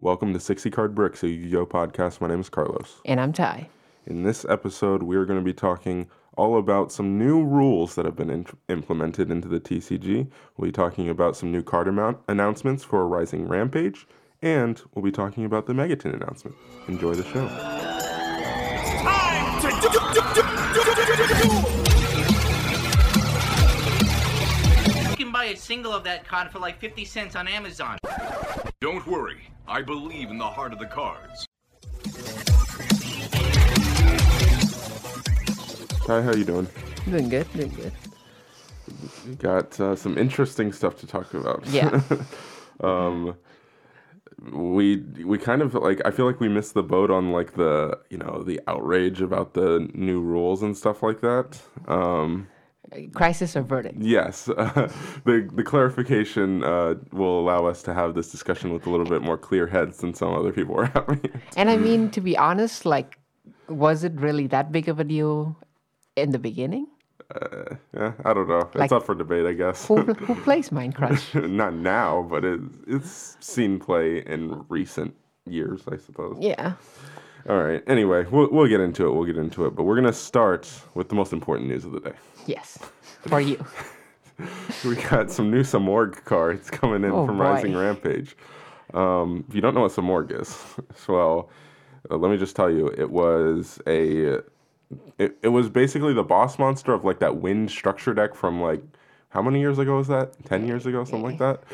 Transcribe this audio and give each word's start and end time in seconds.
Welcome 0.00 0.32
to 0.32 0.40
60 0.40 0.70
Card 0.70 0.94
Bricks, 0.94 1.22
a 1.24 1.28
Yu 1.28 1.48
Gi 1.50 1.56
Oh 1.56 1.66
podcast. 1.66 2.20
My 2.20 2.28
name 2.28 2.40
is 2.40 2.48
Carlos. 2.48 3.00
And 3.04 3.20
I'm 3.20 3.32
Ty. 3.32 3.68
In 4.06 4.22
this 4.22 4.44
episode, 4.48 5.02
we 5.02 5.16
are 5.16 5.24
going 5.24 5.38
to 5.40 5.44
be 5.44 5.52
talking 5.52 6.08
all 6.36 6.56
about 6.56 6.92
some 6.92 7.18
new 7.18 7.44
rules 7.44 7.96
that 7.96 8.04
have 8.04 8.14
been 8.14 8.30
in- 8.30 8.46
implemented 8.68 9.28
into 9.30 9.48
the 9.48 9.58
TCG. 9.58 10.30
We'll 10.56 10.68
be 10.68 10.72
talking 10.72 11.08
about 11.08 11.36
some 11.36 11.50
new 11.50 11.62
card 11.64 11.88
amount 11.88 12.18
announcements 12.28 12.84
for 12.84 13.08
Rising 13.08 13.48
Rampage, 13.48 14.06
and 14.40 14.80
we'll 14.94 15.02
be 15.04 15.10
talking 15.10 15.44
about 15.44 15.66
the 15.66 15.72
Megaton 15.72 16.14
announcement. 16.14 16.56
Enjoy 16.86 17.14
the 17.14 17.24
show. 17.24 17.48
time 19.02 19.60
to. 19.62 19.68
You 25.10 25.16
can 25.16 25.32
buy 25.32 25.46
a 25.46 25.56
single 25.56 25.92
of 25.92 26.04
that 26.04 26.24
card 26.24 26.50
for 26.52 26.60
like 26.60 26.78
50 26.78 27.04
cents 27.04 27.34
on 27.34 27.48
Amazon. 27.48 27.98
Don't 28.80 29.04
worry, 29.08 29.40
I 29.66 29.82
believe 29.82 30.30
in 30.30 30.38
the 30.38 30.46
heart 30.46 30.72
of 30.72 30.78
the 30.78 30.86
cards. 30.86 31.48
Hi, 36.06 36.22
how 36.22 36.32
you 36.32 36.44
doing? 36.44 36.68
Doing 37.10 37.28
good, 37.28 37.52
doing 37.54 37.70
good. 37.70 37.92
We 39.26 39.34
got 39.34 39.80
uh, 39.80 39.96
some 39.96 40.16
interesting 40.16 40.72
stuff 40.72 40.96
to 41.00 41.08
talk 41.08 41.34
about. 41.34 41.66
Yeah. 41.66 42.00
um, 42.80 43.36
we 44.52 44.98
we 45.24 45.38
kind 45.38 45.60
of 45.60 45.74
like 45.74 46.00
I 46.04 46.12
feel 46.12 46.26
like 46.26 46.38
we 46.38 46.48
missed 46.48 46.74
the 46.74 46.84
boat 46.84 47.10
on 47.10 47.32
like 47.32 47.54
the 47.54 47.98
you 48.10 48.18
know 48.18 48.44
the 48.44 48.60
outrage 48.68 49.20
about 49.20 49.54
the 49.54 49.88
new 49.92 50.20
rules 50.20 50.62
and 50.62 50.76
stuff 50.76 51.02
like 51.02 51.20
that. 51.22 51.60
Um, 51.88 52.46
Crisis 53.14 53.54
averted. 53.56 53.96
Yes, 54.02 54.44
the 54.46 55.48
the 55.52 55.62
clarification 55.62 56.64
uh, 56.64 56.94
will 57.12 57.40
allow 57.40 57.66
us 57.66 57.82
to 57.84 57.94
have 57.94 58.14
this 58.14 58.30
discussion 58.30 58.72
with 58.72 58.86
a 58.86 58.90
little 58.90 59.06
bit 59.06 59.22
more 59.22 59.36
clear 59.38 59.66
heads 59.66 59.98
than 59.98 60.14
some 60.14 60.32
other 60.34 60.52
people 60.52 60.74
were 60.80 60.86
having. 60.86 61.20
And 61.56 61.70
I 61.70 61.76
mean, 61.76 62.10
to 62.10 62.20
be 62.20 62.36
honest, 62.36 62.84
like, 62.86 63.18
was 63.68 64.04
it 64.04 64.12
really 64.14 64.46
that 64.48 64.72
big 64.72 64.88
of 64.88 64.98
a 65.00 65.04
deal 65.04 65.56
in 66.16 66.30
the 66.30 66.38
beginning? 66.38 66.86
yeah, 67.94 68.12
I 68.24 68.32
don't 68.32 68.48
know. 68.48 68.70
Like- 68.74 68.84
it's 68.84 68.92
up 68.92 69.04
for 69.04 69.14
debate, 69.14 69.44
I 69.44 69.52
guess. 69.52 69.86
Who, 69.86 69.96
who 70.02 70.34
plays 70.44 70.70
Minecraft? 70.70 71.50
Not 71.50 71.74
now, 71.74 72.26
but 72.30 72.42
it, 72.44 72.60
it's 72.86 73.36
seen 73.40 73.78
play 73.78 74.20
in 74.20 74.64
recent 74.70 75.14
years, 75.46 75.82
I 75.92 75.98
suppose. 75.98 76.38
Yeah. 76.40 76.72
All 77.48 77.62
right. 77.62 77.82
Anyway, 77.86 78.24
we'll 78.30 78.50
we'll 78.50 78.66
get 78.66 78.80
into 78.80 79.06
it. 79.06 79.12
We'll 79.12 79.24
get 79.24 79.36
into 79.36 79.66
it. 79.66 79.74
But 79.74 79.84
we're 79.84 79.94
gonna 79.94 80.12
start 80.12 80.70
with 80.94 81.08
the 81.08 81.14
most 81.14 81.32
important 81.32 81.68
news 81.68 81.84
of 81.84 81.92
the 81.92 82.00
day. 82.00 82.12
Yes. 82.48 82.78
For 83.28 83.40
you. 83.40 83.64
We 84.84 84.94
got 84.94 85.32
some 85.32 85.50
new 85.50 85.62
Simorgh 85.64 86.24
cards 86.24 86.70
coming 86.70 87.02
in 87.02 87.10
Oh, 87.10 87.26
from 87.26 87.38
boy. 87.38 87.42
Rising 87.44 87.76
Rampage. 87.76 88.36
Um, 88.94 89.44
if 89.48 89.54
you 89.56 89.60
don't 89.60 89.74
know 89.74 89.80
what 89.80 89.90
Simorgh 89.90 90.30
is, 90.40 90.56
well, 91.08 91.50
uh, 92.08 92.16
let 92.16 92.30
me 92.30 92.36
just 92.36 92.54
tell 92.54 92.70
you, 92.70 92.86
it 92.96 93.10
was 93.10 93.80
a, 93.88 94.38
it, 95.18 95.36
it 95.42 95.48
was 95.48 95.68
basically 95.68 96.14
the 96.14 96.22
boss 96.22 96.56
monster 96.56 96.92
of 96.92 97.04
like 97.04 97.18
that 97.18 97.38
wind 97.38 97.68
structure 97.72 98.14
deck 98.14 98.36
from 98.36 98.62
like, 98.62 98.80
how 99.30 99.42
many 99.42 99.58
years 99.58 99.80
ago 99.80 99.96
was 99.96 100.06
that? 100.06 100.32
Ten 100.44 100.68
years 100.68 100.86
ago, 100.86 101.02
something 101.02 101.24
like 101.24 101.38
that. 101.38 101.64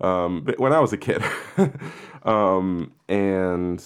Um, 0.00 0.40
but 0.40 0.58
when 0.58 0.72
I 0.72 0.80
was 0.80 0.94
a 0.94 0.96
kid, 0.96 1.22
um, 2.22 2.90
and 3.10 3.84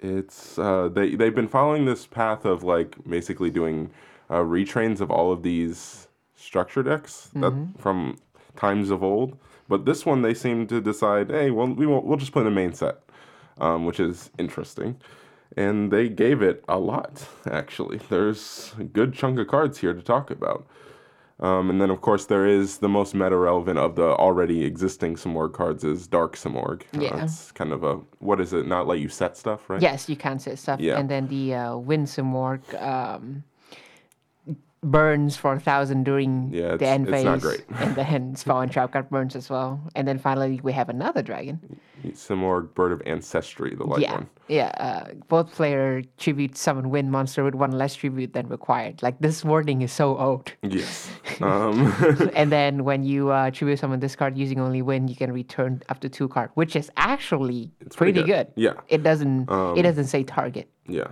it's 0.00 0.58
uh, 0.58 0.88
they 0.92 1.14
they've 1.14 1.34
been 1.34 1.46
following 1.48 1.84
this 1.84 2.06
path 2.06 2.44
of 2.44 2.64
like 2.64 2.96
basically 3.08 3.50
doing 3.50 3.90
uh, 4.30 4.36
retrains 4.38 5.00
of 5.00 5.10
all 5.10 5.32
of 5.32 5.42
these 5.42 6.08
structure 6.36 6.82
decks 6.82 7.28
that 7.34 7.52
from 7.78 8.16
times 8.56 8.90
of 8.90 9.02
old. 9.02 9.36
But 9.68 9.84
this 9.84 10.06
one 10.06 10.22
they 10.22 10.34
seem 10.34 10.66
to 10.68 10.80
decide, 10.80 11.30
hey, 11.30 11.50
well 11.50 11.66
we 11.66 11.86
won't, 11.86 12.06
we'll 12.06 12.16
just 12.18 12.32
play 12.32 12.44
the 12.44 12.50
main 12.50 12.72
set, 12.72 12.96
um, 13.58 13.84
which 13.84 14.00
is 14.00 14.30
interesting. 14.38 14.96
And 15.56 15.92
they 15.92 16.08
gave 16.08 16.40
it 16.42 16.64
a 16.68 16.78
lot 16.78 17.28
actually. 17.50 17.98
There's 18.08 18.72
a 18.78 18.84
good 18.84 19.12
chunk 19.12 19.38
of 19.38 19.48
cards 19.48 19.78
here 19.78 19.92
to 19.94 20.02
talk 20.02 20.30
about. 20.30 20.66
Um, 21.40 21.70
and 21.70 21.80
then, 21.80 21.88
of 21.88 22.02
course, 22.02 22.26
there 22.26 22.46
is 22.46 22.78
the 22.78 22.88
most 22.88 23.14
meta 23.14 23.34
relevant 23.36 23.78
of 23.78 23.96
the 23.96 24.08
already 24.26 24.62
existing 24.62 25.16
Simorgh 25.16 25.54
cards 25.54 25.84
is 25.84 26.06
Dark 26.06 26.36
Simorgh. 26.36 26.82
Uh, 26.94 27.00
Yeah. 27.00 27.24
it's 27.24 27.50
kind 27.52 27.72
of 27.72 27.82
a, 27.82 27.94
what 28.18 28.42
is 28.42 28.52
it, 28.52 28.66
not 28.66 28.86
let 28.86 28.98
you 28.98 29.08
set 29.08 29.38
stuff, 29.38 29.70
right? 29.70 29.80
Yes, 29.80 30.06
you 30.06 30.16
can 30.16 30.38
set 30.38 30.58
stuff. 30.58 30.80
Yeah. 30.80 30.98
And 30.98 31.08
then 31.08 31.28
the 31.28 31.54
uh, 31.54 31.76
Winsome 31.78 32.34
Work 32.34 32.74
um, 32.74 33.42
burns 34.82 35.36
for 35.36 35.52
a 35.54 35.60
thousand 35.60 36.04
during 36.04 36.50
Yeah, 36.52 36.76
the 36.76 36.86
end 36.86 37.08
phase. 37.08 37.24
and 37.76 37.94
then 37.94 38.36
and 38.46 38.72
Trap 38.72 38.92
card 38.92 39.10
burns 39.10 39.36
as 39.36 39.50
well. 39.50 39.80
And 39.94 40.08
then 40.08 40.18
finally, 40.18 40.60
we 40.62 40.72
have 40.72 40.88
another 40.88 41.22
dragon. 41.22 41.80
Simorgh 42.08 42.72
Bird 42.74 42.92
of 42.92 43.02
Ancestry, 43.04 43.74
the 43.74 43.84
light 43.84 44.00
yeah. 44.00 44.12
one. 44.14 44.28
Yeah. 44.48 44.68
Uh, 44.78 45.12
both 45.28 45.52
player 45.52 46.02
tribute 46.16 46.56
summon 46.56 46.88
wind 46.88 47.10
monster 47.12 47.44
with 47.44 47.54
one 47.54 47.72
less 47.72 47.94
tribute 47.94 48.32
than 48.32 48.48
required. 48.48 49.02
Like, 49.02 49.18
this 49.20 49.44
wording 49.44 49.82
is 49.82 49.92
so 49.92 50.16
old. 50.16 50.50
Yes. 50.62 51.10
um, 51.42 51.92
and 52.34 52.50
then 52.50 52.84
when 52.84 53.04
you 53.04 53.30
uh, 53.30 53.50
tribute 53.50 53.78
summon 53.78 54.00
this 54.00 54.16
card 54.16 54.38
using 54.38 54.60
only 54.60 54.80
wind, 54.80 55.10
you 55.10 55.16
can 55.16 55.30
return 55.30 55.82
up 55.90 56.00
to 56.00 56.08
two 56.08 56.28
card, 56.28 56.50
which 56.54 56.74
is 56.74 56.90
actually 56.96 57.70
pretty 57.78 57.96
pretty, 57.96 58.22
good. 58.22 58.26
good. 58.26 58.52
Yeah. 58.56 58.70
Um, 58.70 58.82
It 58.88 59.02
doesn't. 59.02 59.42
it 59.76 59.82
doesn't 59.82 60.06
say 60.06 60.24
target. 60.24 60.70
yeah. 60.86 61.08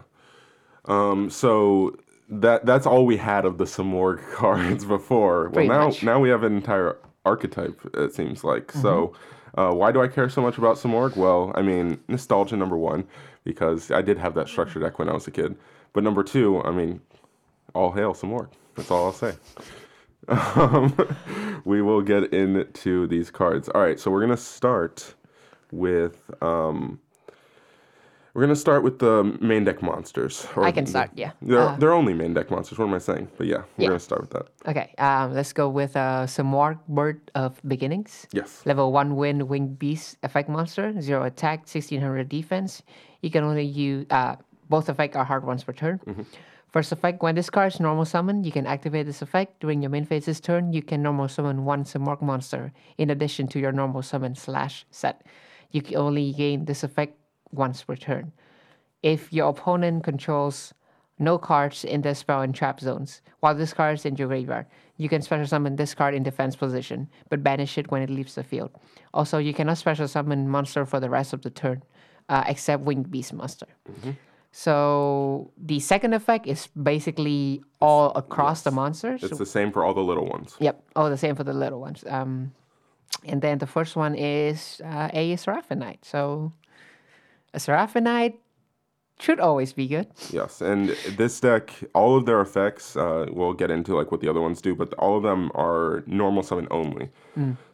Um, 0.86 1.28
so 1.28 1.94
that 2.30 2.66
that's 2.66 2.86
all 2.86 3.06
we 3.06 3.16
had 3.16 3.44
of 3.44 3.58
the 3.58 3.64
Simorgh 3.64 4.22
cards 4.34 4.84
before. 4.84 5.48
Well, 5.50 5.64
now 5.66 5.86
much. 5.86 6.02
now 6.02 6.18
we 6.20 6.28
have 6.28 6.42
an 6.42 6.54
entire 6.56 6.96
archetype. 7.24 7.80
It 7.94 8.14
seems 8.14 8.44
like. 8.44 8.72
So, 8.72 9.14
Mm-hmm. 9.56 9.60
uh, 9.60 9.72
why 9.74 9.92
do 9.92 10.00
I 10.02 10.08
care 10.08 10.28
so 10.28 10.42
much 10.42 10.58
about 10.58 10.76
Simorgh? 10.76 11.16
Well, 11.16 11.52
I 11.54 11.62
mean, 11.62 12.00
nostalgia 12.08 12.56
number 12.56 12.76
one, 12.76 13.04
because 13.44 13.90
I 13.90 14.02
did 14.02 14.18
have 14.18 14.34
that 14.34 14.48
structure 14.48 14.78
deck 14.78 14.98
when 14.98 15.08
I 15.08 15.12
was 15.14 15.26
a 15.26 15.30
kid. 15.30 15.56
But 15.94 16.04
number 16.04 16.22
two, 16.22 16.62
I 16.62 16.70
mean, 16.70 17.00
all 17.74 17.92
hail 17.92 18.12
Simorgh. 18.14 18.50
That's 18.76 18.90
all 18.90 19.06
I'll 19.06 19.12
say. 19.12 19.34
Um, 20.28 20.94
we 21.64 21.80
will 21.80 22.02
get 22.02 22.34
into 22.34 23.06
these 23.06 23.30
cards. 23.30 23.70
All 23.70 23.80
right, 23.80 23.98
so 23.98 24.10
we're 24.10 24.20
gonna 24.20 24.36
start 24.36 25.14
with 25.72 26.30
um, 26.42 27.00
we're 28.34 28.42
gonna 28.42 28.56
start 28.56 28.82
with 28.82 28.98
the 28.98 29.24
main 29.40 29.64
deck 29.64 29.82
monsters. 29.82 30.46
or 30.56 30.64
I 30.64 30.72
can 30.72 30.86
start, 30.86 31.10
yeah. 31.14 31.32
They're 31.42 31.60
Uh, 31.60 31.76
they're 31.76 31.92
only 31.92 32.14
main 32.14 32.34
deck 32.34 32.50
monsters. 32.50 32.78
What 32.78 32.86
am 32.88 32.94
I 32.94 32.98
saying? 32.98 33.28
But 33.36 33.46
yeah, 33.46 33.62
we're 33.76 33.84
Yeah. 33.84 33.88
gonna 33.88 33.98
start 34.00 34.20
with 34.20 34.30
that. 34.30 34.46
Okay. 34.66 34.94
Um, 34.98 35.34
let's 35.34 35.52
go 35.52 35.68
with 35.68 35.96
uh, 35.96 36.26
Simorgh 36.26 36.78
Bird 36.88 37.30
of 37.34 37.60
Beginnings. 37.66 38.26
Yes. 38.32 38.62
Level 38.66 38.92
1 38.92 39.16
wind 39.16 39.48
winged 39.48 39.78
beast 39.78 40.18
effect 40.22 40.48
monster, 40.48 40.92
0 41.00 41.24
attack, 41.24 41.66
1600 41.66 42.28
defense. 42.28 42.82
You 43.22 43.30
can 43.30 43.44
only 43.44 43.64
use, 43.64 44.06
uh, 44.10 44.36
both 44.68 44.88
effect 44.88 45.16
are 45.16 45.24
hard 45.24 45.44
ones 45.44 45.64
per 45.64 45.72
turn. 45.72 46.00
First 46.68 46.92
effect, 46.92 47.22
when 47.22 47.34
this 47.34 47.48
card 47.48 47.72
is 47.72 47.80
normal 47.80 48.04
summon, 48.04 48.44
you 48.44 48.52
can 48.52 48.66
activate 48.66 49.06
this 49.06 49.22
effect. 49.22 49.58
During 49.60 49.80
your 49.80 49.88
main 49.90 50.04
phase's 50.04 50.38
turn, 50.38 50.74
you 50.74 50.82
can 50.82 51.00
normal 51.02 51.26
summon 51.26 51.64
one 51.64 51.84
Samorg 51.84 52.20
monster 52.20 52.72
in 52.98 53.08
addition 53.08 53.48
to 53.48 53.58
your 53.58 53.72
normal 53.72 54.02
summon 54.02 54.34
slash 54.34 54.84
set. 54.90 55.24
You 55.70 55.80
can 55.80 55.96
only 55.96 56.30
gain 56.34 56.66
this 56.66 56.84
effect 56.84 57.16
once 57.52 57.82
per 57.82 57.96
turn. 57.96 58.32
If 59.02 59.32
your 59.32 59.48
opponent 59.50 60.04
controls 60.04 60.74
no 61.18 61.38
cards 61.38 61.84
in 61.84 62.02
the 62.02 62.14
spell 62.14 62.42
and 62.42 62.54
trap 62.54 62.80
zones, 62.80 63.22
while 63.40 63.54
this 63.54 63.72
card 63.72 63.98
is 63.98 64.04
in 64.04 64.16
your 64.16 64.28
graveyard, 64.28 64.66
you 64.96 65.08
can 65.08 65.22
special 65.22 65.46
summon 65.46 65.76
this 65.76 65.94
card 65.94 66.14
in 66.14 66.22
defense 66.22 66.56
position, 66.56 67.08
but 67.28 67.42
banish 67.42 67.78
it 67.78 67.90
when 67.90 68.02
it 68.02 68.10
leaves 68.10 68.34
the 68.34 68.42
field. 68.42 68.70
Also, 69.14 69.38
you 69.38 69.54
cannot 69.54 69.78
special 69.78 70.08
summon 70.08 70.48
monster 70.48 70.84
for 70.84 71.00
the 71.00 71.10
rest 71.10 71.32
of 71.32 71.42
the 71.42 71.50
turn, 71.50 71.82
uh, 72.28 72.44
except 72.46 72.82
Winged 72.82 73.10
Beast 73.10 73.32
monster. 73.32 73.66
So 74.50 75.52
the 75.56 75.78
second 75.78 76.14
effect 76.14 76.46
is 76.46 76.68
basically 76.68 77.62
all 77.80 78.12
across 78.12 78.62
the 78.62 78.70
monsters. 78.70 79.22
It's 79.22 79.38
the 79.38 79.46
same 79.46 79.72
for 79.72 79.84
all 79.84 79.94
the 79.94 80.02
little 80.02 80.26
ones. 80.26 80.56
Yep. 80.58 80.82
Oh, 80.96 81.10
the 81.10 81.18
same 81.18 81.36
for 81.36 81.44
the 81.44 81.52
little 81.52 81.80
ones. 81.80 82.02
Um, 82.08 82.52
and 83.24 83.42
then 83.42 83.58
the 83.58 83.66
first 83.66 83.94
one 83.94 84.14
is 84.14 84.80
uh, 84.84 85.10
a 85.12 85.34
Seraphinite. 85.36 85.98
So 86.02 86.52
a 87.54 87.58
Seraphinite 87.58 88.34
should 89.20 89.40
always 89.40 89.72
be 89.72 89.88
good. 89.88 90.06
Yes, 90.30 90.60
and 90.60 90.90
this 91.16 91.40
deck, 91.40 91.72
all 91.92 92.16
of 92.16 92.24
their 92.26 92.40
effects, 92.40 92.96
uh, 92.96 93.26
we'll 93.30 93.52
get 93.52 93.70
into 93.70 93.96
like 93.96 94.12
what 94.12 94.20
the 94.20 94.28
other 94.28 94.40
ones 94.40 94.60
do, 94.60 94.74
but 94.74 94.94
all 94.94 95.16
of 95.16 95.22
them 95.24 95.50
are 95.54 96.04
normal 96.06 96.42
summon 96.42 96.68
only. 96.70 97.10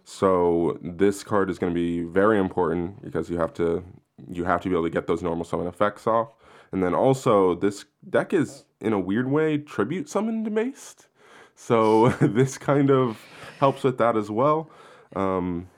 So 0.04 0.78
this 0.82 1.24
card 1.24 1.50
is 1.50 1.58
going 1.58 1.72
to 1.72 1.74
be 1.74 2.02
very 2.02 2.38
important 2.38 3.02
because 3.02 3.30
you 3.30 3.38
have 3.38 3.52
to 3.54 3.82
you 4.30 4.44
have 4.44 4.60
to 4.62 4.68
be 4.68 4.74
able 4.74 4.84
to 4.84 4.90
get 4.90 5.06
those 5.06 5.22
normal 5.22 5.44
summon 5.44 5.66
effects 5.66 6.06
off, 6.06 6.28
and 6.72 6.82
then 6.82 6.94
also 6.94 7.54
this 7.54 7.84
deck 8.08 8.32
is 8.32 8.64
in 8.80 8.92
a 8.92 8.98
weird 8.98 9.28
way 9.30 9.58
tribute 9.58 10.08
summon 10.08 10.42
based. 10.44 11.08
So 11.54 12.08
this 12.20 12.58
kind 12.58 12.90
of 12.90 13.18
helps 13.58 13.82
with 13.84 13.98
that 13.98 14.16
as 14.16 14.30
well. 14.30 14.70
Um, 15.16 15.68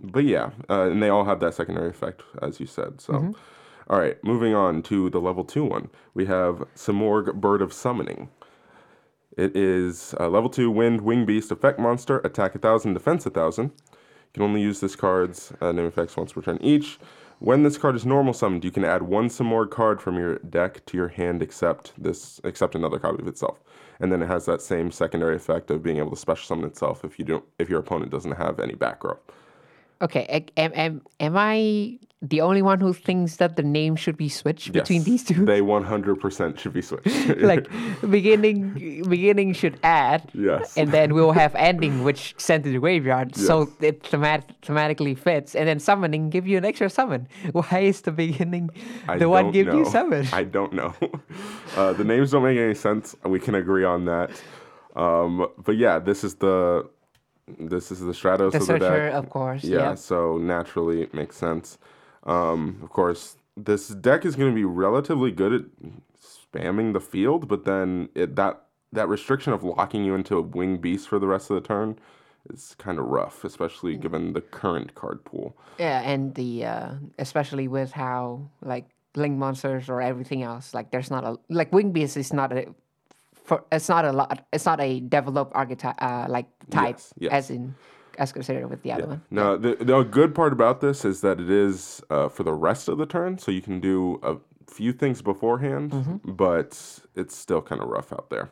but 0.00 0.24
yeah, 0.24 0.50
uh, 0.68 0.90
and 0.90 1.02
they 1.02 1.08
all 1.08 1.24
have 1.24 1.40
that 1.40 1.54
secondary 1.54 1.90
effect, 1.90 2.22
as 2.42 2.60
you 2.60 2.66
said. 2.66 3.00
So, 3.00 3.30
all 3.88 3.98
right, 3.98 4.22
moving 4.24 4.54
on 4.54 4.82
to 4.84 5.10
the 5.10 5.20
level 5.20 5.44
two 5.44 5.64
one. 5.64 5.90
We 6.14 6.26
have 6.26 6.64
Simorgh 6.74 7.34
Bird 7.34 7.62
of 7.62 7.72
Summoning. 7.72 8.28
It 9.36 9.56
is 9.56 10.14
a 10.18 10.28
level 10.28 10.50
2 10.50 10.70
Wind 10.70 11.02
Wing 11.02 11.24
Beast 11.24 11.50
effect 11.52 11.78
monster, 11.78 12.18
attack 12.18 12.54
a 12.54 12.58
1000, 12.58 12.94
defense 12.94 13.24
a 13.26 13.30
1000. 13.30 13.64
You 13.64 13.70
can 14.34 14.42
only 14.42 14.60
use 14.60 14.80
this 14.80 14.96
card's 14.96 15.52
uh, 15.60 15.72
name 15.72 15.86
effects 15.86 16.16
once 16.16 16.32
per 16.32 16.42
turn 16.42 16.58
each. 16.60 16.98
When 17.38 17.62
this 17.62 17.78
card 17.78 17.96
is 17.96 18.04
normal 18.04 18.34
summoned, 18.34 18.64
you 18.64 18.70
can 18.70 18.84
add 18.84 19.02
one 19.02 19.28
Simorgh 19.28 19.70
card 19.70 20.02
from 20.02 20.16
your 20.16 20.38
deck 20.40 20.84
to 20.86 20.96
your 20.96 21.08
hand 21.08 21.42
except 21.42 21.92
this 21.96 22.40
except 22.44 22.74
another 22.74 22.98
copy 22.98 23.22
of 23.22 23.28
itself. 23.28 23.58
And 23.98 24.12
then 24.12 24.22
it 24.22 24.26
has 24.26 24.46
that 24.46 24.60
same 24.60 24.90
secondary 24.90 25.36
effect 25.36 25.70
of 25.70 25.82
being 25.82 25.98
able 25.98 26.10
to 26.10 26.16
special 26.16 26.46
summon 26.46 26.66
itself 26.66 27.04
if 27.04 27.18
you 27.18 27.24
don't 27.24 27.44
if 27.58 27.70
your 27.70 27.80
opponent 27.80 28.10
doesn't 28.10 28.32
have 28.32 28.60
any 28.60 28.74
back 28.74 29.02
row. 29.04 29.18
Okay, 30.02 30.46
am, 30.56 30.72
am, 30.74 31.02
am 31.20 31.36
I 31.36 31.98
the 32.22 32.42
only 32.42 32.60
one 32.60 32.80
who 32.80 32.92
thinks 32.92 33.36
that 33.36 33.56
the 33.56 33.62
name 33.62 33.96
should 33.96 34.16
be 34.16 34.28
switched 34.28 34.72
between 34.72 35.04
these 35.04 35.24
two? 35.24 35.44
They 35.46 35.60
100% 35.60 36.58
should 36.58 36.72
be 36.72 36.82
switched. 36.82 37.06
like 37.40 37.66
beginning 38.08 39.04
beginning 39.08 39.54
should 39.54 39.78
add 39.82 40.30
Yes. 40.34 40.76
and 40.76 40.92
then 40.92 41.14
we'll 41.14 41.32
have 41.32 41.54
ending 41.54 42.04
which 42.04 42.34
sent 42.36 42.64
to 42.64 42.70
the 42.70 42.78
graveyard 42.78 43.34
so 43.34 43.72
it 43.80 44.02
themat- 44.02 44.44
thematically 44.62 45.16
fits 45.16 45.54
and 45.54 45.66
then 45.66 45.78
summoning 45.80 46.28
give 46.28 46.46
you 46.46 46.58
an 46.58 46.64
extra 46.64 46.90
summon 46.90 47.26
why 47.52 47.78
is 47.80 48.02
the 48.02 48.12
beginning 48.12 48.68
I 49.08 49.16
the 49.16 49.28
one 49.28 49.50
give 49.50 49.68
you 49.68 49.86
summon 49.86 50.26
I 50.32 50.44
don't 50.44 50.72
know. 50.72 50.94
Uh, 51.76 51.92
the 51.92 52.04
names 52.04 52.32
don't 52.32 52.42
make 52.42 52.58
any 52.58 52.74
sense. 52.74 53.14
We 53.24 53.38
can 53.38 53.54
agree 53.54 53.84
on 53.84 54.04
that. 54.06 54.30
Um, 54.96 55.46
but 55.64 55.76
yeah, 55.76 56.00
this 56.00 56.24
is 56.24 56.34
the 56.34 56.88
this 57.58 57.90
is 57.90 58.00
the 58.00 58.12
Stratos 58.12 58.38
the 58.38 58.44
of 58.44 58.52
the 58.52 58.60
searcher 58.60 59.06
deck. 59.06 59.14
of 59.14 59.30
course 59.30 59.64
yeah, 59.64 59.78
yeah, 59.78 59.94
so 59.94 60.38
naturally 60.38 61.02
it 61.02 61.14
makes 61.14 61.36
sense. 61.36 61.78
Um, 62.24 62.78
of 62.82 62.90
course, 62.90 63.36
this 63.56 63.88
deck 63.88 64.24
is 64.24 64.36
going 64.36 64.50
to 64.50 64.54
be 64.54 64.64
relatively 64.64 65.30
good 65.30 65.52
at 65.52 65.62
spamming 66.22 66.92
the 66.92 67.00
field, 67.00 67.48
but 67.48 67.64
then 67.64 68.08
it, 68.14 68.36
that 68.36 68.66
that 68.92 69.08
restriction 69.08 69.52
of 69.52 69.62
locking 69.62 70.04
you 70.04 70.14
into 70.14 70.36
a 70.36 70.42
wing 70.42 70.78
beast 70.78 71.08
for 71.08 71.18
the 71.18 71.26
rest 71.26 71.50
of 71.50 71.54
the 71.54 71.66
turn 71.66 71.98
is 72.52 72.74
kind 72.78 72.98
of 72.98 73.06
rough, 73.06 73.44
especially 73.44 73.96
given 73.96 74.32
the 74.32 74.40
current 74.40 74.94
card 74.94 75.24
pool. 75.24 75.56
yeah 75.78 76.00
and 76.02 76.34
the 76.34 76.64
uh, 76.64 76.94
especially 77.18 77.68
with 77.68 77.92
how 77.92 78.50
like 78.62 78.86
link 79.16 79.36
monsters 79.36 79.88
or 79.88 80.00
everything 80.00 80.42
else 80.42 80.72
like 80.72 80.90
there's 80.92 81.10
not 81.10 81.24
a 81.24 81.36
like 81.48 81.72
wing 81.72 81.90
beast 81.90 82.16
is 82.16 82.32
not 82.32 82.52
a 82.52 82.66
for 83.50 83.64
it's 83.72 83.88
not 83.88 84.04
a 84.04 84.12
lot 84.12 84.46
it's 84.52 84.66
not 84.72 84.80
a 84.80 85.00
developed 85.00 85.52
archetype 85.62 85.98
uh, 86.00 86.26
like 86.36 86.46
type 86.70 86.98
Yes, 86.98 87.12
yes. 87.24 87.32
as 87.38 87.50
in 87.50 87.74
as 88.22 88.32
considered 88.32 88.68
with 88.70 88.82
the 88.84 88.92
other 88.92 89.06
one 89.12 89.22
No, 89.30 89.56
the, 89.64 89.72
the 89.90 90.02
good 90.18 90.34
part 90.34 90.52
about 90.52 90.80
this 90.80 91.04
is 91.04 91.20
that 91.22 91.40
it 91.40 91.50
is 91.50 92.00
uh, 92.10 92.28
for 92.28 92.44
the 92.44 92.52
rest 92.68 92.88
of 92.88 92.96
the 92.98 93.06
turn, 93.06 93.38
so 93.38 93.50
you 93.50 93.62
can 93.68 93.80
do 93.80 94.20
a 94.22 94.34
few 94.78 94.92
things 94.92 95.20
beforehand, 95.22 96.20
but 96.24 97.00
it's 97.20 97.34
still 97.44 97.62
kind 97.70 97.80
of 97.82 97.88
rough 97.88 98.12
out 98.12 98.30
there. 98.30 98.46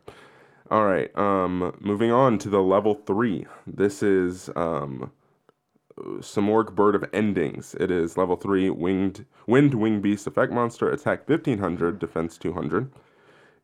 All 0.71 0.85
right, 0.93 1.11
um, 1.17 1.53
moving 1.81 2.11
on 2.11 2.39
to 2.39 2.49
the 2.49 2.63
level 2.75 2.95
three. 3.11 3.47
This 3.67 4.03
is 4.03 4.51
um, 4.57 5.13
Simorgh 6.33 6.75
Bird 6.75 6.95
of 6.95 7.05
Endings. 7.13 7.75
It 7.85 7.91
is 7.91 8.17
level 8.17 8.37
three, 8.37 8.69
winged 8.71 9.25
wind 9.47 9.75
wing 9.75 10.01
beast 10.01 10.27
effect 10.27 10.53
monster, 10.53 10.91
attack 10.91 11.27
fifteen 11.27 11.59
hundred, 11.59 11.99
defense 11.99 12.37
two 12.39 12.53
hundred. 12.53 12.91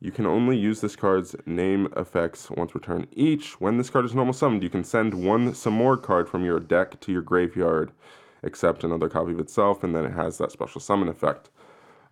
You 0.05 0.13
can 0.13 0.27
only 0.27 0.59
use 0.59 0.83
this 0.83 0.97
card's 0.97 1.35
name 1.47 1.89
effects 1.97 2.51
once 2.51 2.73
per 2.73 2.79
turn 2.79 3.07
each. 3.13 3.59
When 3.59 3.79
this 3.79 3.89
card 3.89 4.05
is 4.05 4.15
normal 4.15 4.35
summoned, 4.35 4.63
you 4.63 4.69
can 4.69 4.85
send 4.85 5.15
one 5.15 5.53
Simorgh 5.53 6.03
card 6.03 6.29
from 6.29 6.45
your 6.45 6.61
deck 6.61 7.01
to 7.01 7.11
your 7.11 7.23
graveyard, 7.23 7.91
except 8.43 8.85
another 8.85 9.09
copy 9.09 9.33
of 9.33 9.41
itself, 9.41 9.83
and 9.83 9.97
then 9.97 10.05
it 10.05 10.13
has 10.13 10.37
that 10.37 10.53
special 10.53 10.79
summon 10.79 11.09
effect. 11.09 11.49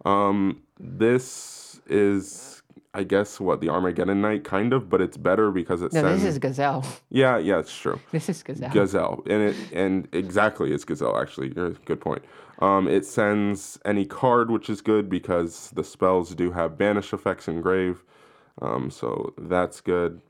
Um, 0.06 0.62
this 0.80 1.82
is, 1.86 2.61
I 2.94 3.04
guess, 3.04 3.40
what 3.40 3.60
the 3.60 3.68
Armageddon 3.70 4.20
Knight 4.20 4.44
kind 4.44 4.72
of, 4.72 4.88
but 4.90 5.00
it's 5.00 5.16
better 5.16 5.50
because 5.50 5.80
it 5.82 5.92
no 5.92 6.02
sends. 6.02 6.22
this 6.22 6.32
is 6.34 6.38
gazelle 6.38 6.84
yeah, 7.10 7.38
yeah, 7.38 7.58
it's 7.58 7.76
true. 7.76 7.98
this 8.12 8.28
is 8.28 8.42
gazelle 8.42 8.70
Gazelle, 8.72 9.22
and 9.26 9.42
it 9.42 9.56
and 9.72 10.08
exactly 10.12 10.72
it's 10.72 10.84
Gazelle. 10.84 11.16
Actually, 11.18 11.48
good 11.84 12.00
point. 12.00 12.22
Um, 12.60 12.86
it 12.86 13.04
sends 13.06 13.78
any 13.84 14.04
card, 14.04 14.50
which 14.50 14.68
is 14.70 14.80
good 14.82 15.08
because 15.08 15.70
the 15.74 15.82
spells 15.84 16.34
do 16.34 16.52
have 16.52 16.76
banish 16.78 17.12
effects 17.12 17.48
in 17.48 17.60
grave. 17.60 18.02
Um, 18.60 18.90
so 18.90 19.32
that's 19.38 19.80
good. 19.80 20.20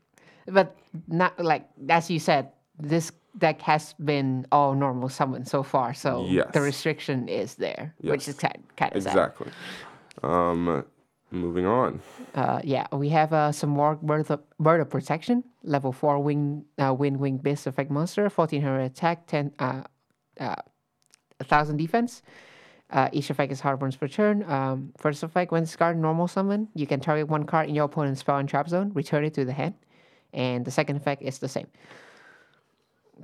but 0.47 0.75
not 1.07 1.37
like 1.39 1.67
as 1.89 2.09
you 2.09 2.19
said 2.19 2.49
this 2.79 3.11
deck 3.37 3.61
has 3.61 3.93
been 4.03 4.45
all 4.51 4.73
normal 4.75 5.09
summon 5.09 5.45
so 5.45 5.63
far 5.63 5.93
so 5.93 6.25
Yes. 6.29 6.49
the 6.53 6.61
restriction 6.61 7.27
is 7.27 7.55
there 7.55 7.93
which 8.01 8.27
is 8.27 8.35
Yes. 8.35 8.41
kind, 8.45 8.63
kind 8.77 8.95
of 8.95 9.03
sad 9.03 9.11
Exactly. 9.11 9.51
Um, 10.23 10.85
moving 11.33 11.65
on. 11.65 11.99
uh, 12.35 12.61
yeah 12.63 12.87
we 12.91 13.09
have 13.09 13.33
uh, 13.33 13.49
Simorgh 13.49 14.01
bird 14.01 14.29
of, 14.29 14.39
bird 14.59 14.81
of 14.81 14.89
protection 14.89 15.43
level 15.63 15.91
4 15.91 16.19
wing 16.19 16.65
uh, 16.77 16.93
wind 16.93 17.17
wing 17.19 17.37
beast 17.37 17.67
effect 17.67 17.89
monster 17.91 18.23
1400 18.23 18.81
attack 18.83 19.27
10 19.27 19.51
uh, 19.59 19.83
uh, 20.39 20.55
1000 21.39 21.77
defense 21.77 22.21
uh, 22.93 23.09
each 23.11 23.31
effect 23.31 23.51
is 23.51 23.59
hard 23.59 23.81
once 23.81 23.95
per 23.95 24.07
turn. 24.07 24.43
Um, 24.43 24.93
first 24.97 25.23
effect, 25.23 25.51
when 25.51 25.63
this 25.63 25.75
card 25.75 25.97
normal 25.97 26.27
summon, 26.27 26.67
you 26.75 26.85
can 26.85 26.99
target 26.99 27.27
one 27.27 27.43
card 27.43 27.67
in 27.67 27.73
your 27.73 27.85
opponent's 27.85 28.19
spell 28.19 28.37
and 28.37 28.47
trap 28.47 28.69
zone, 28.69 28.91
return 28.93 29.25
it 29.25 29.33
to 29.33 29.45
the 29.45 29.51
hand, 29.51 29.73
and 30.31 30.63
the 30.63 30.69
second 30.69 30.97
effect 30.97 31.23
is 31.23 31.39
the 31.39 31.49
same. 31.49 31.67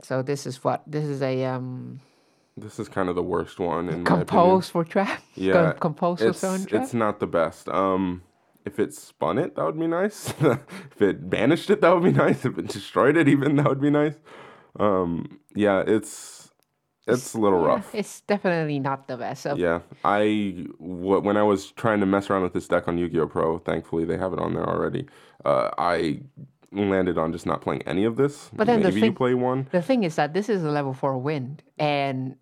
So 0.02 0.24
this 0.24 0.48
is 0.48 0.64
what 0.64 0.82
this 0.88 1.04
is 1.06 1.22
a 1.22 1.46
um, 1.46 2.00
This 2.62 2.80
is 2.80 2.90
kind 2.90 3.10
of 3.10 3.16
the 3.16 3.24
worst 3.24 3.60
one 3.60 3.90
in 3.90 4.04
compose 4.06 4.70
for 4.70 4.84
trap. 4.84 5.22
Yeah, 5.36 5.72
Com- 5.74 5.80
compose 5.80 6.20
for 6.20 6.28
it's, 6.30 6.38
spell 6.40 6.54
and 6.54 6.68
trap. 6.68 6.84
it's 6.84 6.94
not 6.94 7.20
the 7.20 7.28
best. 7.28 7.70
Um, 7.70 8.24
if 8.66 8.80
it 8.80 8.94
spun 8.94 9.38
it, 9.38 9.56
that 9.56 9.66
would 9.66 9.80
be 9.80 9.88
nice. 9.88 10.34
if 10.42 11.02
it 11.02 11.30
banished 11.30 11.70
it, 11.70 11.82
that 11.82 11.94
would 11.94 12.04
be 12.04 12.12
nice. 12.12 12.46
If 12.46 12.58
it 12.58 12.68
destroyed 12.68 13.18
it, 13.18 13.28
even 13.28 13.56
that 13.56 13.66
would 13.68 13.82
be 13.82 13.90
nice. 13.90 14.16
Um, 14.80 15.40
yeah, 15.56 15.84
it's 15.88 16.52
it's 17.08 17.34
a 17.34 17.40
little 17.40 17.62
Yeah, 17.62 17.68
rough. 17.68 17.96
It's 17.96 18.22
definitely 18.22 18.80
not 18.80 19.08
the 19.08 19.18
best. 19.18 19.42
So 19.44 19.56
Yeah, 19.56 19.80
I 20.04 20.68
w- 20.80 21.22
when 21.22 21.38
I 21.38 21.44
was 21.44 21.72
trying 21.72 22.00
to 22.02 22.06
mess 22.06 22.30
around 22.30 22.44
with 22.44 22.54
this 22.54 22.68
deck 22.68 22.88
on 22.88 22.98
Yu-Gi-Oh 22.98 23.28
Pro, 23.28 23.58
thankfully 23.60 24.06
they 24.06 24.18
have 24.18 24.32
it 24.34 24.40
on 24.40 24.54
there 24.54 24.68
already. 24.68 25.08
Uh, 25.44 25.72
I 25.78 26.22
landed 26.72 27.18
on 27.18 27.32
just 27.32 27.46
not 27.48 27.62
playing 27.62 27.82
any 27.88 28.04
of 28.06 28.16
this. 28.16 28.52
But 28.54 28.68
then 28.68 28.82
the 28.84 28.90
maybe 28.92 29.08
you 29.08 29.14
play 29.14 29.34
one. 29.34 29.68
The 29.72 29.82
thing 29.82 30.04
is 30.04 30.16
that 30.18 30.34
this 30.34 30.50
is 30.50 30.64
a 30.64 30.70
level 30.70 30.94
four 30.94 31.18
wind, 31.18 31.64
and 31.80 32.36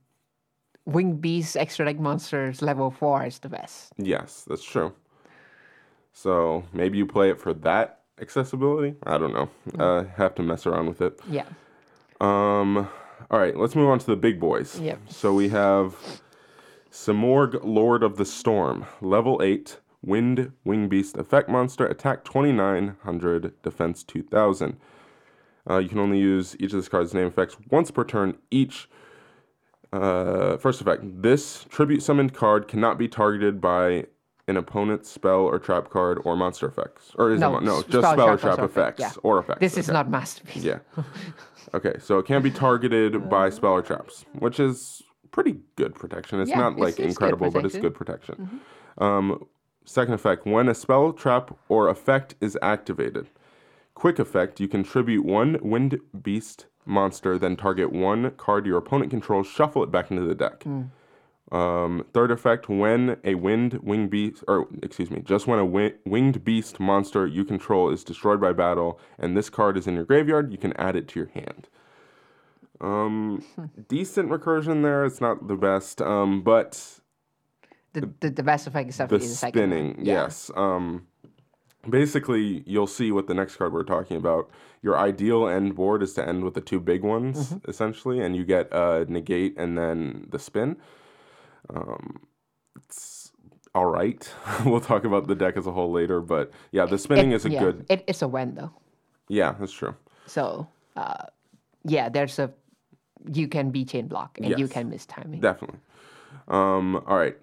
Wing 0.88 1.18
Beast 1.18 1.58
Extra 1.58 1.86
Leg 1.86 2.00
Monsters 2.00 2.62
level 2.62 2.90
four 2.90 3.26
is 3.26 3.40
the 3.40 3.50
best. 3.50 3.92
Yes, 3.98 4.46
that's 4.48 4.64
true. 4.64 4.94
So 6.14 6.64
maybe 6.72 6.98
you 6.98 7.06
play 7.06 7.30
it 7.30 7.40
for 7.40 7.54
that 7.54 8.00
accessibility. 8.22 8.96
I 9.04 9.18
don't 9.18 9.34
know. 9.34 9.50
Mm. 9.72 9.82
Uh, 9.82 10.10
have 10.16 10.34
to 10.36 10.44
mess 10.44 10.66
around 10.66 10.88
with 10.88 11.02
it. 11.02 11.20
Yeah. 11.30 11.46
Um, 12.22 12.90
all 13.30 13.38
right, 13.38 13.56
let's 13.56 13.76
move 13.76 13.90
on 13.90 14.00
to 14.00 14.06
the 14.06 14.16
big 14.16 14.40
boys. 14.40 14.80
Yep. 14.80 15.00
So 15.10 15.34
we 15.34 15.50
have 15.50 16.22
Simorgh, 16.90 17.60
Lord 17.64 18.02
of 18.02 18.16
the 18.16 18.26
Storm, 18.26 18.86
level 19.02 19.42
8, 19.44 19.80
Wind, 20.02 20.54
Wing 20.64 20.88
Beast, 20.88 21.18
Effect 21.18 21.50
Monster, 21.50 21.86
Attack 21.86 22.24
2900, 22.24 23.62
Defense 23.62 24.04
2000. 24.04 24.78
Uh, 25.70 25.80
you 25.80 25.90
can 25.90 26.00
only 26.00 26.20
use 26.20 26.56
each 26.62 26.72
of 26.72 26.80
this 26.80 26.88
card's 26.88 27.14
name 27.14 27.28
effects 27.28 27.58
once 27.70 27.92
per 27.92 28.06
turn 28.06 28.38
each. 28.50 28.88
Uh, 30.02 30.58
first 30.58 30.82
effect 30.82 31.02
this 31.22 31.66
tribute 31.70 32.02
summoned 32.04 32.34
card 32.34 32.68
cannot 32.68 32.98
be 32.98 33.08
targeted 33.08 33.60
by 33.60 34.06
an 34.48 34.56
opponent's 34.56 35.10
spell 35.10 35.42
or 35.42 35.60
trap 35.60 35.90
card 35.90 36.20
or 36.24 36.36
monster 36.36 36.68
effects. 36.68 37.12
Or 37.16 37.32
is 37.32 37.40
No, 37.40 37.50
it 37.50 37.52
mon- 37.54 37.66
no 37.66 37.76
just 37.82 37.90
spell, 37.90 38.14
spell 38.14 38.30
or 38.30 38.38
trap, 38.38 38.56
trap 38.56 38.60
or 38.60 38.66
effect, 38.66 39.00
effects 39.00 39.16
yeah. 39.16 39.22
or 39.24 39.40
effects. 39.40 39.60
This 39.60 39.78
is 39.78 39.90
okay. 39.90 39.94
not 39.98 40.10
masterpiece. 40.10 40.64
Yeah. 40.64 40.80
Okay, 41.74 41.96
so 42.00 42.18
it 42.18 42.26
can't 42.26 42.46
be 42.46 42.50
targeted 42.50 43.30
by 43.30 43.50
spell 43.50 43.74
or 43.74 43.82
traps, 43.82 44.24
which 44.40 44.58
is 44.58 45.04
pretty 45.32 45.58
good 45.76 45.94
protection. 45.96 46.40
It's 46.40 46.50
Yeah, 46.50 46.60
not 46.60 46.78
like 46.78 46.98
it's 46.98 47.10
incredible, 47.10 47.52
but 47.52 47.66
it's 47.66 47.78
good 47.78 47.94
protection. 47.94 48.62
Um, 49.00 49.46
second 49.84 50.14
effect 50.14 50.46
when 50.46 50.70
a 50.70 50.74
spell, 50.74 51.12
trap, 51.12 51.58
or 51.68 51.90
effect 51.90 52.36
is 52.40 52.58
activated. 52.62 53.28
Quick 53.96 54.18
effect 54.18 54.62
you 54.62 54.70
contribute 54.70 55.26
one 55.26 55.58
wind 55.62 56.00
beast 56.22 56.68
monster, 56.88 57.38
then 57.38 57.56
target 57.56 57.92
one 57.92 58.32
card 58.32 58.66
your 58.66 58.78
opponent 58.78 59.12
controls, 59.12 59.48
shuffle 59.48 59.84
it 59.84 59.92
back 59.92 60.10
into 60.12 60.24
the 60.24 60.36
deck. 60.36 60.66
Um, 61.50 62.06
third 62.14 62.30
effect 62.32 62.68
when 62.68 63.18
a 63.24 63.36
wind 63.36 63.80
wing 63.82 64.10
beast, 64.10 64.44
or 64.50 64.68
excuse 64.84 65.10
me, 65.10 65.22
just 65.22 65.48
when 65.48 65.60
a 65.60 65.64
wi- 65.64 65.94
winged 66.06 66.44
beast 66.44 66.78
monster 66.80 67.26
you 67.26 67.46
control 67.46 67.90
is 67.90 68.04
destroyed 68.04 68.42
by 68.42 68.52
battle 68.52 69.00
and 69.18 69.38
this 69.38 69.50
card 69.50 69.78
is 69.78 69.88
in 69.88 69.96
your 69.96 70.04
graveyard, 70.04 70.52
you 70.52 70.58
can 70.58 70.74
add 70.74 70.96
it 70.98 71.08
to 71.10 71.20
your 71.22 71.30
hand. 71.30 71.70
Um, 72.82 73.44
decent 73.88 74.30
recursion 74.30 74.84
there. 74.84 75.06
It's 75.06 75.22
not 75.22 75.48
the 75.48 75.56
best, 75.56 76.02
um, 76.02 76.42
but 76.42 77.00
The, 77.94 78.10
the, 78.20 78.30
the 78.30 78.44
best 78.44 78.68
effect 78.68 78.90
is 78.90 78.98
the 78.98 79.04
definitely 79.06 79.28
the 79.28 79.34
second 79.34 79.60
spinning, 79.60 80.06
yes. 80.06 80.52
Um, 80.56 81.08
basically, 81.90 82.64
you'll 82.66 82.88
see 82.88 83.12
what 83.12 83.28
the 83.28 83.34
next 83.34 83.56
card 83.56 83.74
we're 83.74 83.84
talking 83.84 84.18
about. 84.18 84.50
Your 84.82 84.98
ideal 84.98 85.48
end 85.48 85.76
board 85.76 86.04
is 86.04 86.14
to 86.14 86.28
end 86.28 86.44
with 86.44 86.54
the 86.54 86.62
two 86.62 86.80
big 86.80 87.04
ones, 87.04 87.50
Mm-hmm. 87.54 87.70
essentially, 87.70 88.20
and 88.22 88.36
you 88.36 88.46
get 88.46 88.72
uh, 88.74 89.06
negate 89.08 89.58
and 89.58 89.78
then 89.78 90.28
the 90.30 90.40
spin. 90.40 90.78
Um, 91.70 92.22
it's 92.76 93.32
all 93.76 93.88
right. 93.88 94.30
we'll 94.66 94.80
talk 94.82 95.04
about 95.04 95.28
the 95.28 95.36
deck 95.36 95.58
as 95.58 95.68
a 95.68 95.72
whole 95.72 95.92
later, 95.92 96.22
but 96.22 96.52
yeah, 96.72 96.86
the 96.86 96.98
spinning 96.98 97.32
It- 97.32 97.36
is 97.36 97.46
a 97.46 97.50
yeah, 97.50 97.60
good. 97.60 97.86
It, 97.90 98.04
it's 98.08 98.22
a 98.22 98.28
win 98.28 98.56
though. 98.56 98.72
Yeah, 99.30 99.56
that's 99.60 99.74
true. 99.74 99.96
So, 100.26 100.68
uh, 100.96 101.26
yeah, 101.84 102.10
there's 102.10 102.40
a 102.40 102.52
you 103.34 103.48
can 103.48 103.72
be 103.72 103.84
chain 103.84 104.08
block 104.08 104.38
and 104.42 104.58
you 104.58 104.68
can 104.68 104.90
miss 104.90 105.06
timing. 105.06 105.42
Definitely. 105.42 105.80
Um, 106.48 106.96
all 107.08 107.18
right. 107.18 107.36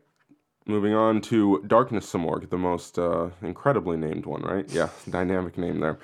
Moving 0.67 0.95
on 0.95 1.21
to 1.23 1.63
Darkness 1.67 2.11
Simorgh, 2.11 2.49
the 2.49 2.57
most 2.57 2.99
uh, 2.99 3.29
incredibly 3.43 3.99
named 3.99 4.25
one, 4.25 4.41
right? 4.43 4.67
Yeah, 4.71 4.89
dynamic 5.11 5.59
name 5.59 5.81
there. 5.81 5.99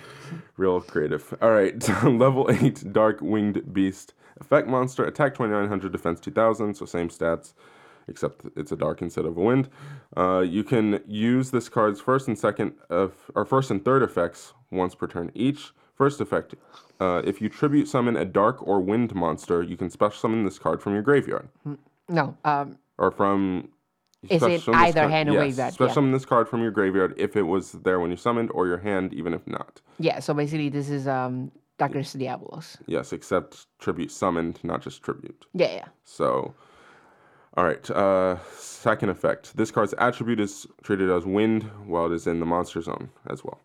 Real 0.59 0.83
creative. 0.83 1.35
All 1.40 1.50
right, 1.50 1.88
level 2.05 2.47
8 2.50 2.93
Dark 2.93 3.21
Winged 3.23 3.73
Beast. 3.73 4.12
Effect 4.38 4.69
monster, 4.69 5.05
attack 5.05 5.33
2900, 5.35 5.90
defense 5.90 6.21
2000, 6.21 6.75
so 6.75 6.85
same 6.85 7.09
stats, 7.09 7.55
except 8.07 8.43
it's 8.55 8.71
a 8.73 8.76
dark 8.76 9.00
instead 9.00 9.25
of 9.25 9.37
a 9.38 9.40
wind. 9.40 9.71
Uh, 10.14 10.40
you 10.40 10.62
can 10.62 11.00
use 11.07 11.50
this 11.50 11.71
card's 11.71 12.00
first 12.00 12.29
and 12.29 12.38
second 12.38 12.73
of, 12.90 13.14
or 13.35 13.47
first 13.47 13.71
and 13.71 13.83
third 13.83 14.02
effects 14.02 14.52
once 14.71 14.95
per 14.95 15.07
turn 15.07 15.31
each. 15.35 15.73
First 15.95 16.21
effect, 16.21 16.55
uh, 17.00 17.23
if 17.25 17.40
you 17.40 17.49
tribute 17.49 17.88
summon 17.88 18.17
a 18.17 18.25
dark 18.26 18.67
or 18.67 18.81
wind 18.81 19.14
monster, 19.14 19.62
you 19.62 19.76
can 19.76 19.90
special 19.90 20.19
summon 20.19 20.45
this 20.45 20.59
card 20.59 20.83
from 20.83 20.93
your 20.95 21.02
graveyard 21.02 21.49
No, 22.09 22.37
um, 22.45 22.79
or 22.99 23.11
from. 23.11 23.71
Is 24.29 24.43
it 24.43 24.69
either 24.69 25.09
hand 25.09 25.29
or 25.31 25.33
graveyard? 25.37 25.73
Special 25.73 25.89
Yeah. 25.89 25.95
summon 25.95 26.12
this 26.12 26.27
card 26.27 26.49
from 26.49 26.61
your 26.62 26.71
graveyard 26.71 27.15
if 27.17 27.37
it 27.37 27.43
was 27.43 27.73
there 27.73 28.00
when 28.00 28.11
you 28.11 28.17
summoned, 28.17 28.50
or 28.53 28.67
your 28.67 28.79
hand 28.79 29.15
even 29.15 29.33
if 29.35 29.47
not. 29.47 29.81
yeah. 29.99 30.21
So 30.21 30.35
basically, 30.35 30.69
this 30.69 30.91
is 30.91 31.09
um, 31.09 31.50
Darkness 31.79 32.15
Diabolos. 32.15 32.77
Yes, 32.87 33.12
except 33.12 33.67
tribute 33.79 34.11
summoned, 34.11 34.59
not 34.62 34.83
just 34.83 35.03
tribute. 35.03 35.47
Yeah, 35.55 35.73
yeah. 35.73 35.85
So, 36.05 36.55
all 37.57 37.65
right. 37.65 37.91
Uh, 37.91 38.37
second 38.57 39.09
effect. 39.09 39.57
This 39.57 39.71
card's 39.71 39.95
attribute 39.99 40.41
is 40.41 40.67
treated 40.83 41.09
as 41.11 41.25
wind 41.25 41.62
while 41.87 42.07
it 42.07 42.12
is 42.12 42.27
in 42.27 42.41
the 42.41 42.47
monster 42.47 42.83
zone 42.83 43.09
as 43.31 43.43
well. 43.43 43.61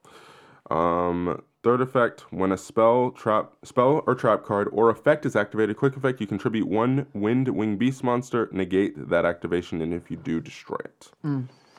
Um, 0.72 1.42
third 1.66 1.82
effect. 1.82 2.32
When 2.32 2.52
a 2.52 2.58
spell, 2.58 3.10
trap, 3.10 3.52
spell 3.64 4.04
or 4.06 4.14
trap 4.14 4.44
card 4.44 4.70
or 4.72 4.92
effect 4.92 5.26
is 5.26 5.36
activated, 5.36 5.78
quick 5.78 5.98
effect, 5.98 6.22
you 6.22 6.28
contribute 6.28 6.68
one 6.68 7.08
wind 7.14 7.50
wing 7.50 7.76
beast 7.76 8.04
monster. 8.04 8.48
Negate 8.52 9.10
that 9.10 9.26
activation, 9.26 9.82
and 9.82 9.92
if 9.92 10.12
you 10.12 10.18
do, 10.18 10.40
destroy 10.40 10.78
it. 10.86 11.10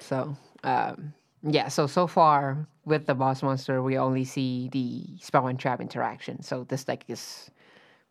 So, 0.00 0.36
um, 0.64 1.14
yeah. 1.44 1.68
So 1.68 1.86
so 1.86 2.08
far 2.08 2.66
with 2.84 3.06
the 3.06 3.14
boss 3.14 3.44
monster, 3.44 3.80
we 3.80 3.96
only 3.96 4.24
see 4.24 4.68
the 4.72 5.06
spell 5.24 5.46
and 5.46 5.58
trap 5.58 5.80
interaction. 5.80 6.42
So 6.42 6.64
this 6.64 6.82
deck 6.82 7.04
is 7.06 7.48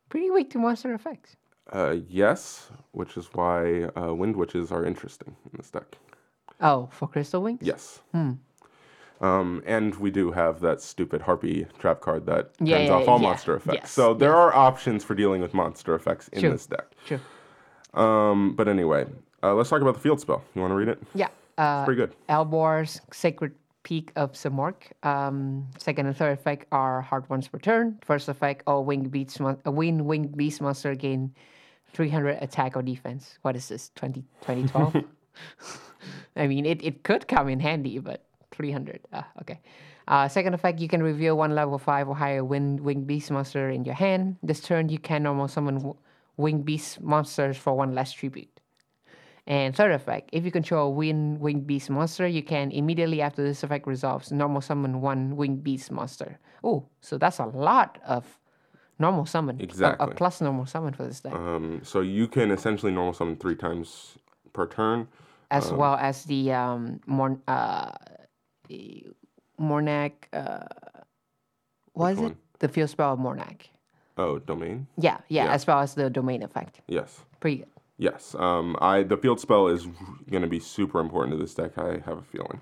pretty 0.08 0.32
weak 0.32 0.50
to 0.52 0.60
monster 0.60 0.94
effects. 0.94 1.36
Uh, 1.74 1.98
yes, 2.08 2.70
which 2.94 3.18
is 3.18 3.28
why 3.34 3.90
uh, 4.00 4.14
wind 4.14 4.38
witches 4.38 4.72
are 4.72 4.86
interesting 4.86 5.36
in 5.44 5.58
this 5.58 5.72
deck. 5.72 5.98
Oh, 6.62 6.88
for 6.92 7.08
Crystal 7.10 7.42
Wings. 7.42 7.60
Yes. 7.62 8.00
Hmm. 8.14 8.34
Um, 9.22 9.64
and 9.66 9.96
we 9.96 10.12
do 10.12 10.32
have 10.32 10.60
that 10.62 10.82
stupid 10.82 11.22
harpy 11.22 11.66
trap 11.80 12.02
card 12.02 12.26
that 12.26 12.52
Yeah, 12.60 12.78
turns 12.78 12.90
yeah, 12.90 12.96
off 12.96 13.08
all 13.08 13.18
yeah. 13.22 13.28
monster 13.30 13.56
effects. 13.56 13.76
Yes, 13.84 13.92
so 13.92 14.14
there 14.14 14.36
are 14.36 14.54
options 14.54 15.04
for 15.04 15.16
dealing 15.16 15.42
with 15.42 15.54
monster 15.54 15.96
effects 15.96 16.28
in 16.30 16.42
Sure. 16.42 16.52
this 16.52 16.66
deck. 16.66 16.86
Sure. 17.06 17.22
Um, 17.94 18.56
but 18.56 18.68
anyway, 18.68 19.06
uh, 19.42 19.54
let's 19.54 19.70
talk 19.70 19.82
about 19.82 19.94
the 19.94 20.02
field 20.02 20.20
spell. 20.20 20.44
You 20.54 20.62
want 20.62 20.72
to 20.72 20.76
read 20.76 20.90
it? 20.90 21.02
Yeah. 21.14 21.30
Uh, 21.58 21.86
Pretty 21.86 21.98
good. 22.02 22.14
Albor's 22.28 23.00
Sacred 23.14 23.54
Peak 23.84 24.12
of 24.18 24.34
Simorgh. 24.34 24.76
Um, 25.04 25.68
second 25.78 26.08
and 26.08 26.18
third 26.18 26.34
effect 26.34 26.66
are 26.74 27.02
hard 27.02 27.30
ones 27.30 27.48
per 27.48 27.58
turn. 27.60 27.98
First 28.02 28.28
effect, 28.28 28.64
all 28.68 28.84
winged 28.84 29.12
beast, 29.12 29.40
mon- 29.40 29.60
a 29.64 29.72
winged 29.72 30.36
beast 30.36 30.60
monster 30.62 30.94
gain 30.96 31.34
300 31.94 32.40
attack 32.42 32.76
or 32.76 32.82
defense. 32.82 33.38
What 33.44 33.56
is 33.56 33.70
this? 33.70 33.92
20, 33.96 34.22
2012? 34.42 34.96
I 36.36 36.48
mean, 36.48 36.66
it, 36.66 36.84
it 36.84 37.04
could 37.04 37.28
come 37.30 37.48
in 37.48 37.60
handy, 37.62 38.00
but 38.00 38.26
300. 38.60 39.02
Ah, 39.14 39.28
okay. 39.42 39.60
Uh, 40.08 40.28
second 40.28 40.54
effect, 40.54 40.80
you 40.80 40.88
can 40.88 41.04
reveal 41.04 41.38
one 41.38 41.54
level 41.56 41.78
5 41.78 42.08
or 42.10 42.16
higher 42.16 42.44
wind 42.44 42.80
winged 42.80 43.06
beast 43.08 43.30
monster 43.32 43.70
in 43.70 43.84
your 43.86 43.96
hand. 43.96 44.38
This 44.44 44.62
turn, 44.62 44.90
you 44.90 45.00
can 45.00 45.24
normal 45.24 45.48
summon 45.48 45.76
w- 45.76 45.96
winged 46.38 46.66
beast 46.66 47.02
monsters 47.02 47.58
for 47.58 47.74
one 47.76 47.94
less 47.94 48.12
tribute. 48.14 48.50
And 49.48 49.76
third 49.76 49.92
effect, 49.92 50.30
if 50.32 50.44
you 50.44 50.52
control 50.52 50.88
a 50.88 50.90
wind 50.90 51.40
winged 51.40 51.68
beast 51.68 51.90
monster, 51.90 52.26
you 52.26 52.42
can 52.42 52.72
immediately 52.72 53.22
after 53.22 53.44
this 53.44 53.62
effect 53.64 53.86
resolves 53.86 54.32
normal 54.32 54.62
summon 54.62 55.02
one 55.02 55.36
winged 55.36 55.64
beast 55.64 55.92
monster. 55.92 56.40
Oh, 56.64 56.86
so 57.02 57.18
that's 57.20 57.38
a 57.40 57.46
lot 57.46 58.00
of 58.08 58.40
normal 58.98 59.26
summon. 59.26 59.58
a- 59.58 59.62
A, 59.62 59.64
Exactly. 59.66 60.14
plus 60.16 60.42
normal 60.42 60.66
summon 60.66 60.94
for 60.94 61.04
this 61.06 61.20
deck, 61.22 61.34
Um, 61.34 61.82
so 61.84 62.02
you 62.02 62.28
can 62.28 62.50
essentially 62.50 62.92
normal 62.92 63.14
summon 63.14 63.36
three 63.36 63.56
times 63.56 64.18
per 64.54 64.66
turn. 64.68 65.08
as 65.52 65.72
well 65.72 65.94
as 66.02 66.24
the 66.26 66.52
um 66.52 67.00
Morn 67.06 67.40
uh 67.48 67.92
the 68.68 69.08
Monarch 69.58 70.28
uh 70.34 70.60
what 71.94 72.14
is 72.14 72.20
it? 72.20 72.36
The 72.60 72.68
field 72.68 72.90
spell 72.90 73.14
of 73.14 73.20
Monarch. 73.20 73.68
Oh, 74.18 74.40
domain? 74.40 74.88
Yeah, 74.98 75.18
yeah, 75.30 75.46
Yeah. 75.46 75.52
as 75.54 75.66
well 75.68 75.80
as 75.80 75.94
the 75.94 76.10
domain 76.10 76.44
effect. 76.44 76.82
Yes. 76.88 77.22
Pretty 77.40 77.58
good. 77.58 77.68
Yes. 77.98 78.36
Um, 78.36 78.76
I 78.82 79.04
the 79.04 79.16
field 79.18 79.40
spell 79.40 79.68
is 79.68 79.88
going 80.30 80.42
to 80.42 80.50
be 80.50 80.60
super 80.60 81.00
important 81.00 81.38
to 81.38 81.42
this 81.42 81.54
deck. 81.54 81.78
I 81.78 82.00
have 82.06 82.18
a 82.18 82.22
feeling. 82.24 82.60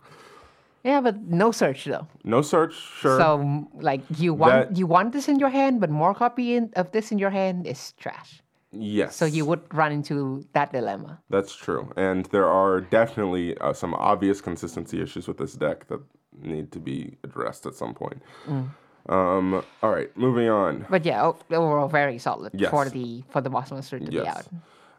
Yeah, 0.84 1.00
but 1.02 1.18
no 1.22 1.52
search 1.52 1.86
though. 1.86 2.08
No 2.24 2.42
search, 2.44 2.76
sure. 2.76 3.18
So 3.18 3.68
like 3.74 4.02
you 4.20 4.34
want 4.36 4.54
That- 4.70 4.78
you 4.78 4.86
want 4.86 5.14
this 5.14 5.28
in 5.28 5.40
your 5.40 5.50
hand, 5.50 5.80
but 5.82 5.90
more 5.90 6.14
copy 6.14 6.56
in, 6.56 6.72
of 6.76 6.92
this 6.92 7.12
in 7.12 7.18
your 7.18 7.32
hand 7.32 7.66
is 7.66 7.94
trash. 7.94 8.43
Yes. 8.74 9.16
So 9.16 9.26
you 9.26 9.46
would 9.46 9.62
run 9.74 9.92
into 9.92 10.46
that 10.54 10.72
dilemma. 10.72 11.22
That's 11.30 11.56
true, 11.56 11.94
and 11.96 12.26
there 12.28 12.48
are 12.48 12.82
definitely 12.82 13.58
uh, 13.60 13.74
some 13.74 13.94
obvious 13.94 14.42
consistency 14.42 15.02
issues 15.02 15.28
with 15.28 15.38
this 15.38 15.54
deck 15.54 15.88
that 15.88 16.02
need 16.42 16.72
to 16.72 16.80
be 16.80 17.18
addressed 17.24 17.66
at 17.66 17.76
some 17.76 17.94
point. 17.94 18.22
Mm. 18.48 18.70
Um, 19.10 19.64
all 19.82 19.92
right, 19.92 20.16
moving 20.18 20.50
on. 20.50 20.86
But 20.90 21.06
yeah, 21.06 21.32
overall 21.52 21.88
very 21.88 22.18
solid 22.18 22.54
for 22.70 22.90
the 22.90 23.24
for 23.30 23.42
the 23.42 23.50
boss 23.50 23.70
monster 23.72 24.00
to 24.00 24.06
be 24.06 24.26
out. 24.26 24.48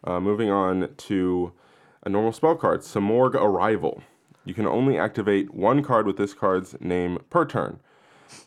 Uh, 0.05 0.21
moving 0.21 0.51
on 0.51 0.91
to 0.97 1.53
a 2.05 2.09
normal 2.09 2.33
spell 2.33 2.55
card, 2.55 2.81
Simorgh 2.81 3.35
Arrival. 3.35 4.03
You 4.45 4.53
can 4.53 4.67
only 4.67 4.99
activate 4.99 5.55
one 5.55 5.83
card 5.83 6.07
with 6.07 6.19
this 6.19 6.35
card's 6.35 6.77
name 6.81 7.19
per 7.31 7.47
turn. 7.47 7.81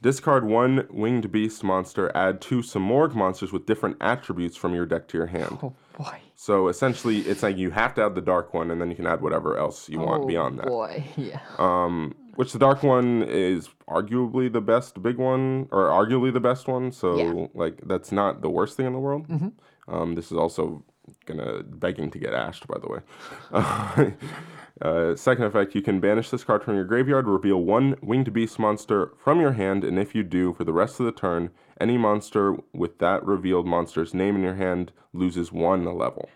Discard 0.01 0.45
one 0.45 0.87
winged 0.89 1.31
beast 1.31 1.63
monster, 1.63 2.11
add 2.15 2.41
two 2.41 2.59
Simorgh 2.59 3.15
monsters 3.15 3.51
with 3.51 3.65
different 3.65 3.97
attributes 4.01 4.55
from 4.57 4.73
your 4.75 4.85
deck 4.85 5.07
to 5.09 5.17
your 5.17 5.27
hand. 5.27 5.57
Oh 5.63 5.73
boy. 5.97 6.19
So 6.35 6.67
essentially, 6.67 7.19
it's 7.21 7.41
like 7.41 7.57
you 7.57 7.71
have 7.71 7.95
to 7.95 8.03
add 8.05 8.13
the 8.15 8.21
dark 8.21 8.53
one, 8.53 8.69
and 8.69 8.79
then 8.79 8.89
you 8.89 8.95
can 8.95 9.07
add 9.07 9.21
whatever 9.21 9.57
else 9.57 9.89
you 9.89 9.99
want 9.99 10.23
oh 10.23 10.27
beyond 10.27 10.59
that. 10.59 10.67
boy. 10.67 11.03
Yeah. 11.17 11.39
Um, 11.57 12.15
which 12.35 12.53
the 12.53 12.59
dark 12.59 12.83
one 12.83 13.23
is 13.23 13.69
arguably 13.89 14.51
the 14.53 14.61
best 14.61 15.01
big 15.01 15.17
one, 15.17 15.67
or 15.71 15.85
arguably 15.87 16.31
the 16.31 16.39
best 16.39 16.67
one. 16.67 16.91
So 16.91 17.17
Yeah. 17.17 17.47
like 17.55 17.81
that's 17.85 18.11
not 18.11 18.41
the 18.41 18.49
worst 18.49 18.77
thing 18.77 18.85
in 18.85 18.93
the 18.93 18.99
world. 18.99 19.27
Mm-hmm. 19.27 19.93
Um, 19.93 20.13
this 20.15 20.31
is 20.31 20.37
also 20.37 20.83
gonna 21.25 21.63
begging 21.63 22.11
to 22.11 22.19
get 22.19 22.33
ashed, 22.33 22.67
by 22.67 22.77
the 22.79 22.87
way. 22.89 24.13
uh, 24.81 25.15
second 25.15 25.45
effect, 25.45 25.73
you 25.75 25.81
can 25.81 25.99
banish 25.99 26.29
this 26.29 26.43
card 26.43 26.63
from 26.63 26.75
your 26.75 26.83
graveyard, 26.85 27.27
reveal 27.27 27.57
one 27.63 27.95
winged 28.01 28.31
beast 28.33 28.59
monster 28.59 29.11
from 29.17 29.39
your 29.39 29.53
hand, 29.53 29.83
and 29.83 29.97
if 29.97 30.13
you 30.13 30.23
do, 30.23 30.53
for 30.53 30.63
the 30.63 30.73
rest 30.73 30.99
of 30.99 31.05
the 31.05 31.11
turn, 31.11 31.49
any 31.81 31.97
monster 31.97 32.55
with 32.73 32.99
that 32.99 33.23
revealed 33.25 33.65
monster's 33.65 34.13
name 34.13 34.35
in 34.35 34.43
your 34.43 34.55
hand 34.55 34.91
loses 35.13 35.51
one 35.51 35.83
level. 35.85 36.29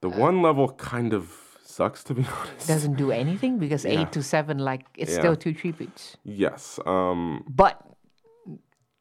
The 0.00 0.08
Uh. 0.10 0.18
one 0.18 0.42
level 0.42 0.68
kind 0.70 1.12
of 1.12 1.58
sucks, 1.62 2.04
to 2.04 2.14
be 2.14 2.22
honest. 2.40 2.68
It 2.68 2.72
doesn't 2.72 2.94
do 2.96 3.10
anything 3.10 3.58
because 3.58 3.84
Yeah. 3.84 4.00
eight 4.02 4.12
to 4.12 4.22
seven, 4.22 4.58
like 4.58 4.86
it's 4.96 5.12
Yeah. 5.12 5.18
still 5.18 5.36
two 5.36 5.52
tributes. 5.54 6.16
Yes. 6.24 6.78
Um, 6.86 7.44
But 7.48 7.80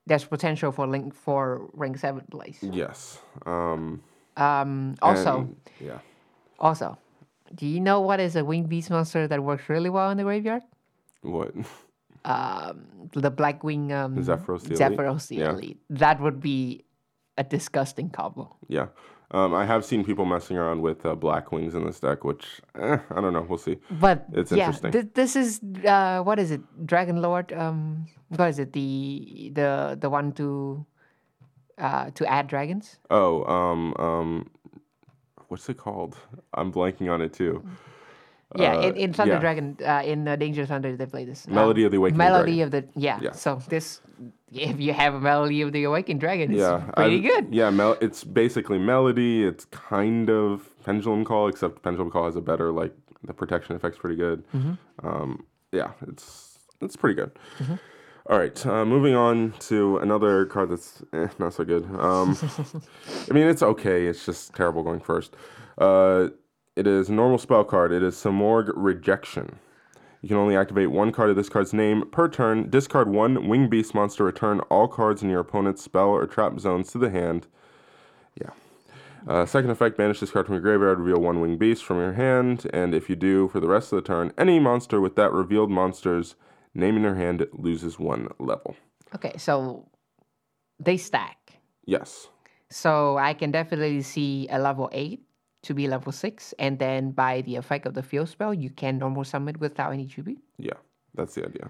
there's 0.07 0.25
potential 0.25 0.71
for 0.71 0.87
link 0.87 1.13
for 1.13 1.69
rank 1.73 1.97
seven 1.99 2.25
place. 2.31 2.59
yes. 2.63 3.21
Um, 3.45 4.01
Um. 4.37 4.95
Also, 5.03 5.37
and- 5.41 5.55
yeah. 5.79 5.99
also, 6.57 6.97
do 7.55 7.65
you 7.67 7.79
know 7.79 7.99
what 8.01 8.19
is 8.19 8.35
a 8.35 8.43
winged 8.43 8.69
beast 8.69 8.89
monster 8.89 9.27
that 9.27 9.43
works 9.43 9.69
really 9.69 9.89
well 9.89 10.09
in 10.11 10.17
the 10.17 10.23
graveyard? 10.23 10.63
What? 11.21 11.53
um, 12.25 13.09
the 13.13 13.29
black 13.31 13.63
wing 13.63 13.91
um, 13.91 14.15
Zephyros 14.17 14.61
the 14.63 14.75
Elite? 14.75 14.97
Zephyros 14.99 15.27
the 15.27 15.35
Yeah. 15.37 15.51
Elite. 15.51 15.79
That 15.89 16.21
would 16.21 16.39
be 16.39 16.85
a 17.37 17.43
disgusting 17.43 18.09
combo. 18.09 18.55
Yeah. 18.67 18.87
Um, 19.31 19.53
I 19.55 19.65
have 19.65 19.83
seen 19.83 20.03
people 20.05 20.25
messing 20.25 20.57
around 20.57 20.81
with 20.81 21.05
uh, 21.05 21.15
black 21.15 21.51
wings 21.51 21.73
in 21.73 21.85
this 21.85 21.99
deck, 21.99 22.23
which 22.23 22.61
eh, 22.79 22.97
I 23.09 23.19
don't 23.21 23.33
know. 23.33 23.45
We'll 23.49 23.57
see. 23.57 23.77
But 23.89 24.25
It's 24.31 24.51
yeah, 24.51 24.67
interesting. 24.67 24.91
thi- 24.91 25.09
this 25.15 25.35
is 25.35 25.59
uh, 25.85 26.21
what 26.21 26.37
is 26.37 26.51
it? 26.51 26.61
Dragon 26.85 27.19
Lord. 27.21 27.51
Um, 27.51 28.05
what 28.29 28.47
is 28.49 28.59
it? 28.59 28.73
The 28.73 29.51
the 29.55 29.97
the 29.99 30.09
one 30.09 30.33
to 30.33 30.85
uh, 31.79 32.11
to 32.11 32.25
add 32.29 32.45
dragons. 32.47 32.99
Oh, 33.09 33.43
um, 33.45 33.95
um, 33.97 34.49
what's 35.53 35.69
it 35.69 35.77
called? 35.77 36.17
I'm 36.55 36.71
blanking 36.73 37.11
on 37.13 37.21
it 37.21 37.31
too. 37.31 37.63
Yeah, 38.55 38.77
Uh, 38.77 38.81
in, 38.87 38.95
in 38.97 39.13
Thunder 39.13 39.35
yeah. 39.35 39.39
Dragon, 39.39 39.77
uh, 39.85 40.01
in 40.03 40.27
uh, 40.27 40.35
Danger 40.35 40.65
Thunder, 40.65 40.95
they 40.97 41.05
play 41.05 41.25
this. 41.25 41.47
Um, 41.47 41.53
Melody 41.53 41.83
of 41.85 41.91
the 41.91 41.97
Awakening 41.97 42.17
Melody 42.17 42.55
Dragon. 42.57 42.63
of 42.63 42.71
the 42.93 42.99
yeah. 42.99 43.19
Yeah. 43.21 43.31
So 43.33 43.61
this, 43.69 44.01
if 44.51 44.79
you 44.79 44.93
have 44.93 45.13
a 45.13 45.19
Melody 45.21 45.61
of 45.61 45.71
the 45.71 45.83
Awakened 45.83 46.19
Dragon, 46.19 46.51
it's 46.51 46.59
Yeah, 46.59 46.79
pretty 46.97 47.17
I've- 47.17 47.27
good. 47.27 47.53
Yeah, 47.53 47.69
mel- 47.69 47.97
it's 48.01 48.23
basically 48.23 48.79
melody. 48.79 49.43
It's 49.43 49.65
kind 49.65 50.27
of 50.31 50.69
pendulum 50.85 51.23
call, 51.23 51.47
except 51.49 51.83
pendulum 51.83 52.09
call 52.09 52.25
has 52.25 52.35
a 52.35 52.41
better 52.41 52.71
like 52.71 52.93
the 53.23 53.33
protection 53.33 53.75
effect's 53.75 53.99
pretty 53.99 54.15
good. 54.17 54.43
Mm-hmm. 54.55 55.07
Um, 55.07 55.45
yeah, 55.71 55.91
it's 56.07 56.57
it's 56.81 56.95
pretty 56.95 57.15
good. 57.21 57.31
All 58.27 58.39
right, 58.39 58.65
uh, 58.65 58.85
moving 58.85 59.15
on 59.15 59.53
to 59.59 59.97
another 59.97 60.45
card 60.45 60.69
that's 60.69 61.03
eh, 61.11 61.27
not 61.39 61.53
so 61.53 61.65
good. 61.65 61.83
Um, 61.99 62.37
I 63.29 63.33
mean, 63.33 63.47
it's 63.47 63.61
okay. 63.61 64.05
It's 64.05 64.25
just 64.25 64.53
terrible 64.53 64.81
going 64.81 65.01
first. 65.01 65.35
Uh, 65.77 66.29
it 66.77 66.87
is 66.87 67.09
a 67.09 67.13
normal 67.13 67.37
spell 67.37 67.65
card. 67.65 67.91
It 67.91 68.01
is 68.01 68.15
Simorgh 68.15 68.71
Rejection. 68.75 69.59
You 70.21 70.29
can 70.29 70.37
only 70.37 70.55
activate 70.55 70.89
one 70.89 71.11
card 71.11 71.31
of 71.31 71.35
this 71.35 71.49
card's 71.49 71.73
name 71.73 72.09
per 72.11 72.29
turn. 72.29 72.69
Discard 72.69 73.09
one 73.09 73.49
Wing 73.49 73.67
Beast 73.67 73.93
monster. 73.93 74.23
Return 74.23 74.61
all 74.61 74.87
cards 74.87 75.21
in 75.21 75.29
your 75.29 75.41
opponent's 75.41 75.83
spell 75.83 76.07
or 76.07 76.25
trap 76.25 76.57
zones 76.61 76.93
to 76.93 76.97
the 76.97 77.09
hand. 77.09 77.47
Yeah. 78.39 78.51
Uh, 79.27 79.45
second 79.45 79.69
effect, 79.69 79.97
banish 79.97 80.21
this 80.21 80.31
card 80.31 80.45
from 80.45 80.55
your 80.55 80.61
graveyard, 80.61 80.99
reveal 80.99 81.21
one 81.21 81.41
winged 81.41 81.59
beast 81.59 81.83
from 81.83 81.97
your 81.97 82.13
hand, 82.13 82.67
and 82.73 82.93
if 82.93 83.09
you 83.09 83.15
do, 83.15 83.47
for 83.47 83.61
the 83.61 83.69
rest 83.69 83.93
of 83.93 83.95
the 83.95 84.05
turn, 84.05 84.33
any 84.37 84.59
monster 84.59 84.99
with 84.99 85.15
that 85.15 85.31
revealed 85.31 85.71
monster's 85.71 86.35
name 86.75 86.97
in 86.97 87.03
your 87.03 87.15
hand 87.15 87.45
loses 87.53 87.99
one 87.99 88.27
level. 88.39 88.75
Okay, 89.15 89.33
so 89.37 89.87
they 90.79 90.97
stack. 90.97 91.53
Yes. 91.85 92.27
So 92.69 93.17
I 93.17 93.33
can 93.33 93.51
definitely 93.51 94.01
see 94.01 94.47
a 94.49 94.57
level 94.59 94.89
8 94.91 95.21
to 95.63 95.73
be 95.73 95.87
level 95.87 96.11
6, 96.11 96.53
and 96.59 96.77
then 96.79 97.11
by 97.11 97.41
the 97.41 97.55
effect 97.55 97.85
of 97.85 97.93
the 97.93 98.03
field 98.03 98.27
spell, 98.29 98.53
you 98.53 98.69
can 98.69 98.97
normal 98.97 99.23
summon 99.23 99.55
without 99.59 99.93
any 99.93 100.07
tribute. 100.07 100.41
Yeah, 100.57 100.73
that's 101.13 101.35
the 101.35 101.45
idea. 101.45 101.69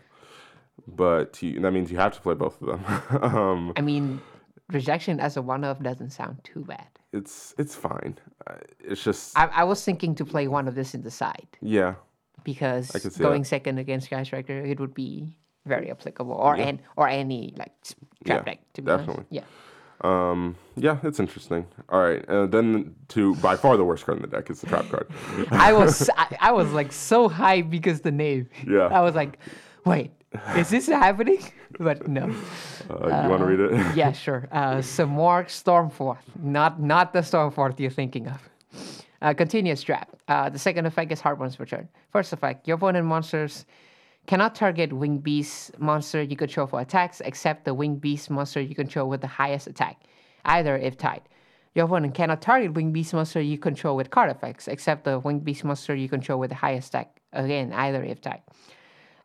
But 0.88 1.42
you, 1.44 1.60
that 1.60 1.72
means 1.72 1.92
you 1.92 1.98
have 1.98 2.14
to 2.14 2.22
play 2.22 2.34
both 2.34 2.60
of 2.62 2.68
them. 2.68 3.24
um, 3.24 3.74
I 3.76 3.82
mean, 3.82 4.20
rejection 4.72 5.20
as 5.20 5.38
a 5.38 5.42
one 5.42 5.64
of 5.64 5.84
doesn't 5.84 6.10
sound 6.12 6.40
too 6.44 6.64
bad. 6.66 6.88
it's 7.12 7.54
it's 7.60 7.76
fine. 7.76 8.18
Uh, 8.48 8.56
It's 8.80 9.04
just 9.04 9.38
I, 9.38 9.46
I 9.48 9.64
was 9.66 9.84
thinking 9.84 10.16
to 10.16 10.26
play 10.26 10.48
one 10.48 10.68
of 10.68 10.74
this 10.74 10.96
in 10.96 11.02
the 11.04 11.12
side 11.12 11.48
yeah, 11.62 11.94
because 12.44 12.92
going 13.18 13.42
that. 13.44 13.48
second 13.48 13.78
against 13.80 14.08
Sky 14.08 14.24
Striker, 14.24 14.58
it 14.60 14.80
would 14.80 14.94
be 14.94 15.36
very 15.66 15.90
applicable, 15.92 16.34
or 16.34 16.56
an, 16.56 16.80
or 16.98 17.08
any 17.08 17.54
like 17.58 17.72
trap 18.26 18.46
Yeah, 18.46 18.54
deck 18.54 18.60
to 18.74 18.82
be 18.82 18.92
honest. 18.92 19.08
definitely. 19.08 19.26
Yeah. 19.38 19.44
um, 20.02 20.56
yeah, 20.76 20.98
it's 21.04 21.20
interesting. 21.20 21.66
All 21.90 22.02
right, 22.02 22.28
uh, 22.28 22.46
then 22.48 22.96
to 23.10 23.36
by 23.36 23.56
far 23.56 23.78
the 23.78 23.86
worst 23.86 24.06
card 24.06 24.18
in 24.18 24.22
the 24.22 24.28
deck 24.28 24.50
is 24.50 24.60
the 24.62 24.68
trap 24.68 24.90
card. 24.90 25.08
I 25.52 25.72
was 25.74 26.10
I, 26.18 26.36
I 26.42 26.52
was 26.52 26.72
like 26.74 26.92
so 26.92 27.30
hyped 27.30 27.70
because 27.70 28.02
the 28.02 28.12
name. 28.12 28.50
Yeah. 28.68 28.88
I 28.88 29.02
was 29.02 29.16
like, 29.16 29.40
wait, 29.86 30.12
is 30.58 30.70
this 30.70 30.88
happening? 30.88 31.40
But 31.80 32.08
no. 32.08 32.24
Uh, 32.90 33.24
you 33.24 33.30
want 33.30 33.40
to 33.40 33.46
read 33.46 33.60
it? 33.60 33.96
Yeah, 33.96 34.12
sure. 34.12 34.48
Uh, 34.52 34.76
Simorgh 34.78 35.48
Stormforth, 35.48 36.18
not 36.42 36.82
not 36.82 37.14
the 37.14 37.20
Stormforth 37.22 37.80
you're 37.80 37.90
thinking 37.90 38.28
of. 38.28 38.42
Uh, 39.24 39.34
continuous 39.34 39.82
trap. 39.82 40.14
Uh, 40.28 40.50
the 40.50 40.60
second 40.60 40.86
effect 40.86 41.10
is 41.10 41.22
hard 41.22 41.40
per. 41.40 41.88
First 42.12 42.34
effect, 42.34 42.68
your 42.68 42.76
opponent 42.76 43.06
monsters 43.06 43.66
cannot 44.28 44.54
target 44.54 44.92
wing 44.92 45.20
beast 45.20 45.80
monster 45.80 46.22
you 46.22 46.36
control 46.36 46.68
for 46.68 46.82
attacks 46.82 47.22
except 47.22 47.64
the 47.64 47.74
wing 47.74 47.96
beast 47.96 48.30
monster 48.30 48.60
you 48.60 48.76
control 48.76 49.08
with 49.08 49.22
the 49.22 49.28
highest 49.28 49.68
attack, 49.68 50.04
either 50.44 50.78
if 50.78 50.98
tied. 50.98 51.22
Your 51.74 51.86
opponent 51.86 52.14
cannot 52.14 52.42
target 52.42 52.74
wing 52.74 52.92
beast 52.92 53.14
monster 53.14 53.40
you 53.40 53.58
control 53.58 53.96
with 53.96 54.10
card 54.10 54.30
effects 54.30 54.68
except 54.68 55.06
the 55.06 55.18
wing 55.20 55.40
beast 55.40 55.64
monster 55.64 55.96
you 55.96 56.10
control 56.10 56.38
with 56.38 56.50
the 56.50 56.58
highest 56.58 56.90
attack, 56.90 57.22
again, 57.32 57.72
either 57.72 58.04
if 58.04 58.20
tied. 58.20 58.42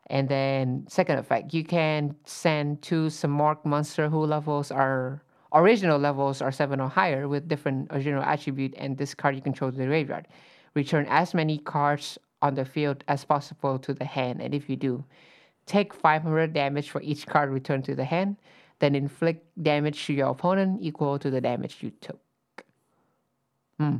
And 0.07 0.29
then 0.29 0.85
second 0.87 1.19
effect, 1.19 1.53
you 1.53 1.65
can 1.65 2.15
send 2.23 2.81
two 2.81 3.07
Simorgh 3.07 3.65
monster 3.65 4.07
who 4.07 4.25
levels 4.25 4.71
are 4.71 5.21
original 5.53 5.99
levels 5.99 6.41
are 6.41 6.51
seven 6.51 6.79
or 6.79 6.89
higher 6.89 7.27
with 7.27 7.47
different 7.47 7.87
original 7.91 8.23
attribute 8.23 8.73
and 8.77 8.97
this 8.97 9.13
card 9.13 9.35
you 9.35 9.41
control 9.41 9.71
to 9.71 9.77
the 9.77 9.85
graveyard. 9.85 10.27
Return 10.75 11.05
as 11.09 11.33
many 11.33 11.57
cards 11.57 12.17
on 12.41 12.55
the 12.55 12.65
field 12.65 13.03
as 13.07 13.25
possible 13.25 13.79
to 13.79 13.93
the 13.93 14.05
hand, 14.05 14.41
and 14.41 14.53
if 14.53 14.69
you 14.69 14.75
do, 14.75 15.03
take 15.65 15.93
500 15.93 16.53
damage 16.53 16.89
for 16.89 17.01
each 17.01 17.27
card 17.27 17.49
returned 17.49 17.85
to 17.85 17.95
the 17.95 18.05
hand, 18.05 18.37
then 18.79 18.95
inflict 18.95 19.45
damage 19.61 20.05
to 20.05 20.13
your 20.13 20.29
opponent 20.29 20.79
equal 20.81 21.19
to 21.19 21.29
the 21.29 21.41
damage 21.41 21.77
you 21.81 21.91
took. 22.01 22.19
Hmm. 23.77 23.97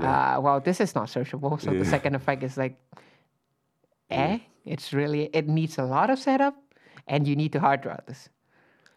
Uh, 0.00 0.38
well, 0.40 0.60
this 0.60 0.80
is 0.80 0.94
not 0.94 1.08
searchable, 1.08 1.60
so 1.60 1.72
the 1.72 1.84
second 1.84 2.14
effect 2.14 2.42
is 2.44 2.56
like 2.56 2.78
eh, 4.10 4.38
it's 4.64 4.92
really 4.92 5.30
it 5.32 5.48
needs 5.48 5.78
a 5.78 5.84
lot 5.84 6.10
of 6.10 6.18
setup, 6.18 6.54
and 7.08 7.26
you 7.26 7.34
need 7.34 7.52
to 7.52 7.60
hard 7.60 7.80
draw 7.80 7.96
this. 8.06 8.28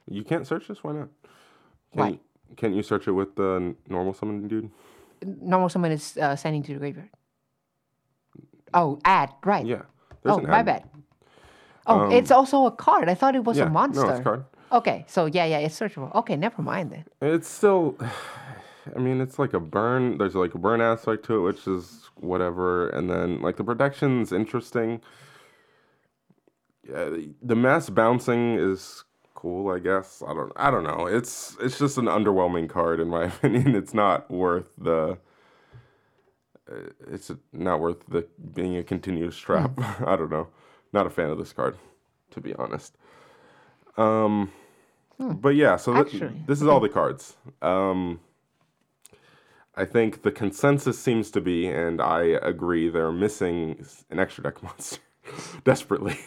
You 0.09 0.23
can't 0.23 0.45
search 0.45 0.67
this. 0.67 0.83
Why 0.83 0.93
not? 0.93 1.09
Can 1.91 1.99
Why? 1.99 2.09
You, 2.09 2.19
can't 2.55 2.75
you 2.75 2.83
search 2.83 3.07
it 3.07 3.11
with 3.11 3.35
the 3.35 3.75
normal 3.87 4.13
summon 4.13 4.47
dude? 4.47 4.69
Normal 5.41 5.69
summon 5.69 5.91
is 5.91 6.17
uh, 6.17 6.35
sending 6.35 6.63
to 6.63 6.73
the 6.73 6.79
graveyard. 6.79 7.09
Oh, 8.73 8.99
add 9.05 9.29
right. 9.45 9.65
Yeah. 9.65 9.83
There's 10.23 10.37
oh, 10.37 10.41
my 10.41 10.59
ad- 10.59 10.65
bad. 10.65 10.89
Oh, 11.85 12.09
it's 12.09 12.31
also 12.31 12.65
a 12.65 12.71
card. 12.71 13.09
I 13.09 13.13
thought 13.13 13.35
it 13.35 13.43
was 13.43 13.57
Yeah, 13.57 13.65
a 13.65 13.69
monster. 13.69 14.05
no, 14.05 14.09
it's 14.11 14.19
a 14.19 14.23
card. 14.23 14.45
Okay, 14.71 15.05
so 15.07 15.25
yeah, 15.25 15.45
yeah, 15.45 15.59
it's 15.59 15.77
searchable. 15.79 16.13
Okay, 16.15 16.35
never 16.35 16.61
mind 16.61 16.91
then. 16.91 17.05
It's 17.21 17.47
still, 17.47 17.97
I 18.95 18.99
mean, 18.99 19.21
it's 19.21 19.37
like 19.37 19.53
a 19.53 19.59
burn. 19.59 20.17
There's 20.17 20.35
like 20.35 20.55
a 20.55 20.57
burn 20.57 20.81
aspect 20.81 21.25
to 21.25 21.35
it, 21.37 21.41
which 21.41 21.67
is 21.67 22.09
whatever. 22.15 22.89
And 22.89 23.09
then 23.09 23.41
like 23.41 23.57
the 23.57 23.63
protection's 23.63 24.31
interesting. 24.31 25.01
Yeah, 26.89 27.09
the 27.41 27.55
mass 27.55 27.89
bouncing 27.89 28.55
is 28.55 29.03
cool, 29.43 29.69
I 29.71 29.79
guess. 29.79 30.23
I 30.27 30.33
don't, 30.33 30.53
I 30.55 30.71
don't 30.71 30.85
know. 30.85 31.07
It's 31.07 31.57
it's 31.61 31.79
just 31.79 31.99
an 31.99 32.05
underwhelming 32.07 32.69
card 32.69 33.01
in 33.01 33.09
my 33.09 33.25
opinion. 33.35 33.75
It's 33.75 33.93
not 33.93 34.31
worth 34.31 34.69
the. 34.77 35.19
uh, 36.71 36.75
It's 37.11 37.31
not 37.51 37.81
worth 37.81 38.05
the 38.07 38.27
being 38.55 38.77
a 38.77 38.83
continuous 38.83 39.37
trap. 39.37 39.73
I 40.07 40.15
don't 40.15 40.31
know. 40.31 40.47
Not 40.93 41.07
a 41.07 41.11
fan 41.11 41.29
of 41.31 41.37
this 41.39 41.53
card, 41.53 41.77
to 42.31 42.41
be 42.41 42.55
honest. 42.55 42.97
Um, 43.97 44.51
but 45.19 45.55
yeah, 45.55 45.77
so 45.77 45.93
th- 45.93 46.05
Actually, 46.07 46.41
this 46.47 46.61
is 46.61 46.67
all 46.67 46.79
the 46.79 46.89
cards. 46.89 47.37
Um, 47.61 48.21
I 49.75 49.85
think 49.85 50.23
the 50.23 50.31
consensus 50.31 50.99
seems 50.99 51.31
to 51.31 51.41
be, 51.41 51.67
and 51.67 52.01
I 52.01 52.23
agree, 52.23 52.89
they're 52.89 53.11
missing 53.11 53.85
an 54.11 54.19
extra 54.19 54.43
deck 54.43 54.63
monster 54.67 54.99
desperately. 55.65 56.19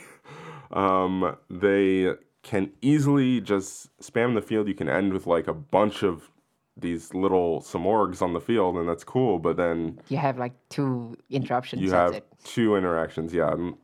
Um, 0.72 1.36
they 1.50 2.14
can 2.46 2.70
easily 2.80 3.40
just 3.40 3.90
spam 3.98 4.34
the 4.36 4.40
field. 4.40 4.68
You 4.68 4.74
can 4.74 4.88
end 4.88 5.12
with 5.12 5.26
like 5.26 5.48
a 5.48 5.52
bunch 5.52 6.04
of 6.04 6.30
these 6.76 7.12
little 7.12 7.60
Simorghs 7.60 8.22
on 8.22 8.34
the 8.34 8.40
field, 8.40 8.76
and 8.76 8.88
that's 8.88 9.02
cool. 9.02 9.40
But 9.40 9.56
then 9.56 10.00
You 10.08 10.18
have 10.18 10.38
like 10.38 10.52
two 10.68 11.16
interruptions. 11.28 11.82
you 11.82 11.90
have 11.90 12.14
it. 12.14 12.24
two 12.44 12.76
interactions, 12.76 13.34
yeah, 13.34 13.52
and, 13.52 13.74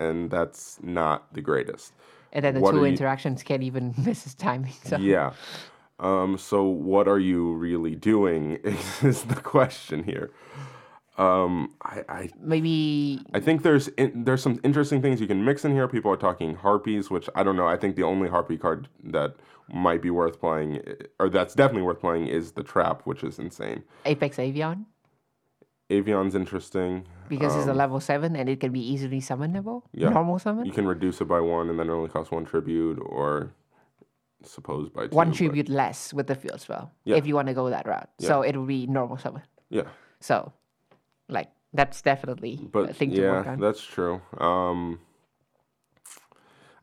and 0.00 0.30
that's 0.32 0.80
not 0.82 1.32
the 1.32 1.40
greatest. 1.40 1.92
And 2.32 2.44
then 2.44 2.54
the 2.54 2.60
what 2.60 2.72
two 2.72 2.78
are 2.78 2.80
you- 2.80 2.92
interactions 2.92 3.44
can't 3.44 3.62
even 3.62 3.94
miss 4.04 4.24
his 4.24 4.34
timing. 4.34 4.72
So 4.84 4.96
Yeah. 4.96 5.32
Um, 6.00 6.36
so 6.38 6.64
what 6.64 7.06
are 7.06 7.20
you 7.20 7.52
really 7.54 7.94
doing 7.94 8.56
is 9.02 9.22
the 9.22 9.36
question 9.36 10.02
here. 10.02 10.32
Um, 11.18 11.74
I, 11.82 12.04
I 12.08 12.30
maybe 12.40 13.20
I 13.34 13.40
think 13.40 13.62
there's 13.62 13.88
in, 13.88 14.24
there's 14.24 14.42
some 14.42 14.58
interesting 14.64 15.02
things 15.02 15.20
you 15.20 15.26
can 15.26 15.44
mix 15.44 15.64
in 15.64 15.72
here. 15.72 15.86
People 15.86 16.10
are 16.10 16.16
talking 16.16 16.54
harpies, 16.54 17.10
which 17.10 17.28
I 17.34 17.42
don't 17.42 17.56
know. 17.56 17.66
I 17.66 17.76
think 17.76 17.96
the 17.96 18.02
only 18.02 18.28
harpy 18.30 18.56
card 18.56 18.88
that 19.04 19.36
might 19.72 20.00
be 20.00 20.10
worth 20.10 20.40
playing, 20.40 20.80
or 21.20 21.28
that's 21.28 21.54
definitely 21.54 21.82
worth 21.82 22.00
playing, 22.00 22.28
is 22.28 22.52
the 22.52 22.62
trap, 22.62 23.02
which 23.04 23.22
is 23.22 23.38
insane. 23.38 23.82
Apex 24.06 24.38
Avian 24.38 24.86
Avian's 25.90 26.34
interesting. 26.34 27.06
because 27.28 27.54
it's 27.56 27.66
a 27.66 27.74
level 27.74 28.00
seven 28.00 28.34
and 28.34 28.48
it 28.48 28.60
can 28.60 28.72
be 28.72 28.80
easily 28.80 29.20
summonable. 29.20 29.76
Um, 29.84 29.90
yeah. 29.92 30.08
Normal 30.08 30.38
summon. 30.38 30.64
You 30.64 30.72
can 30.72 30.86
reduce 30.86 31.20
it 31.20 31.26
by 31.26 31.40
one, 31.40 31.68
and 31.68 31.78
then 31.78 31.88
it 31.88 31.92
only 31.92 32.08
costs 32.08 32.30
one 32.32 32.46
tribute, 32.46 32.98
or 33.04 33.52
suppose 34.44 34.88
by 34.88 35.08
two. 35.08 35.14
One 35.16 35.28
but- 35.28 35.36
tribute 35.36 35.68
less 35.68 36.14
with 36.14 36.26
the 36.26 36.34
field 36.34 36.60
spell 36.62 36.90
Yeah. 37.04 37.16
if 37.16 37.26
you 37.26 37.34
want 37.34 37.48
to 37.48 37.54
go 37.54 37.68
that 37.68 37.86
route. 37.86 38.08
So 38.18 38.40
it 38.40 38.56
will 38.56 38.64
be 38.66 38.86
normal 38.86 39.18
summon. 39.18 39.42
Yeah. 39.68 39.88
So, 40.20 40.52
like 41.28 41.48
that's 41.72 42.02
definitely 42.02 42.58
a 42.62 42.66
but 42.66 42.96
thing 42.96 43.12
to 43.12 43.28
work 43.30 43.46
yeah, 43.46 43.52
on. 43.52 43.60
that's 43.60 43.82
true. 43.82 44.20
Um, 44.38 45.00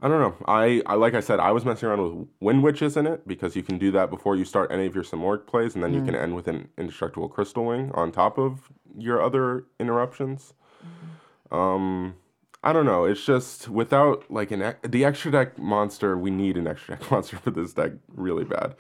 I 0.02 0.08
don't 0.08 0.22
know. 0.22 0.36
I, 0.48 0.82
I 0.86 0.96
like 0.96 1.14
I 1.14 1.20
said, 1.20 1.40
I 1.42 1.52
was 1.52 1.66
messing 1.66 1.90
around 1.90 2.02
with 2.20 2.28
wind 2.40 2.64
witches 2.64 2.96
in 2.96 3.06
it 3.06 3.28
because 3.28 3.56
you 3.56 3.64
can 3.64 3.78
do 3.78 3.92
that 3.92 4.10
before 4.10 4.36
you 4.38 4.46
start 4.46 4.72
any 4.72 4.86
of 4.86 4.96
your 4.96 5.04
Simorgh 5.04 5.46
plays, 5.46 5.76
and 5.76 5.84
then 5.84 5.94
you 5.94 6.02
can 6.02 6.14
Mm. 6.16 6.22
end 6.24 6.36
with 6.36 6.48
an 6.48 6.70
indestructible 6.78 7.28
crystal 7.28 7.66
wing 7.66 7.92
on 7.94 8.12
top 8.12 8.38
of 8.38 8.72
your 8.98 9.22
other 9.22 9.66
interruptions. 9.78 10.54
Mm-hmm. 10.86 11.56
Um, 11.56 12.16
I 12.64 12.72
don't 12.72 12.86
know. 12.86 13.04
It's 13.04 13.26
just 13.26 13.68
without 13.68 14.30
like 14.32 14.52
an 14.52 14.76
the 14.88 15.04
extra 15.04 15.32
deck 15.32 15.58
monster. 15.58 16.18
We 16.18 16.32
need 16.32 16.56
an 16.56 16.66
extra 16.68 16.96
deck 16.96 17.12
monster 17.12 17.38
for 17.38 17.52
this 17.52 17.74
deck 17.74 17.92
really 18.08 18.46
bad. 18.46 18.76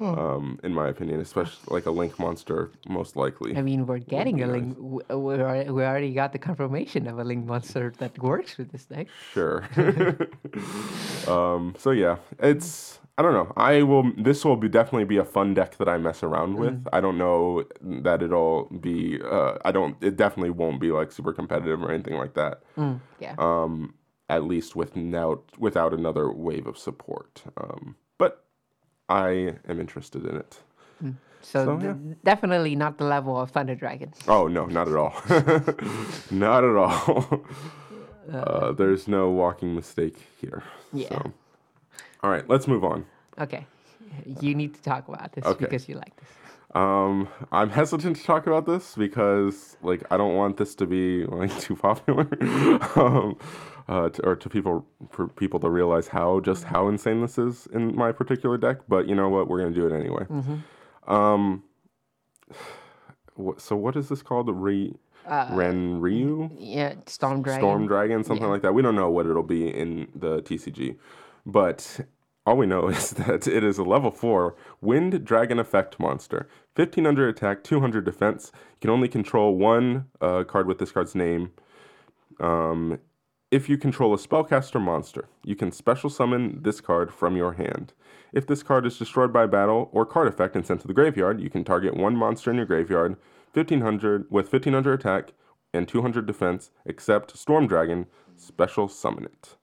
Um, 0.00 0.58
in 0.62 0.72
my 0.74 0.88
opinion, 0.88 1.20
especially 1.20 1.62
like 1.68 1.86
a 1.86 1.90
link 1.90 2.18
monster, 2.18 2.70
most 2.88 3.16
likely. 3.16 3.56
I 3.56 3.62
mean, 3.62 3.86
we're 3.86 3.98
getting 3.98 4.42
a 4.42 4.46
link. 4.46 4.74
w- 4.76 5.00
We 5.08 5.34
already, 5.34 5.70
we 5.70 5.82
already 5.84 6.12
got 6.12 6.32
the 6.32 6.38
confirmation 6.38 7.06
of 7.06 7.18
a 7.18 7.24
link 7.24 7.46
monster 7.46 7.92
that 7.98 8.18
works 8.18 8.58
with 8.58 8.72
this 8.72 8.84
deck. 8.86 9.06
Sure. 9.32 9.64
um, 11.28 11.74
so 11.78 11.90
yeah, 11.90 12.16
it's 12.38 12.98
I 13.16 13.22
don't 13.22 13.32
know. 13.34 13.52
I 13.56 13.82
will. 13.82 14.10
This 14.18 14.44
will 14.44 14.56
be 14.56 14.68
definitely 14.68 15.04
be 15.04 15.18
a 15.18 15.24
fun 15.24 15.54
deck 15.54 15.76
that 15.76 15.88
I 15.88 15.98
mess 15.98 16.22
around 16.24 16.56
with. 16.56 16.84
I 16.92 17.00
don't 17.00 17.16
know 17.18 17.64
that 17.80 18.22
it'll 18.22 18.64
be. 18.80 19.20
Uh, 19.22 19.54
I 19.64 19.70
don't. 19.70 19.96
It 20.02 20.16
definitely 20.16 20.50
won't 20.50 20.80
be 20.80 20.90
like 20.90 21.12
super 21.12 21.32
competitive 21.32 21.80
or 21.82 21.92
anything 21.92 22.16
like 22.16 22.34
that. 22.34 22.62
Yeah. 23.20 23.34
Um, 23.38 23.94
at 24.28 24.42
least 24.44 24.74
without 24.74 25.44
without 25.58 25.94
another 25.94 26.32
wave 26.32 26.66
of 26.66 26.76
support. 26.76 27.44
Um, 27.56 27.94
but 27.94 28.03
I 29.08 29.54
am 29.68 29.80
interested 29.80 30.24
in 30.24 30.36
it. 30.36 30.58
So, 31.42 31.64
So, 31.64 31.76
d- 31.76 31.86
yeah. 31.86 31.94
definitely 32.24 32.74
not 32.74 32.96
the 32.96 33.04
level 33.04 33.38
of 33.38 33.50
Thunder 33.50 33.74
Dragon. 33.74 34.12
Oh 34.26 34.46
no, 34.48 34.64
not 34.66 34.88
at 34.88 34.96
all. 34.96 35.14
not 36.30 36.64
at 36.64 36.74
all. 36.76 37.44
uh, 38.32 38.72
there's 38.72 39.06
no 39.06 39.28
walking 39.30 39.74
mistake 39.74 40.16
here. 40.40 40.62
Yeah. 40.92 41.08
So. 41.10 41.32
All 42.22 42.30
right, 42.30 42.48
let's 42.48 42.66
move 42.66 42.82
on. 42.84 43.04
Okay. 43.38 43.66
You 44.40 44.54
need 44.54 44.74
to 44.74 44.82
talk 44.82 45.08
about 45.08 45.32
this 45.34 45.44
Okay. 45.44 45.64
because 45.66 45.86
you 45.88 45.96
like 45.96 46.16
this. 46.16 46.28
Um, 46.74 47.28
I'm 47.52 47.68
hesitant 47.70 48.16
to 48.16 48.24
talk 48.24 48.46
about 48.46 48.64
this 48.66 48.94
because, 48.96 49.76
like, 49.82 50.02
I 50.10 50.16
don't 50.16 50.34
want 50.34 50.56
this 50.56 50.74
to 50.76 50.86
be 50.86 51.24
like 51.26 51.56
too 51.66 51.76
popular, 51.76 52.26
um, 52.96 53.36
uh, 53.88 54.08
to, 54.08 54.26
or 54.26 54.36
to 54.36 54.48
people 54.48 54.86
for 55.10 55.28
people 55.28 55.60
to 55.60 55.68
realize 55.70 56.08
how 56.08 56.40
just 56.40 56.64
how 56.64 56.88
insane 56.88 57.20
this 57.20 57.38
is 57.38 57.66
in 57.72 57.94
my 57.94 58.12
particular 58.12 58.56
deck. 58.56 58.78
But 58.88 59.06
you 59.08 59.14
know 59.14 59.28
what? 59.28 59.48
We're 59.48 59.58
gonna 59.62 59.74
do 59.74 59.86
it 59.86 59.92
anyway. 59.92 60.26
Um, 61.06 61.62
wh- 63.38 63.58
so 63.58 63.76
what 63.76 63.96
is 63.96 64.08
this 64.08 64.22
called? 64.22 64.48
Re 64.50 64.94
Ren 65.52 66.00
Ryu 66.00 66.50
Yeah, 66.58 66.94
Storm 67.06 67.42
Dragon. 67.42 67.60
Storm 67.60 67.86
Dragon, 67.86 68.24
something 68.24 68.44
Yeah. 68.46 68.52
like 68.52 68.62
that. 68.62 68.74
We 68.74 68.82
don't 68.82 68.94
know 68.94 69.10
what 69.10 69.26
it'll 69.26 69.42
be 69.42 69.68
in 69.68 70.08
the 70.14 70.42
TCG, 70.42 70.96
but 71.46 72.00
all 72.46 72.58
we 72.58 72.66
know 72.66 72.88
is 72.96 73.10
that 73.12 73.46
it 73.46 73.64
is 73.64 73.78
a 73.78 73.82
level 73.84 74.10
four 74.10 74.54
Wind 74.82 75.24
Dragon 75.24 75.58
Effect 75.58 75.98
monster. 75.98 76.46
1500 76.76 77.28
attack, 77.28 77.62
200 77.64 78.04
defense. 78.04 78.50
You 78.54 78.60
can 78.82 78.90
only 78.90 79.08
control 79.08 79.56
one 79.56 80.06
uh, 80.20 80.44
card 80.44 80.66
with 80.66 80.78
this 80.78 80.92
card's 80.92 81.14
name. 81.14 81.52
Um, 82.40 82.98
if 83.54 83.68
you 83.68 83.78
control 83.78 84.12
a 84.12 84.16
spellcaster 84.16 84.82
monster, 84.82 85.28
you 85.44 85.54
can 85.54 85.70
special 85.70 86.10
summon 86.10 86.60
this 86.62 86.80
card 86.80 87.14
from 87.14 87.36
your 87.36 87.52
hand. 87.52 87.92
If 88.32 88.48
this 88.48 88.64
card 88.64 88.84
is 88.84 88.98
destroyed 88.98 89.32
by 89.32 89.46
battle 89.46 89.90
or 89.92 90.04
card 90.04 90.26
effect 90.26 90.56
and 90.56 90.66
sent 90.66 90.80
to 90.80 90.88
the 90.88 90.92
graveyard, 90.92 91.40
you 91.40 91.48
can 91.48 91.62
target 91.62 91.96
one 91.96 92.16
monster 92.16 92.50
in 92.50 92.56
your 92.56 92.66
graveyard, 92.66 93.16
1500 93.52 94.26
with 94.28 94.52
1500 94.52 94.98
attack 94.98 95.34
and 95.72 95.86
200 95.86 96.26
defense, 96.26 96.72
except 96.84 97.36
Storm 97.36 97.68
Dragon, 97.68 98.06
special 98.36 98.88
summon 98.88 99.26
it. 99.26 99.56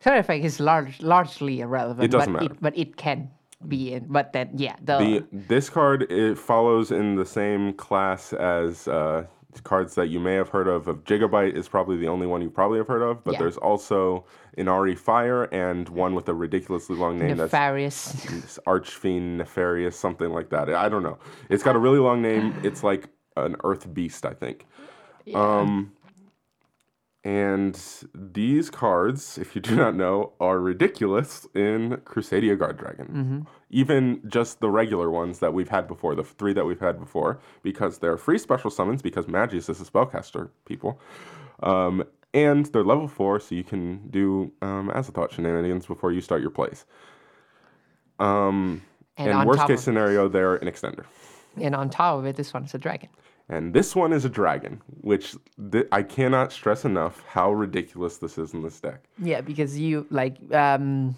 Side 0.00 0.18
effect 0.18 0.44
is 0.44 0.58
large, 0.58 1.00
largely 1.00 1.60
irrelevant. 1.60 2.04
It 2.04 2.10
doesn't 2.10 2.32
but 2.32 2.42
matter. 2.42 2.54
It, 2.54 2.60
but 2.60 2.76
it 2.76 2.96
can 2.96 3.30
be 3.68 3.92
in. 3.92 4.06
But 4.08 4.32
then, 4.32 4.50
yeah, 4.56 4.74
the, 4.82 4.98
The 4.98 5.24
this 5.30 5.70
card 5.70 6.10
it 6.10 6.36
follows 6.36 6.90
in 6.90 7.14
the 7.14 7.24
same 7.24 7.72
class 7.74 8.32
as 8.32 8.88
uh, 8.88 9.26
cards 9.60 9.94
that 9.96 10.08
you 10.08 10.18
may 10.18 10.34
have 10.34 10.48
heard 10.48 10.66
of. 10.68 10.88
Of 10.88 11.04
Gigobyte 11.04 11.54
is 11.54 11.68
probably 11.68 11.96
the 11.98 12.08
only 12.08 12.26
one 12.26 12.40
you 12.42 12.50
probably 12.50 12.78
have 12.78 12.86
heard 12.88 13.02
of, 13.02 13.22
but 13.22 13.32
Yeah. 13.32 13.40
there's 13.40 13.56
also 13.58 14.24
Inari 14.56 14.94
Fire 14.94 15.44
and 15.44 15.88
one 15.90 16.14
with 16.14 16.28
a 16.28 16.34
ridiculously 16.34 16.96
long 16.96 17.18
name 17.18 17.36
that's 17.36 17.52
nefarious. 17.52 18.24
It's 18.32 18.58
Archfiend 18.66 19.38
Nefarious, 19.38 19.98
something 19.98 20.30
like 20.30 20.48
that. 20.50 20.72
I 20.72 20.88
don't 20.88 21.02
know. 21.02 21.18
It's 21.48 21.62
got 21.62 21.76
a 21.76 21.78
really 21.78 21.98
long 21.98 22.22
name. 22.22 22.54
It's 22.62 22.82
like 22.82 23.08
an 23.36 23.56
Earth 23.64 23.92
Beast, 23.92 24.24
I 24.26 24.34
think. 24.34 24.66
Um, 25.34 25.92
and 27.24 27.80
these 28.14 28.68
cards, 28.70 29.38
if 29.38 29.54
you 29.54 29.60
do 29.60 29.76
not 29.76 29.94
know, 29.94 30.32
are 30.40 30.58
ridiculous 30.58 31.46
in 31.54 31.98
Crusadia 32.04 32.56
Guardragon. 32.56 33.46
Even 33.70 34.20
just 34.26 34.60
the 34.60 34.68
regular 34.70 35.10
ones 35.10 35.38
that 35.38 35.54
we've 35.54 35.68
had 35.68 35.86
before, 35.86 36.14
the 36.14 36.24
three 36.24 36.52
that 36.52 36.66
we've 36.66 36.80
had 36.80 36.98
before, 36.98 37.40
because 37.62 37.98
they're 37.98 38.16
free 38.16 38.38
special 38.38 38.70
summons, 38.70 39.02
because 39.02 39.28
Magius 39.28 39.68
is 39.68 39.80
a 39.80 39.84
spellcaster, 39.84 40.50
people. 40.64 41.00
Um, 41.62 42.04
and 42.34 42.66
they're 42.66 42.84
level 42.84 43.08
four, 43.08 43.38
so 43.40 43.54
you 43.54 43.64
can 43.64 44.08
do 44.08 44.52
um, 44.62 44.90
Azathoth 44.90 45.32
shenanigans 45.32 45.86
before 45.86 46.12
you 46.12 46.20
start 46.20 46.40
your 46.40 46.50
plays. 46.50 46.84
Um, 48.18 48.82
And 49.16 49.30
and 49.30 49.46
worst 49.46 49.66
case 49.66 49.82
scenario, 49.82 50.28
they're 50.28 50.56
an 50.56 50.68
extender. 50.68 51.04
And 51.60 51.74
on 51.74 51.90
top 51.90 52.18
of 52.18 52.26
it, 52.26 52.36
this 52.36 52.54
one 52.54 52.64
is 52.64 52.74
a 52.74 52.78
dragon. 52.78 53.10
And 53.48 53.74
this 53.74 53.94
one 53.94 54.12
is 54.12 54.24
a 54.24 54.28
dragon, 54.28 54.80
which 55.00 55.34
th- 55.72 55.86
I 55.92 56.02
cannot 56.02 56.52
stress 56.52 56.84
enough 56.84 57.22
how 57.28 57.52
ridiculous 57.52 58.18
this 58.18 58.38
is 58.38 58.54
in 58.54 58.62
this 58.62 58.80
deck. 58.80 59.04
Yeah, 59.18 59.40
because 59.40 59.78
you 59.78 60.06
like 60.10 60.36
um, 60.54 61.14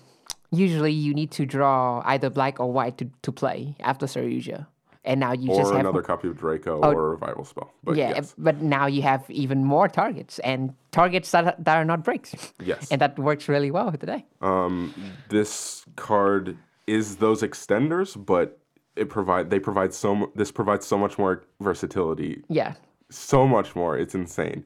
usually 0.51 0.93
you 0.93 1.15
need 1.15 1.31
to 1.33 1.47
draw 1.47 2.03
either 2.07 2.31
black 2.31 2.59
or 2.61 2.73
white 2.73 2.99
to, 2.99 3.11
to 3.23 3.31
play 3.33 3.77
after 3.81 4.07
Saryuja, 4.07 4.67
and 5.05 5.21
now 5.21 5.33
you 5.33 5.49
just 5.49 5.71
have 5.71 5.81
another 5.81 6.03
copy 6.03 6.29
of 6.29 6.37
Draco 6.39 6.81
Oh. 6.83 6.93
or 6.93 7.07
a 7.07 7.11
revival 7.11 7.45
spell. 7.45 7.73
But 7.85 7.97
yeah, 7.97 8.11
yes. 8.17 8.35
but 8.39 8.63
now 8.63 8.87
you 8.87 9.03
have 9.03 9.25
even 9.31 9.65
more 9.65 9.87
targets 9.89 10.39
and 10.41 10.75
targets 10.91 11.31
that, 11.33 11.63
that 11.65 11.77
are 11.77 11.85
not 11.85 12.03
breaks. 12.03 12.35
Yes. 12.59 12.91
and 12.91 13.01
that 13.01 13.19
works 13.19 13.49
really 13.49 13.71
well 13.71 13.93
today. 13.93 14.25
Um, 14.41 14.95
this 15.29 15.85
card 15.97 16.57
is 16.87 17.17
those 17.17 17.43
extenders, 17.43 18.17
but 18.17 18.59
it 18.97 19.09
provide 19.09 19.51
they 19.51 19.59
provide 19.59 19.93
so 19.93 20.31
this 20.35 20.51
provides 20.51 20.87
so 20.87 20.97
much 20.97 21.19
more 21.19 21.45
versatility 21.61 22.43
Yeah, 22.49 22.75
so 23.11 23.47
much 23.47 23.75
more. 23.75 23.99
It's 23.99 24.15
insane. 24.15 24.65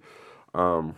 Um, 0.55 0.95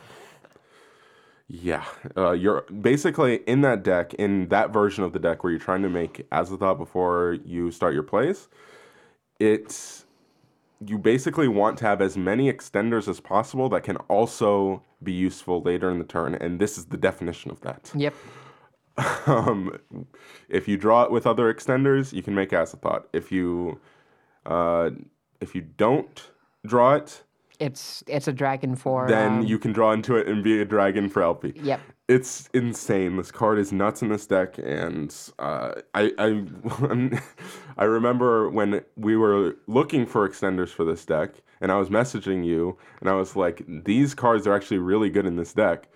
yeah, 1.49 1.85
uh, 2.17 2.31
you're 2.31 2.63
basically 2.63 3.37
in 3.47 3.63
that 3.63 3.83
deck, 3.83 4.15
in 4.15 4.49
that 4.49 4.73
version 4.73 5.03
of 5.03 5.13
the 5.13 5.19
deck 5.19 5.43
where 5.43 5.51
you're 5.51 5.61
trying 5.61 5.83
to 5.83 5.89
make 5.89 6.29
Azathoth 6.31 6.79
before 6.79 7.39
you 7.45 7.73
start 7.73 7.93
your 7.93 8.05
plays. 8.05 8.49
It's 9.41 10.07
you 10.87 10.97
basically 10.97 11.49
want 11.49 11.77
to 11.79 11.87
have 11.87 12.01
as 12.01 12.17
many 12.17 12.51
extenders 12.51 13.09
as 13.09 13.21
possible 13.21 13.69
that 13.71 13.83
can 13.83 13.97
also 14.09 14.83
be 15.03 15.13
useful 15.13 15.61
later 15.63 15.91
in 15.91 15.99
the 15.99 16.05
turn, 16.05 16.35
and 16.37 16.61
this 16.61 16.79
is 16.79 16.87
the 16.87 16.97
definition 16.97 17.51
of 17.51 17.61
that. 17.63 17.91
yep. 17.95 18.15
Um, 19.27 19.79
if 20.49 20.67
you 20.67 20.77
draw 20.77 21.03
it 21.05 21.11
with 21.11 21.27
other 21.27 21.53
extenders, 21.53 22.13
you 22.13 22.23
can 22.23 22.35
make 22.35 22.51
Azathoth. 22.51 23.05
If 23.13 23.31
you 23.31 23.81
uh, 24.47 24.91
if 25.41 25.55
you 25.55 25.63
don't 25.63 26.31
draw 26.67 26.95
it, 26.95 27.23
It's 27.59 28.03
it's 28.07 28.29
a 28.29 28.33
dragon 28.33 28.75
for 28.75 29.07
then 29.09 29.33
um, 29.41 29.43
you 29.43 29.59
can 29.59 29.73
draw 29.73 29.93
into 29.93 30.17
it 30.17 30.27
and 30.27 30.43
be 30.43 30.61
a 30.61 30.65
dragon 30.65 31.09
for 31.09 31.23
LP. 31.23 31.53
Yep. 31.63 31.81
It's 32.09 32.49
insane. 32.55 33.17
This 33.17 33.31
card 33.31 33.59
is 33.59 33.71
nuts 33.73 34.03
in 34.03 34.09
this 34.09 34.27
deck, 34.27 34.59
and 34.59 35.15
uh, 35.39 35.75
I 35.95 36.13
I 36.19 36.45
I 37.79 37.85
remember 37.85 38.49
when 38.51 38.83
we 38.97 39.17
were 39.17 39.57
looking 39.67 40.07
for 40.07 40.29
extenders 40.29 40.71
for 40.71 40.85
this 40.85 41.05
deck, 41.05 41.31
and 41.61 41.71
I 41.71 41.77
was 41.77 41.89
messaging 41.89 42.45
you, 42.45 42.77
and 43.01 43.09
I 43.09 43.13
was 43.13 43.37
like, 43.37 43.63
"These 43.85 44.15
cards 44.15 44.47
are 44.47 44.55
actually 44.55 44.79
really 44.79 45.11
good 45.11 45.27
in 45.27 45.37
this 45.37 45.53
deck," 45.53 45.89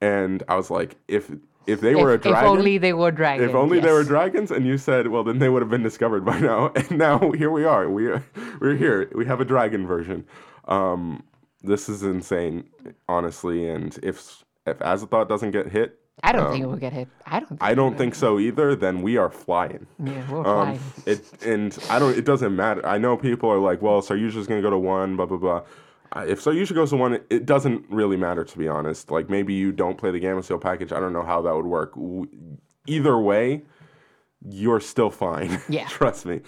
and 0.00 0.42
I 0.48 0.56
was 0.56 0.70
like, 0.70 0.96
"If 1.08 1.30
if 1.66 1.80
they 1.80 1.94
were 1.94 2.12
a 2.12 2.18
dragon, 2.18 2.44
if 2.44 2.50
only 2.50 2.78
they 2.78 2.92
were 2.92 3.10
dragons. 3.10 3.48
if 3.50 3.54
only 3.54 3.80
they 3.80 3.92
were 3.92 4.04
dragons, 4.04 4.50
and 4.50 4.66
you 4.66 4.76
said, 4.78 5.08
well, 5.08 5.24
then 5.24 5.38
they 5.38 5.48
would 5.48 5.62
have 5.62 5.70
been 5.70 5.82
discovered 5.82 6.24
by 6.24 6.38
now. 6.38 6.72
And 6.76 6.98
now 6.98 7.30
here 7.32 7.50
we 7.50 7.64
are. 7.64 7.88
We 7.88 8.08
are, 8.08 8.22
we're 8.60 8.76
here. 8.76 9.10
We 9.14 9.24
have 9.26 9.40
a 9.40 9.44
dragon 9.44 9.86
version. 9.86 10.26
Um, 10.68 11.22
this 11.62 11.88
is 11.88 12.02
insane, 12.02 12.64
honestly. 13.08 13.68
And 13.68 13.98
if 14.02 14.44
if 14.66 14.78
Azathoth 14.78 15.28
doesn't 15.28 15.50
get 15.52 15.68
hit, 15.68 15.98
I 16.22 16.32
don't 16.32 16.52
think 16.52 16.64
it 16.64 16.66
will 16.66 16.76
get 16.76 16.92
hit. 16.92 17.08
I 17.26 17.40
don't. 17.40 17.48
Think 17.48 17.62
um, 17.62 17.68
I 17.68 17.74
don't 17.74 17.96
think 17.98 18.14
so 18.14 18.38
either. 18.38 18.76
Then 18.76 19.02
we 19.02 19.16
are 19.16 19.30
flying. 19.30 19.86
Yeah, 20.02 20.30
we're 20.30 20.38
Um, 20.38 20.44
flying. 20.44 20.80
it 21.06 21.42
and 21.44 21.76
I 21.90 21.98
don't. 21.98 22.16
It 22.16 22.24
doesn't 22.24 22.54
matter. 22.54 22.84
I 22.86 22.98
know 22.98 23.16
people 23.16 23.50
are 23.50 23.58
like, 23.58 23.80
well, 23.82 24.00
so 24.02 24.14
you're 24.14 24.30
just 24.30 24.48
gonna 24.48 24.62
go 24.62 24.70
to 24.70 24.78
one. 24.78 25.16
Blah 25.16 25.26
blah 25.26 25.38
blah. 25.38 25.62
If 26.16 26.42
Saryuja 26.42 26.74
goes 26.74 26.90
to 26.90 26.96
one, 26.96 27.14
it, 27.14 27.26
it 27.30 27.46
doesn't 27.46 27.84
really 27.88 28.16
matter 28.16 28.44
to 28.44 28.58
be 28.58 28.68
honest. 28.68 29.10
Like 29.10 29.28
maybe 29.28 29.54
you 29.54 29.72
don't 29.72 29.98
play 29.98 30.10
the 30.10 30.20
Gamma 30.20 30.42
Seal 30.42 30.58
package. 30.58 30.92
I 30.92 31.00
don't 31.00 31.12
know 31.12 31.24
how 31.24 31.42
that 31.42 31.54
would 31.54 31.66
work. 31.66 31.94
Either 32.86 33.18
way, 33.18 33.62
you're 34.48 34.80
still 34.80 35.10
fine. 35.10 35.60
Yeah. 35.68 35.88
Trust 35.88 36.26
me. 36.26 36.40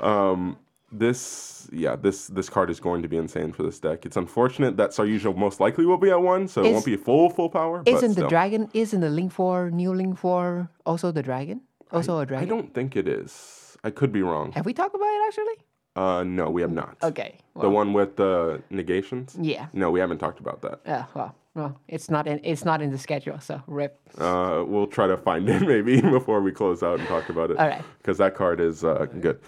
Um, 0.00 0.58
this 0.92 1.68
yeah 1.72 1.96
this 1.96 2.28
this 2.28 2.48
card 2.48 2.70
is 2.70 2.78
going 2.78 3.02
to 3.02 3.08
be 3.08 3.16
insane 3.16 3.52
for 3.52 3.62
this 3.62 3.78
deck. 3.80 4.06
It's 4.06 4.16
unfortunate 4.16 4.76
that 4.76 4.90
Saryuja 4.90 5.36
most 5.36 5.60
likely 5.60 5.84
will 5.84 5.98
be 5.98 6.10
at 6.10 6.20
one, 6.20 6.46
so 6.48 6.64
it 6.64 6.72
won't 6.72 6.84
be 6.84 6.96
full 6.96 7.30
full 7.30 7.48
power. 7.48 7.82
Isn't 7.86 8.14
the 8.14 8.28
dragon? 8.28 8.68
Isn't 8.72 9.00
the 9.00 9.10
link 9.10 9.32
for 9.32 9.70
new 9.70 9.92
link 9.94 10.18
for 10.18 10.68
also 10.84 11.10
the 11.10 11.22
dragon? 11.22 11.62
Also 11.90 12.18
a 12.18 12.22
I 12.22 12.24
dragon. 12.24 12.48
I 12.48 12.48
don't 12.48 12.72
think 12.74 12.96
it 12.96 13.08
is. 13.08 13.76
I 13.84 13.90
could 13.90 14.12
be 14.12 14.22
wrong. 14.22 14.52
Have 14.52 14.66
we 14.66 14.72
talked 14.72 14.94
about 14.94 15.06
it 15.06 15.22
actually? 15.26 15.64
Uh, 15.96 16.22
no, 16.24 16.50
we 16.50 16.60
have 16.60 16.70
not. 16.72 16.96
Okay. 17.02 17.36
The 17.58 17.70
one 17.70 17.94
with 17.94 18.16
the 18.16 18.62
negations? 18.68 19.34
Yeah. 19.40 19.66
No, 19.72 19.90
we 19.90 19.98
haven't 19.98 20.18
talked 20.18 20.40
about 20.40 20.60
that. 20.60 20.80
Yeah. 20.84 21.06
Well, 21.14 21.34
well, 21.54 21.80
it's 21.88 22.10
not 22.10 22.26
in. 22.26 22.38
It's 22.44 22.66
not 22.66 22.82
in 22.82 22.90
the 22.90 22.98
schedule. 22.98 23.40
So 23.40 23.62
rip. 23.66 23.98
Uh, 24.18 24.62
we'll 24.66 24.86
try 24.86 25.06
to 25.06 25.16
find 25.16 25.48
it 25.54 25.62
maybe 25.62 26.00
before 26.18 26.42
we 26.42 26.52
close 26.52 26.82
out 26.82 26.98
and 26.98 27.08
talk 27.08 27.30
about 27.30 27.50
it. 27.50 27.56
All 27.56 27.66
right. 27.66 27.82
Because 27.98 28.18
that 28.18 28.34
card 28.34 28.60
is 28.60 28.84
uh, 28.84 29.06
good. 29.20 29.40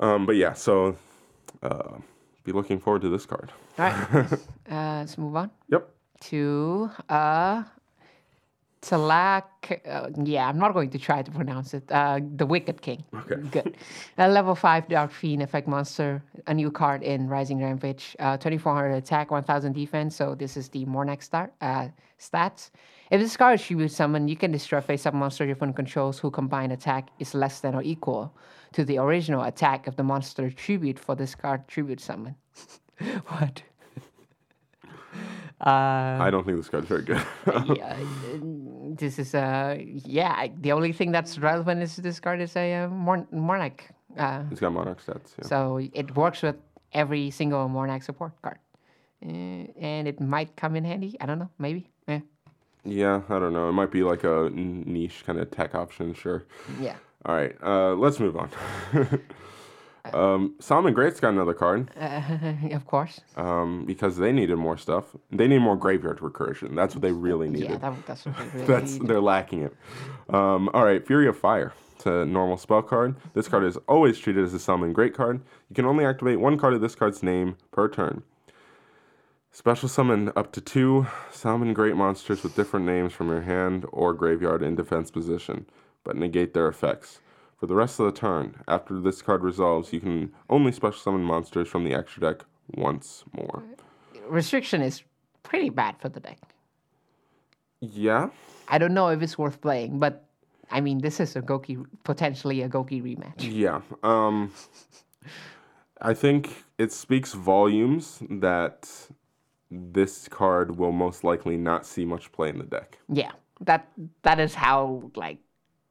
Um, 0.00 0.26
but 0.26 0.34
yeah, 0.34 0.54
so 0.54 0.96
uh, 1.62 1.98
be 2.42 2.50
looking 2.50 2.80
forward 2.80 3.02
to 3.02 3.08
this 3.08 3.24
card. 3.26 3.52
All 3.78 3.84
right. 3.84 4.32
uh, 4.32 4.36
let's 5.00 5.16
move 5.16 5.36
on 5.36 5.52
Yep. 5.68 5.88
to 6.22 6.90
uh, 7.08 7.62
Talak. 8.82 9.44
Uh, 9.86 10.08
yeah, 10.24 10.48
I'm 10.48 10.58
not 10.58 10.72
going 10.72 10.90
to 10.90 10.98
try 10.98 11.22
to 11.22 11.30
pronounce 11.30 11.74
it. 11.74 11.84
Uh, 11.90 12.20
the 12.36 12.46
Wicked 12.46 12.80
King. 12.80 13.04
Okay. 13.14 13.36
Good. 13.50 13.76
A 14.16 14.28
level 14.28 14.54
5 14.54 14.88
Dark 14.88 15.12
Fiend 15.12 15.42
effect 15.42 15.68
monster. 15.68 16.22
A 16.46 16.54
new 16.54 16.70
card 16.70 17.02
in 17.02 17.28
Rising 17.28 17.62
Rampage. 17.62 18.16
Uh, 18.18 18.38
2400 18.38 18.94
attack, 18.94 19.30
1000 19.30 19.72
defense. 19.74 20.16
So 20.16 20.34
this 20.34 20.56
is 20.56 20.68
the 20.70 20.86
Mornax 20.86 21.24
start, 21.24 21.52
uh, 21.60 21.88
stats. 22.18 22.70
If 23.10 23.20
this 23.20 23.36
card 23.36 23.60
is 23.60 23.66
tribute 23.66 23.92
summon, 23.92 24.28
you 24.28 24.36
can 24.36 24.50
destroy 24.50 24.80
face 24.80 25.04
up 25.04 25.14
monster 25.14 25.44
your 25.44 25.54
opponent 25.54 25.76
controls 25.76 26.18
who 26.18 26.30
combined 26.30 26.72
attack 26.72 27.10
is 27.18 27.34
less 27.34 27.60
than 27.60 27.74
or 27.74 27.82
equal 27.82 28.34
to 28.72 28.84
the 28.84 28.98
original 28.98 29.42
attack 29.42 29.88
of 29.88 29.96
the 29.96 30.04
monster 30.04 30.50
tribute 30.50 30.98
for 30.98 31.14
this 31.14 31.34
card 31.34 31.66
tribute 31.68 32.00
summon. 32.00 32.36
what? 33.26 33.62
Uh, 35.60 36.16
I 36.20 36.30
don't 36.30 36.44
think 36.44 36.56
this 36.56 36.68
card's 36.70 36.86
very 36.86 37.02
good. 37.02 37.22
yeah, 37.76 37.94
this 38.96 39.18
is 39.18 39.34
uh 39.34 39.76
yeah. 39.78 40.46
The 40.60 40.72
only 40.72 40.92
thing 40.92 41.12
that's 41.12 41.38
relevant 41.38 41.82
is 41.82 41.96
this 41.96 42.18
card 42.18 42.40
is 42.40 42.56
a 42.56 42.84
uh, 42.84 42.88
Monarch. 42.88 43.84
Uh, 44.16 44.42
it's 44.50 44.60
got 44.60 44.72
Monarch 44.72 45.04
stats. 45.04 45.34
Yeah. 45.38 45.46
so 45.46 45.80
it 45.92 46.16
works 46.16 46.40
with 46.42 46.56
every 46.94 47.30
single 47.30 47.68
Monarch 47.68 48.02
support 48.02 48.32
card, 48.40 48.58
uh, 49.22 49.28
and 49.28 50.08
it 50.08 50.18
might 50.20 50.56
come 50.56 50.76
in 50.76 50.84
handy. 50.84 51.16
I 51.20 51.26
don't 51.26 51.38
know, 51.38 51.50
maybe. 51.58 51.90
Eh. 52.08 52.20
yeah, 52.84 53.20
I 53.28 53.38
don't 53.38 53.52
know. 53.52 53.68
It 53.68 53.72
might 53.72 53.90
be 53.90 54.02
like 54.02 54.24
a 54.24 54.48
niche 54.54 55.24
kind 55.26 55.38
of 55.38 55.50
tech 55.50 55.74
option, 55.74 56.14
sure. 56.14 56.44
Yeah. 56.80 56.96
All 57.26 57.34
right, 57.34 57.54
uh, 57.62 57.92
let's 57.96 58.18
move 58.18 58.34
on. 58.38 58.48
um, 60.14 60.54
Salamangreat's 60.60 61.20
got 61.20 61.30
another 61.30 61.54
card 61.54 61.90
of 62.72 62.86
course. 62.86 63.20
um, 63.36 63.84
because 63.86 64.16
they 64.16 64.32
needed 64.32 64.56
more 64.56 64.76
stuff. 64.76 65.04
They 65.30 65.46
need 65.46 65.58
more 65.60 65.76
graveyard 65.76 66.18
recursion. 66.20 66.74
That's 66.74 66.94
what 66.94 67.02
they 67.02 67.12
really 67.12 67.48
needed. 67.50 67.70
Yeah, 67.70 67.76
that, 67.78 68.06
that's 68.06 68.24
what 68.26 68.36
they 68.38 68.44
really 68.54 68.66
That's 68.66 68.92
need. 68.98 69.08
they're 69.08 69.20
lacking 69.20 69.62
it. 69.62 69.76
Um, 70.32 70.68
all 70.72 70.84
right, 70.84 71.06
Fury 71.06 71.28
of 71.28 71.38
Fire. 71.38 71.72
It's 71.96 72.06
a 72.06 72.24
normal 72.24 72.56
spell 72.56 72.82
card. 72.82 73.14
This 73.34 73.46
card 73.46 73.62
is 73.64 73.76
always 73.86 74.18
treated 74.18 74.42
as 74.42 74.54
a 74.54 74.58
Salamangreat 74.58 75.12
card. 75.12 75.42
You 75.68 75.74
can 75.74 75.84
only 75.84 76.04
activate 76.06 76.40
one 76.40 76.56
card 76.58 76.72
of 76.72 76.80
this 76.80 76.94
card's 76.94 77.22
name 77.22 77.56
per 77.72 77.88
turn. 77.88 78.22
Special 79.52 79.88
summon 79.88 80.30
up 80.36 80.52
to 80.52 80.60
two 80.60 81.06
Salamangreat 81.32 81.96
monsters 81.96 82.42
with 82.42 82.54
different 82.56 82.86
names 82.86 83.12
from 83.12 83.28
your 83.28 83.42
hand 83.42 83.84
or 83.92 84.14
graveyard 84.14 84.62
in 84.62 84.76
defense 84.76 85.10
position, 85.10 85.66
but 86.04 86.16
negate 86.16 86.54
their 86.54 86.68
effects. 86.68 87.20
For 87.60 87.66
the 87.66 87.74
rest 87.74 88.00
of 88.00 88.06
the 88.06 88.18
turn, 88.18 88.62
after 88.66 88.98
this 88.98 89.20
card 89.20 89.42
resolves, 89.42 89.92
you 89.92 90.00
can 90.00 90.32
only 90.48 90.72
special 90.72 90.98
summon 90.98 91.22
monsters 91.22 91.68
from 91.68 91.84
the 91.84 91.92
extra 91.92 92.22
deck 92.22 92.46
once 92.74 93.22
more. 93.34 93.62
Restriction 94.26 94.80
is 94.80 95.02
pretty 95.42 95.68
bad 95.68 95.96
for 96.00 96.08
the 96.08 96.20
deck. 96.20 96.38
Yeah, 97.82 98.30
I 98.68 98.78
don't 98.78 98.94
know 98.94 99.08
if 99.08 99.20
it's 99.20 99.36
worth 99.36 99.60
playing, 99.60 99.98
but 99.98 100.24
I 100.70 100.80
mean, 100.80 100.98
this 100.98 101.20
is 101.20 101.36
a 101.36 101.42
Gouki 101.42 101.84
potentially 102.02 102.62
a 102.62 102.68
Gouki 102.68 103.02
rematch. 103.02 103.34
Yeah. 103.40 103.82
Um 104.02 104.52
I 106.00 106.14
think 106.14 106.64
it 106.78 106.92
speaks 106.92 107.34
volumes 107.34 108.22
that 108.30 108.88
this 109.70 110.28
card 110.28 110.78
will 110.78 110.92
most 110.92 111.24
likely 111.24 111.58
not 111.58 111.84
see 111.84 112.06
much 112.06 112.32
play 112.32 112.48
in 112.48 112.58
the 112.58 112.64
deck. 112.64 112.98
Yeah, 113.12 113.32
that 113.60 113.86
that 114.22 114.40
is 114.40 114.54
how 114.54 115.10
like 115.14 115.38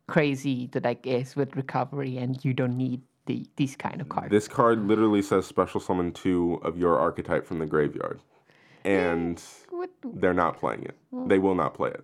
crazy 0.10 0.68
the 0.72 0.80
deck 0.80 1.06
is 1.08 1.36
with 1.36 1.56
recovery, 1.56 2.18
and 2.18 2.44
you 2.44 2.54
don't 2.54 2.78
need 2.78 3.02
the 3.26 3.46
these 3.56 3.76
kind 3.76 4.02
of 4.02 4.10
cards. 4.10 4.32
This 4.32 4.48
card 4.48 4.88
literally 4.88 5.22
says 5.22 5.46
special 5.46 5.80
summon 5.80 6.12
two 6.12 6.60
of 6.64 6.78
your 6.78 6.98
archetype 7.00 7.46
from 7.46 7.60
the 7.60 7.66
graveyard. 7.66 8.20
And 8.86 9.42
What- 9.70 9.92
they're 10.04 10.34
not 10.34 10.58
playing 10.58 10.84
it. 10.84 10.96
They 11.28 11.38
will 11.40 11.56
not 11.56 11.74
play 11.74 11.90
it. 11.92 12.04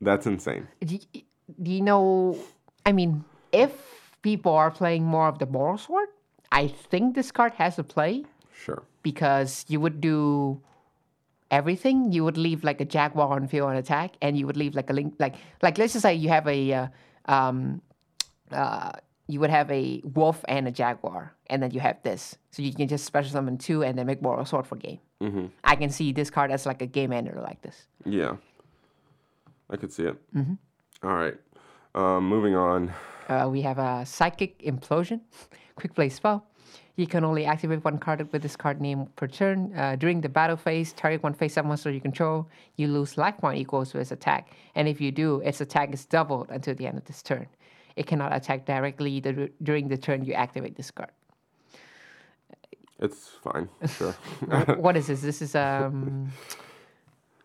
That's 0.00 0.26
insane. 0.26 0.66
do, 0.80 0.98
y- 1.14 1.22
do 1.62 1.70
you 1.70 1.82
know? 1.82 2.38
I 2.86 2.92
mean, 2.92 3.24
if 3.52 3.72
people 4.22 4.52
are 4.52 4.70
playing 4.70 5.04
more 5.04 5.28
of 5.28 5.38
the 5.38 5.46
moral 5.46 5.76
sword, 5.78 6.08
I 6.50 6.68
think 6.68 7.14
this 7.14 7.30
card 7.30 7.52
has 7.54 7.78
a 7.78 7.84
play 7.84 8.24
Sure. 8.52 8.82
because 9.02 9.64
you 9.68 9.78
would 9.80 10.00
do 10.00 10.60
everything. 11.50 12.12
You 12.12 12.24
would 12.24 12.36
leave 12.36 12.64
like 12.64 12.80
a 12.80 12.84
jaguar 12.84 13.34
on 13.34 13.48
field 13.48 13.70
on 13.70 13.76
attack, 13.76 14.16
and 14.22 14.36
you 14.38 14.46
would 14.46 14.56
leave 14.56 14.74
like 14.74 14.90
a 14.90 14.92
link, 14.92 15.14
like 15.18 15.34
like 15.62 15.78
let's 15.78 15.92
just 15.92 16.02
say 16.02 16.14
you 16.14 16.28
have 16.28 16.46
a 16.46 16.72
uh, 16.72 16.86
um, 17.26 17.82
uh, 18.50 18.92
you 19.28 19.40
would 19.40 19.50
have 19.50 19.70
a 19.70 20.02
wolf 20.14 20.44
and 20.48 20.66
a 20.66 20.70
jaguar, 20.70 21.34
and 21.48 21.62
then 21.62 21.70
you 21.70 21.80
have 21.80 22.02
this, 22.02 22.36
so 22.50 22.62
you 22.62 22.72
can 22.72 22.88
just 22.88 23.04
special 23.04 23.30
summon 23.30 23.58
two 23.58 23.82
and 23.82 23.96
then 23.98 24.06
make 24.06 24.20
moral 24.22 24.44
sword 24.44 24.66
for 24.66 24.76
game. 24.76 24.98
Mm-hmm. 25.22 25.46
I 25.64 25.76
can 25.76 25.90
see 25.90 26.12
this 26.12 26.30
card 26.30 26.50
as 26.50 26.66
like 26.66 26.82
a 26.82 26.86
game 26.86 27.12
ender 27.12 27.38
like 27.42 27.60
this. 27.62 27.86
Yeah. 28.04 28.36
I 29.68 29.76
could 29.76 29.92
see 29.92 30.04
it. 30.04 30.16
Mm-hmm. 30.34 30.54
All 31.06 31.14
right. 31.14 31.36
Um, 31.94 32.28
moving 32.28 32.54
on. 32.54 32.92
Uh, 33.28 33.48
we 33.50 33.62
have 33.62 33.78
a 33.78 34.04
Psychic 34.04 34.58
Implosion, 34.62 35.20
quick 35.76 35.94
play 35.94 36.08
spell. 36.08 36.46
You 37.00 37.06
can 37.06 37.24
only 37.24 37.46
activate 37.46 37.82
one 37.82 37.96
card 37.96 38.30
with 38.30 38.42
this 38.42 38.56
card 38.56 38.78
name 38.78 39.06
per 39.16 39.26
turn. 39.26 39.72
Uh, 39.74 39.96
during 39.96 40.20
the 40.20 40.28
battle 40.28 40.58
phase, 40.58 40.92
target 40.92 41.22
one 41.22 41.32
face 41.32 41.56
up 41.56 41.64
monster 41.64 41.90
you 41.90 41.98
control, 41.98 42.46
you 42.76 42.88
lose 42.88 43.16
life 43.16 43.38
point 43.38 43.58
equals 43.58 43.92
to 43.92 43.98
its 44.00 44.12
attack. 44.12 44.52
And 44.74 44.86
if 44.86 45.00
you 45.00 45.10
do, 45.10 45.40
its 45.40 45.62
attack 45.62 45.94
is 45.94 46.04
doubled 46.04 46.50
until 46.50 46.74
the 46.74 46.86
end 46.86 46.98
of 46.98 47.06
this 47.06 47.22
turn. 47.22 47.46
It 47.96 48.06
cannot 48.06 48.36
attack 48.36 48.66
directly 48.66 49.18
dur- 49.22 49.48
during 49.62 49.88
the 49.88 49.96
turn 49.96 50.26
you 50.26 50.34
activate 50.34 50.76
this 50.76 50.90
card. 50.90 51.08
It's 52.98 53.28
fine. 53.42 53.70
Sure. 53.96 54.12
What 54.76 54.94
is 54.98 55.06
this? 55.06 55.22
This 55.22 55.40
is 55.40 55.54
um, 55.66 56.30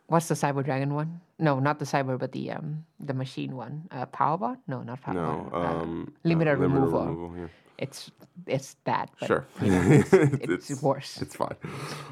what's 0.08 0.28
the 0.28 0.36
Cyber 0.36 0.66
Dragon 0.66 0.94
one? 0.94 1.22
No, 1.40 1.62
not 1.62 1.80
the 1.80 1.86
Cyber, 1.86 2.20
but 2.20 2.34
the 2.34 2.52
um, 2.52 2.84
the 3.00 3.14
machine 3.14 3.56
one. 3.56 3.88
Uh, 3.90 4.06
Powerbot? 4.08 4.58
No, 4.68 4.84
not 4.84 5.02
Powerbot. 5.02 5.14
no. 5.14 5.50
Um, 5.54 6.14
uh, 6.14 6.28
limited 6.28 6.60
limited 6.60 6.60
removal. 6.60 7.06
removal, 7.06 7.38
yeah. 7.38 7.48
It's 7.78 8.12
it's 8.48 8.76
that. 8.86 9.10
But 9.20 9.28
Sure. 9.28 9.46
it's, 9.62 10.82
worse. 10.82 11.22
It's 11.22 11.36
fine. 11.36 11.56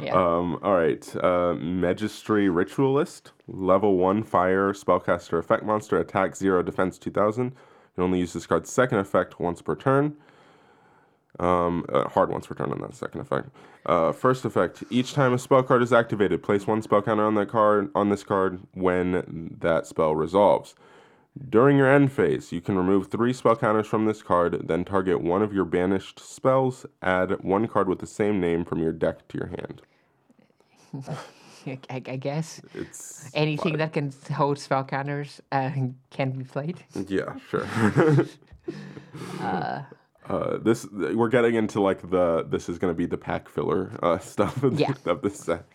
Yeah. 0.01 0.13
Um, 0.15 0.59
all 0.63 0.75
right. 0.75 1.15
Uh, 1.17 1.55
Magistry 1.55 2.53
Ritualist. 2.53 3.31
Level 3.47 3.97
1 3.97 4.23
fire 4.23 4.73
spellcaster 4.73 5.37
effect 5.37 5.63
monster. 5.63 5.99
Attack 5.99 6.35
0, 6.35 6.63
defense 6.63 6.97
2000. 6.97 7.45
You 7.45 7.51
can 7.95 8.03
only 8.03 8.19
use 8.19 8.33
this 8.33 8.47
card's 8.47 8.71
second 8.71 8.99
effect 8.99 9.39
once 9.39 9.61
per 9.61 9.75
turn. 9.75 10.15
Um, 11.39 11.85
uh, 11.89 12.09
hard 12.09 12.29
once 12.29 12.47
per 12.47 12.55
turn 12.55 12.71
on 12.71 12.79
that 12.81 12.95
second 12.95 13.21
effect. 13.21 13.49
Uh, 13.85 14.11
first 14.11 14.45
effect. 14.45 14.83
Each 14.89 15.13
time 15.13 15.33
a 15.33 15.39
spell 15.39 15.63
card 15.63 15.81
is 15.81 15.91
activated, 15.91 16.43
place 16.43 16.67
one 16.67 16.81
spell 16.81 17.01
counter 17.01 17.25
on 17.25 17.35
that 17.35 17.49
card 17.49 17.89
on 17.95 18.09
this 18.09 18.23
card 18.23 18.59
when 18.73 19.55
that 19.59 19.87
spell 19.87 20.15
resolves. 20.15 20.75
During 21.49 21.77
your 21.77 21.91
end 21.91 22.11
phase, 22.11 22.51
you 22.51 22.61
can 22.61 22.77
remove 22.77 23.07
three 23.07 23.33
spell 23.33 23.55
counters 23.55 23.87
from 23.87 24.05
this 24.05 24.21
card, 24.21 24.67
then 24.67 24.85
target 24.85 25.21
one 25.21 25.41
of 25.41 25.51
your 25.51 25.65
banished 25.65 26.19
spells, 26.19 26.85
add 27.01 27.43
one 27.43 27.67
card 27.67 27.89
with 27.89 27.99
the 27.99 28.07
same 28.07 28.39
name 28.39 28.63
from 28.65 28.79
your 28.79 28.91
deck 28.91 29.27
to 29.29 29.37
your 29.39 29.47
hand. 29.47 29.81
I, 31.65 31.79
I 31.89 32.17
guess 32.17 32.61
It's 32.73 33.31
anything 33.33 33.77
that 33.77 33.93
can 33.93 34.13
hold 34.33 34.59
spell 34.59 34.83
counters 34.83 35.41
uh, 35.51 35.71
can 36.11 36.31
be 36.31 36.43
played. 36.43 36.83
yeah, 37.07 37.35
sure. 37.49 37.65
uh, 39.41 39.81
this 40.63 40.85
we're 40.91 41.29
getting 41.29 41.55
into 41.55 41.81
like 41.81 42.01
the 42.09 42.45
this 42.49 42.69
is 42.69 42.77
gonna 42.77 42.93
be 42.93 43.05
the 43.05 43.17
pack 43.17 43.49
filler 43.49 43.91
uh, 44.01 44.17
stuff 44.33 44.63
of, 44.63 44.79
Yeah. 44.79 44.93
of 45.05 45.21
this 45.21 45.39
set. 45.39 45.65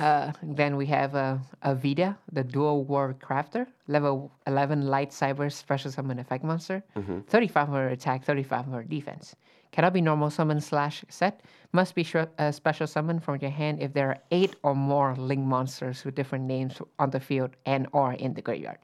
Uh, 0.00 0.32
then 0.42 0.76
we 0.76 0.86
have 0.86 1.14
uh, 1.14 1.38
Avida, 1.64 2.16
the 2.32 2.44
Dual 2.44 2.84
War 2.84 3.14
Crafter, 3.20 3.66
level 3.88 4.30
11 4.46 4.86
Light 4.86 5.10
Cyber 5.10 5.50
Special 5.52 5.90
Summon 5.90 6.18
Effect 6.18 6.44
Monster, 6.44 6.82
3500 7.28 7.88
attack, 7.92 8.24
3500 8.24 8.88
defense. 8.88 9.34
Cannot 9.70 9.92
be 9.92 10.00
normal 10.00 10.30
summon 10.30 10.60
slash 10.60 11.04
set. 11.08 11.42
Must 11.72 11.94
be 11.94 12.02
shre- 12.02 12.28
uh, 12.38 12.50
special 12.52 12.86
summon 12.86 13.20
from 13.20 13.36
your 13.42 13.50
hand 13.50 13.82
if 13.82 13.92
there 13.92 14.08
are 14.08 14.18
eight 14.30 14.56
or 14.62 14.74
more 14.74 15.14
link 15.16 15.44
monsters 15.44 16.04
with 16.04 16.14
different 16.14 16.44
names 16.46 16.80
on 16.98 17.10
the 17.10 17.20
field 17.20 17.50
and 17.66 17.86
or 17.92 18.14
in 18.14 18.32
the 18.32 18.40
graveyard. 18.40 18.78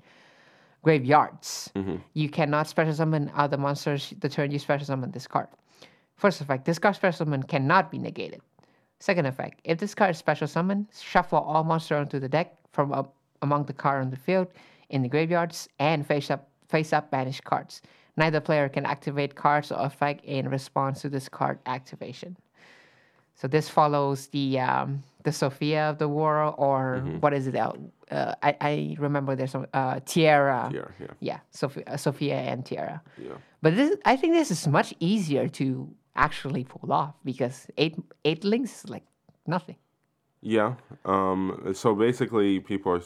Graveyards. 0.84 1.70
Mm-hmm. 1.74 1.96
You 2.12 2.28
cannot 2.28 2.68
special 2.68 2.94
summon 2.94 3.32
other 3.34 3.56
monsters 3.56 4.12
the 4.20 4.28
turn 4.28 4.50
you 4.50 4.58
special 4.58 4.86
summon 4.86 5.10
this 5.10 5.26
card. 5.26 5.48
First 6.16 6.40
effect, 6.40 6.64
this 6.64 6.78
card 6.78 6.94
special 6.94 7.24
summon 7.24 7.42
cannot 7.42 7.90
be 7.90 7.98
negated. 7.98 8.40
Second 9.00 9.26
effect, 9.26 9.60
if 9.64 9.78
this 9.78 9.94
card 9.94 10.10
is 10.10 10.18
special 10.18 10.46
summon, 10.46 10.86
shuffle 10.98 11.38
all 11.40 11.64
monsters 11.64 11.98
onto 11.98 12.20
the 12.20 12.28
deck 12.28 12.54
from 12.72 12.92
up 12.92 13.14
among 13.42 13.64
the 13.64 13.72
card 13.72 14.02
on 14.02 14.10
the 14.10 14.16
field, 14.16 14.48
in 14.90 15.02
the 15.02 15.08
graveyards, 15.08 15.68
and 15.78 16.06
face 16.06 16.30
up 16.30 16.48
face 16.68 16.92
up 16.92 17.10
banished 17.10 17.44
cards. 17.44 17.82
Neither 18.16 18.40
player 18.40 18.68
can 18.68 18.86
activate 18.86 19.34
cards 19.34 19.72
or 19.72 19.80
effect 19.80 20.24
in 20.24 20.48
response 20.48 21.02
to 21.02 21.08
this 21.08 21.28
card 21.28 21.58
activation. 21.66 22.36
So 23.34 23.48
this 23.48 23.68
follows 23.68 24.28
the 24.28 24.60
um, 24.60 25.02
the 25.24 25.32
Sophia 25.32 25.90
of 25.90 25.98
the 25.98 26.08
world, 26.08 26.54
or 26.58 27.00
what 27.20 27.32
is 27.32 27.46
it? 27.46 27.56
Uh, 27.56 28.34
I, 28.42 28.56
I 28.60 28.96
remember 28.98 29.34
there's 29.34 29.50
some 29.52 29.66
uh, 29.72 30.00
Tierra. 30.04 30.70
Yeah, 30.72 30.84
yeah, 31.00 31.06
Yeah, 31.20 31.38
Sophia, 31.50 31.84
uh, 31.86 31.96
Sophia 31.96 32.36
and 32.36 32.64
Tierra. 32.64 33.00
yeah. 33.18 33.32
But 33.62 33.76
this, 33.76 33.96
I 34.04 34.16
think 34.16 34.34
this 34.34 34.50
is 34.50 34.66
much 34.68 34.92
easier 35.00 35.48
to 35.48 35.88
actually 36.14 36.64
pull 36.64 36.92
off 36.92 37.14
because 37.24 37.66
eight 37.78 37.96
eight 38.24 38.44
links 38.44 38.84
is 38.84 38.90
like 38.90 39.04
nothing. 39.46 39.76
Yeah. 40.42 40.74
Um, 41.06 41.72
so 41.74 41.94
basically, 41.94 42.60
people 42.60 42.92
are 42.92 43.02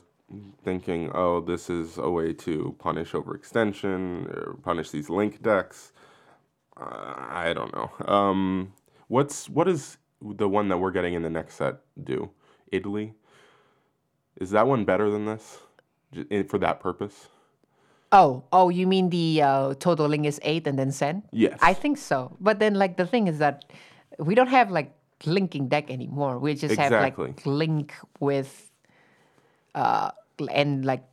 thinking, 0.64 1.10
oh, 1.14 1.40
this 1.40 1.70
is 1.70 1.96
a 1.96 2.10
way 2.10 2.32
to 2.34 2.74
punish 2.80 3.12
overextension, 3.12 4.26
or 4.36 4.58
punish 4.62 4.90
these 4.90 5.08
link 5.08 5.42
decks. 5.42 5.92
Uh, 6.76 7.14
I 7.46 7.52
don't 7.54 7.72
know. 7.72 7.90
Um, 8.06 8.72
what's 9.06 9.48
what 9.48 9.68
is 9.68 9.97
the 10.20 10.48
one 10.48 10.68
that 10.68 10.78
we're 10.78 10.90
getting 10.90 11.14
in 11.14 11.22
the 11.22 11.30
next 11.30 11.54
set 11.54 11.76
do? 12.02 12.30
Italy. 12.70 13.14
Is 14.40 14.50
that 14.50 14.66
one 14.66 14.84
better 14.84 15.10
than 15.10 15.26
this, 15.26 15.58
for 16.48 16.58
that 16.58 16.80
purpose? 16.80 17.28
Oh, 18.10 18.44
oh, 18.52 18.68
you 18.68 18.86
mean 18.86 19.10
the 19.10 19.42
uh, 19.42 19.74
total 19.74 20.06
link 20.06 20.24
is 20.24 20.40
eight 20.42 20.66
and 20.66 20.78
then 20.78 20.92
send? 20.92 21.24
Yes. 21.30 21.58
I 21.60 21.74
think 21.74 21.98
so. 21.98 22.36
But 22.40 22.58
then, 22.58 22.74
like, 22.74 22.96
the 22.96 23.06
thing 23.06 23.26
is 23.26 23.38
that 23.38 23.64
we 24.18 24.34
don't 24.34 24.48
have 24.48 24.70
like 24.70 24.94
linking 25.26 25.68
deck 25.68 25.90
anymore. 25.90 26.38
We 26.38 26.54
just 26.54 26.76
have 26.76 26.92
like 26.92 27.44
link 27.44 27.92
with, 28.20 28.70
uh, 29.74 30.12
and 30.50 30.84
like 30.84 31.04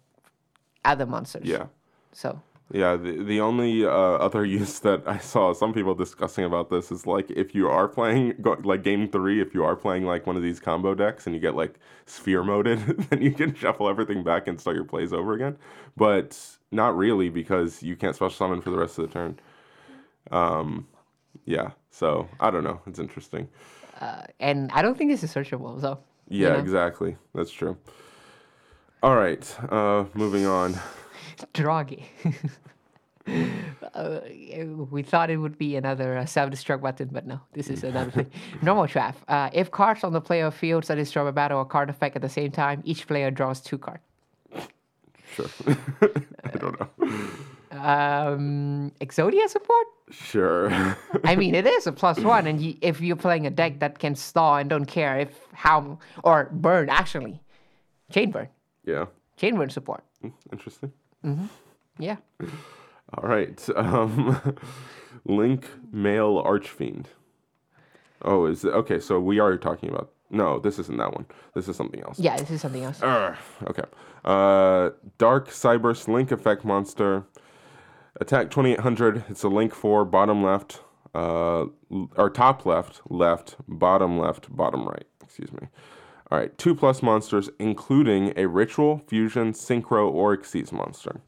other 0.85 1.05
monsters. 1.05 1.45
Yeah. 1.45 1.65
So 2.13 2.39
Yeah, 2.71 2.95
the, 2.95 3.23
the 3.23 3.41
only 3.41 3.85
uh, 3.85 3.89
other 3.89 4.43
use 4.59 4.79
that 4.79 5.03
I 5.07 5.19
saw 5.19 5.53
some 5.53 5.73
people 5.73 5.93
discussing 5.95 6.45
about 6.45 6.69
this 6.69 6.91
is 6.91 7.05
like 7.07 7.29
if 7.31 7.53
you 7.55 7.69
are 7.69 7.87
playing 7.87 8.35
go, 8.41 8.57
like 8.63 8.83
game 8.83 9.07
three, 9.07 9.41
if 9.41 9.53
you 9.53 9.63
are 9.63 9.75
playing 9.75 10.05
like 10.05 10.25
one 10.27 10.35
of 10.35 10.41
these 10.43 10.59
combo 10.59 10.95
decks 10.95 11.25
and 11.27 11.35
you 11.35 11.41
get 11.41 11.55
like 11.55 11.79
sphere 12.05 12.43
moded, 12.43 12.79
then 13.09 13.21
you 13.21 13.31
can 13.31 13.53
shuffle 13.55 13.87
everything 13.89 14.23
back 14.23 14.47
and 14.47 14.59
start 14.59 14.75
your 14.75 14.85
plays 14.85 15.13
over 15.13 15.33
again. 15.33 15.57
But 15.95 16.39
not 16.71 16.97
really 16.97 17.29
because 17.29 17.83
you 17.83 17.95
can't 17.95 18.15
special 18.15 18.31
summon 18.35 18.61
for 18.61 18.71
the 18.71 18.77
rest 18.77 18.97
of 18.97 19.07
the 19.07 19.13
turn. 19.13 19.39
Um, 20.31 20.87
yeah, 21.45 21.71
so 21.91 22.27
I 22.39 22.51
don't 22.51 22.63
know. 22.63 22.81
It's 22.87 22.99
interesting. 22.99 23.49
and 24.39 24.71
I 24.73 24.81
don't 24.81 24.97
think 24.97 25.11
this 25.11 25.23
is 25.23 25.33
searchable. 25.33 25.79
So 25.81 25.99
you 26.39 26.47
Yeah, 26.47 26.49
know? 26.49 26.59
exactly. 26.59 27.17
That's 27.33 27.51
true. 27.51 27.77
All 29.03 29.15
right, 29.15 29.55
uh, 29.71 30.05
moving 30.15 30.45
on. 30.45 30.75
Droggy. 31.53 32.03
uh, 33.93 34.19
we 34.91 35.01
thought 35.03 35.29
it 35.29 35.37
would 35.37 35.57
be 35.57 35.75
another 35.75 36.17
uh, 36.17 36.25
self-destruct 36.25 36.81
button, 36.81 37.09
but 37.11 37.25
no, 37.25 37.39
this 37.53 37.69
is 37.69 37.83
another 37.83 38.11
thing. 38.11 38.31
Normal 38.61 38.87
trap. 38.87 39.17
Uh, 39.27 39.49
if 39.53 39.71
cards 39.71 40.03
on 40.03 40.13
the 40.13 40.21
player 40.21 40.51
field 40.51 40.89
are 40.89 40.95
destroyed 40.95 41.25
by 41.25 41.31
battle 41.31 41.59
or 41.59 41.65
card 41.65 41.89
effect 41.89 42.15
at 42.15 42.21
the 42.21 42.29
same 42.29 42.51
time, 42.51 42.81
each 42.85 43.07
player 43.07 43.31
draws 43.31 43.61
two 43.61 43.77
cards. 43.77 44.03
Sure. 45.33 45.49
I 46.43 46.57
don't 46.57 46.79
know. 46.79 46.89
Um, 47.71 48.91
Exodia 49.01 49.49
support? 49.49 49.87
Sure. 50.11 50.69
I 51.23 51.35
mean, 51.35 51.55
it 51.55 51.65
is 51.65 51.87
a 51.87 51.91
plus 51.91 52.19
one, 52.19 52.47
and 52.47 52.61
you, 52.61 52.75
if 52.81 53.01
you're 53.01 53.15
playing 53.15 53.45
a 53.47 53.49
deck 53.49 53.79
that 53.79 53.99
can 53.99 54.15
stall 54.15 54.55
and 54.57 54.69
don't 54.69 54.85
care 54.85 55.19
if 55.19 55.29
how 55.53 55.99
or 56.23 56.49
burn 56.51 56.89
actually, 56.89 57.41
chain 58.11 58.31
burn, 58.31 58.47
yeah. 58.85 59.05
chain 59.35 59.55
burn 59.55 59.69
support. 59.69 60.03
Interesting. 60.51 60.91
Yeah. 61.97 62.17
All 63.13 63.27
right. 63.27 63.67
Um, 63.75 64.55
Link 65.25 65.67
Male 65.91 66.37
Archfiend. 66.43 67.09
Oh, 68.21 68.45
is 68.45 68.65
it 68.65 68.69
okay? 68.69 68.99
So 68.99 69.19
we 69.19 69.39
are 69.39 69.57
talking 69.57 69.89
about. 69.89 70.11
No, 70.31 70.59
this 70.59 70.79
isn't 70.79 70.97
that 70.97 71.13
one. 71.13 71.25
This 71.53 71.67
is 71.67 71.75
something 71.75 72.01
else. 72.01 72.19
Yeah, 72.19 72.35
this 72.35 72.49
is 72.49 72.59
something 72.59 72.83
else. 72.83 72.99
Urgh, 72.99 73.37
okay. 73.67 73.83
Uh, 74.25 74.89
Dark 75.19 75.49
Cyberse 75.49 76.07
Link 76.07 76.31
Effect 76.31 76.65
Monster. 76.65 77.25
Attack 78.19 78.49
2800. 78.49 79.25
It's 79.29 79.43
a 79.43 79.49
Link 79.49 79.73
4, 79.73 80.05
bottom 80.05 80.41
left, 80.41 80.81
uh, 81.13 81.65
or 82.17 82.29
top 82.29 82.65
left, 82.65 83.01
left, 83.09 83.55
bottom 83.67 84.17
left, 84.17 84.53
bottom 84.55 84.87
right. 84.87 85.05
Excuse 85.21 85.51
me. 85.51 85.67
All 86.31 86.39
right. 86.39 86.57
Two 86.57 86.73
plus 86.73 87.03
monsters, 87.03 87.49
including 87.59 88.33
a 88.35 88.47
Ritual, 88.47 89.01
Fusion, 89.07 89.53
Synchro, 89.53 90.11
or 90.11 90.35
Xyz 90.37 90.71
monster. 90.71 91.21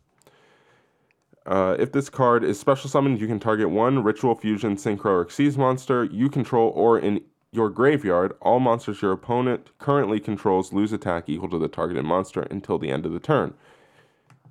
Uh, 1.46 1.78
if 1.80 1.92
this 1.94 2.10
card 2.10 2.44
is 2.44 2.60
special 2.60 2.90
summoned, 2.90 3.22
you 3.22 3.28
can 3.28 3.40
target 3.40 3.70
one 3.70 4.04
Ritual, 4.04 4.36
Fusion, 4.36 4.76
Synchro, 4.76 5.06
or 5.06 5.26
Xyz 5.26 5.56
monster 5.58 6.04
you 6.04 6.30
control 6.30 6.72
or 6.76 7.00
in 7.00 7.22
your 7.52 7.70
graveyard. 7.70 8.34
All 8.42 8.60
monsters 8.60 9.02
your 9.02 9.14
opponent 9.14 9.70
currently 9.78 10.20
controls 10.20 10.74
lose 10.74 10.92
attack 10.92 11.30
equal 11.30 11.50
to 11.50 11.60
the 11.60 11.70
targeted 11.70 12.04
monster 12.04 12.42
until 12.42 12.78
the 12.78 12.90
end 12.90 13.06
of 13.06 13.14
the 13.14 13.20
turn. 13.20 13.54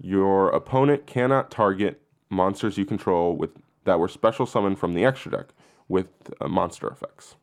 Your 0.00 0.48
opponent 0.50 1.06
cannot 1.06 1.50
target 1.50 2.00
monsters 2.30 2.78
you 2.78 2.84
control 2.84 3.36
with 3.36 3.50
that 3.84 4.00
were 4.00 4.08
special 4.08 4.46
summoned 4.46 4.78
from 4.78 4.94
the 4.94 5.04
extra 5.04 5.30
deck 5.30 5.46
with 5.88 6.08
uh, 6.40 6.48
monster 6.48 6.88
effects. 6.88 7.36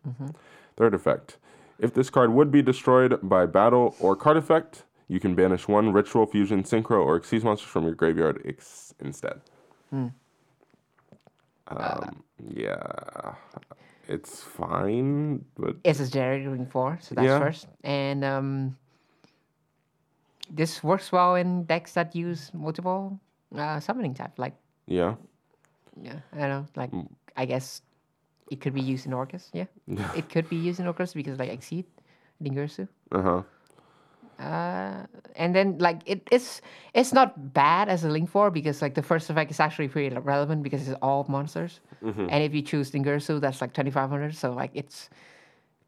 Third 0.75 0.93
effect. 0.93 1.37
If 1.83 1.93
this 1.93 2.09
card 2.09 2.33
would 2.33 2.49
be 2.49 2.61
destroyed 2.61 3.19
by 3.21 3.45
battle 3.45 3.93
or 3.99 4.15
card 4.15 4.37
effect, 4.37 4.85
you 5.09 5.19
can 5.19 5.35
banish 5.35 5.67
one 5.67 5.91
Ritual, 5.91 6.25
Fusion, 6.25 6.63
Synchro, 6.63 7.03
or 7.05 7.19
Xyz 7.19 7.43
monster 7.43 7.67
from 7.67 7.83
your 7.83 7.93
graveyard 7.93 8.41
ex- 8.45 8.93
instead. 9.01 9.41
Um, 9.91 10.13
yeah, 12.39 13.33
it's 14.07 14.41
fine, 14.41 15.43
but 15.57 15.75
It's 15.83 15.99
a 15.99 16.09
generic 16.09 16.47
ring 16.47 16.65
four, 16.65 16.99
so 17.01 17.15
that's 17.15 17.25
Yeah. 17.25 17.39
first. 17.39 17.67
And 17.83 18.23
um, 18.23 18.77
this 20.49 20.81
works 20.83 21.11
well 21.11 21.35
in 21.35 21.65
decks 21.65 21.93
that 21.95 22.15
use 22.15 22.49
multiple 22.53 23.19
uh, 23.57 23.81
summoning 23.81 24.13
type. 24.13 24.39
Like, 24.39 24.55
yeah, 24.87 25.15
yeah, 26.01 26.19
I 26.31 26.37
don't 26.39 26.49
know. 26.49 26.65
Like, 26.77 26.91
Mm. 26.91 27.09
I 27.35 27.45
guess 27.45 27.81
it 28.51 28.61
could 28.61 28.73
be 28.73 28.81
used 28.81 29.05
in 29.05 29.11
Orcust. 29.13 29.49
Yeah, 29.53 29.65
it 30.15 30.29
could 30.29 30.47
be 30.49 30.55
used 30.57 30.79
in 30.79 30.85
Orcust 30.85 31.13
because 31.15 31.39
like 31.39 31.49
Exceed, 31.49 31.85
Dingirsu. 32.43 32.87
uh 33.11 33.21
huh, 33.21 33.41
Uh, 34.39 35.05
and 35.35 35.53
then 35.55 35.77
like 35.77 36.01
it, 36.05 36.27
it's 36.31 36.61
it's 36.93 37.13
not 37.13 37.53
bad 37.53 37.87
as 37.87 38.03
a 38.03 38.09
link 38.09 38.29
four 38.29 38.49
because 38.51 38.81
like 38.81 38.95
the 38.95 39.03
first 39.03 39.29
effect 39.29 39.51
is 39.51 39.59
actually 39.59 39.87
pretty 39.87 40.15
relevant 40.15 40.63
because 40.63 40.87
it's 40.87 40.97
all 41.01 41.25
monsters. 41.29 41.79
Mm-hmm. 42.03 42.27
And 42.29 42.43
if 42.43 42.53
you 42.53 42.61
choose 42.61 42.91
Dingirsu, 42.91 43.39
that's 43.39 43.61
like 43.61 43.73
twenty 43.73 43.91
five 43.91 44.09
hundred. 44.09 44.35
So 44.35 44.51
like 44.53 44.71
it's 44.73 45.09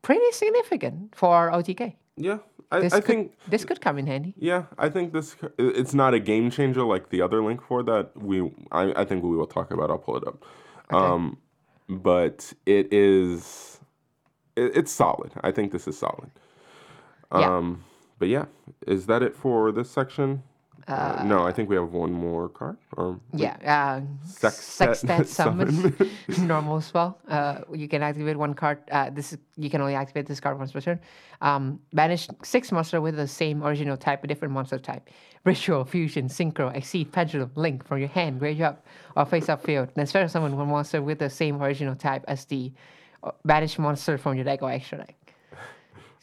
pretty 0.01 0.31
significant 0.31 1.15
for 1.15 1.51
OTK. 1.51 1.95
yeah. 2.17 2.37
I, 2.71 2.79
This 2.79 2.93
I 2.93 2.99
could, 2.99 3.05
think 3.07 3.31
this 3.47 3.63
could 3.65 3.79
come 3.79 3.99
in 3.99 4.07
handy. 4.07 4.33
Yeah, 4.37 4.63
I 4.79 4.89
think 4.89 5.13
this 5.13 5.35
it's 5.59 5.93
not 5.93 6.13
a 6.13 6.19
game 6.19 6.49
changer 6.49 6.83
like 6.83 7.09
the 7.09 7.21
other 7.21 7.43
Link 7.43 7.61
4 7.61 7.83
that 7.83 8.05
we 8.17 8.41
I, 8.71 9.01
I 9.01 9.05
think 9.05 9.23
we 9.23 9.35
will 9.37 9.45
talk 9.57 9.69
about. 9.71 9.89
I'll 9.91 9.99
pull 10.07 10.17
it 10.17 10.25
up. 10.27 10.37
Um 10.89 11.37
but 11.87 12.53
it 12.65 12.91
is 12.93 13.79
it, 14.55 14.77
it's 14.77 14.91
solid. 14.91 15.31
I 15.41 15.51
think 15.51 15.71
this 15.71 15.87
is 15.87 15.97
solid. 15.97 16.31
Yeah. 17.33 17.57
Um 17.57 17.83
but 18.19 18.29
yeah, 18.29 18.45
is 18.87 19.07
that 19.07 19.23
it 19.23 19.35
for 19.35 19.71
this 19.71 19.89
section? 19.89 20.43
Uh, 20.87 21.23
no, 21.25 21.43
I 21.43 21.51
think 21.51 21.67
we 21.67 21.75
have 21.75 21.91
one 21.93 22.11
more 22.11 22.47
card. 22.47 22.77
Or 22.95 23.19
Yeah, 23.33 23.57
uh, 23.65 24.01
Sextet 24.23 24.97
Sextet 24.97 25.27
summon, 25.39 25.95
normal 26.39 26.79
spell. 26.79 27.17
Uh, 27.27 27.61
you 27.73 27.87
can 27.87 28.03
activate 28.03 28.37
one 28.37 28.53
card. 28.53 28.79
Uh, 28.91 29.09
this 29.09 29.33
is, 29.33 29.39
you 29.55 29.71
can 29.71 29.81
only 29.81 29.95
activate 29.95 30.27
this 30.27 30.39
card 30.39 30.59
once 30.59 30.71
per 30.71 30.81
turn. 30.81 30.99
Um, 31.41 31.79
banish 31.93 32.27
six 32.43 32.71
monster 32.71 33.01
with 33.01 33.15
the 33.15 33.27
same 33.27 33.63
original 33.63 33.97
type, 33.97 34.23
a 34.23 34.27
different 34.27 34.53
monster 34.53 34.77
type. 34.77 35.09
Ritual, 35.43 35.85
fusion, 35.85 36.27
synchro, 36.27 36.75
exceed, 36.75 37.11
pendulum, 37.11 37.51
link 37.55 37.83
from 37.83 37.97
your 37.99 38.09
hand, 38.09 38.39
graveyard, 38.39 38.77
or 39.15 39.25
face 39.25 39.49
up 39.49 39.63
field. 39.63 39.89
Then 39.95 40.05
special 40.05 40.29
summon 40.29 40.55
one 40.55 40.67
monster 40.67 41.01
with 41.01 41.17
the 41.17 41.29
same 41.31 41.61
original 41.63 41.95
type 41.95 42.23
as 42.27 42.45
the 42.45 42.71
uh, 43.23 43.31
banished 43.43 43.79
monster 43.79 44.19
from 44.19 44.35
your 44.35 44.45
deck 44.45 44.61
or 44.61 44.69
extra 44.69 44.99
deck. 44.99 45.15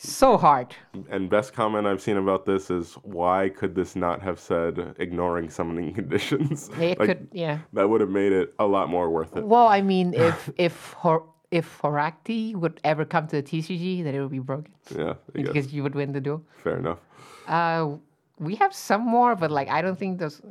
So 0.04 0.36
hard. 0.36 0.74
And 1.10 1.30
best 1.30 1.52
comment 1.52 1.86
I've 1.86 2.02
seen 2.02 2.16
about 2.16 2.44
this 2.44 2.70
is 2.70 2.94
why 3.04 3.50
could 3.50 3.74
this 3.76 3.94
not 3.94 4.20
have 4.20 4.40
said 4.40 4.96
ignoring 4.98 5.48
summoning 5.48 5.94
conditions? 6.00 6.70
It 6.80 6.98
Like, 6.98 7.08
could, 7.08 7.28
yeah. 7.32 7.58
That 7.72 7.88
would 7.88 8.00
have 8.00 8.10
made 8.10 8.32
it 8.32 8.52
a 8.58 8.66
lot 8.66 8.88
more 8.88 9.10
worth 9.10 9.36
it. 9.36 9.46
Well, 9.46 9.68
I 9.68 9.80
mean, 9.80 10.12
if 10.28 10.50
if 10.56 10.92
Hor- 10.94 11.28
if 11.52 11.80
Horakti 11.82 12.56
would 12.56 12.80
ever 12.82 13.04
come 13.04 13.28
to 13.28 13.36
the 13.36 13.42
TCG, 13.44 14.02
then 14.02 14.14
it 14.16 14.20
would 14.20 14.30
be 14.32 14.40
broken 14.40 14.72
Yeah, 14.96 15.14
because 15.32 15.72
you 15.72 15.82
would 15.84 15.94
win 15.94 16.12
the 16.12 16.20
duel. 16.20 16.42
fair 16.64 16.78
enough. 16.78 16.98
Uh, 17.46 17.96
we 18.40 18.56
have 18.56 18.74
some 18.74 19.02
more, 19.06 19.36
but 19.36 19.50
like 19.52 19.68
I 19.68 19.82
don't 19.82 19.98
think 19.98 20.18
those. 20.18 20.42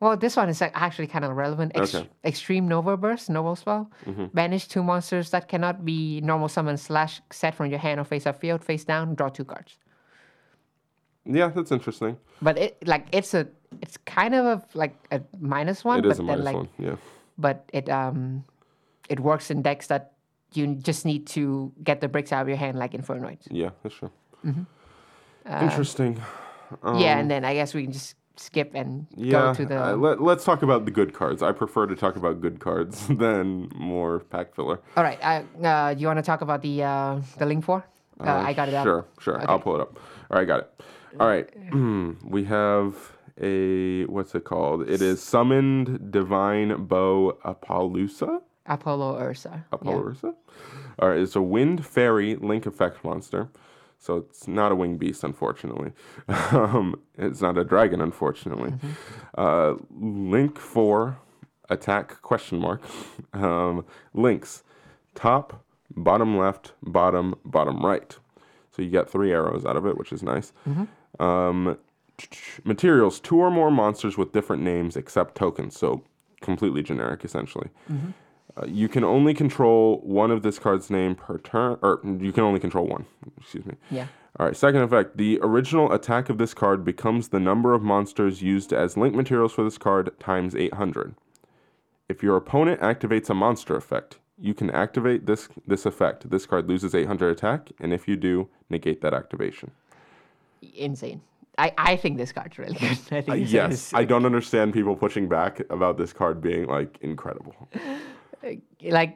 Well, 0.00 0.16
this 0.16 0.36
one 0.36 0.48
is 0.48 0.62
actually 0.62 1.08
kind 1.08 1.24
of 1.24 1.36
relevant. 1.36 1.72
Ex- 1.74 1.94
Okay. 1.94 2.08
Extreme 2.24 2.68
Nova 2.68 2.96
Burst, 2.96 3.28
Noble 3.30 3.56
Spell. 3.56 3.90
Banish 4.32 4.68
two 4.68 4.82
monsters 4.82 5.30
that 5.30 5.48
cannot 5.48 5.84
be 5.84 6.20
normal 6.20 6.48
summon 6.48 6.76
slash 6.76 7.20
set 7.30 7.54
from 7.54 7.66
your 7.70 7.80
hand 7.80 7.98
or 8.00 8.04
face 8.04 8.26
up 8.26 8.38
field, 8.40 8.62
face 8.64 8.84
down, 8.84 9.14
draw 9.16 9.28
two 9.28 9.44
cards. 9.44 9.76
Yeah, 11.24 11.48
that's 11.48 11.72
interesting. 11.72 12.16
But 12.40 12.56
it 12.58 12.86
like 12.86 13.06
it's 13.12 13.34
a 13.34 13.48
it's 13.82 13.96
kind 13.98 14.34
of 14.34 14.44
a, 14.46 14.62
like 14.74 14.94
a 15.10 15.20
minus 15.40 15.84
one, 15.84 15.98
It 15.98 16.02
but 16.02 16.10
is 16.12 16.18
a 16.20 16.22
then 16.22 16.26
minus 16.26 16.44
like 16.44 16.54
one. 16.56 16.68
Yeah. 16.78 16.96
but 17.36 17.68
it 17.72 17.88
um 17.90 18.44
it 19.08 19.20
works 19.20 19.50
in 19.50 19.62
decks 19.62 19.88
that 19.88 20.12
you 20.54 20.74
just 20.76 21.04
need 21.04 21.26
to 21.26 21.72
get 21.82 22.00
the 22.00 22.08
bricks 22.08 22.32
out 22.32 22.42
of 22.42 22.48
your 22.48 22.56
hand 22.56 22.78
like 22.78 22.92
Infernoids. 22.92 23.46
Yeah, 23.50 23.70
that's 23.82 23.96
true. 23.96 24.10
Mm-hmm. 24.46 24.62
Uh, 25.52 25.60
Interesting. 25.68 26.20
yeah, 26.96 27.18
and 27.18 27.30
then 27.30 27.44
I 27.44 27.52
guess 27.54 27.74
we 27.74 27.82
can 27.82 27.92
just 27.92 28.14
skip 28.38 28.72
and 28.74 29.06
Yeah. 29.16 29.30
go 29.32 29.54
to 29.54 29.66
the 29.66 29.84
uh, 29.88 29.96
let, 29.96 30.20
let's 30.20 30.44
talk 30.44 30.62
about 30.62 30.84
the 30.84 30.90
good 30.90 31.12
cards. 31.14 31.42
I 31.42 31.52
prefer 31.52 31.86
to 31.86 31.96
talk 31.96 32.16
about 32.16 32.40
good 32.40 32.60
cards 32.60 33.06
than 33.22 33.68
more 33.74 34.20
pack 34.20 34.54
filler. 34.54 34.80
All 34.96 35.02
right. 35.04 35.18
Uh, 35.22 35.42
uh, 35.66 35.94
you 35.96 36.06
want 36.06 36.18
to 36.18 36.22
talk 36.22 36.40
about 36.40 36.62
the 36.62 36.82
uh, 36.82 37.20
the 37.38 37.46
link 37.46 37.64
for? 37.64 37.84
Uh, 38.20 38.24
I 38.30 38.52
got 38.52 38.68
it 38.68 38.74
up. 38.74 38.84
Sure, 38.84 39.06
sure. 39.20 39.48
I'll 39.48 39.60
pull 39.60 39.76
it 39.76 39.80
up. 39.80 39.96
All 40.30 40.38
right, 40.38 40.46
got 40.46 40.60
it. 40.60 40.80
All 41.20 41.28
right. 41.28 41.48
we 42.24 42.44
have 42.44 42.96
a, 43.40 44.04
what's 44.06 44.34
it 44.34 44.42
called? 44.44 44.88
It 44.88 45.00
is 45.00 45.22
Summoned 45.22 46.10
Divine 46.10 46.84
Bow 46.86 47.38
Apollousa? 47.44 48.40
Apollo 48.66 49.20
Ursa. 49.20 49.64
Yeah. 49.72 49.78
Apollousa? 49.78 50.34
All 50.98 51.08
right, 51.10 51.20
it's 51.20 51.36
a 51.36 51.40
Wind 51.42 51.86
Fairy 51.86 52.34
Link 52.36 52.66
Effect 52.66 53.04
monster. 53.04 53.48
So 53.98 54.16
it's 54.18 54.46
not 54.46 54.70
a 54.72 54.76
wing 54.76 54.96
beast, 54.96 55.24
unfortunately. 55.24 55.92
Um, 56.52 57.00
it's 57.16 57.40
not 57.42 57.58
a 57.58 57.64
dragon, 57.64 58.00
unfortunately. 58.00 58.74
Uh, 59.36 59.74
link 60.00 60.58
four, 60.58 61.18
attack 61.68 62.22
question 62.22 62.58
mark. 62.58 62.82
Um, 63.34 63.84
links, 64.14 64.62
top, 65.14 65.64
bottom 65.94 66.38
left, 66.38 66.72
bottom, 66.82 67.34
bottom 67.44 67.84
right. 67.84 68.16
So 68.70 68.82
you 68.82 68.90
get 68.90 69.10
three 69.10 69.32
arrows 69.32 69.64
out 69.66 69.76
of 69.76 69.84
it, 69.86 69.98
which 69.98 70.12
is 70.12 70.22
nice. 70.22 70.52
Um, 71.18 71.76
materials, 72.64 73.20
two 73.20 73.36
or 73.38 73.50
more 73.50 73.70
monsters 73.70 74.16
with 74.16 74.32
different 74.32 74.62
names 74.62 74.96
except 74.96 75.34
tokens. 75.34 75.76
So 75.76 76.02
completely 76.40 76.82
generic, 76.82 77.24
essentially. 77.24 77.68
Uh, 77.90 77.94
you 78.66 78.88
can 78.88 79.04
only 79.04 79.34
control 79.34 80.00
one 80.02 80.30
of 80.30 80.42
this 80.42 80.58
card's 80.58 80.90
name 80.90 81.14
per 81.14 81.38
turn, 81.38 81.78
or 81.82 82.00
you 82.04 82.32
can 82.32 82.44
only 82.44 82.60
control 82.60 82.86
one. 82.86 83.06
Excuse 83.40 83.66
me. 83.66 83.74
Yeah. 83.90 84.06
All 84.38 84.46
right. 84.46 84.56
Second 84.56 84.82
effect: 84.82 85.16
the 85.16 85.38
original 85.42 85.92
attack 85.92 86.28
of 86.28 86.38
this 86.38 86.54
card 86.54 86.84
becomes 86.84 87.28
the 87.28 87.40
number 87.40 87.74
of 87.74 87.82
monsters 87.82 88.42
used 88.42 88.72
as 88.72 88.96
link 88.96 89.14
materials 89.14 89.52
for 89.52 89.64
this 89.64 89.78
card 89.78 90.18
times 90.20 90.54
800. 90.54 91.14
If 92.08 92.22
your 92.22 92.36
opponent 92.36 92.80
activates 92.80 93.28
a 93.28 93.34
monster 93.34 93.76
effect, 93.76 94.18
you 94.38 94.54
can 94.54 94.70
activate 94.70 95.26
this 95.26 95.48
this 95.66 95.84
effect. 95.84 96.30
This 96.30 96.46
card 96.46 96.68
loses 96.68 96.94
800 96.94 97.30
attack, 97.30 97.70
and 97.80 97.92
if 97.92 98.08
you 98.08 98.16
do, 98.16 98.48
negate 98.70 99.00
that 99.02 99.14
activation. 99.14 99.70
Insane. 100.74 101.20
I, 101.58 101.72
I 101.76 101.96
think 101.96 102.18
this 102.18 102.30
card's 102.30 102.56
really 102.56 102.74
good. 102.74 102.90
I 103.10 103.20
think 103.20 103.28
Uh, 103.28 103.34
yes, 103.34 103.92
I 103.92 104.04
don't 104.04 104.24
understand 104.24 104.72
people 104.72 104.94
pushing 104.94 105.28
back 105.28 105.60
about 105.70 105.98
this 105.98 106.12
card 106.12 106.40
being 106.40 106.66
like 106.66 106.98
incredible. 107.00 107.54
like. 108.82 109.14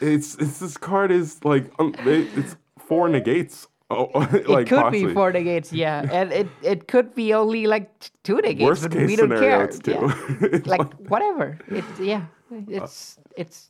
It's 0.00 0.34
it's 0.34 0.58
this 0.58 0.76
card 0.76 1.10
is 1.10 1.42
like 1.44 1.70
um, 1.78 1.94
it, 2.00 2.28
it's 2.36 2.56
four 2.78 3.08
negates. 3.08 3.66
Oh, 3.90 4.10
like 4.14 4.32
it 4.34 4.68
could 4.68 4.68
possibly. 4.78 5.06
be 5.06 5.14
four 5.14 5.32
negates, 5.32 5.72
yeah, 5.72 6.06
and 6.12 6.32
it, 6.32 6.48
it 6.62 6.88
could 6.88 7.14
be 7.14 7.34
only 7.34 7.66
like 7.66 7.90
two 8.24 8.36
negates, 8.40 8.62
Worst 8.64 8.82
but 8.82 8.92
case 8.92 9.06
we 9.06 9.16
don't 9.16 9.28
scenario, 9.30 9.48
care. 9.48 9.64
it's 9.64 9.78
two. 9.78 9.92
yeah. 9.92 10.14
It's 10.52 10.66
like 10.74 10.92
whatever. 11.10 11.58
It 11.68 11.84
yeah, 12.00 12.26
it's 12.68 13.18
it's 13.36 13.68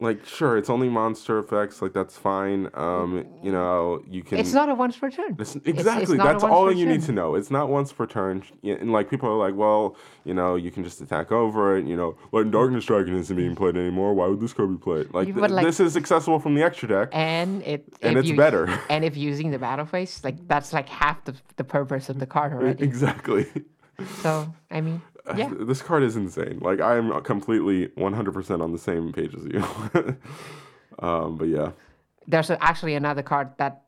like 0.00 0.24
sure, 0.24 0.56
it's 0.56 0.70
only 0.70 0.88
monster 0.88 1.38
effects. 1.38 1.82
Like 1.82 1.92
that's 1.92 2.16
fine. 2.16 2.70
Um, 2.74 3.24
you 3.42 3.52
know, 3.52 4.02
you 4.08 4.22
can. 4.22 4.38
it's 4.38 4.52
not 4.52 4.68
a 4.68 4.74
once 4.74 4.96
per 4.96 5.10
turn. 5.10 5.32
It's- 5.32 5.56
It's- 5.56 5.68
it's 5.68 5.78
exactly. 5.80 6.16
That's 6.16 6.42
all 6.42 6.72
you 6.72 6.86
need 6.86 7.02
to 7.02 7.12
know. 7.12 7.34
It's 7.34 7.50
not 7.50 7.68
once 7.68 7.92
per 7.92 8.06
turn. 8.06 8.42
And 8.64 8.92
like 8.92 9.10
people 9.10 9.28
are 9.28 9.36
like, 9.36 9.54
well, 9.54 9.96
you 10.24 10.34
know, 10.34 10.56
you 10.56 10.70
can 10.70 10.84
just 10.84 11.00
attack 11.00 11.30
over 11.32 11.76
it. 11.76 11.86
You 11.86 11.96
know, 11.96 12.16
like 12.32 12.50
Darkness 12.50 12.84
Dragon 12.86 13.14
isn't 13.16 13.36
being 13.36 13.54
played 13.54 13.76
anymore. 13.76 14.14
Why 14.14 14.26
would 14.28 14.40
this 14.40 14.52
card 14.52 14.70
be 14.70 14.82
played? 14.82 15.12
Like, 15.12 15.26
th- 15.34 15.50
like- 15.50 15.64
this 15.66 15.80
is 15.80 15.96
accessible 15.96 16.38
from 16.40 16.54
the 16.54 16.62
extra 16.62 16.88
deck. 16.88 17.08
And 17.12 17.62
it 17.62 17.84
And 18.02 18.18
it's 18.18 18.28
you- 18.28 18.36
better. 18.36 18.68
And 18.90 19.04
if 19.04 19.16
using 19.16 19.50
the 19.50 19.58
battle 19.58 19.86
phase, 19.86 20.22
like 20.24 20.36
that's 20.48 20.72
like 20.72 20.88
half 20.88 21.24
the 21.24 21.34
the 21.56 21.64
purpose 21.64 22.08
of 22.08 22.18
the 22.18 22.26
card 22.26 22.52
already. 22.54 22.82
exactly. 22.84 23.46
So 24.22 24.52
I 24.70 24.80
mean, 24.80 25.02
yeah. 25.36 25.50
This 25.60 25.82
card 25.82 26.02
is 26.02 26.16
insane. 26.16 26.58
Like 26.60 26.80
I 26.80 26.96
am 26.96 27.22
completely 27.22 27.88
100% 27.88 28.60
on 28.60 28.72
the 28.72 28.78
same 28.78 29.12
page 29.12 29.34
as 29.34 29.44
you. 29.44 30.16
um, 30.98 31.36
but 31.36 31.48
yeah. 31.48 31.72
There's 32.26 32.50
actually 32.50 32.94
another 32.94 33.22
card 33.22 33.50
that 33.58 33.82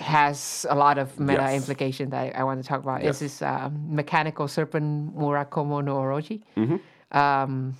has 0.00 0.66
a 0.68 0.74
lot 0.74 0.98
of 0.98 1.18
meta 1.18 1.42
Yes. 1.42 1.60
implication 1.60 2.10
that 2.10 2.34
I, 2.34 2.40
I 2.40 2.44
want 2.44 2.62
to 2.62 2.68
talk 2.68 2.82
about. 2.82 3.02
Yes. 3.02 3.18
This 3.18 3.34
is 3.34 3.42
um, 3.42 3.94
Mechanical 3.94 4.48
Serpent 4.48 5.16
Murakumo 5.16 5.84
no 5.84 5.96
Orochi. 5.96 6.42
Mm-hmm. 6.56 7.16
Um, 7.16 7.76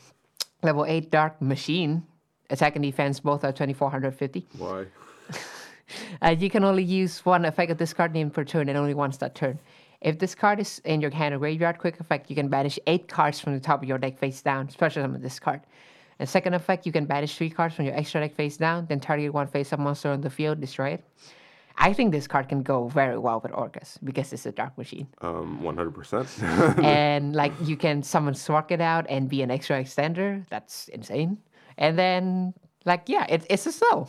level 0.62 0.84
8 0.84 1.10
Dark 1.10 1.40
Machine. 1.40 2.04
Attack 2.50 2.76
and 2.76 2.82
defense 2.82 3.20
both 3.20 3.44
are 3.44 3.52
2450. 3.52 4.46
Why? 4.58 4.86
Uh, 6.22 6.30
you 6.30 6.48
can 6.48 6.64
only 6.64 6.82
use 6.82 7.22
one 7.26 7.44
effect 7.44 7.70
of 7.70 7.76
this 7.76 7.92
card 7.92 8.14
name 8.14 8.30
per 8.30 8.44
turn 8.44 8.68
and 8.68 8.78
only 8.78 8.94
once 8.94 9.18
that 9.18 9.34
turn. 9.34 9.58
If 10.02 10.18
this 10.18 10.34
card 10.34 10.60
is 10.60 10.80
in 10.84 11.00
your 11.00 11.10
hand 11.10 11.34
or 11.34 11.38
graveyard, 11.38 11.78
quick 11.78 12.00
effect, 12.00 12.28
you 12.28 12.36
can 12.36 12.48
banish 12.48 12.78
eight 12.86 13.08
cards 13.08 13.38
from 13.40 13.54
the 13.54 13.60
top 13.60 13.82
of 13.82 13.88
your 13.88 13.98
deck 13.98 14.18
face 14.18 14.42
down, 14.42 14.68
special 14.68 15.02
summon 15.02 15.22
this 15.22 15.38
card. 15.38 15.60
And 16.18 16.28
second 16.28 16.54
effect, 16.54 16.86
you 16.86 16.92
can 16.92 17.04
banish 17.04 17.36
three 17.36 17.50
cards 17.50 17.74
from 17.74 17.84
your 17.84 17.94
extra 17.94 18.20
deck 18.20 18.34
face 18.34 18.56
down, 18.56 18.86
then 18.86 19.00
target 19.00 19.32
one 19.32 19.46
face 19.46 19.72
up 19.72 19.78
monster 19.78 20.10
on 20.10 20.20
the 20.20 20.30
field, 20.30 20.60
destroy 20.60 20.90
it. 20.90 21.04
I 21.78 21.92
think 21.92 22.12
this 22.12 22.26
card 22.26 22.48
can 22.48 22.62
go 22.62 22.88
very 22.88 23.16
well 23.16 23.40
with 23.40 23.52
Orcust 23.52 23.98
because 24.04 24.32
it's 24.32 24.44
a 24.44 24.52
dark 24.52 24.76
machine. 24.76 25.06
Um, 25.22 25.60
100%. 25.62 26.84
and 26.84 27.34
like 27.34 27.52
you 27.62 27.76
can 27.76 28.02
summon 28.02 28.34
Swark 28.34 28.70
it 28.70 28.80
out 28.80 29.06
and 29.08 29.28
be 29.28 29.42
an 29.42 29.50
extra 29.50 29.82
extender. 29.82 30.46
That's 30.48 30.88
insane. 30.88 31.38
And 31.78 31.98
then 31.98 32.54
like 32.84 33.08
yeah, 33.08 33.26
it, 33.28 33.46
it's 33.48 33.66
a 33.66 33.72
snow. 33.72 34.08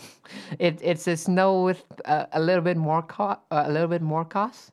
It, 0.59 0.79
it's 0.81 1.07
a 1.07 1.15
snow 1.15 1.63
with 1.63 1.83
uh, 2.05 2.25
a 2.33 2.41
little 2.41 2.63
bit 2.63 2.77
more 2.77 3.01
co- 3.01 3.39
uh, 3.51 3.63
a 3.65 3.71
little 3.71 3.87
bit 3.87 4.01
more 4.01 4.25
cost. 4.25 4.71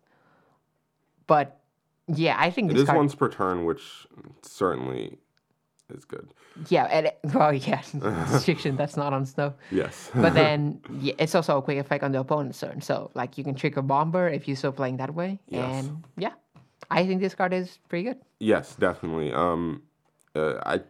But 1.31 1.61
yeah, 2.09 2.35
I 2.37 2.51
think 2.51 2.73
it 2.73 2.75
this 2.75 2.83
is 2.83 2.87
card. 2.89 2.99
once 2.99 3.15
per 3.15 3.29
turn, 3.29 3.65
which 3.65 4.09
certainly 4.43 5.17
is 5.95 6.05
good. 6.05 6.35
Yeah, 6.69 6.87
and 6.87 7.07
it, 7.07 7.21
well, 7.35 7.53
yeah, 7.53 7.83
restriction 8.33 8.75
that's 8.75 8.97
not 8.97 9.13
on 9.13 9.25
snow. 9.27 9.55
Yes. 9.71 10.11
But 10.25 10.35
then 10.35 10.81
yeah, 10.99 11.15
it's 11.21 11.37
also 11.37 11.59
a 11.59 11.63
quick 11.63 11.79
effect 11.79 12.03
on 12.03 12.11
the 12.11 12.19
opponent's 12.19 12.59
turn. 12.59 12.81
So 12.81 13.13
like 13.15 13.39
you 13.39 13.45
can 13.45 13.55
trigger 13.55 13.81
bomber 13.81 14.29
if 14.29 14.49
you're 14.49 14.57
still 14.57 14.73
playing 14.73 14.97
that 14.97 15.15
way. 15.15 15.39
Yes. 15.47 15.85
And 15.85 16.05
yeah, 16.17 16.33
I 16.91 17.07
think 17.07 17.21
this 17.21 17.37
card 17.37 17.53
is 17.53 17.79
pretty 17.89 18.07
good. 18.09 18.19
Yes, 18.41 18.75
definitely. 18.75 19.33
Um, 19.33 19.83
uh, 20.35 20.55
I 20.67 20.81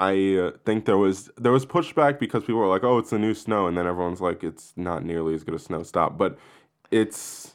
I 0.00 0.36
uh, 0.38 0.50
think 0.66 0.86
there 0.86 0.98
was 0.98 1.30
there 1.36 1.52
was 1.52 1.64
pushback 1.64 2.18
because 2.18 2.42
people 2.42 2.60
were 2.60 2.74
like, 2.74 2.82
"Oh, 2.82 2.98
it's 2.98 3.10
the 3.10 3.18
new 3.20 3.34
snow," 3.34 3.68
and 3.68 3.78
then 3.78 3.86
everyone's 3.86 4.20
like, 4.20 4.42
"It's 4.42 4.72
not 4.76 5.04
nearly 5.04 5.34
as 5.34 5.44
good 5.44 5.54
as 5.54 5.62
snow." 5.62 5.84
Stop. 5.84 6.18
But 6.18 6.36
it's 6.90 7.54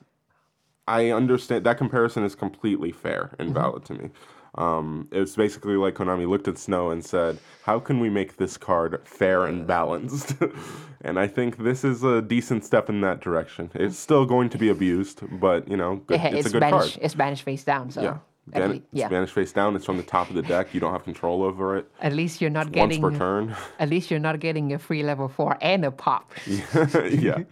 I 0.90 1.12
understand 1.12 1.66
that 1.66 1.78
comparison 1.78 2.24
is 2.24 2.36
completely 2.36 2.92
fair 2.92 3.36
and 3.38 3.54
valid 3.54 3.86
to 3.86 3.94
me. 3.94 4.10
Um, 4.56 5.08
it's 5.12 5.36
basically 5.36 5.76
like 5.76 5.94
Konami 5.94 6.28
looked 6.28 6.48
at 6.48 6.58
Snow 6.58 6.90
and 6.90 7.06
said, 7.06 7.38
"How 7.64 7.80
can 7.80 8.00
we 8.00 8.10
make 8.10 8.38
this 8.38 8.58
card 8.58 9.00
fair 9.06 9.46
and 9.46 9.68
balanced?" 9.68 10.34
and 11.02 11.20
I 11.20 11.28
think 11.28 11.58
this 11.58 11.84
is 11.84 12.04
a 12.04 12.22
decent 12.22 12.66
step 12.66 12.90
in 12.90 13.02
that 13.02 13.22
direction. 13.22 13.70
It's 13.76 13.98
still 13.98 14.26
going 14.26 14.50
to 14.50 14.58
be 14.58 14.70
abused, 14.70 15.22
but 15.40 15.68
you 15.68 15.78
know, 15.78 15.98
good, 16.08 16.20
it's, 16.20 16.36
it's, 16.36 16.48
a 16.48 16.52
good 16.52 16.64
Spanish. 16.64 16.94
card. 16.94 17.00
It's 17.04 17.14
Spanish 17.14 17.42
face 17.44 17.64
down. 17.64 17.92
So 17.92 18.02
Yeah. 18.02 18.18
Ban- 18.52 18.84
yeah. 18.92 19.08
Spanish 19.08 19.32
face 19.32 19.52
down. 19.52 19.76
It's 19.76 19.86
from 19.86 19.98
the 19.98 20.04
top 20.04 20.30
of 20.30 20.36
the 20.36 20.42
deck. 20.42 20.74
You 20.74 20.80
don't 20.80 20.92
have 20.92 21.04
control 21.04 21.44
over 21.44 21.78
it. 21.78 21.90
at 22.02 22.14
least 22.14 22.42
you're 22.42 22.50
not 22.50 22.66
Once 22.66 22.96
getting. 22.96 23.02
per 23.02 23.12
turn. 23.16 23.56
At 23.80 23.90
least 23.90 24.10
you're 24.12 24.20
not 24.20 24.40
getting 24.40 24.74
a 24.74 24.80
free 24.80 25.04
level 25.04 25.28
four 25.28 25.58
and 25.62 25.86
a 25.86 25.92
pop. 25.92 26.32
yeah, 26.48 27.44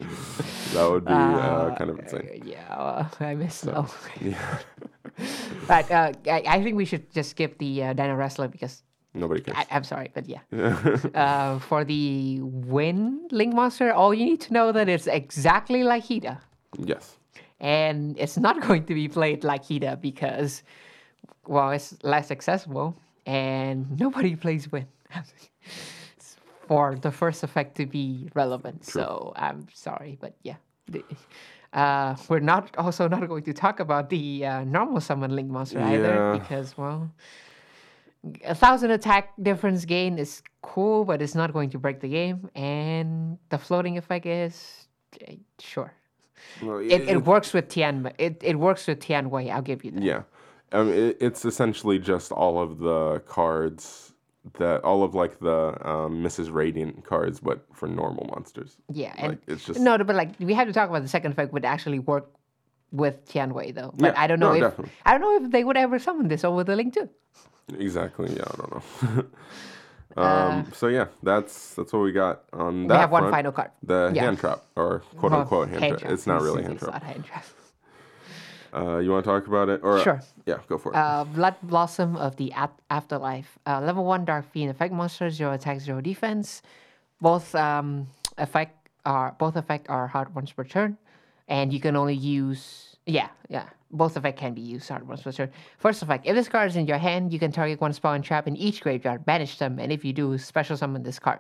that 0.74 0.90
would 0.90 1.06
be 1.06 1.14
uh, 1.14 1.76
kind 1.76 1.90
of 1.90 2.00
insane. 2.00 2.42
Yeah, 2.46 2.74
uh, 2.74 3.08
I 3.20 3.36
miss 3.36 3.56
snow. 3.56 3.88
Yeah, 4.22 4.60
but 5.68 5.90
uh, 5.92 6.12
I, 6.28 6.44
I 6.48 6.64
think 6.64 6.76
we 6.78 6.86
should 6.86 7.12
just 7.12 7.32
skip 7.32 7.58
the 7.58 7.84
uh, 7.84 7.94
Dino 7.94 8.16
Wrestler 8.16 8.48
because 8.48 8.84
nobody 9.14 9.42
cares. 9.42 9.58
I, 9.58 9.66
I'm 9.72 9.84
sorry, 9.84 10.12
but 10.14 10.26
yeah. 10.28 10.40
uh, 11.16 11.60
for 11.60 11.84
the 11.84 12.40
win 12.42 13.28
Link 13.32 13.54
Monster, 13.54 13.92
all 13.94 14.14
you 14.14 14.26
need 14.26 14.42
to 14.42 14.54
know 14.54 14.72
that 14.72 14.90
it's 14.90 15.08
exactly 15.08 15.84
like 15.84 16.04
Hida. 16.06 16.40
yes, 16.78 17.18
and 17.60 18.18
it's 18.20 18.38
not 18.38 18.62
going 18.62 18.86
to 18.86 18.94
be 18.94 19.08
played 19.08 19.44
like 19.44 19.64
Hida 19.64 20.00
because, 20.00 20.62
well, 21.48 21.72
it's 21.72 21.96
less 22.04 22.32
accessible 22.32 22.96
and 23.26 24.00
nobody 24.00 24.36
plays 24.44 24.72
Win 24.72 24.88
for 26.68 26.96
the 26.96 27.12
first 27.12 27.44
effect 27.44 27.76
to 27.78 27.86
be 27.86 28.30
relevant. 28.34 28.86
So 28.86 29.34
I'm 29.36 29.68
sorry, 29.74 30.18
but 30.20 30.36
yeah. 30.44 30.56
Uh, 31.74 32.16
we're 32.30 32.40
not 32.40 32.76
also 32.78 33.08
not 33.08 33.28
going 33.28 33.44
to 33.44 33.54
talk 33.54 33.80
about 33.80 34.10
the 34.10 34.46
uh, 34.46 34.64
normal 34.64 35.02
summon 35.02 35.36
link 35.36 35.50
monster 35.50 35.80
either 35.80 36.40
because 36.40 36.78
well, 36.78 37.12
a 38.46 38.56
thousand 38.56 38.92
attack 38.92 39.34
difference 39.42 39.86
gain 39.86 40.18
is 40.18 40.42
cool, 40.62 41.04
but 41.06 41.22
it's 41.22 41.36
not 41.36 41.54
going 41.54 41.70
to 41.70 41.78
break 41.78 42.00
the 42.00 42.08
game. 42.08 42.50
And 42.56 43.38
the 43.50 43.58
floating 43.58 43.98
effect 43.98 44.26
is 44.26 44.88
eh, 45.22 45.36
sure. 45.60 45.94
Well, 46.62 46.80
It, 46.80 47.02
it 47.10 47.26
works 47.26 47.54
with 47.54 47.68
Tian. 47.68 48.10
It, 48.18 48.42
it 48.42 48.56
works 48.58 48.88
with 48.88 49.00
Tian 49.02 49.30
Wei. 49.30 49.50
I'll 49.50 49.62
give 49.62 49.84
you 49.84 49.92
that. 49.92 50.04
yeah. 50.04 50.22
Um, 50.72 50.90
it, 50.92 51.18
it's 51.22 51.46
essentially 51.46 51.98
just 52.00 52.32
all 52.32 52.60
of 52.62 52.80
the 52.80 53.20
cards 53.28 54.14
that 54.60 54.82
all 54.84 55.04
of 55.04 55.14
like 55.16 55.40
the 55.40 55.78
um, 55.88 56.24
Mrs. 56.24 56.52
Radiant 56.54 57.04
cards, 57.06 57.40
but 57.40 57.66
for 57.74 57.88
normal 57.88 58.26
monsters. 58.34 58.78
Yeah, 58.92 59.14
and 59.18 59.38
it's 59.48 59.66
just- 59.66 59.80
no, 59.80 59.98
but 59.98 60.16
like 60.16 60.32
we 60.40 60.54
have 60.54 60.68
to 60.68 60.74
talk 60.74 60.90
about 60.90 61.02
the 61.04 61.08
second 61.08 61.32
effect 61.32 61.54
would 61.54 61.66
actually 61.66 62.00
work 62.00 62.30
with 62.92 63.26
Tianwei 63.26 63.74
though. 63.74 63.94
But 63.98 64.14
Yeah, 64.14 64.22
I 64.22 64.28
don't 64.28 64.40
know 64.40 64.50
no, 64.50 64.56
if 64.56 64.62
definitely. 64.62 64.92
I 65.06 65.12
don't 65.18 65.22
know 65.22 65.46
if 65.46 65.52
they 65.52 65.64
would 65.64 65.78
ever 65.78 66.00
summon 66.00 66.28
this 66.30 66.44
over 66.46 66.64
the 66.64 66.76
link 66.76 66.94
too. 66.94 67.10
Exactly. 67.78 68.34
Yeah, 68.34 68.44
I 68.50 68.56
don't 68.58 68.72
know. 68.74 69.26
um, 70.24 70.68
so 70.74 70.88
yeah, 70.88 71.08
that's 71.24 71.74
that's 71.76 71.92
what 71.94 72.00
we 72.04 72.12
got 72.14 72.44
on 72.54 72.88
that. 72.88 72.94
Uh, 72.94 72.98
we 72.98 73.02
have 73.02 73.12
one 73.12 73.22
front. 73.24 73.34
final 73.36 73.52
card. 73.52 73.72
The 73.84 74.12
Yeah. 74.16 74.24
hand 74.24 74.40
trap, 74.40 74.64
or 74.76 75.00
quote 75.18 75.34
unquote 75.34 75.70
hand, 75.70 75.98
trap. 76.00 76.12
It's 76.12 76.26
not 76.28 76.42
really 76.42 76.64
hand 76.64 76.76
It's 76.76 76.84
trap. 76.84 76.94
not 76.94 77.04
hand 77.04 77.26
trap. 77.26 77.46
Uh, 78.74 78.98
you 78.98 79.12
want 79.12 79.24
to 79.24 79.30
talk 79.30 79.48
about 79.48 79.70
it? 79.70 79.82
Or 79.84 80.00
Sure. 80.00 80.22
Yeah, 80.46 80.60
go 80.68 80.78
for 80.78 80.92
it. 80.92 80.96
Uh, 80.96 81.24
Blood 81.24 81.56
Blossom 81.64 82.16
of 82.16 82.36
the 82.36 82.52
Ap- 82.54 82.82
Afterlife. 82.90 83.58
Uh, 83.66 83.82
level 83.82 84.06
1 84.06 84.26
Dark 84.26 84.52
Fiend 84.52 84.70
effect 84.70 84.94
monster, 84.94 85.30
0 85.30 85.54
attack, 85.54 85.80
0 85.80 86.02
defense. 86.02 86.62
Both 87.22 87.56
um, 87.56 88.08
effect 88.38 88.90
are 89.06 89.36
both 89.40 89.56
effect 89.56 89.90
are 89.90 90.08
hard 90.08 90.36
once 90.36 90.52
per 90.52 90.64
turn, 90.64 90.98
and 91.48 91.74
you 91.74 91.80
can 91.80 91.96
only 91.96 92.14
use 92.14 92.98
yeah 93.06 93.30
yeah 93.50 93.64
both 93.90 94.18
effect 94.18 94.38
can 94.38 94.54
be 94.54 94.62
used 94.62 94.88
hard 94.90 95.08
once 95.08 95.24
per 95.24 95.32
turn. 95.32 95.50
First 95.80 96.04
effect: 96.04 96.28
if 96.28 96.36
this 96.36 96.48
card 96.48 96.70
is 96.70 96.76
in 96.76 96.86
your 96.86 96.98
hand, 97.00 97.34
you 97.34 97.40
can 97.40 97.52
target 97.52 97.82
one 97.82 97.94
spell 97.94 98.14
and 98.14 98.24
trap 98.24 98.48
in 98.48 98.56
each 98.56 98.82
graveyard, 98.82 99.26
banish 99.26 99.58
them, 99.58 99.80
and 99.80 99.92
if 99.92 100.06
you 100.06 100.14
do, 100.14 100.38
special 100.38 100.78
summon 100.78 101.02
this 101.04 101.18
card. 101.20 101.40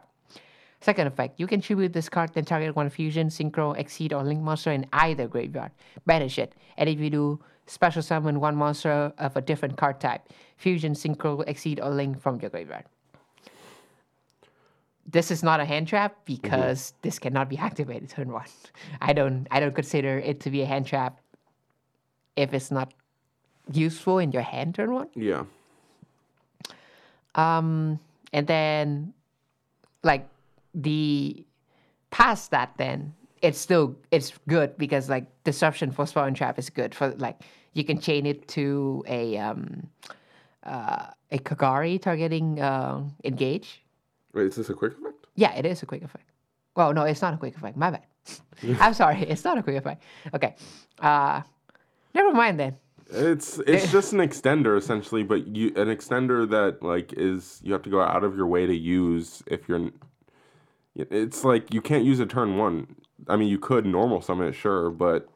Second 0.81 1.07
effect: 1.07 1.39
you 1.39 1.47
can 1.47 1.61
tribute 1.61 1.93
this 1.93 2.09
card, 2.09 2.33
then 2.33 2.45
target 2.45 2.75
one 2.75 2.89
fusion, 2.89 3.29
synchro, 3.29 3.77
exceed, 3.77 4.13
or 4.13 4.23
link 4.23 4.41
monster 4.41 4.71
in 4.71 4.85
either 4.93 5.27
graveyard, 5.27 5.71
banish 6.05 6.37
it, 6.37 6.53
and 6.77 6.89
if 6.89 6.99
you 6.99 7.09
do, 7.09 7.39
special 7.65 8.01
summon 8.01 8.39
one 8.39 8.55
monster 8.55 9.11
of 9.17 9.35
a 9.35 9.41
different 9.41 9.77
card 9.77 9.99
type, 9.99 10.21
fusion, 10.57 10.93
synchro, 10.93 11.43
exceed, 11.47 11.79
or 11.79 11.89
link 11.89 12.21
from 12.21 12.39
your 12.39 12.49
graveyard 12.49 12.85
this 15.07 15.31
is 15.31 15.41
not 15.41 15.59
a 15.59 15.65
hand 15.65 15.87
trap 15.87 16.17
because 16.25 16.93
this 17.01 17.17
cannot 17.17 17.49
be 17.49 17.57
activated 17.57 18.09
turn 18.09 18.31
one. 18.31 18.45
I 19.01 19.13
don't 19.13 19.47
I 19.49 19.59
don't 19.59 19.73
consider 19.73 20.19
it 20.19 20.41
to 20.41 20.49
be 20.49 20.61
a 20.61 20.65
hand 20.65 20.85
trap 20.85 21.19
if 22.35 22.53
it's 22.53 22.69
not 22.69 22.93
useful 23.71 24.19
in 24.19 24.31
your 24.31 24.41
hand 24.41 24.75
turn 24.75 24.93
one. 24.93 25.09
Yeah. 25.15 25.45
Um 27.35 27.99
and 28.33 28.45
then 28.47 29.13
like 30.03 30.27
the 30.77 31.45
past 32.11 32.51
that 32.51 32.71
then 32.77 33.13
it's 33.41 33.59
still 33.59 33.95
it's 34.11 34.33
good 34.47 34.77
because 34.77 35.09
like 35.09 35.25
disruption 35.43 35.91
for 35.91 36.05
spawn 36.05 36.33
trap 36.33 36.57
is 36.57 36.69
good 36.69 36.93
for 36.93 37.09
like 37.15 37.41
you 37.73 37.83
can 37.83 37.99
chain 37.99 38.25
it 38.25 38.47
to 38.47 39.03
a 39.07 39.37
um 39.37 39.87
uh 40.63 41.07
a 41.31 41.37
Kagari 41.39 42.01
targeting 42.01 42.59
uh, 42.61 43.03
engage 43.25 43.83
Wait, 44.33 44.47
is 44.47 44.55
this 44.55 44.69
a 44.69 44.73
quick 44.73 44.93
effect? 44.93 45.25
Yeah, 45.35 45.53
it 45.55 45.65
is 45.65 45.81
a 45.81 45.85
quick 45.85 46.03
effect. 46.03 46.29
Well, 46.75 46.93
no, 46.93 47.03
it's 47.03 47.21
not 47.21 47.33
a 47.33 47.37
quick 47.37 47.55
effect. 47.57 47.75
My 47.75 47.89
bad. 47.89 48.05
I'm 48.79 48.93
sorry, 48.93 49.21
it's 49.23 49.43
not 49.43 49.57
a 49.57 49.63
quick 49.63 49.77
effect. 49.77 50.03
Okay. 50.33 50.55
Uh 50.99 51.41
never 52.13 52.31
mind 52.33 52.59
then. 52.59 52.77
It's 53.09 53.59
it's 53.65 53.91
just 53.97 54.13
an 54.13 54.19
extender 54.19 54.77
essentially, 54.77 55.23
but 55.23 55.47
you 55.47 55.67
an 55.75 55.87
extender 55.87 56.47
that 56.49 56.83
like 56.83 57.13
is 57.13 57.59
you 57.63 57.73
have 57.73 57.81
to 57.83 57.89
go 57.89 58.01
out 58.01 58.23
of 58.23 58.35
your 58.35 58.47
way 58.47 58.65
to 58.65 58.75
use 58.75 59.41
if 59.47 59.67
you're. 59.67 59.89
It's 60.97 61.43
like 61.43 61.73
you 61.73 61.81
can't 61.81 62.03
use 62.03 62.19
a 62.19 62.25
turn 62.25 62.57
one. 62.57 62.95
I 63.27 63.35
mean, 63.35 63.49
you 63.49 63.59
could 63.59 63.85
normal 63.85 64.21
summon 64.21 64.47
it, 64.47 64.53
sure, 64.53 64.89
but 64.89 65.27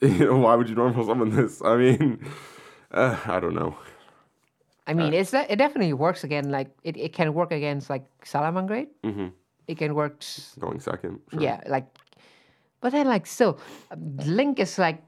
you 0.00 0.08
know, 0.26 0.38
why 0.38 0.54
would 0.54 0.68
you 0.68 0.74
normal 0.74 1.06
summon 1.06 1.30
this? 1.34 1.60
I 1.62 1.76
mean, 1.76 2.24
uh, 2.92 3.18
I 3.26 3.40
don't 3.40 3.54
know. 3.54 3.76
I 4.86 4.94
mean, 4.94 5.14
it's 5.14 5.30
that 5.30 5.50
it 5.50 5.56
definitely 5.56 5.92
works 5.92 6.24
again. 6.24 6.50
Like 6.50 6.70
it, 6.82 6.96
it 6.96 7.12
can 7.12 7.34
work 7.34 7.52
against 7.52 7.88
like 7.88 8.04
Salamangreat. 8.24 8.88
Mm-hmm. 9.04 9.28
It 9.68 9.78
can 9.78 9.94
work. 9.94 10.22
Going 10.58 10.80
second. 10.80 11.20
Sure. 11.30 11.40
Yeah, 11.40 11.60
like, 11.66 11.86
but 12.80 12.90
then 12.90 13.06
like 13.06 13.26
still, 13.26 13.58
Link 13.96 14.58
is 14.58 14.78
like, 14.78 15.00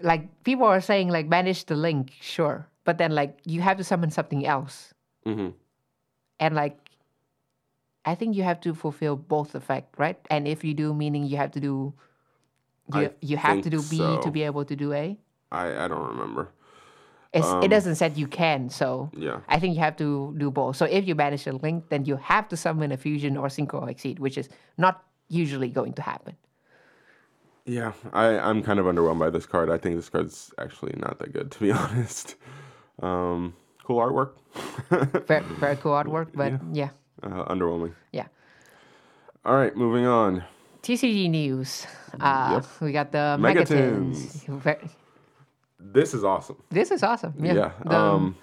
like 0.00 0.28
people 0.44 0.66
are 0.66 0.82
saying 0.82 1.08
like 1.08 1.30
banish 1.30 1.64
the 1.64 1.74
Link, 1.76 2.12
sure, 2.20 2.68
but 2.84 2.98
then 2.98 3.12
like 3.12 3.38
you 3.46 3.62
have 3.62 3.78
to 3.78 3.84
summon 3.84 4.10
something 4.10 4.46
else, 4.46 4.92
Mm-hmm. 5.26 5.48
and 6.40 6.54
like, 6.54 6.76
I 8.06 8.14
think 8.14 8.36
you 8.36 8.44
have 8.44 8.60
to 8.60 8.72
fulfill 8.74 9.16
both 9.16 9.54
effect, 9.54 9.98
right? 9.98 10.18
And 10.30 10.46
if 10.46 10.62
you 10.64 10.74
do, 10.74 10.94
meaning 10.94 11.24
you 11.24 11.36
have 11.36 11.50
to 11.52 11.60
do, 11.60 11.92
you 12.94 13.00
I 13.00 13.10
you 13.20 13.36
have 13.36 13.62
to 13.62 13.70
do 13.70 13.82
B 13.82 13.98
so. 13.98 14.22
to 14.22 14.30
be 14.30 14.42
able 14.44 14.64
to 14.64 14.76
do 14.76 14.92
A. 14.92 15.18
I 15.50 15.84
I 15.84 15.88
don't 15.88 16.06
remember. 16.08 16.48
It's, 17.32 17.64
it 17.64 17.68
doesn't 17.68 17.96
say 17.96 18.10
you 18.14 18.28
can, 18.28 18.70
so 18.70 19.10
Yeah. 19.14 19.40
I 19.46 19.58
think 19.58 19.74
you 19.74 19.80
have 19.80 19.96
to 19.96 20.34
do 20.38 20.50
both. 20.50 20.76
So 20.76 20.86
if 20.86 21.06
you 21.06 21.14
banish 21.14 21.46
a 21.46 21.52
link, 21.52 21.90
then 21.90 22.06
you 22.06 22.16
have 22.16 22.48
to 22.48 22.56
summon 22.56 22.92
a 22.92 22.96
fusion 22.96 23.36
or 23.36 23.48
synchro 23.48 23.82
or 23.82 23.90
exceed, 23.90 24.18
which 24.20 24.38
is 24.38 24.48
not 24.78 25.04
usually 25.28 25.68
going 25.68 25.92
to 25.94 26.02
happen. 26.02 26.36
Yeah, 27.66 27.92
I 28.12 28.38
I'm 28.38 28.62
kind 28.62 28.78
of 28.78 28.86
underwhelmed 28.86 29.18
by 29.18 29.30
this 29.30 29.44
card. 29.44 29.68
I 29.70 29.76
think 29.76 29.96
this 29.96 30.08
card's 30.08 30.54
actually 30.56 30.94
not 30.96 31.18
that 31.18 31.32
good 31.32 31.50
to 31.50 31.58
be 31.60 31.72
honest. 31.82 32.36
Um, 33.02 33.54
cool 33.82 33.98
artwork. 33.98 34.32
Very, 35.26 35.42
very 35.58 35.76
cool 35.76 35.92
artwork, 35.92 36.28
but 36.32 36.52
yeah, 36.72 36.90
uh, 37.26 37.44
underwhelming. 37.52 37.94
yeah. 38.12 38.26
All 39.44 39.54
right, 39.54 39.76
moving 39.76 40.06
on. 40.06 40.42
TCG 40.82 41.30
news. 41.30 41.86
Uh, 42.18 42.60
We 42.80 42.90
got 42.92 43.12
the 43.12 43.36
Megatins. 43.40 44.44
Megatins. 44.48 44.90
This 45.78 46.14
is 46.14 46.24
awesome. 46.24 46.56
This 46.70 46.90
is 46.90 47.02
awesome. 47.02 47.34
Yeah. 47.38 47.54
Yeah, 47.54 47.70
The, 47.84 47.96
um, 47.96 48.36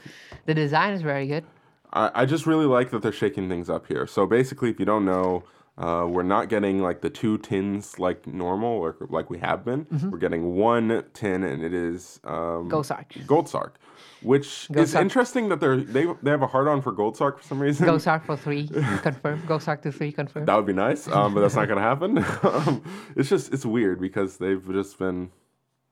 the 0.46 0.54
design 0.54 0.94
is 0.94 1.02
very 1.02 1.28
good. 1.28 1.44
I, 1.92 2.12
I 2.22 2.26
just 2.26 2.46
really 2.46 2.66
like 2.66 2.92
that 2.92 3.02
they're 3.02 3.12
shaking 3.12 3.50
things 3.50 3.70
up 3.70 3.86
here. 3.88 4.08
So 4.08 4.26
basically, 4.26 4.70
if 4.70 4.80
you 4.80 4.86
don't 4.86 5.04
know, 5.06 5.44
uh, 5.78 6.06
we're 6.10 6.24
not 6.24 6.48
getting 6.50 6.82
like 6.82 7.02
the 7.02 7.10
two 7.10 7.38
tins 7.40 8.00
like 8.00 8.26
normal 8.28 8.70
or 8.72 8.96
like 9.10 9.30
we 9.30 9.40
have 9.40 9.66
been. 9.66 9.86
Mm-hmm. 9.86 10.10
We're 10.12 10.20
getting 10.20 10.56
one 10.56 11.04
tin, 11.14 11.44
and 11.44 11.64
it 11.64 11.74
is 11.74 12.20
um, 12.24 12.70
Gold 12.70 12.86
Sark. 12.86 13.14
Gold 13.28 13.50
Sark, 13.50 13.78
which 14.24 14.68
Gold 14.72 14.84
is 14.84 14.92
Sark. 14.92 15.02
interesting 15.02 15.50
that 15.50 15.60
they're 15.60 15.78
they 15.78 16.06
they 16.22 16.32
have 16.32 16.42
a 16.42 16.48
hard 16.48 16.68
on 16.68 16.82
for 16.82 16.92
Gold 16.92 17.18
Sark 17.18 17.40
for 17.40 17.48
some 17.48 17.62
reason. 17.62 17.86
Go 17.86 17.98
Sark 17.98 18.26
for 18.26 18.38
three, 18.38 18.68
confirm. 19.02 19.42
Go 19.48 19.60
Sark 19.60 19.82
to 19.84 19.92
three, 19.92 20.12
confirm. 20.12 20.46
That 20.46 20.56
would 20.56 20.66
be 20.66 20.74
nice, 20.74 21.08
um, 21.08 21.34
but 21.34 21.42
that's 21.42 21.56
not 21.56 21.68
going 21.68 21.78
to 21.78 21.84
happen. 21.84 22.18
um, 22.44 22.84
it's 23.16 23.30
just 23.30 23.54
it's 23.54 23.66
weird 23.66 24.00
because 24.00 24.38
they've 24.38 24.66
just 24.72 24.98
been 24.98 25.32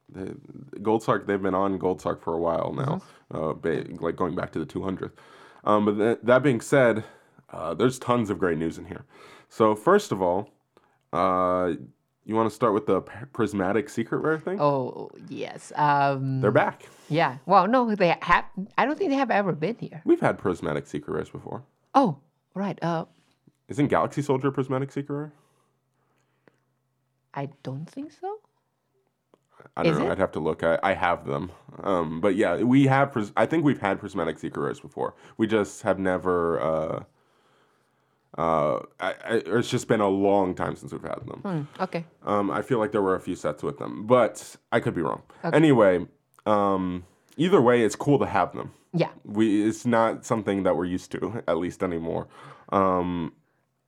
they, 0.10 0.32
Gold 0.82 1.04
Sark. 1.04 1.28
They've 1.28 1.42
been 1.42 1.56
on 1.56 1.78
Gold 1.78 2.02
Sark 2.02 2.22
for 2.24 2.34
a 2.34 2.40
while 2.40 2.74
now, 2.74 3.02
uh, 3.32 3.54
ba- 3.54 3.86
like 4.00 4.16
going 4.16 4.36
back 4.36 4.52
to 4.54 4.60
the 4.60 4.66
200th. 4.66 5.12
Um, 5.64 5.86
but 5.86 5.98
th- 5.98 6.20
that 6.24 6.44
being 6.44 6.62
said, 6.62 7.04
uh, 7.52 7.74
there's 7.74 8.00
tons 8.00 8.30
of 8.30 8.40
great 8.40 8.58
news 8.58 8.78
in 8.78 8.86
here. 8.86 9.06
So 9.50 9.76
first 9.76 10.12
of 10.12 10.22
all, 10.22 10.50
uh, 11.14 11.74
you 12.26 12.36
want 12.36 12.50
to 12.50 12.56
start 12.56 12.74
with 12.74 12.86
the 12.86 13.02
prismatic 13.34 13.90
secret 13.90 14.20
rare 14.20 14.40
thing? 14.40 14.60
Oh 14.60 15.10
yes. 15.30 15.72
Um, 15.76 16.42
They're 16.42 16.52
back. 16.52 16.86
Yeah. 17.12 17.38
Well, 17.46 17.68
no, 17.68 17.94
they 17.96 18.16
have. 18.22 18.46
I 18.78 18.86
don't 18.86 18.98
think 18.98 19.10
they 19.12 19.16
have 19.18 19.32
ever 19.32 19.52
been 19.54 19.76
here. 19.80 20.02
We've 20.06 20.20
had 20.20 20.38
prismatic 20.38 20.88
secret 20.88 21.14
rares 21.14 21.30
before. 21.30 21.64
Oh, 21.94 22.18
right. 22.56 22.78
Uh, 22.82 23.06
Isn't 23.68 23.88
Galaxy 23.88 24.22
Soldier 24.22 24.48
a 24.48 24.52
prismatic 24.52 24.92
secret 24.92 25.16
rare? 25.16 25.34
I 27.34 27.50
don't 27.64 27.86
think 27.90 28.12
so. 28.12 28.38
I 29.78 29.84
don't 29.84 29.94
Is 29.94 30.00
know. 30.00 30.08
it? 30.08 30.12
I'd 30.12 30.18
have 30.20 30.32
to 30.34 30.40
look. 30.40 30.64
I, 30.64 30.80
I 30.84 30.94
have 30.94 31.26
them. 31.26 31.52
Um, 31.84 32.20
but 32.20 32.36
yeah, 32.36 32.58
we 32.58 32.88
have. 32.88 33.12
Pris- 33.12 33.32
I 33.38 33.46
think 33.46 33.64
we've 33.64 33.80
had 33.80 34.00
prismatic 34.00 34.40
secret 34.40 34.62
rares 34.62 34.80
before. 34.80 35.14
We 35.38 35.48
just 35.48 35.82
have 35.84 36.00
never. 36.00 36.60
Uh, 36.60 37.04
uh, 38.38 38.80
I, 39.00 39.10
I, 39.26 39.42
it's 39.46 39.70
just 39.70 39.88
been 39.88 40.00
a 40.02 40.08
long 40.08 40.56
time 40.56 40.76
since 40.76 40.92
we've 40.94 41.02
had 41.02 41.20
them. 41.28 41.68
Hmm, 41.78 41.84
okay. 41.84 42.06
Um, 42.26 42.50
I 42.50 42.62
feel 42.62 42.80
like 42.80 42.92
there 42.94 43.02
were 43.02 43.16
a 43.16 43.20
few 43.20 43.36
sets 43.36 43.62
with 43.62 43.78
them, 43.78 44.08
but 44.08 44.56
I 44.72 44.80
could 44.80 44.96
be 44.96 45.02
wrong. 45.02 45.22
Anyway, 45.44 46.08
um, 46.46 47.06
either 47.38 47.62
way, 47.62 47.84
it's 47.84 47.96
cool 47.96 48.20
to 48.20 48.26
have 48.26 48.54
them. 48.54 48.72
Yeah. 48.94 49.10
We 49.24 49.64
it's 49.68 49.86
not 49.86 50.26
something 50.26 50.64
that 50.64 50.76
we're 50.76 50.86
used 50.86 51.12
to, 51.14 51.44
at 51.48 51.58
least 51.58 51.84
anymore. 51.84 52.28
Um, 52.70 53.34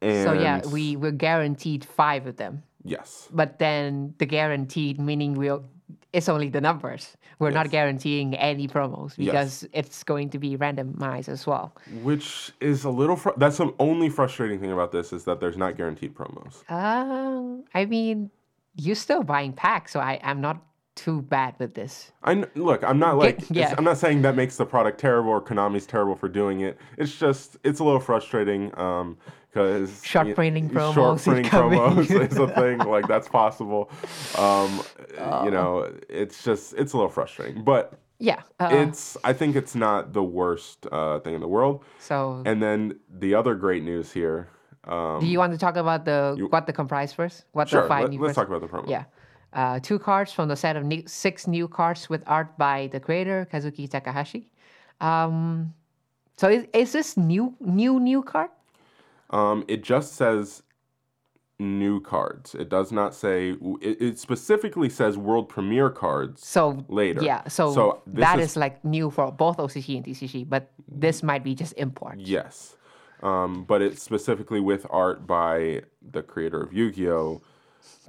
and 0.01 0.27
So 0.27 0.33
yeah, 0.33 0.61
we 0.67 0.95
we're 0.95 1.11
guaranteed 1.11 1.85
five 1.85 2.27
of 2.27 2.37
them, 2.37 2.63
yes. 2.83 3.27
but 3.31 3.59
then 3.59 4.13
the 4.17 4.25
guaranteed 4.25 4.99
meaning 4.99 5.33
we'll 5.33 5.65
it's 6.13 6.29
only 6.29 6.49
the 6.49 6.61
numbers. 6.61 7.17
We're 7.39 7.51
not 7.51 7.71
guaranteeing 7.71 8.35
any 8.35 8.67
promos 8.67 9.17
because 9.17 9.67
it's 9.73 10.03
going 10.03 10.29
to 10.29 10.39
be 10.39 10.55
randomized 10.55 11.27
as 11.27 11.45
well. 11.47 11.75
Which 12.03 12.51
is 12.61 12.83
a 12.83 12.89
little. 12.89 13.15
Fr- 13.15 13.31
that's 13.35 13.57
the 13.57 13.73
only 13.79 14.09
frustrating 14.09 14.59
thing 14.59 14.71
about 14.71 14.91
this 14.91 15.11
is 15.11 15.25
that 15.25 15.39
there's 15.39 15.57
not 15.57 15.75
guaranteed 15.75 16.13
promos. 16.13 16.69
Um, 16.71 17.65
I 17.73 17.85
mean, 17.85 18.29
you're 18.75 18.95
still 18.95 19.23
buying 19.23 19.53
packs, 19.53 19.91
so 19.91 19.99
I 19.99 20.19
I'm 20.23 20.39
not 20.39 20.63
too 20.95 21.21
bad 21.21 21.55
with 21.59 21.73
this. 21.73 22.11
I 22.23 22.35
kn- 22.35 22.49
look. 22.55 22.83
I'm 22.83 22.99
not 22.99 23.17
like. 23.17 23.41
yeah. 23.49 23.73
I'm 23.77 23.83
not 23.83 23.97
saying 23.97 24.21
that 24.23 24.35
makes 24.35 24.57
the 24.57 24.65
product 24.65 24.99
terrible 24.99 25.31
or 25.31 25.41
Konami's 25.41 25.85
terrible 25.85 26.15
for 26.15 26.29
doing 26.29 26.61
it. 26.61 26.77
It's 26.97 27.17
just 27.17 27.57
it's 27.63 27.79
a 27.79 27.83
little 27.83 27.99
frustrating. 27.99 28.77
Um, 28.79 29.17
because 29.51 30.01
Short 30.03 30.33
printing 30.33 30.67
promos 30.67 30.93
short 30.95 31.15
is 31.19 31.23
printing 31.25 31.45
coming. 31.45 31.77
promos 31.79 32.31
is 32.31 32.37
a 32.39 32.47
thing. 32.59 32.79
Like 32.79 33.07
that's 33.07 33.27
possible. 33.27 33.91
Um, 34.37 34.81
you 35.45 35.51
know, 35.51 35.93
it's 36.09 36.43
just 36.43 36.73
it's 36.73 36.93
a 36.93 36.97
little 36.97 37.11
frustrating, 37.11 37.63
but 37.63 37.99
Yeah. 38.17 38.41
Uh, 38.59 38.69
it's. 38.71 39.15
I 39.23 39.33
think 39.33 39.55
it's 39.55 39.75
not 39.75 40.13
the 40.13 40.23
worst 40.23 40.87
uh, 40.91 41.19
thing 41.19 41.35
in 41.35 41.41
the 41.41 41.47
world. 41.47 41.83
so 41.99 42.41
And 42.45 42.63
then 42.63 42.99
the 43.09 43.35
other 43.35 43.53
great 43.55 43.83
news 43.83 44.11
here. 44.11 44.47
Um, 44.85 45.19
do 45.21 45.27
you 45.27 45.37
want 45.39 45.53
to 45.53 45.57
talk 45.59 45.77
about 45.77 46.03
the 46.05 46.35
what 46.49 46.65
the 46.65 46.73
comprise 46.73 47.13
first? 47.13 47.45
What 47.53 47.69
sure. 47.69 47.83
the 47.83 47.87
five 47.87 48.01
Let, 48.03 48.09
new 48.11 48.19
let's 48.21 48.29
first? 48.35 48.35
talk 48.35 48.47
about 48.47 48.61
the 48.61 48.67
promo. 48.67 48.89
Yeah. 48.89 49.03
Uh, 49.53 49.79
two 49.79 49.99
cards 49.99 50.31
from 50.33 50.47
the 50.49 50.55
set 50.55 50.75
of 50.75 50.83
new, 50.83 51.03
six 51.05 51.45
new 51.47 51.67
cards 51.67 52.09
with 52.09 52.23
art 52.25 52.57
by 52.57 52.87
the 52.91 52.99
creator 52.99 53.47
Kazuki 53.51 53.87
Takahashi. 53.89 54.49
Um, 54.99 55.73
so 56.37 56.49
is, 56.49 56.65
is 56.73 56.91
this 56.91 57.17
new 57.17 57.55
new 57.59 57.99
new 57.99 58.23
card? 58.23 58.49
Um, 59.29 59.63
it 59.67 59.83
just 59.83 60.13
says 60.13 60.63
new 61.59 62.01
cards. 62.01 62.55
It 62.55 62.69
does 62.69 62.91
not 62.91 63.13
say. 63.13 63.51
It, 63.81 64.01
it 64.01 64.19
specifically 64.19 64.89
says 64.89 65.17
world 65.17 65.49
premiere 65.49 65.91
cards. 65.91 66.45
So 66.45 66.83
Later. 66.89 67.21
yeah. 67.23 67.47
So, 67.47 67.73
So 67.73 68.01
that 68.07 68.39
is- 68.39 68.51
is, 68.51 68.57
like 68.57 68.83
new 68.83 69.11
for 69.11 69.31
both 69.31 69.57
OCG 69.57 69.97
and 69.97 70.05
TCG, 70.05 70.49
but 70.49 70.71
this 70.87 71.21
might 71.21 71.43
be 71.43 71.53
just 71.53 71.73
import. 71.77 72.19
Yes. 72.19 72.75
Um, 73.21 73.63
but 73.65 73.81
it's 73.81 74.01
specifically 74.01 74.59
with 74.59 74.85
art 74.89 75.25
by 75.27 75.83
the 76.01 76.21
creator 76.23 76.61
of 76.61 76.73
Yu-Gi-Oh. 76.73 77.41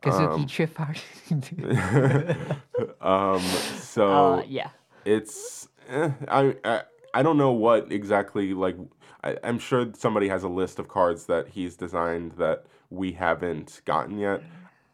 Kazuki 0.02 0.48
Trip 0.48 0.78
Art. 0.80 1.02
So 3.80 4.12
uh, 4.38 4.42
yeah. 4.48 4.70
it's 5.04 5.68
eh, 5.88 6.10
I, 6.28 6.56
I 6.64 6.82
I 7.14 7.22
don't 7.22 7.36
know 7.36 7.52
what 7.52 7.92
exactly 7.92 8.54
like 8.54 8.76
I, 9.22 9.36
I'm 9.44 9.58
sure 9.58 9.86
somebody 9.96 10.28
has 10.28 10.42
a 10.42 10.48
list 10.48 10.78
of 10.78 10.88
cards 10.88 11.26
that 11.26 11.48
he's 11.48 11.76
designed 11.76 12.32
that 12.32 12.64
we 12.90 13.12
haven't 13.12 13.80
gotten 13.84 14.18
yet. 14.18 14.42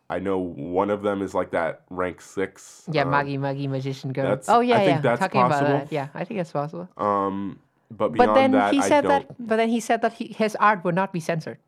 I 0.09 0.19
know 0.19 0.39
one 0.39 0.91
of 0.91 1.03
them 1.03 1.23
is 1.23 1.35
like 1.35 1.51
that 1.53 1.83
rank 1.89 2.21
six. 2.21 2.83
Yeah, 2.91 3.03
um, 3.03 3.11
Magi 3.11 3.37
Magi 3.37 3.67
Magician 3.69 4.13
Girl. 4.13 4.25
that's- 4.25 4.49
Oh 4.49 4.61
yeah, 4.61 4.77
I 4.77 4.79
think 4.79 4.97
yeah. 4.97 5.01
that's 5.03 5.21
Talking 5.21 5.41
possible. 5.41 5.67
about 5.71 5.89
that. 5.89 5.93
Yeah, 5.93 6.09
I 6.15 6.25
think 6.25 6.41
that's 6.41 6.51
possible. 6.53 6.89
Um, 6.97 7.61
but 7.91 8.15
but 8.15 8.35
then 8.35 8.51
that, 8.53 8.75
he 8.75 8.81
I 8.81 8.89
said 8.89 9.03
don't. 9.03 9.29
that. 9.29 9.37
But 9.39 9.57
then 9.57 9.69
he 9.69 9.81
said 9.81 10.03
that 10.03 10.15
he, 10.15 10.27
his 10.37 10.57
art 10.57 10.85
would 10.85 10.95
not 10.97 11.13
be 11.13 11.21
censored. 11.21 11.59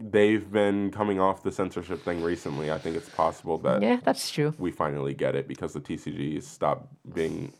They've 0.00 0.50
been 0.50 0.90
coming 0.90 1.20
off 1.20 1.42
the 1.42 1.52
censorship 1.52 2.02
thing 2.04 2.22
recently. 2.22 2.70
I 2.72 2.78
think 2.78 2.96
it's 2.96 3.08
possible 3.08 3.58
that 3.58 3.80
Yeah, 3.82 4.00
that's 4.04 4.30
true. 4.30 4.52
we 4.58 4.72
finally 4.72 5.14
get 5.14 5.34
it 5.36 5.46
because 5.46 5.72
the 5.72 5.80
TCGs 5.80 6.42
stopped 6.42 6.88
being. 7.14 7.52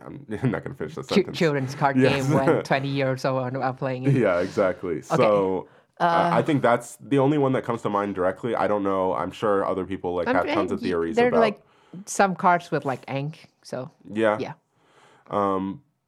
I'm 0.04 0.26
not 0.50 0.62
gonna 0.64 0.74
finish 0.74 0.94
the 0.94 1.02
Ch- 1.02 1.08
sentence. 1.08 1.38
children's 1.38 1.74
card 1.74 1.96
Yes. 1.96 2.26
game 2.26 2.34
when 2.34 2.62
20 2.64 2.88
years 2.88 3.22
so 3.22 3.38
are 3.38 3.72
playing 3.74 4.04
it. 4.04 4.14
Yeah, 4.14 4.40
exactly. 4.40 5.02
So 5.02 5.68
uh, 5.98 6.30
I 6.32 6.42
think 6.42 6.62
that's 6.62 6.96
the 7.00 7.18
only 7.18 7.38
one 7.38 7.52
that 7.52 7.64
comes 7.64 7.82
to 7.82 7.90
mind 7.90 8.14
directly. 8.14 8.54
I 8.54 8.66
don't 8.68 8.82
know. 8.82 9.12
I'm 9.14 9.30
sure 9.30 9.64
other 9.66 9.84
people 9.84 10.14
like 10.14 10.26
I'm- 10.28 10.36
have 10.36 10.46
tons 10.46 10.72
of 10.72 10.80
theories 10.80 11.16
There 11.16 11.26
are 11.26 11.28
about. 11.28 11.40
like 11.40 11.60
some 12.06 12.34
cards 12.36 12.70
with 12.70 12.84
like 12.84 13.02
ink. 13.10 13.48
So 13.62 13.90
yeah. 14.10 14.36
yeah. 14.38 14.52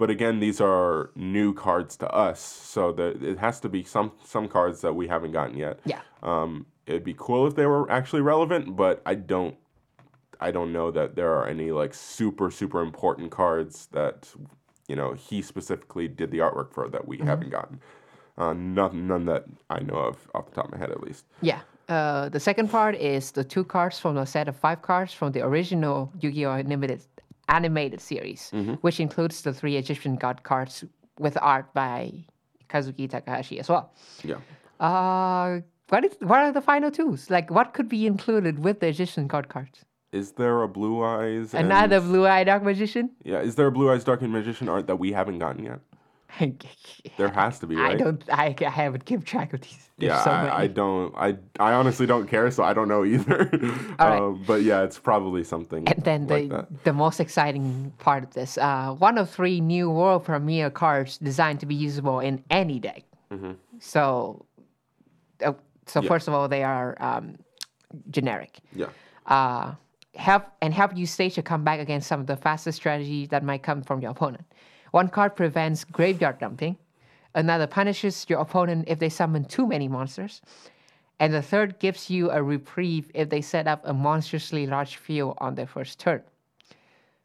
But 0.03 0.11
again, 0.11 0.41
these 0.41 0.61
are 0.61 1.11
new 1.15 1.55
cards 1.55 1.97
to 1.99 2.09
us, 2.11 2.41
so 2.41 2.91
that 2.99 3.23
it 3.23 3.39
has 3.39 3.61
to 3.61 3.69
be 3.69 3.85
some 3.85 4.11
some 4.25 4.49
cards 4.49 4.81
that 4.81 4.95
we 5.01 5.07
haven't 5.07 5.31
gotten 5.31 5.57
yet. 5.57 5.79
Yeah. 5.85 6.01
Um, 6.25 6.67
it'd 6.89 7.05
be 7.05 7.15
cool 7.17 7.47
if 7.47 7.55
they 7.55 7.67
were 7.67 7.89
actually 7.99 8.23
relevant, 8.23 8.75
but 8.75 9.01
I 9.07 9.15
don't. 9.15 9.55
I 10.41 10.51
don't 10.51 10.73
know 10.73 10.91
that 10.91 11.15
there 11.15 11.31
are 11.39 11.47
any 11.47 11.71
like 11.71 11.95
super 11.95 12.51
super 12.51 12.81
important 12.83 13.31
cards 13.31 13.87
that 13.93 14.19
you 14.89 14.97
know 14.97 15.13
he 15.13 15.41
specifically 15.41 16.09
did 16.09 16.33
the 16.33 16.39
artwork 16.47 16.71
for 16.75 16.89
that 16.89 17.07
we 17.07 17.19
Mm-hmm. 17.19 17.29
haven't 17.29 17.51
gotten. 17.51 17.81
Uh, 18.37 18.55
none, 18.55 19.07
none 19.07 19.25
that 19.27 19.45
I 19.71 19.79
know 19.89 19.99
of 20.09 20.17
off 20.35 20.47
the 20.49 20.55
top 20.57 20.65
of 20.67 20.73
my 20.73 20.79
head, 20.79 20.91
at 20.91 21.01
least. 21.01 21.27
Yeah. 21.43 21.61
Uh, 21.89 22.29
the 22.29 22.41
second 22.41 22.69
part 22.71 22.95
is 22.97 23.31
the 23.33 23.45
two 23.45 23.65
cards 23.75 24.01
from 24.01 24.17
a 24.17 24.27
set 24.27 24.49
of 24.49 24.57
five 24.57 24.81
cards 24.83 25.13
from 25.13 25.31
the 25.33 25.43
original 25.51 26.11
Yu-Gi-Oh! 26.23 26.53
Animated, 26.53 27.01
animated 27.49 28.01
series, 28.01 28.51
Mm-hmm. 28.55 28.75
which 28.83 29.01
includes 29.01 29.43
the 29.43 29.53
three 29.53 29.77
Egyptian 29.77 30.17
god 30.17 30.43
cards 30.43 30.85
with 31.19 31.37
art 31.41 31.73
by 31.75 32.13
Kazuki 32.69 33.09
Takahashi 33.09 33.59
as 33.61 33.69
well. 33.69 33.93
Yeah. 34.25 34.37
Uh, 34.81 35.61
what, 35.89 36.05
is, 36.05 36.13
what 36.21 36.41
are 36.41 36.53
the 36.53 36.61
final 36.61 36.91
twos? 36.91 37.31
Like, 37.31 37.51
what 37.51 37.75
could 37.75 37.89
be 37.89 38.07
included 38.07 38.59
with 38.61 38.81
the 38.81 38.89
Egyptian 38.89 39.27
god 39.27 39.49
cards? 39.49 39.85
Is 40.13 40.33
there 40.33 40.63
a 40.63 40.69
Blue 40.69 41.03
Eyes? 41.05 41.55
and- 41.55 41.67
Another 41.67 42.01
blue-eyed 42.01 42.47
dark 42.47 42.63
magician? 42.63 43.11
Yeah. 43.25 43.41
Is 43.41 43.55
there 43.55 43.67
a 43.67 43.73
Blue 43.73 43.91
Eyes 43.91 44.05
Dark 44.05 44.23
Magician 44.23 44.69
art 44.69 44.87
that 44.87 44.97
we 44.97 45.13
haven't 45.13 45.39
gotten 45.39 45.65
yet? 45.65 45.81
There 47.19 47.29
has 47.29 47.59
to 47.59 47.67
be, 47.67 47.77
right? 47.77 47.93
I 47.93 47.97
don't. 47.97 48.25
I, 48.33 48.55
I 48.61 48.71
haven't 48.71 49.05
kept 49.05 49.27
track 49.27 49.53
of 49.53 49.61
these. 49.61 49.91
There's 49.99 50.11
Yeah, 50.13 50.25
so 50.25 50.31
I, 50.31 50.63
I 50.63 50.67
don't. 50.67 51.15
I 51.17 51.37
I 51.61 51.73
honestly 51.75 52.07
don't 52.07 52.27
care, 52.27 52.51
so 52.51 52.63
I 52.65 52.73
don't 52.73 52.89
know 52.89 53.05
either. 53.05 53.51
Right. 53.99 54.19
um, 54.19 54.43
but 54.47 54.63
yeah, 54.63 54.83
it's 54.83 54.99
probably 54.99 55.45
something 55.45 55.87
And 55.89 56.03
then 56.05 56.27
like 56.27 56.49
the 56.49 56.57
that. 56.57 56.85
the 56.85 56.93
most 56.93 57.21
exciting 57.21 57.93
part 57.99 58.25
of 58.25 58.33
this, 58.33 58.57
uh, 58.59 58.95
one 58.99 59.19
of 59.19 59.29
three 59.31 59.61
new 59.61 59.91
world 59.91 60.25
premiere 60.25 60.71
cards 60.71 61.19
designed 61.19 61.61
to 61.61 61.67
be 61.67 61.75
usable 61.75 62.21
in 62.21 62.43
any 62.51 62.79
deck. 62.81 63.03
So, 63.81 64.47
uh, 65.45 65.53
so 65.87 66.01
Yeah. 66.01 66.09
first 66.09 66.29
of 66.29 66.35
all, 66.35 66.49
they 66.49 66.63
are 66.65 66.97
um, 67.01 67.37
generic. 68.11 68.59
Yeah. 68.75 68.89
Uh, 69.27 69.75
help 70.15 70.45
and 70.61 70.75
help 70.75 70.97
you 70.97 71.07
stage 71.07 71.39
a 71.39 71.43
comeback 71.43 71.81
against 71.81 72.07
some 72.09 72.21
of 72.21 72.27
the 72.27 72.37
fastest 72.37 72.77
strategies 72.77 73.29
that 73.29 73.43
might 73.43 73.63
come 73.63 73.83
from 73.83 74.01
your 74.03 74.11
opponent. 74.11 74.45
One 74.93 75.09
card 75.09 75.35
prevents 75.35 75.85
graveyard 75.85 76.39
dumping. 76.39 76.77
Another 77.35 77.67
punishes 77.67 78.27
your 78.29 78.41
opponent 78.41 78.85
if 78.89 78.99
they 78.99 79.09
summon 79.09 79.45
too 79.45 79.67
many 79.67 79.89
monsters. 79.89 80.41
And 81.19 81.33
the 81.33 81.43
third 81.43 81.79
gives 81.79 82.11
you 82.11 82.31
a 82.31 82.43
reprieve 82.43 83.11
if 83.15 83.29
they 83.29 83.41
set 83.41 83.67
up 83.67 83.83
a 83.85 83.95
monstrously 83.95 84.67
large 84.67 84.97
field 84.97 85.37
on 85.39 85.55
their 85.55 85.67
first 85.67 85.99
turn. 85.99 86.23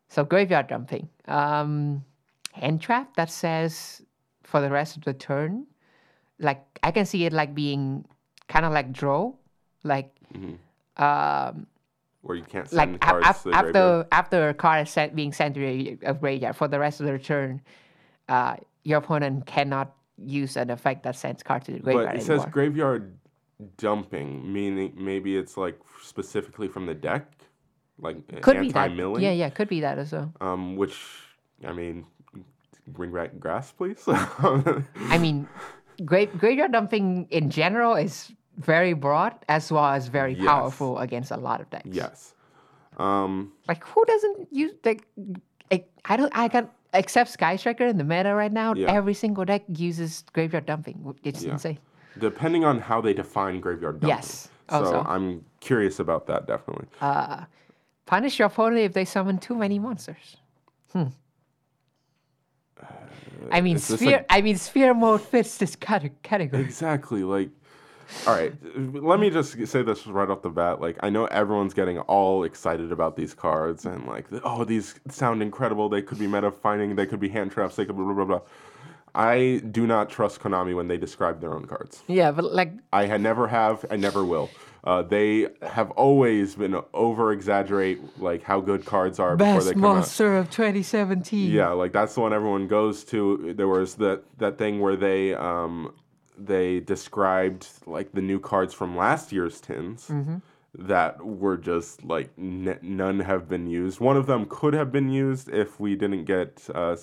So 0.07 0.24
graveyard 0.24 0.68
dumping. 0.68 1.09
Um, 1.28 2.05
hand 2.53 2.82
trap 2.82 3.15
that 3.15 3.30
says 3.30 4.01
for 4.43 4.61
the 4.61 4.70
rest 4.70 4.95
of 4.95 5.03
the 5.03 5.13
turn. 5.13 5.68
Like 6.39 6.63
I 6.84 6.91
can 6.91 7.05
see 7.05 7.26
it 7.26 7.34
like 7.34 7.53
being 7.53 8.05
kind 8.47 8.65
of 8.65 8.72
like 8.72 8.93
draw, 8.93 9.34
like 9.84 10.15
um, 10.95 11.68
Where 12.22 12.36
you 12.36 12.43
can't 12.43 12.72
like 12.74 12.88
send 12.89 12.95
a- 12.95 12.99
cards 12.99 13.28
af- 13.28 13.43
to 13.43 13.49
the 13.49 13.51
graveyard. 13.51 13.76
after 13.76 14.07
after 14.11 14.49
a 14.49 14.53
card 14.53 14.88
is 14.88 14.91
sent, 14.93 15.15
being 15.15 15.32
sent 15.32 15.55
to 15.55 15.63
a 16.05 16.13
graveyard 16.13 16.55
for 16.55 16.68
the 16.68 16.80
rest 16.80 16.99
of 16.99 17.05
the 17.07 17.18
turn, 17.20 17.61
uh, 18.28 18.55
your 18.84 18.97
opponent 18.99 19.45
cannot 19.45 19.93
use 20.18 20.57
an 20.57 20.70
effect 20.72 21.03
that 21.03 21.15
sends 21.15 21.43
cards 21.43 21.68
to 21.68 21.74
the 21.74 21.80
graveyard 21.80 22.07
But 22.07 22.15
it 22.15 22.20
anymore. 22.22 22.43
says 22.45 22.51
graveyard 22.51 23.18
dumping, 23.78 24.51
meaning 24.51 24.93
maybe 24.97 25.38
it's 25.38 25.57
like 25.57 25.80
specifically 26.03 26.68
from 26.68 26.86
the 26.86 26.93
deck, 26.95 27.32
like 27.99 28.18
could 28.41 28.59
be 28.59 28.72
that. 28.72 28.86
anti-milling. 28.91 29.24
Yeah, 29.24 29.32
yeah, 29.32 29.49
could 29.49 29.70
be 29.70 29.82
that 29.82 29.97
as 29.97 30.11
well. 30.11 30.34
Um, 30.41 30.76
which 30.76 30.97
I 31.65 31.72
mean, 31.72 32.05
bring 32.88 33.11
back 33.13 33.39
grass, 33.39 33.72
please. 33.72 34.03
I 34.07 35.18
mean, 35.20 35.47
gra- 36.05 36.26
graveyard 36.28 36.72
dumping 36.72 37.28
in 37.30 37.49
general 37.49 37.95
is 37.95 38.32
very 38.58 38.93
broad 38.93 39.34
as 39.49 39.72
well 39.72 39.86
as 39.86 40.08
very 40.08 40.34
Yes. 40.34 40.45
powerful 40.47 40.97
against 40.99 41.32
a 41.32 41.38
lot 41.38 41.62
of 41.62 41.70
decks. 41.70 41.86
yes. 41.91 42.34
Um, 42.97 43.51
Like 43.68 43.84
who 43.86 44.03
doesn't 44.05 44.47
use 44.51 44.74
like 44.84 45.05
I, 45.72 45.84
I 46.05 46.18
don't 46.18 46.32
I 46.36 46.47
can 46.47 46.68
except 46.93 47.30
Sky 47.30 47.55
Striker 47.58 47.86
in 47.86 47.97
the 47.97 48.03
meta 48.03 48.34
right 48.34 48.51
now. 48.51 48.74
Yeah. 48.74 48.91
Every 48.91 49.14
single 49.14 49.45
deck 49.45 49.64
uses 49.68 50.24
graveyard 50.34 50.66
dumping. 50.66 51.16
It's 51.24 51.43
Yeah. 51.43 51.53
insane. 51.53 51.80
depending 52.20 52.66
on 52.66 52.80
how 52.80 52.99
they 52.99 53.14
define 53.14 53.60
graveyard 53.62 53.99
dumping. 53.99 54.18
Yes, 54.18 54.49
So 54.72 54.78
also. 54.78 55.03
I'm 55.08 55.45
curious 55.60 55.99
about 55.99 56.26
that 56.26 56.47
definitely. 56.47 56.88
Uh, 56.99 57.45
punish 58.08 58.39
your 58.39 58.47
opponent 58.47 58.82
if 58.82 58.93
they 58.93 59.05
summon 59.05 59.38
too 59.38 59.53
many 59.53 59.78
monsters. 59.78 60.38
Hmm. 60.93 61.10
I 63.51 63.62
mean, 63.62 63.78
sphere. 63.78 64.12
like- 64.18 64.26
I 64.32 64.41
mean, 64.41 64.58
sphere 64.58 64.95
mode 64.95 65.22
fits 65.22 65.58
this 65.60 65.76
cate- 65.76 66.22
category. 66.24 66.64
Exactly. 66.64 67.24
Like, 67.24 67.49
all 68.26 68.36
right. 68.36 68.53
Let 68.76 69.20
me 69.20 69.30
just 69.30 69.68
say 69.68 69.82
this 69.82 70.08
right 70.08 70.30
off 70.30 70.41
the 70.41 70.49
bat. 70.49 70.82
Like, 70.82 70.97
I 71.01 71.10
know 71.10 71.26
everyone's 71.26 71.74
getting 71.74 71.99
all 71.99 72.43
excited 72.43 72.91
about 72.91 73.16
these 73.16 73.34
cards 73.34 73.86
and 73.86 74.05
like, 74.05 74.26
oh, 74.43 74.64
these 74.64 74.95
sound 75.10 75.41
incredible. 75.41 75.89
They 75.89 76.01
could 76.01 76.20
be 76.20 76.28
meta 76.28 76.51
finding. 76.51 76.95
They 76.95 77.05
could 77.05 77.20
be 77.20 77.30
hand 77.30 77.51
traps. 77.51 77.76
They 77.76 77.86
could 77.86 77.95
blah 77.95 78.05
blah 78.05 78.14
blah. 78.14 78.26
blah. 78.26 78.41
I 79.16 79.62
do 79.72 79.88
not 79.88 80.10
trust 80.10 80.41
Konami 80.41 80.76
when 80.76 80.88
they 80.89 80.97
describe 80.97 81.41
their 81.41 81.53
own 81.55 81.66
cards. 81.66 82.03
Yeah, 82.08 82.32
but 82.32 82.53
like, 82.53 82.74
I 82.93 83.05
had 83.05 83.20
never 83.22 83.47
have. 83.47 83.84
I 83.89 83.95
never 83.95 84.24
will. 84.24 84.49
Uh, 84.84 85.01
they 85.01 85.47
have 85.64 85.89
always 85.91 86.55
been 86.55 86.80
over 86.93 87.32
exaggerate 87.34 87.99
like 88.20 88.43
how 88.43 88.62
good 88.62 88.86
cards 88.86 89.20
are 89.20 89.36
before 89.36 89.53
they 89.53 89.60
best 89.60 89.74
come 89.74 89.86
out. 89.86 89.95
monster 89.95 90.38
of 90.38 90.49
2017. 90.51 91.49
Yeah, 91.51 91.70
like 91.70 91.91
that's 91.91 92.14
the 92.14 92.22
one 92.22 92.32
everyone 92.32 92.68
goes 92.68 93.03
to. 93.05 93.53
There 93.58 93.68
was 93.68 93.95
that 93.95 94.24
that 94.38 94.58
thing 94.58 94.80
where 94.80 94.95
they 94.95 95.34
um 95.34 95.93
they 96.38 96.80
described 96.80 97.68
like 97.86 98.12
the 98.14 98.22
new 98.22 98.40
cards 98.40 98.74
from 98.74 98.96
last 98.96 99.32
year's 99.32 99.60
tins 99.60 100.12
that 100.78 101.26
were 101.26 101.58
just 101.58 102.04
like 102.04 102.30
n- 102.38 102.78
none 102.82 103.20
have 103.22 103.48
been 103.50 103.68
used. 103.68 104.00
One 104.00 104.18
of 104.18 104.28
them 104.28 104.46
could 104.48 104.74
have 104.74 104.92
been 104.92 105.10
used 105.10 105.50
if 105.50 105.80
we 105.80 105.96
didn't 105.96 106.26
get 106.26 106.68
uh, 106.76 106.96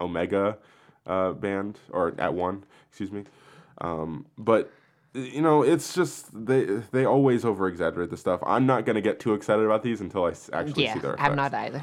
Omega 0.00 0.58
uh, 1.06 1.32
banned 1.32 1.78
or 1.90 2.14
at 2.18 2.34
one, 2.34 2.64
excuse 2.88 3.12
me. 3.12 3.24
Um, 3.78 4.26
but 4.38 4.70
you 5.12 5.42
know, 5.42 5.62
it's 5.62 5.94
just 5.94 6.26
they 6.46 6.64
they 6.90 7.04
always 7.04 7.44
over 7.44 7.68
exaggerate 7.68 8.10
the 8.10 8.16
stuff. 8.16 8.40
I'm 8.44 8.66
not 8.66 8.84
gonna 8.84 9.00
get 9.00 9.20
too 9.20 9.34
excited 9.34 9.64
about 9.64 9.82
these 9.84 10.00
until 10.00 10.24
I 10.24 10.30
s- 10.30 10.50
actually 10.52 10.84
yeah, 10.84 10.94
see 10.94 11.00
their 11.00 11.14
effects 11.14 11.28
I'm 11.30 11.36
not 11.36 11.54
either. 11.54 11.82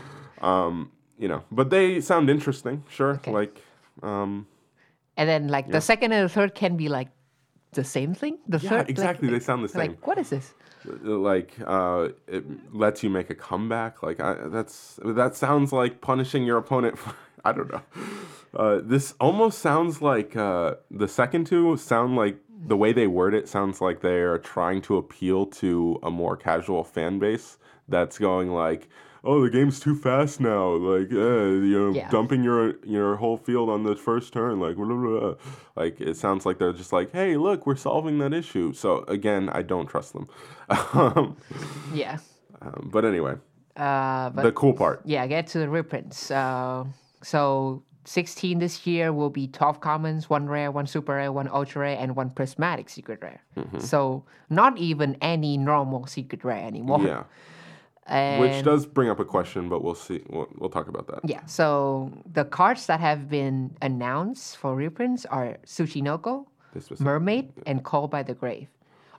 you 1.18 1.28
know, 1.30 1.44
but 1.52 1.70
they 1.70 2.02
sound 2.02 2.30
interesting, 2.30 2.84
sure. 2.90 3.22
Like, 3.28 3.62
um, 4.04 4.48
And 5.22 5.30
then 5.30 5.50
like 5.50 5.70
the 5.70 5.82
second 5.82 6.14
and 6.14 6.26
the 6.28 6.34
third 6.34 6.56
can 6.56 6.76
be 6.78 6.90
like 6.90 7.10
the 7.74 7.84
same 7.84 8.16
thing. 8.16 8.40
The 8.48 8.58
yeah, 8.58 8.70
third, 8.70 8.78
like- 8.80 8.90
exactly. 8.90 9.30
they 9.30 9.40
sound 9.40 9.64
the 9.64 9.70
same. 9.70 9.80
Like, 9.80 10.08
what 10.08 10.18
is 10.18 10.32
this? 10.32 10.56
Like, 10.84 11.54
uh, 11.64 12.10
it 12.28 12.44
lets 12.74 13.04
you 13.04 13.12
make 13.12 13.30
a 13.30 13.36
comeback. 13.36 14.02
Like, 14.02 14.20
I, 14.20 14.34
that's 14.48 15.00
that 15.06 15.36
sounds 15.36 15.72
like 15.72 16.02
punishing 16.02 16.44
your 16.44 16.58
opponent. 16.58 16.98
For, 16.98 17.14
I 17.46 17.52
don't 17.52 17.72
know. 17.72 17.84
Uh, 18.56 18.80
this 18.84 19.14
almost 19.20 19.60
sounds 19.60 20.02
like 20.02 20.36
uh, 20.36 20.76
the 20.90 21.08
second 21.08 21.46
two 21.46 21.78
sound 21.78 22.16
like 22.16 22.38
the 22.66 22.76
way 22.76 22.92
they 22.94 23.06
word 23.06 23.36
it 23.36 23.48
sounds 23.48 23.80
like 23.80 24.02
they're 24.02 24.40
trying 24.40 24.82
to 24.82 24.98
appeal 24.98 25.46
to 25.46 26.00
a 26.02 26.10
more 26.10 26.36
casual 26.36 26.84
fan 26.84 27.20
base 27.20 27.60
that's 27.88 28.18
going 28.18 28.50
like, 28.50 28.90
"Oh, 29.24 29.42
the 29.42 29.50
game's 29.50 29.80
too 29.80 29.96
fast 29.96 30.40
now. 30.42 30.70
Like, 30.74 31.12
uh, 31.12 31.46
you 31.70 31.80
know, 31.80 31.92
Yeah. 31.94 32.10
dumping 32.10 32.44
your 32.44 32.76
your 32.84 33.16
whole 33.18 33.38
field 33.38 33.70
on 33.70 33.84
the 33.84 33.96
first 33.96 34.34
turn. 34.34 34.60
Like, 34.60 34.76
blah, 34.76 34.86
blah, 34.86 35.20
blah." 35.20 35.34
like 35.76 36.02
it 36.02 36.18
sounds 36.18 36.46
like 36.46 36.58
they're 36.58 36.74
just 36.74 36.92
like, 36.94 37.12
"Hey, 37.12 37.38
look, 37.38 37.66
we're 37.68 37.76
solving 37.76 38.18
that 38.20 38.34
issue." 38.34 38.74
So 38.74 39.04
again, 39.08 39.50
I 39.50 39.62
don't 39.62 39.88
trust 39.88 40.14
them. 40.14 40.28
um, 40.94 41.36
Yeah. 41.94 42.18
but 42.84 43.06
anyway, 43.06 43.36
Uh, 43.78 44.30
but 44.32 44.44
the 44.44 44.52
cool 44.52 44.74
part. 44.74 45.02
yeah, 45.06 45.26
get 45.28 45.48
to 45.48 45.60
the 45.60 45.70
reprints. 45.70 46.30
Uh, 46.32 46.86
so 47.24 47.82
16 48.06 48.60
this 48.60 48.86
year 48.88 49.14
will 49.14 49.30
be 49.30 49.48
12 49.48 49.80
commons, 49.80 50.30
one 50.30 50.48
rare, 50.48 50.72
one 50.72 50.88
super 50.88 51.14
rare, 51.16 51.32
one 51.32 51.48
ultra 51.48 51.82
rare, 51.84 51.98
and 52.00 52.16
one 52.16 52.30
prismatic 52.32 52.90
secret 52.90 53.20
rare. 53.22 53.42
Mm-hmm. 53.56 53.80
So 53.80 54.24
not 54.50 54.78
even 54.78 55.16
any 55.22 55.58
normal 55.58 56.08
secret 56.08 56.44
rare 56.44 56.66
anymore. 56.66 57.00
Yeah, 57.02 57.24
And 58.12 58.42
which 58.42 58.64
does 58.66 58.86
bring 58.86 59.10
up 59.10 59.20
a 59.20 59.26
question, 59.26 59.70
but 59.70 59.84
we'll 59.84 59.96
see. 59.96 60.22
We'll, 60.30 60.48
we'll 60.58 60.70
talk 60.70 60.90
about 60.90 61.08
that. 61.08 61.22
yeah. 61.24 61.46
So 61.46 62.12
the 62.34 62.44
cards 62.44 62.86
that 62.88 63.00
have 63.00 63.30
been 63.30 63.76
announced 63.82 64.58
for 64.58 64.76
reprints 64.76 65.26
are 65.28 65.58
specific- 65.66 67.00
Mermaid, 67.00 67.54
and 67.66 67.84
Call 67.84 68.08
by 68.10 68.22
the 68.24 68.34
Grave. 68.34 68.68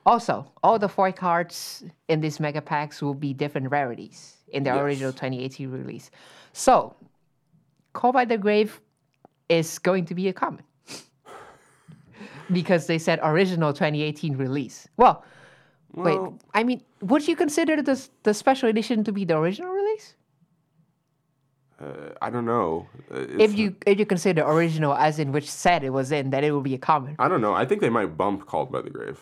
Also, 0.05 0.45
all 0.63 0.79
the 0.79 0.89
four 0.89 1.11
cards 1.13 1.85
in 2.09 2.21
these 2.21 2.39
mega 2.41 2.61
packs 2.61 3.01
will 3.01 3.15
be 3.15 3.33
different 3.33 3.71
rarities 3.71 4.37
in 4.49 4.63
the 4.65 4.71
Yes. 4.71 4.81
original 4.81 5.13
2018 5.13 5.71
release. 5.71 6.11
So, 6.53 6.95
Call 7.95 8.13
by 8.13 8.25
the 8.27 8.37
Grave 8.37 8.81
is 9.49 9.79
going 9.79 10.05
to 10.07 10.15
be 10.15 10.29
a 10.29 10.33
common. 10.33 10.65
because 12.53 12.87
they 12.87 12.99
said 12.99 13.21
original 13.23 13.73
2018 13.73 14.37
release. 14.37 14.87
Well, 14.97 15.25
wait, 15.95 16.19
I 16.55 16.65
mean, 16.65 16.83
would 17.01 17.27
you 17.27 17.37
consider 17.37 17.83
this, 17.83 18.11
the 18.23 18.35
special 18.35 18.69
edition 18.69 19.05
to 19.05 19.13
be 19.13 19.25
the 19.25 19.37
original 19.37 19.73
release? 19.73 20.15
Uh, 21.81 22.11
I 22.21 22.31
don't 22.31 22.45
know. 22.45 22.87
Uh, 23.13 23.27
If 23.39 23.57
you 23.57 23.75
if 23.87 23.99
you 23.99 24.07
consider 24.07 24.43
original 24.45 24.95
as 24.95 25.19
in 25.19 25.33
which 25.33 25.51
set 25.51 25.83
it 25.83 25.91
was 25.91 26.13
in, 26.13 26.31
then 26.31 26.45
it 26.45 26.53
would 26.53 26.63
be 26.63 26.75
a 26.75 26.79
common. 26.79 27.17
I 27.19 27.27
don't 27.29 27.41
know. 27.41 27.55
I 27.55 27.65
think 27.67 27.81
they 27.81 27.91
might 27.91 28.17
bump 28.17 28.47
Called 28.47 28.71
by 28.71 28.83
the 28.83 28.91
Grave. 28.91 29.21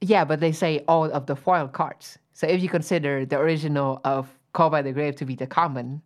Yeah, 0.00 0.24
but 0.24 0.40
they 0.40 0.52
say 0.52 0.84
all 0.86 1.10
of 1.10 1.24
the 1.24 1.34
foil 1.34 1.68
cards. 1.68 2.18
So 2.34 2.46
if 2.46 2.62
you 2.62 2.68
consider 2.68 3.24
the 3.24 3.38
original 3.38 4.00
of 4.04 4.28
Call 4.52 4.68
by 4.68 4.82
the 4.82 4.92
Grave 4.92 5.16
to 5.16 5.24
be 5.24 5.34
the 5.34 5.46
common, 5.46 6.02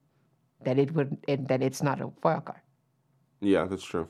then 0.63 0.79
it 0.79 0.93
would 0.95 1.17
it, 1.27 1.49
then 1.49 1.63
it's 1.63 1.83
not 1.83 2.01
a 2.01 2.09
foil 2.23 2.41
card. 2.41 2.61
Yeah, 3.41 3.65
that's 3.65 3.85
true. 3.85 4.07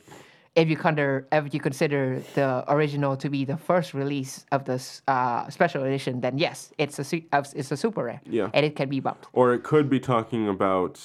If 0.59 0.68
you 0.68 0.76
consider 0.76 1.26
if 1.30 1.54
you 1.54 1.61
consider 1.61 2.20
the 2.34 2.64
original 2.66 3.16
to 3.16 3.28
be 3.30 3.44
the 3.44 3.56
first 3.56 3.94
release 3.94 4.44
of 4.50 4.64
this 4.64 5.02
uh, 5.06 5.48
special 5.50 5.84
edition, 5.84 6.20
then 6.20 6.36
yes, 6.36 6.72
it's 6.78 6.98
a 6.98 7.04
su- 7.04 7.22
uh, 7.32 7.44
it's 7.54 7.70
a 7.70 7.76
super 7.76 8.02
rare. 8.04 8.20
Yeah. 8.26 8.50
and 8.54 8.66
it 8.66 8.74
can 8.74 8.88
be 8.88 8.98
bumped. 9.00 9.26
Or 9.32 9.54
it 9.54 9.62
could 9.62 9.88
be 9.88 10.00
talking 10.00 10.48
about 10.48 11.00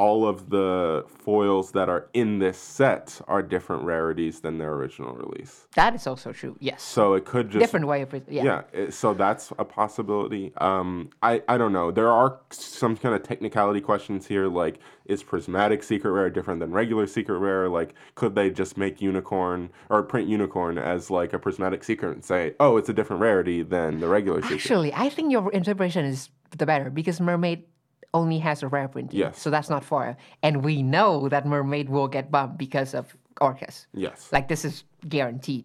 all 0.00 0.26
of 0.26 0.48
the 0.48 1.04
foils 1.24 1.72
that 1.72 1.90
are 1.90 2.08
in 2.14 2.38
this 2.38 2.56
set 2.56 3.20
are 3.28 3.42
different 3.42 3.82
rarities 3.84 4.40
than 4.40 4.56
their 4.56 4.72
original 4.72 5.12
release. 5.12 5.66
That 5.74 5.94
is 5.94 6.06
also 6.06 6.32
true. 6.32 6.56
Yes, 6.58 6.82
So 6.82 7.12
it 7.12 7.26
could 7.26 7.50
just 7.50 7.60
different 7.60 7.86
way 7.86 8.00
of. 8.00 8.08
Yeah. 8.26 8.42
Yeah, 8.42 8.62
it- 8.72 8.94
so 8.94 9.12
that's 9.12 9.52
a 9.58 9.64
possibility. 9.66 10.54
Um, 10.56 11.10
I, 11.22 11.42
I 11.46 11.58
don't 11.58 11.74
know. 11.74 11.90
There 11.90 12.10
are 12.10 12.40
some 12.48 12.96
kind 12.96 13.14
of 13.14 13.22
technicality 13.22 13.82
questions 13.82 14.26
here, 14.26 14.48
like 14.48 14.78
is 15.04 15.22
prismatic 15.22 15.82
secret 15.82 16.12
rare 16.12 16.30
different 16.30 16.60
than 16.60 16.72
regular 16.72 17.06
secret 17.06 17.38
rare? 17.38 17.68
Like, 17.68 17.92
could 18.14 18.34
they 18.34 18.48
just 18.48 18.78
make 18.78 19.02
unicorn 19.02 19.68
or 19.90 20.02
print 20.02 20.28
unicorn 20.28 20.78
as 20.78 21.10
like 21.10 21.34
a 21.34 21.38
prismatic 21.38 21.84
secret 21.84 22.12
and 22.12 22.24
say, 22.24 22.54
oh, 22.58 22.78
it's 22.78 22.88
a 22.88 22.94
different 22.94 23.20
rarity 23.20 23.62
than 23.62 24.00
the 24.00 24.08
regular 24.08 24.40
secret? 24.40 24.60
Actually, 24.60 24.94
I 24.94 25.10
think 25.10 25.30
your 25.30 25.52
interpretation 25.52 26.06
is 26.06 26.30
the 26.56 26.64
better 26.64 26.88
because 26.88 27.20
Mermaid 27.20 27.64
only 28.12 28.38
has 28.38 28.62
a 28.62 28.68
rare 28.68 28.88
print. 28.88 29.12
Yes. 29.12 29.38
So 29.38 29.50
that's 29.50 29.70
not 29.70 29.84
foil. 29.84 30.16
And 30.42 30.64
we 30.64 30.82
know 30.82 31.28
that 31.28 31.46
Mermaid 31.46 31.88
will 31.88 32.08
get 32.08 32.30
bumped 32.30 32.58
because 32.58 32.94
of 32.94 33.16
Orcust. 33.40 33.86
Yes. 33.94 34.28
Like 34.32 34.48
this 34.48 34.64
is 34.64 34.84
guaranteed. 35.08 35.64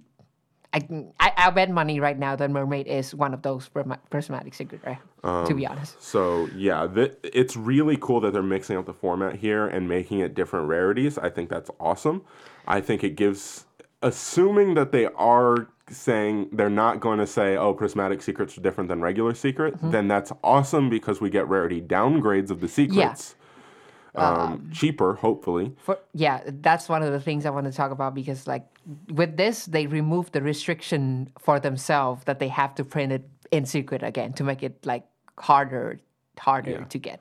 I, 0.73 0.81
I 1.19 1.31
I 1.37 1.49
bet 1.51 1.69
money 1.69 1.99
right 2.01 2.19
now 2.19 2.35
that 2.35 2.51
Mermaid 2.51 2.87
is 2.87 3.15
one 3.15 3.33
of 3.33 3.41
those 3.41 3.69
prisma- 3.69 3.99
prismatic 4.09 4.53
secret 4.53 4.81
rare. 4.85 4.99
to 5.45 5.53
be 5.55 5.65
um, 5.65 5.73
honest. 5.73 6.01
So 6.01 6.49
yeah, 6.55 6.87
th- 6.87 7.17
it's 7.23 7.55
really 7.55 7.97
cool 7.97 8.19
that 8.21 8.33
they're 8.33 8.43
mixing 8.43 8.77
up 8.77 8.85
the 8.85 8.93
format 8.93 9.37
here 9.37 9.67
and 9.67 9.87
making 9.87 10.19
it 10.19 10.35
different 10.35 10.67
rarities. 10.67 11.17
I 11.17 11.29
think 11.29 11.49
that's 11.49 11.71
awesome. 11.79 12.23
I 12.67 12.81
think 12.81 13.03
it 13.03 13.15
gives, 13.15 13.65
assuming 14.05 14.75
that 14.75 14.91
they 14.91 15.07
are 15.17 15.67
saying 15.89 16.49
they're 16.53 16.69
not 16.69 16.99
going 16.99 17.19
to 17.19 17.27
say, 17.27 17.57
"Oh, 17.57 17.73
prismatic 17.73 18.21
secrets 18.21 18.57
are 18.57 18.61
different 18.61 18.87
than 18.87 19.01
regular 19.01 19.33
secret," 19.33 19.73
then 19.81 20.07
that's 20.07 20.31
awesome 20.43 20.89
because 20.89 21.19
we 21.19 21.29
get 21.29 21.47
rarity 21.47 21.81
downgrades 21.81 22.49
of 22.51 22.61
the 22.61 22.67
secrets. 22.67 23.35
Um, 24.15 24.69
cheaper, 24.71 25.15
hopefully. 25.15 25.73
For, 25.77 25.97
yeah, 26.13 26.39
that's 26.45 26.87
one 26.87 27.03
of 27.03 27.11
the 27.11 27.19
things 27.19 27.45
I 27.45 27.49
want 27.49 27.65
to 27.65 27.73
talk 27.73 27.91
about 27.91 28.15
because 28.15 28.47
like 28.47 28.65
with 29.11 29.35
this, 29.35 29.65
they 29.65 29.87
removed 29.87 30.31
the 30.31 30.41
restriction 30.41 31.29
for 31.37 31.59
themselves 31.59 32.23
that 32.23 32.39
they 32.39 32.47
have 32.47 32.73
to 32.75 32.85
print 32.85 33.11
it 33.11 33.27
in 33.51 33.65
secret 33.65 34.03
again 34.03 34.31
to 34.33 34.43
make 34.45 34.63
it 34.63 34.85
like 34.85 35.03
harder 35.37 35.99
harder 36.39 36.71
Yeah. 36.71 36.83
to 36.85 36.97
get. 36.97 37.19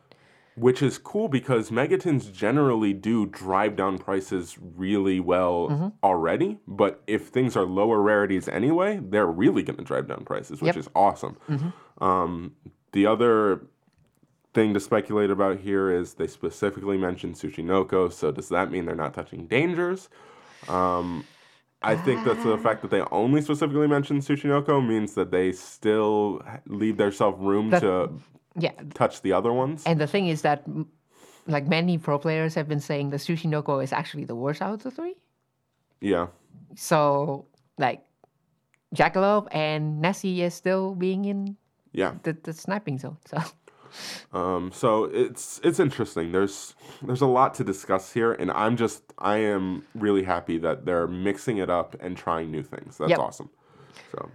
Which 0.57 0.83
is 0.83 0.99
cool 0.99 1.29
because 1.29 1.71
Megatins 1.71 2.33
generally 2.33 2.93
do 2.93 3.27
drive 3.27 3.75
down 3.77 3.99
prices 3.99 4.57
really 4.61 5.19
well 5.19 5.93
already. 6.03 6.59
But 6.69 7.03
if 7.09 7.29
things 7.29 7.57
are 7.57 7.65
lower 7.65 8.01
rarities 8.01 8.47
anyway, 8.49 9.01
they're 9.03 9.27
really 9.27 9.63
going 9.65 9.79
to 9.79 9.85
drive 9.85 10.07
down 10.07 10.25
prices, 10.25 10.61
which 10.63 10.77
Yep. 10.77 10.77
is 10.77 10.89
awesome. 10.95 11.37
Um, 12.01 12.53
the 12.93 13.07
other 13.07 13.63
thing 14.53 14.73
to 14.75 14.79
speculate 14.81 15.31
about 15.31 15.59
here 15.59 15.91
is 15.91 16.15
they 16.15 16.29
specifically 16.29 16.97
mentioned 16.99 17.35
Tsuchinoko. 17.35 18.13
So 18.13 18.31
does 18.31 18.49
that 18.51 18.71
mean 18.71 18.87
they're 18.87 18.95
not 18.95 19.13
touching 19.15 19.47
dangers? 19.49 20.09
Um, 20.69 21.25
I 21.83 21.97
think 21.97 22.25
that 22.25 22.43
the 22.45 22.57
fact 22.59 22.81
that 22.83 22.91
they 22.93 23.03
only 23.11 23.43
specifically 23.43 23.89
mentioned 23.89 24.23
Tsuchinoko 24.23 24.87
means 24.87 25.15
that 25.17 25.33
they 25.33 25.51
still 25.51 26.43
leave 26.67 26.97
themselves 26.97 27.39
room 27.41 27.71
That- 27.71 27.81
to 27.81 28.11
Yeah, 28.57 28.73
touch 28.95 29.23
the 29.23 29.33
other 29.33 29.53
ones. 29.53 29.83
and 29.87 30.01
the 30.01 30.07
thing 30.07 30.29
is 30.29 30.43
that 30.43 30.65
like 31.47 31.67
many 31.67 31.99
pro 31.99 32.19
players 32.19 32.55
have 32.55 32.69
been 32.69 32.81
saying 32.81 33.11
the 33.11 33.17
Tsuchinoko 33.19 33.83
is 33.83 33.93
actually 33.93 34.25
the 34.25 34.35
worst 34.37 34.63
out 34.63 34.73
of 34.75 34.83
the 34.83 34.91
three. 34.91 35.15
yeah. 36.01 36.29
So 36.77 37.47
like 37.79 38.05
Jackalope 38.95 39.49
and 39.53 40.01
Nessie 40.01 40.43
is 40.43 40.55
still 40.55 40.95
being 40.95 41.25
in 41.25 41.57
Yeah. 41.93 42.15
the, 42.23 42.33
the 42.43 42.53
sniping 42.53 42.99
zone. 42.99 43.19
So 43.27 43.39
Um, 44.33 44.73
so 44.73 45.05
it's 45.05 45.61
it's 45.63 45.79
interesting. 45.79 46.33
There's 46.33 46.75
there's 47.03 47.21
a 47.21 47.27
lot 47.27 47.55
to 47.55 47.65
discuss 47.65 48.13
here, 48.13 48.33
and 48.33 48.51
I'm 48.51 48.77
just 48.77 49.03
I 49.19 49.37
am 49.39 49.85
really 49.95 50.25
happy 50.25 50.59
that 50.59 50.85
they're 50.85 51.07
mixing 51.07 51.59
it 51.59 51.71
up 51.71 51.95
and 52.01 52.17
trying 52.17 52.51
new 52.51 52.63
things. 52.65 52.99
That's 52.99 53.11
Yep. 53.11 53.19
awesome. 53.21 53.51
So 54.11 54.31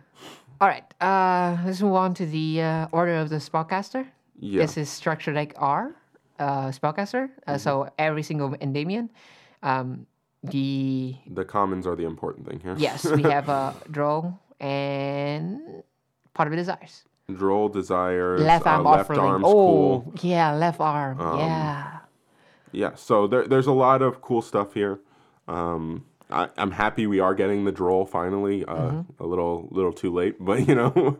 all 0.61 0.67
right, 0.67 0.83
uh, 1.01 1.57
let's 1.65 1.81
move 1.81 1.93
on 1.93 2.13
to 2.15 2.25
the 2.25 2.61
uh, 2.61 2.87
order 2.91 3.15
of 3.17 3.29
the 3.29 3.37
spellcaster. 3.37 4.05
yeah, 4.39 4.61
This 4.61 4.77
is 4.77 4.89
structure 4.89 5.33
like 5.33 5.53
R, 5.57 5.95
uh, 6.39 6.67
spellcaster. 6.69 7.29
Uh, 7.47 7.57
So 7.57 7.89
every 7.97 8.23
single 8.23 8.55
Endymion. 8.61 9.09
Um, 9.63 10.05
the 10.41 11.15
the 11.27 11.43
commons 11.43 11.85
are 11.85 11.97
the 11.97 12.05
important 12.05 12.47
thing 12.47 12.61
here. 12.61 12.75
yes, 12.77 13.03
we 13.03 13.23
have 13.23 13.49
a 13.49 13.75
draw 13.91 14.31
and 14.61 15.83
part 16.33 16.47
of 16.47 16.51
the 16.51 16.55
desires. 16.55 17.03
Droll 17.27 17.67
desires. 17.69 18.41
Left 18.41 18.65
uh, 18.65 18.69
arm 18.69 18.85
left 18.85 18.99
offering. 19.01 19.19
arm's 19.19 19.45
oh, 19.45 19.51
cool. 19.51 20.03
Um, 20.07 20.13
yeah, 20.23 20.53
left 20.53 20.79
arm. 20.79 21.19
yeah. 21.19 21.97
Yeah. 22.71 22.95
So 22.95 23.27
there, 23.27 23.45
there's 23.47 23.67
a 23.67 23.73
lot 23.73 24.01
of 24.01 24.21
cool 24.21 24.41
stuff 24.41 24.73
here. 24.73 24.99
Um, 25.47 26.05
I, 26.29 26.49
I'm 26.57 26.71
happy 26.71 27.07
we 27.07 27.19
are 27.19 27.33
getting 27.33 27.65
the 27.65 27.71
droll 27.71 28.05
finally. 28.05 28.65
Uh, 28.65 28.75
Mm-hmm. 28.75 29.23
A 29.23 29.27
little 29.27 29.67
little 29.71 29.91
too 29.93 30.13
late, 30.13 30.35
but 30.43 30.67
you 30.67 30.75
know, 30.75 31.17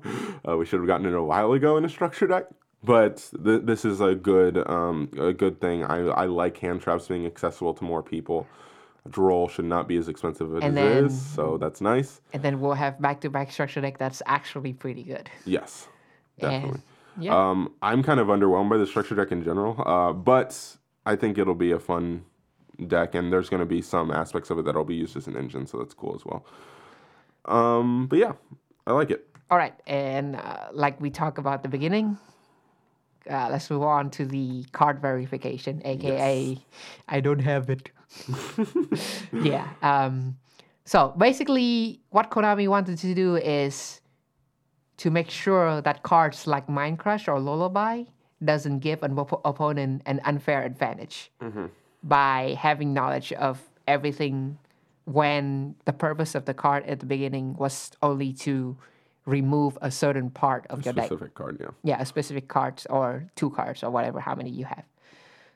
uh, 0.48 0.58
we 0.58 0.66
should 0.66 0.80
have 0.80 0.88
gotten 0.88 1.06
it 1.06 1.14
a 1.14 1.22
while 1.24 1.52
ago 1.54 1.78
in 1.78 1.86
a 1.86 1.90
structure 1.90 2.28
deck. 2.28 2.46
But 2.84 3.30
th- 3.44 3.64
this 3.64 3.84
is 3.84 4.00
a 4.02 4.16
good 4.16 4.58
um, 4.70 5.10
a 5.20 5.34
good 5.34 5.60
thing. 5.60 5.84
I, 5.84 5.98
I 6.08 6.26
like 6.26 6.58
hand 6.58 6.82
traps 6.82 7.08
being 7.08 7.26
accessible 7.26 7.74
to 7.76 7.84
more 7.84 8.02
people. 8.02 8.48
Droll 9.10 9.48
should 9.48 9.66
not 9.66 9.88
be 9.88 9.98
as 9.98 10.08
expensive 10.08 10.56
as 10.56 10.64
And 10.64 10.78
it 10.78 10.82
then- 10.82 11.06
is, 11.06 11.22
so 11.36 11.58
that's 11.58 11.82
nice. 11.82 12.22
And 12.34 12.44
then 12.44 12.60
we'll 12.60 12.74
have 12.74 13.02
back 13.02 13.22
to 13.22 13.30
back 13.30 13.52
structure 13.52 13.82
deck 13.82 13.98
that's 13.98 14.22
actually 14.26 14.74
pretty 14.74 15.04
good. 15.04 15.30
Yes, 15.46 15.88
definitely. 16.40 16.82
And, 17.16 17.24
yeah. 17.24 17.50
Um, 17.50 17.74
I'm 17.82 18.02
kind 18.04 18.20
of 18.20 18.28
underwhelmed 18.28 18.70
by 18.70 18.78
the 18.78 18.86
structure 18.88 19.16
deck 19.16 19.32
in 19.32 19.44
general, 19.44 19.82
uh, 19.86 20.14
but 20.14 20.78
I 21.06 21.16
think 21.18 21.38
it'll 21.38 21.56
be 21.56 21.72
a 21.72 21.80
fun 21.80 22.24
deck, 22.88 23.16
and 23.16 23.32
there's 23.32 23.50
going 23.50 23.60
to 23.60 23.66
be 23.66 23.82
some 23.82 24.12
aspects 24.12 24.50
of 24.50 24.58
it 24.60 24.66
that'll 24.66 24.86
be 24.86 24.96
used 24.96 25.16
as 25.18 25.28
an 25.28 25.36
engine, 25.36 25.66
so 25.68 25.78
that's 25.78 25.94
cool 25.94 26.16
as 26.16 26.26
well. 26.26 26.46
Um, 27.46 28.08
but 28.08 28.20
yeah, 28.20 28.34
I 28.88 28.94
like 28.94 29.12
it. 29.12 29.28
All 29.52 29.58
right, 29.58 29.74
and 29.88 30.36
uh, 30.36 30.68
like 30.72 31.00
we 31.02 31.10
talked 31.10 31.38
about 31.40 31.56
at 31.56 31.64
the 31.64 31.70
beginning, 31.70 32.18
uh, 33.30 33.50
let's 33.52 33.70
move 33.70 33.84
on 33.84 34.10
to 34.12 34.26
the 34.26 34.64
card 34.72 35.00
verification, 35.02 35.82
aka 35.86 36.58
I 37.08 37.20
don't 37.20 37.40
have 37.40 37.70
it. 37.70 37.90
yeah. 39.34 39.68
Um, 39.82 40.38
So 40.86 41.14
basically, 41.18 42.02
what 42.10 42.32
Konami 42.32 42.68
wanted 42.68 42.98
to 42.98 43.14
do 43.14 43.36
is 43.36 44.02
to 44.98 45.12
make 45.12 45.30
sure 45.30 45.82
that 45.82 46.02
cards 46.02 46.48
like 46.48 46.68
Mind 46.68 46.98
Crush 46.98 47.28
or 47.28 47.40
Lullaby 47.40 48.06
doesn't 48.44 48.80
give 48.80 49.04
an 49.04 49.16
oppo- 49.16 49.42
opponent 49.46 50.02
an 50.08 50.20
unfair 50.26 50.64
advantage 50.64 51.32
by 52.04 52.56
having 52.60 52.94
knowledge 52.94 53.34
of 53.34 53.62
everything 53.88 54.58
when 55.06 55.76
the 55.86 55.94
purpose 55.94 56.36
of 56.36 56.46
the 56.46 56.54
card 56.54 56.86
at 56.86 57.00
the 57.00 57.06
beginning 57.06 57.56
was 57.56 57.92
only 58.02 58.32
to 58.32 58.78
remove 59.26 59.78
a 59.82 59.92
certain 59.92 60.30
part 60.30 60.66
of 60.70 60.86
your 60.86 60.94
deck 60.94 61.06
Specific 61.06 61.34
card, 61.34 61.58
yeah. 61.60 61.68
yeah, 61.84 62.02
a 62.02 62.06
specific 62.06 62.48
cards 62.48 62.86
or 62.90 63.28
two 63.36 63.50
cards 63.50 63.84
or 63.84 63.90
whatever, 63.92 64.20
how 64.20 64.36
many 64.36 64.50
you 64.50 64.66
have. 64.66 64.84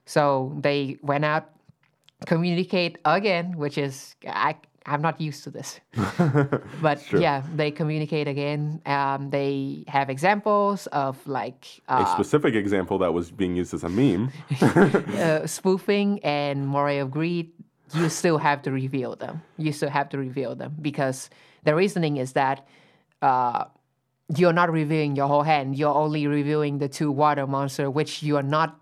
So 0.06 0.56
they 0.60 0.98
went 1.02 1.26
out, 1.26 1.50
communicate 2.26 2.98
again, 3.06 3.58
which 3.58 3.78
is 3.78 4.16
I 4.28 4.56
I'm 4.86 5.02
not 5.02 5.20
used 5.22 5.44
to 5.46 5.50
this, 5.50 5.80
but 6.82 7.02
yeah, 7.12 7.44
they 7.56 7.72
communicate 7.72 8.28
again. 8.28 8.82
Um, 8.86 9.30
they 9.30 9.84
have 9.88 10.10
examples 10.10 10.88
of 10.88 11.26
like 11.28 11.82
A 11.88 11.94
uh, 11.94 12.06
specific 12.14 12.56
example 12.56 12.98
that 13.00 13.14
was 13.14 13.32
being 13.32 13.56
used 13.56 13.74
as 13.74 13.84
a 13.84 13.90
meme. 13.90 14.32
uh, 14.62 15.48
spoofing 15.48 16.20
and 16.24 16.68
moray 16.68 17.00
of 17.00 17.12
greed. 17.12 17.52
You 17.94 18.10
still 18.10 18.40
have 18.40 18.62
to 18.64 18.72
reveal 18.72 19.16
them. 19.16 19.42
You 19.58 19.72
still 19.72 19.90
have 19.90 20.10
to 20.10 20.18
reveal 20.18 20.56
them 20.56 20.76
because 20.82 21.30
the 21.64 21.76
reasoning 21.76 22.18
is 22.18 22.34
that 22.34 22.68
uh, 23.22 23.66
you're 24.36 24.54
not 24.54 24.72
revealing 24.72 25.16
your 25.16 25.28
whole 25.28 25.44
hand. 25.44 25.78
You're 25.78 25.94
only 25.94 26.28
revealing 26.28 26.80
the 26.80 26.90
two 26.90 27.12
water 27.12 27.46
monster, 27.48 27.90
which 27.90 28.24
you 28.24 28.38
are 28.38 28.44
not 28.44 28.80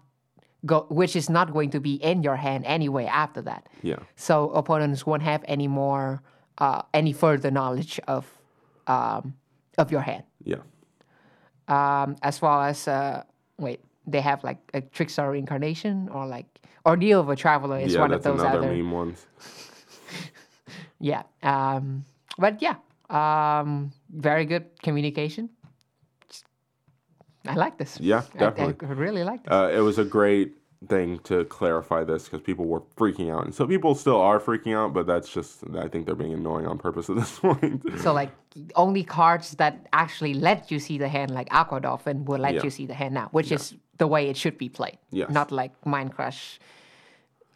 go, 0.66 0.86
which 0.90 1.16
is 1.16 1.30
not 1.30 1.54
going 1.54 1.70
to 1.72 1.80
be 1.80 1.96
in 1.96 2.24
your 2.24 2.36
hand 2.36 2.66
anyway 2.66 3.06
after 3.06 3.42
that. 3.44 3.68
yeah. 3.82 4.00
So 4.16 4.50
opponents 4.52 5.06
won't 5.06 5.24
have 5.24 5.44
any 5.48 5.68
more, 5.68 6.22
uh, 6.58 6.82
any 6.94 7.14
further 7.14 7.52
knowledge 7.52 8.00
of, 8.08 8.26
um, 8.88 9.36
of 9.78 9.92
your 9.92 10.02
hand. 10.02 10.24
Yeah. 10.44 10.62
Um, 11.68 12.16
as 12.22 12.42
well 12.42 12.62
as 12.62 12.88
uh, 12.88 13.24
wait, 13.58 13.80
they 14.06 14.22
have 14.22 14.44
like 14.44 14.58
a 14.74 14.82
trickstar 14.82 15.32
reincarnation 15.32 16.10
or 16.10 16.28
like 16.28 16.48
ordeal 16.86 17.20
of 17.22 17.30
a 17.30 17.36
traveler 17.36 17.80
is 17.80 17.94
yeah, 17.94 18.02
one 18.02 18.12
of 18.12 18.24
those 18.24 18.42
other. 18.42 18.62
meme 18.62 18.92
ones. 18.92 19.26
Yeah. 21.02 21.24
Um, 21.42 22.06
but 22.38 22.62
yeah, 22.62 22.76
um, 23.10 23.92
very 24.10 24.46
good 24.46 24.66
communication. 24.84 25.50
I 27.46 27.56
like 27.56 27.78
this. 27.78 28.00
Yeah, 28.00 28.24
I- 28.36 28.38
definitely. 28.38 28.88
I, 28.88 28.92
really 28.94 29.24
like 29.24 29.44
this. 29.44 29.52
Uh, 29.52 29.72
it 29.74 29.80
was 29.80 29.98
a 29.98 30.06
great 30.06 30.54
thing 30.90 31.20
to 31.20 31.46
clarify 31.46 32.04
this 32.04 32.24
because 32.26 32.42
people 32.42 32.66
were 32.66 32.82
freaking 32.98 33.32
out, 33.32 33.46
and 33.46 33.54
so 33.54 33.68
people 33.68 33.94
still 33.96 34.20
are 34.20 34.40
freaking 34.40 34.76
out. 34.76 34.94
But 34.94 35.06
that's 35.08 35.30
just, 35.30 35.64
I 35.78 35.88
think 35.88 36.06
they're 36.06 36.16
being 36.16 36.34
annoying 36.34 36.66
on 36.68 36.78
purpose 36.78 37.10
at 37.10 37.16
this 37.18 37.40
point. 37.46 37.84
so 38.00 38.14
like 38.14 38.32
only 38.76 39.04
cards 39.04 39.52
that 39.56 39.88
actually 39.94 40.34
let 40.34 40.72
you 40.72 40.80
see 40.80 40.98
the 40.98 41.08
hand, 41.08 41.32
like 41.32 41.48
Aqua 41.52 41.82
Dolphin, 41.82 42.26
will 42.26 42.40
let 42.40 42.56
Yeah. 42.56 42.64
you 42.64 42.70
see 42.70 42.86
the 42.86 42.94
hand 42.96 43.14
now, 43.14 43.30
which 43.32 43.52
is 43.52 43.76
the 43.98 44.08
way 44.08 44.28
it 44.30 44.38
should 44.38 44.58
be 44.58 44.70
played. 44.70 44.98
Yes. 45.12 45.30
Not 45.30 45.52
like 45.52 45.72
Mind 45.86 46.14
Crush. 46.14 46.60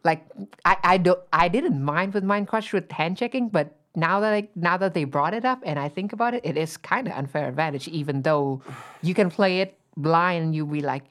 Like 0.04 0.24
I, 0.64 0.78
I 0.84 0.98
don't 0.98 1.20
I 1.34 1.48
didn't 1.48 1.82
mind 1.84 2.14
with 2.14 2.24
Mind 2.24 2.48
Crush 2.48 2.72
with 2.74 2.92
hand 2.92 3.18
checking, 3.18 3.50
but 3.50 3.76
now 3.96 4.20
that 4.20 4.34
I 4.34 4.48
now 4.56 4.78
that 4.78 4.94
they 4.94 5.04
brought 5.04 5.34
it 5.34 5.46
up 5.46 5.60
and 5.66 5.80
I 5.80 5.90
think 5.90 6.14
about 6.14 6.34
it, 6.34 6.42
it 6.46 6.58
is 6.58 6.78
kind 6.78 7.08
of 7.08 7.14
unfair 7.14 7.48
advantage. 7.48 7.88
Even 7.88 8.22
though 8.22 8.62
you 9.02 9.14
can 9.14 9.30
play 9.30 9.62
it 9.62 9.78
blind 9.98 10.44
and 10.46 10.56
you 10.56 10.66
be 10.66 10.82
like, 10.82 11.04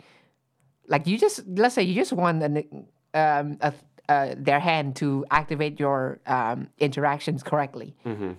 like 0.89 1.07
you 1.07 1.19
just 1.19 1.47
let's 1.47 1.75
say 1.75 1.83
you 1.83 1.95
just 1.95 2.13
want 2.13 2.43
an, 2.43 2.87
um, 3.15 3.59
a, 3.61 3.73
uh, 4.09 4.35
their 4.37 4.61
hand 4.61 4.97
to 4.97 5.25
activate 5.31 5.81
your 5.81 6.21
um, 6.27 6.69
interactions 6.79 7.43
correctly. 7.43 7.95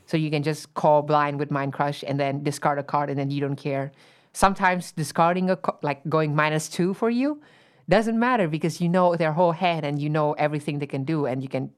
So 0.05 0.15
you 0.17 0.29
can 0.29 0.43
just 0.43 0.73
call 0.75 1.01
blind 1.01 1.39
with 1.39 1.49
Mind 1.49 1.73
Crush 1.73 2.03
and 2.07 2.19
then 2.19 2.43
discard 2.43 2.77
a 2.77 2.83
card 2.83 3.09
and 3.09 3.17
then 3.17 3.31
you 3.31 3.41
don't 3.41 3.55
care. 3.55 3.91
Sometimes 4.33 4.91
discarding 4.91 5.49
a 5.49 5.55
co- 5.55 5.79
like 5.81 6.07
going 6.07 6.35
minus 6.35 6.69
two 6.69 6.93
for 6.93 7.09
you 7.09 7.41
doesn't 7.89 8.19
matter 8.19 8.47
because 8.47 8.79
you 8.81 8.89
know 8.89 9.15
their 9.15 9.31
whole 9.31 9.53
hand 9.53 9.85
and 9.85 9.99
you 10.01 10.09
know 10.09 10.33
everything 10.33 10.77
they 10.79 10.87
can 10.87 11.03
do 11.03 11.25
and 11.25 11.41
you 11.41 11.49
can 11.49 11.71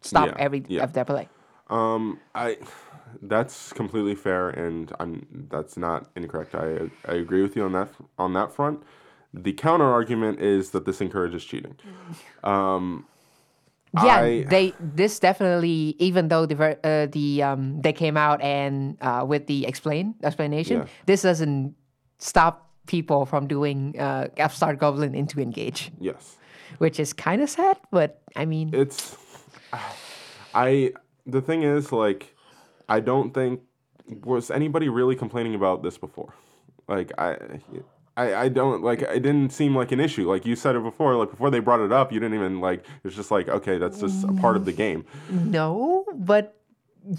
stop 0.00 0.26
Yeah, 0.28 0.34
every 0.38 0.64
yeah. 0.66 0.82
of 0.82 0.92
their 0.92 1.04
play. 1.04 1.28
Um, 1.70 2.20
I 2.34 2.58
that's 3.22 3.72
completely 3.72 4.14
fair, 4.14 4.50
and 4.50 4.92
I'm 5.00 5.46
that's 5.50 5.76
not 5.76 6.10
incorrect. 6.16 6.54
I 6.54 6.90
I 7.08 7.14
agree 7.14 7.42
with 7.42 7.56
you 7.56 7.64
on 7.64 7.72
that 7.72 7.88
on 8.18 8.32
that 8.34 8.52
front. 8.52 8.82
The 9.32 9.52
counter 9.52 9.84
argument 9.90 10.40
is 10.40 10.70
that 10.70 10.84
this 10.84 11.00
encourages 11.00 11.44
cheating. 11.44 11.76
Um, 12.44 13.06
Yeah, 14.04 14.20
I- 14.20 14.44
they 14.48 14.74
this 14.80 15.18
definitely 15.20 15.94
even 15.98 16.28
though 16.28 16.46
the 16.46 16.56
uh, 16.84 17.06
the 17.06 17.42
um 17.42 17.80
they 17.80 17.92
came 17.92 18.16
out 18.16 18.40
and 18.42 18.98
uh, 19.00 19.24
with 19.26 19.46
the 19.46 19.66
explain 19.66 20.14
explanation, 20.22 20.76
Yeah. 20.78 20.86
this 21.06 21.22
doesn't 21.22 21.74
stop 22.18 22.68
people 22.86 23.24
from 23.24 23.46
doing 23.46 23.94
uh, 23.98 24.28
Upstart 24.38 24.78
Goblin 24.78 25.14
into 25.14 25.40
engage, 25.40 25.90
yes, 26.00 26.36
which 26.78 26.98
is 27.00 27.12
kind 27.14 27.40
of 27.40 27.48
sad. 27.48 27.78
But 27.90 28.20
I 28.36 28.44
mean, 28.44 28.70
it's 28.74 29.16
I 30.54 30.92
the 31.26 31.40
thing 31.40 31.62
is 31.62 31.92
like 31.92 32.34
I 32.88 33.00
don't 33.00 33.32
think 33.32 33.60
was 34.22 34.50
anybody 34.50 34.88
really 34.88 35.16
complaining 35.16 35.54
about 35.54 35.82
this 35.82 35.98
before. 35.98 36.34
Like 36.88 37.12
I. 37.18 37.60
I, 38.16 38.42
I 38.42 38.48
don't 38.48 38.80
like 38.84 39.02
it 39.02 39.24
didn't 39.24 39.50
seem 39.50 39.74
like 39.74 39.90
an 39.90 39.98
issue 39.98 40.30
like 40.30 40.46
you 40.46 40.54
said 40.54 40.76
it 40.76 40.84
before 40.84 41.16
like 41.16 41.32
before 41.32 41.50
they 41.50 41.58
brought 41.58 41.80
it 41.80 41.90
up 41.90 42.12
you 42.12 42.20
didn't 42.20 42.36
even 42.36 42.60
like 42.60 42.86
it's 43.02 43.16
just 43.16 43.32
like 43.32 43.48
okay 43.48 43.76
that's 43.76 43.98
just 43.98 44.22
a 44.22 44.32
part 44.34 44.54
of 44.54 44.66
the 44.66 44.70
game 44.70 45.04
no, 45.28 46.04
but 46.14 46.56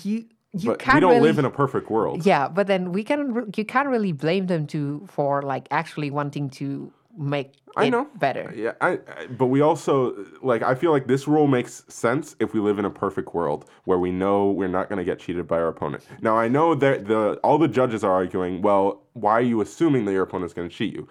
you 0.03 0.24
you 0.53 0.70
but 0.70 0.80
can't 0.80 0.95
we 0.95 0.99
don't 1.01 1.16
really, 1.16 1.22
live 1.28 1.38
in 1.38 1.43
a 1.43 1.49
perfect 1.49 1.91
world 1.91 2.26
Yeah, 2.26 2.47
but 2.47 2.68
then 2.68 2.93
we 2.93 3.03
can 3.03 3.51
you 3.56 3.66
can't 3.66 3.89
really 3.89 4.14
blame 4.14 4.47
them 4.47 4.68
to 4.68 5.06
for 5.12 5.41
like 5.41 5.68
actually 5.70 6.12
wanting 6.12 6.49
to 6.51 6.93
make 7.18 7.53
I 7.76 7.86
it 7.86 7.91
know. 7.91 8.07
better. 8.16 8.53
Yeah, 8.55 8.74
I, 8.82 8.91
I, 8.91 9.28
but 9.28 9.47
we 9.47 9.61
also 9.61 10.26
like. 10.41 10.61
I 10.61 10.76
feel 10.76 10.91
like 10.91 11.07
this 11.07 11.28
rule 11.28 11.47
makes 11.47 11.84
sense 11.88 12.36
if 12.39 12.53
we 12.53 12.59
live 12.59 12.80
in 12.80 12.86
a 12.86 12.89
perfect 12.89 13.34
world 13.34 13.70
where 13.86 13.99
we 13.99 14.11
know 14.11 14.51
we're 14.51 14.68
not 14.68 14.89
going 14.89 14.97
to 14.97 15.03
get 15.03 15.20
cheated 15.20 15.47
by 15.47 15.57
our 15.57 15.68
opponent. 15.68 16.05
Now, 16.22 16.38
I 16.38 16.47
know 16.47 16.76
that 16.76 17.07
the 17.07 17.39
all 17.43 17.57
the 17.57 17.68
judges 17.68 18.03
are 18.03 18.11
arguing. 18.11 18.61
Well, 18.61 19.03
why 19.13 19.34
are 19.34 19.41
you 19.41 19.61
assuming 19.61 20.05
that 20.05 20.13
your 20.13 20.24
opponent's 20.24 20.53
going 20.53 20.70
to 20.70 20.76
cheat 20.76 20.93
you? 20.93 21.07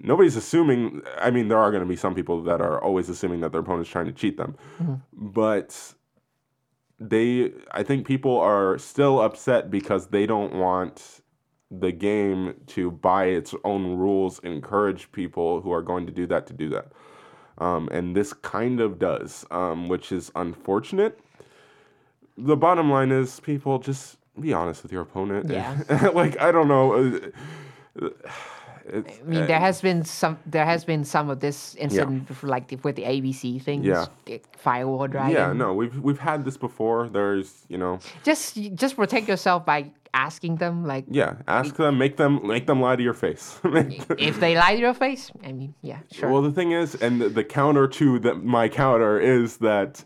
Nobody's 0.00 0.36
assuming. 0.36 1.02
I 1.18 1.30
mean, 1.30 1.48
there 1.48 1.58
are 1.58 1.70
going 1.70 1.82
to 1.82 1.88
be 1.88 1.96
some 1.96 2.14
people 2.14 2.42
that 2.44 2.60
are 2.60 2.82
always 2.82 3.08
assuming 3.08 3.40
that 3.40 3.52
their 3.52 3.60
opponent's 3.60 3.90
trying 3.90 4.06
to 4.06 4.12
cheat 4.12 4.36
them, 4.36 4.56
mm-hmm. 4.80 4.94
but 5.12 5.94
they. 7.00 7.52
I 7.72 7.82
think 7.82 8.06
people 8.06 8.38
are 8.38 8.78
still 8.78 9.20
upset 9.20 9.70
because 9.70 10.08
they 10.08 10.26
don't 10.26 10.54
want 10.54 11.22
the 11.70 11.92
game 11.92 12.54
to 12.68 12.90
by 12.90 13.26
its 13.26 13.54
own 13.64 13.96
rules 13.96 14.38
encourage 14.40 15.10
people 15.12 15.60
who 15.60 15.72
are 15.72 15.82
going 15.82 16.06
to 16.06 16.12
do 16.12 16.26
that 16.26 16.46
to 16.46 16.52
do 16.52 16.68
that. 16.70 16.88
Um, 17.58 17.88
and 17.92 18.16
this 18.16 18.32
kind 18.32 18.80
of 18.80 18.98
does 18.98 19.44
um, 19.50 19.88
which 19.88 20.12
is 20.12 20.30
unfortunate. 20.34 21.18
The 22.36 22.56
bottom 22.56 22.90
line 22.90 23.12
is 23.12 23.40
people 23.40 23.78
just 23.78 24.18
be 24.38 24.52
honest 24.52 24.82
with 24.82 24.92
your 24.92 25.02
opponent. 25.02 25.48
Yeah. 25.50 26.10
like 26.14 26.40
i 26.40 26.50
don't 26.50 26.68
know. 26.68 27.20
Uh, 28.00 28.08
I 28.92 29.02
mean, 29.24 29.46
there 29.46 29.60
has 29.60 29.80
been 29.80 30.04
some. 30.04 30.38
There 30.46 30.66
has 30.66 30.84
been 30.84 31.04
some 31.04 31.30
of 31.30 31.40
this 31.40 31.74
incident, 31.76 32.26
before, 32.26 32.50
like 32.50 32.70
with 32.82 32.96
the 32.96 33.02
ABC 33.04 33.62
things. 33.62 33.86
Yeah. 33.86 34.06
the 34.26 34.40
Firewall 34.56 35.08
dragon. 35.08 35.32
yeah 35.32 35.52
no 35.52 35.72
we've 35.72 35.98
we've 36.00 36.18
had 36.18 36.44
this 36.44 36.56
before 36.56 37.08
there's 37.08 37.64
you 37.68 37.78
know 37.78 37.98
Just 38.24 38.56
just 38.74 38.96
protect 38.96 39.28
yourself 39.28 39.64
by 39.64 39.90
asking 40.12 40.56
them. 40.56 40.84
Like, 40.84 41.04
yeah 41.08 41.36
ask 41.48 41.76
them 41.76 41.98
make 41.98 42.16
them 42.16 42.46
make 42.46 42.66
them 42.66 42.80
lie 42.80 42.96
to 42.96 43.02
your 43.02 43.14
face 43.14 43.58
if 43.64 44.38
they 44.40 44.54
lie 44.54 44.74
to 44.74 44.80
your 44.80 44.94
face, 44.94 45.30
I 45.44 45.52
mean, 45.52 45.74
yeah, 45.82 45.98
sure. 46.12 46.30
Well, 46.30 46.42
the 46.42 46.52
thing 46.52 46.72
is, 46.72 46.94
and 46.94 47.20
the, 47.20 47.28
the 47.28 47.44
counter 47.44 47.86
to 47.88 48.18
that, 48.20 48.44
my 48.44 48.68
counter 48.68 49.18
is 49.18 49.58
that, 49.58 50.04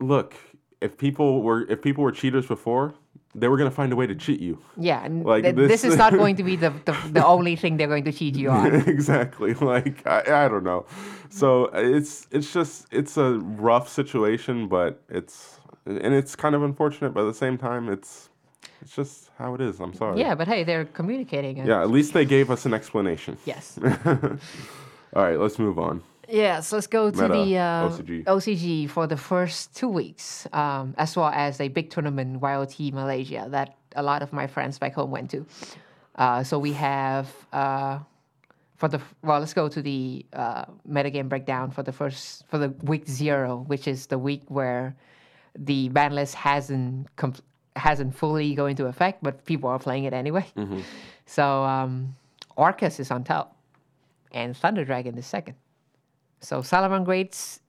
look, 0.00 0.34
if 0.80 0.98
people 0.98 1.42
were 1.42 1.62
if 1.70 1.80
people 1.80 2.04
were 2.04 2.12
cheaters 2.12 2.46
before, 2.46 2.94
they 3.34 3.48
were 3.48 3.56
gonna 3.56 3.70
find 3.70 3.92
a 3.92 3.96
way 3.96 4.06
to 4.06 4.14
cheat 4.14 4.40
you. 4.40 4.58
yeah, 4.76 5.06
like 5.10 5.42
th- 5.44 5.54
this- 5.56 5.68
this 5.82 5.84
is 5.84 5.96
not 5.96 6.12
going 6.12 6.36
to 6.36 6.44
be 6.44 6.56
the, 6.56 6.70
the 6.84 6.96
the 7.12 7.24
only 7.34 7.56
thing 7.56 7.76
they're 7.76 7.88
going 7.94 8.04
to 8.04 8.12
cheat 8.12 8.36
you 8.36 8.50
on. 8.50 8.74
exactly. 8.96 9.54
Like 9.54 10.06
I, 10.06 10.44
I 10.44 10.48
don't 10.48 10.64
know. 10.64 10.86
So 11.30 11.64
it's 11.74 12.26
it's 12.30 12.52
just 12.52 12.86
it's 12.92 13.16
a 13.16 13.38
rough 13.70 13.88
situation, 13.88 14.68
but 14.68 15.02
it's 15.08 15.58
and 15.86 16.14
it's 16.14 16.34
kind 16.36 16.54
of 16.54 16.62
unfortunate, 16.62 17.12
but 17.14 17.22
at 17.22 17.26
the 17.26 17.34
same 17.46 17.58
time, 17.58 17.88
it's 17.88 18.28
it's 18.80 18.94
just 18.94 19.30
how 19.38 19.54
it 19.54 19.60
is. 19.60 19.80
I'm 19.80 19.94
sorry. 19.94 20.20
Yeah, 20.20 20.34
but 20.34 20.46
hey, 20.46 20.62
they're 20.64 20.84
communicating. 20.84 21.58
and- 21.58 21.68
Yeah. 21.68 21.82
At 21.82 21.90
least 21.90 22.12
they 22.12 22.24
gave 22.24 22.50
us 22.50 22.66
an 22.66 22.74
explanation. 22.74 23.36
Yes. 23.46 23.78
All 25.16 25.22
right. 25.22 25.38
Let's 25.38 25.58
move 25.58 25.78
on. 25.78 26.02
Yes, 26.34 26.72
let's 26.72 26.88
go 26.88 27.12
to 27.12 27.28
Meta, 27.28 27.44
the 27.44 27.58
uh, 27.58 27.88
OCG. 27.88 28.24
OCG 28.24 28.90
for 28.90 29.06
the 29.06 29.16
first 29.16 29.76
two 29.76 29.88
weeks, 29.88 30.48
um, 30.52 30.92
as 30.98 31.16
well 31.16 31.30
as 31.32 31.60
a 31.60 31.68
big 31.68 31.90
tournament, 31.90 32.42
YOT 32.42 32.92
Malaysia, 32.92 33.46
that 33.50 33.76
a 33.94 34.02
lot 34.02 34.20
of 34.20 34.32
my 34.32 34.48
friends 34.48 34.76
back 34.76 34.94
home 34.94 35.12
went 35.12 35.30
to. 35.30 35.46
Uh, 36.16 36.42
so 36.42 36.58
we 36.58 36.72
have 36.72 37.30
uh, 37.52 38.00
for 38.76 38.88
the 38.88 39.00
well, 39.22 39.38
let's 39.38 39.54
go 39.54 39.68
to 39.68 39.80
the 39.80 40.26
uh, 40.32 40.64
metagame 40.90 41.28
breakdown 41.28 41.70
for 41.70 41.84
the 41.84 41.92
first 41.92 42.44
for 42.48 42.58
the 42.58 42.70
week 42.82 43.06
zero, 43.06 43.64
which 43.68 43.86
is 43.86 44.06
the 44.06 44.18
week 44.18 44.42
where 44.48 44.96
the 45.56 45.88
ban 45.90 46.12
list 46.14 46.34
hasn't 46.34 47.06
hasn't 47.76 48.12
fully 48.12 48.56
go 48.56 48.66
into 48.66 48.86
effect, 48.86 49.22
but 49.22 49.44
people 49.44 49.70
are 49.70 49.78
playing 49.78 50.02
it 50.02 50.12
anyway. 50.12 50.46
So 51.26 51.62
um, 51.62 52.16
Orcust 52.58 52.98
is 52.98 53.12
on 53.12 53.22
top, 53.22 53.56
and 54.32 54.56
Thunder 54.56 54.84
Dragon 54.84 55.16
is 55.16 55.26
second. 55.26 55.54
So 56.44 56.60
Salamangreats, 56.60 57.60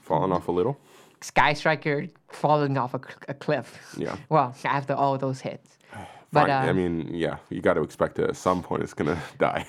Falling 0.00 0.32
off 0.32 0.48
a 0.48 0.52
little. 0.52 0.78
Sky 1.20 1.52
Striker 1.54 2.06
falling 2.28 2.76
off 2.76 2.94
a, 2.94 3.00
a 3.28 3.34
cliff. 3.34 3.78
Yeah. 3.96 4.16
Well, 4.28 4.54
after 4.64 4.94
all 4.94 5.16
those 5.18 5.40
hits. 5.40 5.78
But. 6.32 6.50
I 6.50 6.70
uh, 6.70 6.74
mean, 6.74 7.14
yeah, 7.14 7.36
you 7.48 7.60
got 7.60 7.74
to 7.74 7.82
expect 7.82 8.18
at 8.18 8.34
some 8.34 8.60
point 8.60 8.82
it's 8.82 8.92
gonna 8.92 9.16
die. 9.38 9.66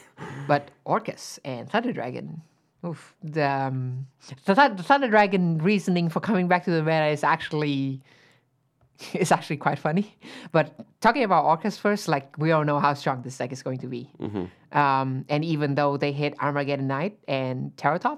But 0.47 0.71
Orcust 0.87 1.37
and 1.45 1.69
Thunder 1.69 1.93
Dragon, 1.93 2.41
oof, 2.83 3.13
the, 3.21 3.47
um, 3.47 4.07
the, 4.45 4.55
the 4.75 4.81
Thunder 4.81 5.07
Dragon 5.07 5.59
reasoning 5.59 6.09
for 6.09 6.19
coming 6.21 6.47
back 6.47 6.65
to 6.65 6.71
the 6.71 6.81
meta 6.81 7.05
is 7.05 7.23
actually 7.23 8.01
is 9.13 9.31
actually 9.31 9.57
quite 9.57 9.77
funny. 9.77 10.17
But 10.51 10.73
talking 11.01 11.23
about 11.23 11.45
Orcust 11.45 11.77
first, 11.77 12.07
like 12.07 12.35
we 12.39 12.51
all 12.51 12.65
know 12.65 12.79
how 12.79 12.95
strong 12.95 13.21
this 13.21 13.37
deck 13.37 13.51
is 13.51 13.61
going 13.61 13.77
to 13.79 13.87
be. 13.87 14.09
Um, 14.71 15.25
and 15.29 15.45
even 15.45 15.75
though 15.75 15.97
they 15.97 16.11
hit 16.11 16.33
Armageddon 16.39 16.87
Knight 16.87 17.19
and 17.27 17.75
Terrortop, 17.75 18.17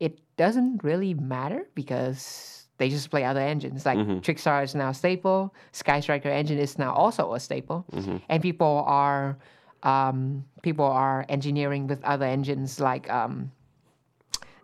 it 0.00 0.18
doesn't 0.36 0.84
really 0.84 1.14
matter 1.14 1.68
because 1.74 2.66
they 2.78 2.88
just 2.90 3.10
play 3.10 3.24
other 3.24 3.40
engines. 3.40 3.86
Like 3.86 3.98
Trickstar 4.20 4.62
is 4.62 4.74
now 4.74 4.90
a 4.90 4.94
staple, 4.94 5.54
Sky 5.72 6.00
Striker 6.00 6.28
engine 6.28 6.58
is 6.58 6.78
now 6.78 6.92
also 6.92 7.32
a 7.34 7.40
staple, 7.40 7.86
and 8.28 8.42
people 8.42 8.84
are 8.86 9.38
um, 9.82 10.44
people 10.62 10.84
are 10.84 11.24
engineering 11.28 11.86
with 11.86 12.02
other 12.04 12.26
engines 12.26 12.80
like 12.80 13.08
um, 13.10 13.50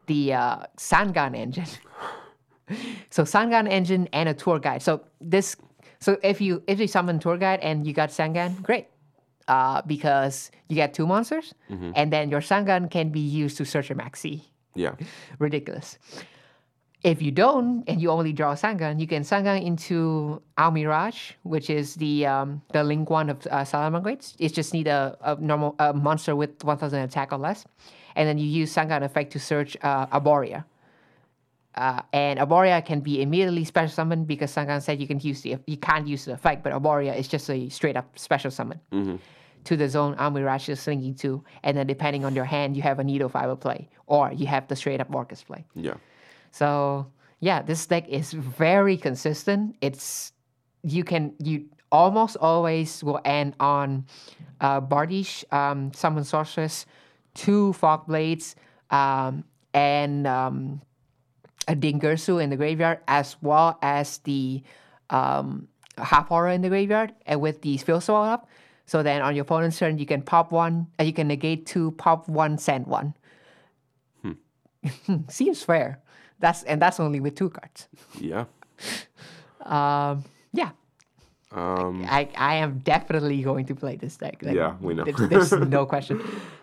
the 0.07 0.35
uh, 0.35 0.57
Sangan 0.77 1.37
engine. 1.37 1.69
so 3.11 3.23
Sangan 3.25 3.69
engine 3.71 4.09
and 4.13 4.29
a 4.29 4.35
tour 4.35 4.59
guide. 4.59 4.83
So 4.83 5.05
this, 5.21 5.57
so 6.01 6.19
if 6.23 6.41
you 6.41 6.63
if 6.67 6.81
you 6.81 6.87
summon 6.89 7.19
tour 7.19 7.39
guide 7.39 7.61
and 7.61 7.87
you 7.87 7.93
got 7.95 8.11
Sangan, 8.11 8.61
great, 8.63 8.89
uh, 9.49 9.81
because 9.87 10.51
you 10.69 10.75
get 10.77 10.93
two 10.93 11.07
monsters, 11.07 11.55
and 11.95 12.13
then 12.13 12.29
your 12.29 12.41
Sangan 12.41 12.91
can 12.91 13.09
be 13.11 13.21
used 13.21 13.57
to 13.59 13.65
search 13.65 13.91
a 13.91 13.95
Maxx 13.95 14.21
C. 14.21 14.45
Yeah. 14.75 14.95
Ridiculous. 15.39 15.99
If 17.03 17.21
you 17.21 17.33
don't, 17.33 17.83
and 17.89 18.01
you 18.01 18.11
only 18.11 18.33
draw 18.33 18.55
Sangan, 18.55 19.01
you 19.01 19.09
can 19.09 19.23
Sangan 19.25 19.65
into 19.65 20.41
Almiraj, 20.57 21.33
which 21.43 21.69
is 21.69 21.97
the 21.97 22.27
um, 22.27 22.63
the 22.73 22.85
link 22.85 23.11
one 23.11 23.29
of 23.29 23.45
uh, 23.51 23.65
Salamangreats. 23.65 24.37
It 24.39 24.55
just 24.55 24.73
need 24.73 24.87
a, 24.87 25.17
a 25.21 25.35
normal 25.41 25.75
a 25.81 25.93
monster 25.93 26.37
with 26.37 26.63
1,000 26.63 27.01
attack 27.01 27.33
or 27.33 27.39
less, 27.39 27.65
and 28.15 28.29
then 28.29 28.39
you 28.39 28.47
use 28.47 28.73
Sangan 28.73 29.03
effect 29.03 29.33
to 29.33 29.41
search 29.41 29.77
uh, 29.83 30.07
Arborea. 30.07 30.65
Uh, 31.75 32.03
and 32.13 32.39
Arborea 32.39 32.85
can 32.85 33.01
be 33.01 33.21
immediately 33.21 33.65
special 33.65 33.93
summoned 33.93 34.29
because 34.29 34.55
Sangan 34.55 34.81
said 34.81 35.01
you 35.01 35.09
can 35.09 35.19
use 35.19 35.43
the 35.43 35.57
you 35.67 35.79
can't 35.79 36.07
use 36.07 36.27
the 36.27 36.35
effect, 36.35 36.63
but 36.63 36.73
Arborea 36.73 37.19
is 37.19 37.27
just 37.27 37.51
a 37.51 37.69
straight 37.69 37.97
up 37.97 38.17
special 38.17 38.53
summon 38.53 38.79
to 39.65 39.77
the 39.77 39.89
zone 39.89 40.17
Almiraj 40.17 40.69
is 40.69 40.87
linking 40.87 41.15
to, 41.17 41.45
and 41.63 41.77
then 41.77 41.87
depending 41.87 42.25
on 42.25 42.35
your 42.35 42.45
hand, 42.45 42.77
you 42.77 42.83
have 42.83 42.99
a 42.99 43.05
Needle 43.05 43.29
Fiber 43.29 43.57
play, 43.57 43.89
or 44.07 44.33
you 44.33 44.47
have 44.47 44.67
the 44.69 44.77
straight 44.77 45.01
up 45.01 45.11
Orcust 45.11 45.47
play. 45.47 45.65
Yeah. 45.75 45.95
So 46.51 47.07
yeah, 47.41 47.63
this 47.63 47.87
deck 47.87 48.09
is 48.09 48.33
very 48.33 48.97
consistent. 48.97 49.77
It's 49.81 50.33
you 50.83 51.05
can 51.05 51.35
you 51.39 51.67
almost 51.91 52.37
always 52.41 53.05
will 53.05 53.21
end 53.25 53.55
on 53.61 54.07
uh, 54.61 54.81
Bardish, 54.81 55.45
um, 55.53 55.93
Summon 55.93 56.25
Sorceress, 56.25 56.87
two 57.35 57.73
Fog 57.75 58.07
Blades, 58.07 58.57
um, 58.91 59.45
and 59.75 60.27
um, 60.27 60.81
a 61.69 61.75
Dingirsu 61.75 62.43
in 62.43 62.51
the 62.51 62.57
graveyard, 62.57 63.01
as 63.09 63.37
well 63.43 63.79
as 63.83 64.19
the 64.19 64.63
um, 65.11 65.69
Harp 65.99 66.29
Horror 66.29 66.51
in 66.51 66.63
the 66.63 66.69
graveyard, 66.69 67.13
and 67.27 67.41
with 67.41 67.63
the 67.63 67.77
Field 67.77 68.03
Swallow 68.03 68.29
up. 68.29 68.49
So 68.93 69.03
then 69.03 69.23
on 69.23 69.35
your 69.35 69.45
opponent's 69.45 69.79
turn, 69.79 69.97
you 69.97 70.05
can 70.05 70.21
pop 70.21 70.53
one, 70.53 70.87
and 70.99 71.09
you 71.09 71.15
can 71.15 71.27
negate 71.27 71.65
two, 71.65 71.93
pop 71.93 72.29
one, 72.29 72.59
send 72.59 72.87
one. 72.87 73.15
Seems 75.29 75.63
fair. 75.63 75.99
That's 76.41 76.63
and 76.65 76.83
that's 76.83 77.01
only 77.01 77.19
with 77.19 77.35
two 77.35 77.49
cards. 77.49 77.89
Yeah. 78.21 78.45
Um, 79.65 80.25
yeah, 80.53 80.71
Um, 81.53 82.05
I, 82.11 82.29
I 82.37 82.57
am 82.57 82.81
definitely 82.81 83.41
going 83.43 83.65
to 83.67 83.77
play 83.77 83.95
this 83.95 84.17
deck. 84.17 84.43
Like, 84.43 84.57
Yeah, 84.57 84.75
we 84.81 84.93
know. 84.93 85.05
There's, 85.05 85.31
there's 85.31 85.53
no 85.79 85.87
question. 85.87 86.21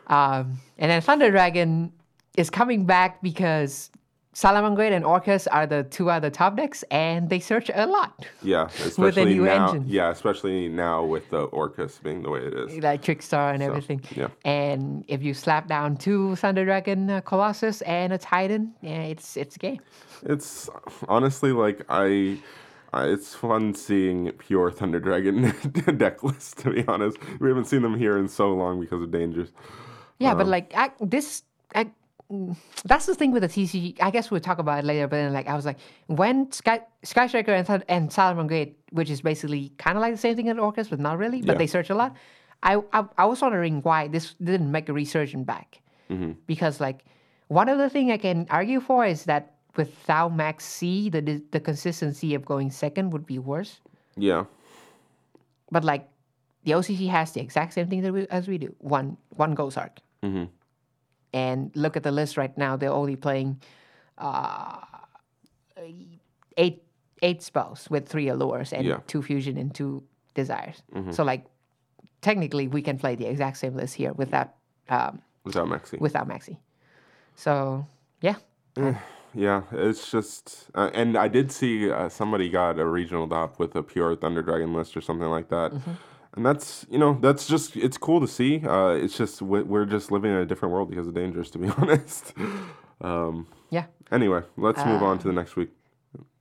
Um, 0.08 0.60
and 0.78 0.92
then 0.92 1.00
Thunder 1.02 1.32
Dragon 1.32 1.94
is 2.36 2.50
coming 2.50 2.84
back 2.86 3.22
because 3.22 3.90
Salamangreat 4.34 4.92
and 4.92 5.04
Orcust 5.04 5.48
are 5.52 5.66
the 5.66 5.84
two 5.84 6.10
other 6.10 6.30
top 6.30 6.56
decks, 6.56 6.84
and 6.92 7.30
they 7.30 7.40
search 7.40 7.72
a 7.74 7.88
lot. 7.88 8.26
yeah. 8.44 8.68
Especially 8.86 9.26
new 9.26 9.46
now. 9.46 9.68
engine. 9.68 9.86
Yeah, 9.88 10.12
especially 10.12 10.70
now 10.70 11.04
with 11.04 11.30
the 11.30 11.48
Orcust 11.48 12.04
being 12.04 12.22
the 12.22 12.30
way 12.30 12.42
it 12.42 12.54
is. 12.54 12.78
like 12.84 13.02
Trickstar 13.02 13.54
and 13.54 13.64
everything. 13.64 14.02
yeah. 14.16 14.28
And 14.46 15.04
if 15.08 15.24
you 15.24 15.34
slap 15.34 15.68
down 15.68 15.98
two 15.98 16.36
Thunder 16.36 16.64
Dragon 16.64 17.10
uh, 17.10 17.22
Colossus 17.22 17.82
and 17.82 18.14
a 18.14 18.18
Titan, 18.18 18.74
yeah, 18.82 19.02
it's 19.04 19.36
it's 19.36 19.56
a 19.56 19.60
game. 19.60 19.80
It's 20.24 20.70
honestly 21.08 21.52
like 21.52 21.86
I. 21.90 22.38
I 22.92 23.06
it's 23.06 23.36
fun 23.36 23.76
seeing 23.76 24.32
pure 24.40 24.72
Thunder 24.72 25.00
Dragon 25.00 25.54
deck 25.98 26.24
list. 26.24 26.58
To 26.60 26.72
be 26.72 26.84
honest, 26.88 27.18
we 27.40 27.48
haven't 27.48 27.66
seen 27.66 27.84
them 27.84 27.96
here 27.96 28.18
in 28.18 28.28
so 28.28 28.52
long 28.52 28.80
because 28.80 29.04
of 29.04 29.12
dangers. 29.12 29.50
Yeah, 30.18 30.34
but 30.34 30.48
like 30.48 30.74
I, 30.76 30.90
this, 31.00 31.44
I, 31.76 31.92
that's 32.86 33.08
the 33.08 33.16
thing 33.16 33.32
with 33.32 33.42
the 33.42 33.50
TCG. 33.50 33.98
I 34.02 34.12
guess 34.12 34.30
we'll 34.30 34.40
talk 34.40 34.60
about 34.60 34.80
it 34.80 34.86
later. 34.86 35.08
But 35.08 35.18
then, 35.18 35.34
like, 35.34 35.48
I 35.48 35.56
was 35.56 35.66
like, 35.66 35.78
when 36.08 36.52
Sky 36.52 36.82
Sky 37.04 37.28
Striker 37.28 37.54
and 37.54 37.84
and 37.90 38.10
Salamangreat, 38.10 38.74
which 38.92 39.10
is 39.10 39.22
basically 39.22 39.74
kind 39.78 39.98
of 39.98 40.02
like 40.02 40.14
the 40.14 40.18
same 40.20 40.36
thing 40.36 40.50
as 40.50 40.58
Orcust, 40.58 40.90
but 40.92 41.00
not 41.00 41.18
really. 41.18 41.42
But 41.42 41.54
Yeah. 41.54 41.58
they 41.60 41.68
search 41.68 41.90
a 41.90 41.96
lot. 41.96 42.16
I, 42.62 42.82
I 42.94 43.06
I 43.18 43.26
was 43.26 43.42
wondering 43.42 43.82
why 43.82 44.08
this 44.10 44.36
didn't 44.36 44.72
make 44.72 44.90
a 44.90 44.94
resurgence 44.94 45.46
back, 45.46 45.82
mm-hmm. 46.10 46.34
because 46.46 46.80
like 46.80 47.06
one 47.48 47.68
of 47.70 47.78
the 47.80 47.90
thing 47.90 48.12
I 48.12 48.18
can 48.18 48.46
argue 48.50 48.80
for 48.80 49.06
is 49.06 49.24
that 49.26 49.56
without 49.76 50.36
Maxx 50.36 50.66
C, 50.66 51.10
the 51.10 51.42
the- 51.52 51.60
consistency 51.60 52.36
of 52.36 52.46
going 52.46 52.70
second 52.70 53.12
would 53.12 53.26
be 53.26 53.40
worse. 53.40 53.80
Yeah. 54.18 54.46
But 55.72 55.84
like 55.84 56.08
the 56.64 56.74
OCG 56.74 57.10
has 57.10 57.32
the 57.32 57.42
exact 57.42 57.74
same 57.74 57.88
thing 57.88 58.02
that 58.02 58.14
we, 58.14 58.28
as 58.28 58.48
we 58.48 58.58
do. 58.60 58.76
One 58.80 59.18
one 59.30 59.56
Ghost 59.56 59.78
Arc. 59.78 60.00
Mm-hmm. 60.22 60.46
And 61.34 61.72
look 61.76 61.96
at 61.96 62.04
the 62.04 62.12
list 62.12 62.38
right 62.38 62.56
now. 62.58 62.76
They're 62.76 62.92
only 62.92 63.16
playing 63.16 63.62
uh, 64.18 64.78
eight 66.58 66.84
eight 67.22 67.42
spells 67.44 67.90
with 67.90 68.08
three 68.08 68.30
allures 68.30 68.72
and 68.74 68.86
Yeah. 68.86 69.00
two 69.08 69.22
fusion 69.22 69.58
and 69.58 69.74
two 69.76 70.04
desires. 70.36 70.82
So 71.12 71.24
like 71.24 71.46
technically 72.22 72.68
we 72.68 72.82
can 72.82 72.98
play 72.98 73.16
the 73.16 73.26
exact 73.26 73.58
same 73.58 73.76
list 73.76 73.96
here 73.96 74.14
without 74.14 74.54
um, 74.90 75.22
Without 75.44 75.68
Maxx 75.68 75.92
C. 75.92 75.98
without 76.00 76.28
Maxx 76.28 76.46
C. 76.48 76.58
So 77.36 77.86
yeah. 78.22 78.36
Yeah, 79.36 79.62
it's 79.72 80.10
just, 80.10 80.72
uh, 80.74 80.90
and 80.92 81.16
I 81.16 81.28
did 81.28 81.52
see 81.52 81.92
uh, 81.92 82.10
somebody 82.10 82.50
got 82.50 82.80
a 82.80 82.86
regional 82.86 83.28
dop 83.28 83.60
with 83.60 83.76
a 83.76 83.84
pure 83.84 84.16
Thunder 84.16 84.42
Dragon 84.42 84.74
list 84.74 84.98
or 84.98 85.02
something 85.02 85.28
like 85.30 85.50
that, 85.50 85.72
Mm-hmm. 85.72 85.92
And 86.40 86.46
that's 86.46 86.86
you 86.90 86.98
know 86.98 87.18
that's 87.20 87.48
just 87.48 87.76
it's 87.76 87.98
cool 87.98 88.22
to 88.22 88.28
see. 88.28 88.62
Uh, 88.66 88.92
it's 89.04 89.18
just 89.18 89.42
we- 89.42 89.64
we're 89.64 89.84
just 89.86 90.10
living 90.10 90.32
in 90.32 90.38
a 90.38 90.46
different 90.46 90.72
world 90.74 90.90
because 90.90 91.06
of 91.06 91.14
dangers, 91.14 91.52
to 91.52 91.58
be 91.60 91.68
honest. 91.78 92.34
um, 93.02 93.46
Yeah. 93.72 93.88
anyway, 94.10 94.42
let's 94.56 94.80
move 94.86 95.04
on 95.04 95.20
to 95.20 95.28
the 95.28 95.34
next 95.34 95.58
week. 95.58 95.72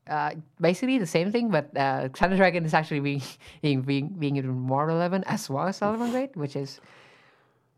uh, 0.06 0.30
basically 0.60 0.98
the 0.98 1.06
same 1.18 1.32
thing, 1.32 1.50
but 1.50 1.76
uh, 1.76 2.08
Thunder 2.14 2.36
Dragon 2.36 2.64
is 2.64 2.74
actually 2.74 3.00
being 3.00 3.22
being 3.62 3.82
being, 3.82 4.06
being 4.22 4.36
even 4.36 4.50
more 4.54 4.86
relevant 4.86 5.24
as 5.26 5.50
well 5.50 5.66
as 5.66 5.80
Salamangreat, 5.80 6.36
which 6.36 6.54
is 6.54 6.80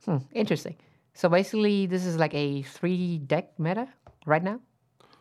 hmm, 0.04 0.18
interesting. 0.34 0.76
So 1.14 1.30
basically, 1.30 1.86
this 1.86 2.04
is 2.04 2.18
like 2.18 2.34
a 2.34 2.60
three 2.62 3.16
deck 3.16 3.58
meta 3.58 3.88
right 4.26 4.42
now, 4.44 4.60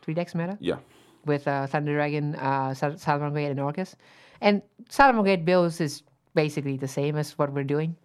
three 0.01 0.13
decks 0.13 0.35
meta 0.35 0.57
Yeah, 0.59 0.79
with 1.25 1.47
uh, 1.47 1.65
Thunder 1.67 1.93
Dragon, 1.95 2.35
uh, 2.35 2.73
Sal- 2.73 2.99
Salamangreat, 2.99 3.51
and 3.51 3.59
Orcust. 3.59 3.95
And 4.41 4.61
Salamangreat 4.91 5.45
builds 5.45 5.79
is 5.79 6.03
basically 6.35 6.77
the 6.77 6.87
same 6.87 7.15
as 7.17 7.37
what 7.37 7.51
we're 7.53 7.63
doing. 7.63 7.95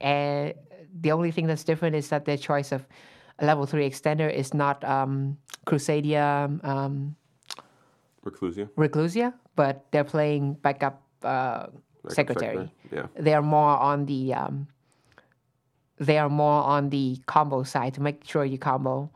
And 0.00 0.54
the 1.00 1.12
only 1.12 1.30
thing 1.30 1.46
that's 1.46 1.64
different 1.64 1.96
is 1.96 2.08
that 2.08 2.24
their 2.24 2.36
choice 2.36 2.72
of 2.72 2.86
a 3.38 3.46
level 3.46 3.66
three 3.66 3.88
extender 3.88 4.32
is 4.32 4.54
not 4.54 4.84
um, 4.84 5.38
Crusadia. 5.66 6.62
Um, 6.64 7.16
Reclusia. 8.24 8.68
Reclusia, 8.76 9.34
but 9.56 9.84
they're 9.90 10.04
playing 10.04 10.54
backup, 10.54 11.02
uh, 11.24 11.66
secretary. 12.08 12.70
Yeah, 12.92 13.06
They 13.16 13.34
are 13.34 13.42
more 13.42 13.76
on 13.78 14.06
the 14.06 14.34
um, 14.34 14.68
they 15.98 16.18
are 16.18 16.28
more 16.28 16.62
on 16.62 16.90
the 16.90 17.18
combo 17.26 17.62
side 17.62 17.94
to 17.94 18.00
make 18.00 18.24
sure 18.24 18.44
you 18.44 18.58
combo 18.58 19.10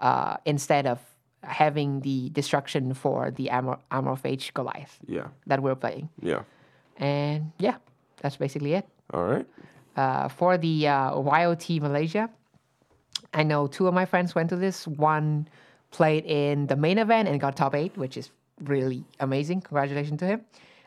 uh, 0.00 0.36
instead 0.44 0.86
of 0.86 0.98
having 1.42 2.00
the 2.00 2.30
destruction 2.30 2.94
for 2.94 3.30
the 3.30 3.50
armor 3.50 3.78
armor 3.90 4.12
of 4.12 4.24
age 4.26 4.52
Goliath 4.54 4.98
yeah, 5.06 5.28
that 5.46 5.62
we're 5.62 5.74
playing. 5.76 6.08
yeah. 6.22 6.42
And 6.98 7.52
yeah, 7.58 7.76
that's 8.20 8.36
basically 8.36 8.74
it. 8.74 8.86
All 9.12 9.24
right. 9.24 9.46
Uh, 9.96 10.28
for 10.28 10.56
the 10.56 10.86
uh, 10.86 11.20
YOT 11.20 11.68
Malaysia, 11.82 12.30
I 13.34 13.42
know 13.42 13.66
two 13.66 13.88
of 13.88 13.94
my 13.94 14.04
friends 14.04 14.34
went 14.34 14.50
to 14.50 14.56
this. 14.56 14.86
One 14.86 15.48
played 15.90 16.24
in 16.24 16.66
the 16.68 16.76
main 16.76 16.98
event 16.98 17.28
and 17.28 17.40
got 17.40 17.56
top 17.56 17.74
eight, 17.74 17.96
which 17.96 18.16
is 18.16 18.30
really 18.62 19.04
amazing. 19.18 19.62
Congratulations 19.62 20.20
to 20.20 20.26
him. 20.26 20.40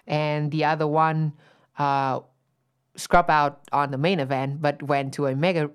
And 0.07 0.51
the 0.51 0.65
other 0.65 0.87
one 0.87 1.33
uh, 1.77 2.21
scrub 2.95 3.29
out 3.29 3.61
on 3.71 3.91
the 3.91 3.97
main 3.97 4.19
event, 4.19 4.61
but 4.61 4.81
went 4.83 5.13
to 5.15 5.27
a 5.27 5.35
mega, 5.35 5.69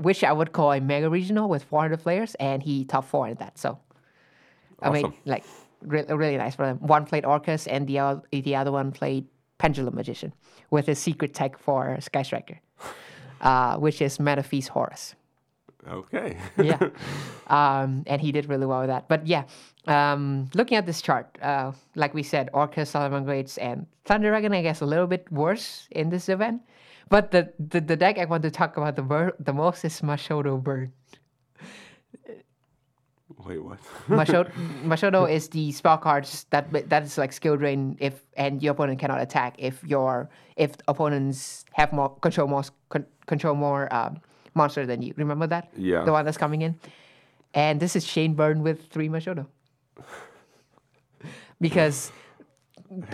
which 0.00 0.24
I 0.24 0.32
would 0.32 0.52
call 0.52 0.72
a 0.72 0.80
mega 0.80 1.10
regional 1.10 1.48
with 1.48 1.64
400 1.64 2.00
players, 2.00 2.34
and 2.36 2.62
he 2.62 2.84
top 2.84 3.04
four 3.04 3.28
in 3.28 3.34
that. 3.36 3.58
So, 3.58 3.78
I 4.82 4.90
mean, 4.90 5.12
like 5.24 5.44
re- 5.82 6.04
really 6.08 6.36
nice 6.36 6.54
for 6.54 6.66
them. 6.66 6.78
One 6.78 7.06
played 7.06 7.24
Orcust, 7.24 7.66
and 7.70 7.86
the 7.86 7.98
other 7.98 8.22
the 8.30 8.56
other 8.56 8.72
one 8.72 8.92
played 8.92 9.26
Pendulum 9.58 9.94
Magician 9.94 10.32
with 10.70 10.86
his 10.86 10.98
secret 10.98 11.34
tech 11.34 11.58
for 11.58 12.00
Sky 12.00 12.22
Striker, 12.22 12.60
uh, 13.40 13.76
which 13.76 14.00
is 14.00 14.18
Metaphys 14.18 14.68
Horus 14.68 15.14
Okay. 15.86 16.36
yeah. 16.62 16.78
Um, 17.48 18.04
and 18.06 18.20
he 18.20 18.30
did 18.30 18.46
really 18.46 18.66
well 18.66 18.80
with 18.80 18.90
that. 18.90 19.08
But 19.08 19.26
yeah, 19.26 19.44
um, 19.86 20.50
looking 20.52 20.76
at 20.76 20.84
this 20.84 21.00
chart, 21.00 21.38
uh, 21.40 21.72
like 21.94 22.12
we 22.12 22.22
said, 22.22 22.50
Orcust, 22.52 22.88
Solomon 22.88 23.24
Greats, 23.24 23.56
and 23.56 23.86
Thunder 24.04 24.28
Dragon, 24.28 24.52
I 24.52 24.60
guess, 24.60 24.82
a 24.82 24.84
little 24.84 25.06
bit 25.06 25.32
worse 25.32 25.88
in 25.90 26.10
this 26.10 26.28
event. 26.28 26.60
But 27.08 27.30
the, 27.30 27.54
the, 27.58 27.80
the 27.80 27.96
deck 27.96 28.18
I 28.18 28.26
want 28.26 28.42
to 28.42 28.50
talk 28.50 28.76
about 28.76 28.96
the, 28.96 29.32
the 29.40 29.54
most 29.54 29.82
is 29.82 30.02
Mashodo 30.02 30.62
Bird. 30.62 30.92
Wait, 33.46 33.62
what? 33.62 33.78
Mashodo, 34.08 34.50
Mashodo 34.84 35.30
is 35.30 35.48
the 35.48 35.72
spell 35.72 35.98
cards 35.98 36.46
that 36.50 36.70
that 36.88 37.02
is 37.02 37.18
like 37.18 37.32
skill 37.32 37.56
drain 37.56 37.96
if 38.00 38.22
and 38.36 38.62
your 38.62 38.72
opponent 38.72 38.98
cannot 38.98 39.20
attack 39.20 39.54
if 39.58 39.82
your 39.84 40.28
if 40.56 40.72
opponents 40.88 41.64
have 41.72 41.92
more 41.92 42.10
control 42.16 42.48
more 42.48 42.64
con, 42.88 43.06
control 43.26 43.54
more 43.54 43.92
um, 43.94 44.20
monster 44.54 44.86
than 44.86 45.02
you. 45.02 45.14
Remember 45.16 45.46
that? 45.46 45.70
Yeah. 45.76 46.04
The 46.04 46.12
one 46.12 46.24
that's 46.24 46.38
coming 46.38 46.62
in. 46.62 46.78
And 47.54 47.80
this 47.80 47.96
is 47.96 48.04
Chain 48.04 48.34
Burn 48.34 48.62
with 48.62 48.88
three 48.88 49.08
Mashodo. 49.08 49.46
Because 51.60 52.12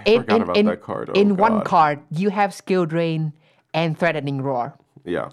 in, 0.05 0.22
in, 0.25 0.55
in, 0.55 0.77
card. 0.77 1.09
Oh, 1.09 1.18
in 1.18 1.39
one 1.39 1.64
card 1.64 2.01
you 2.11 2.29
have 2.29 2.53
skill 2.53 2.85
drain 2.85 3.33
and 3.72 3.99
threatening 3.99 4.43
roar, 4.43 4.77
yeah. 5.03 5.31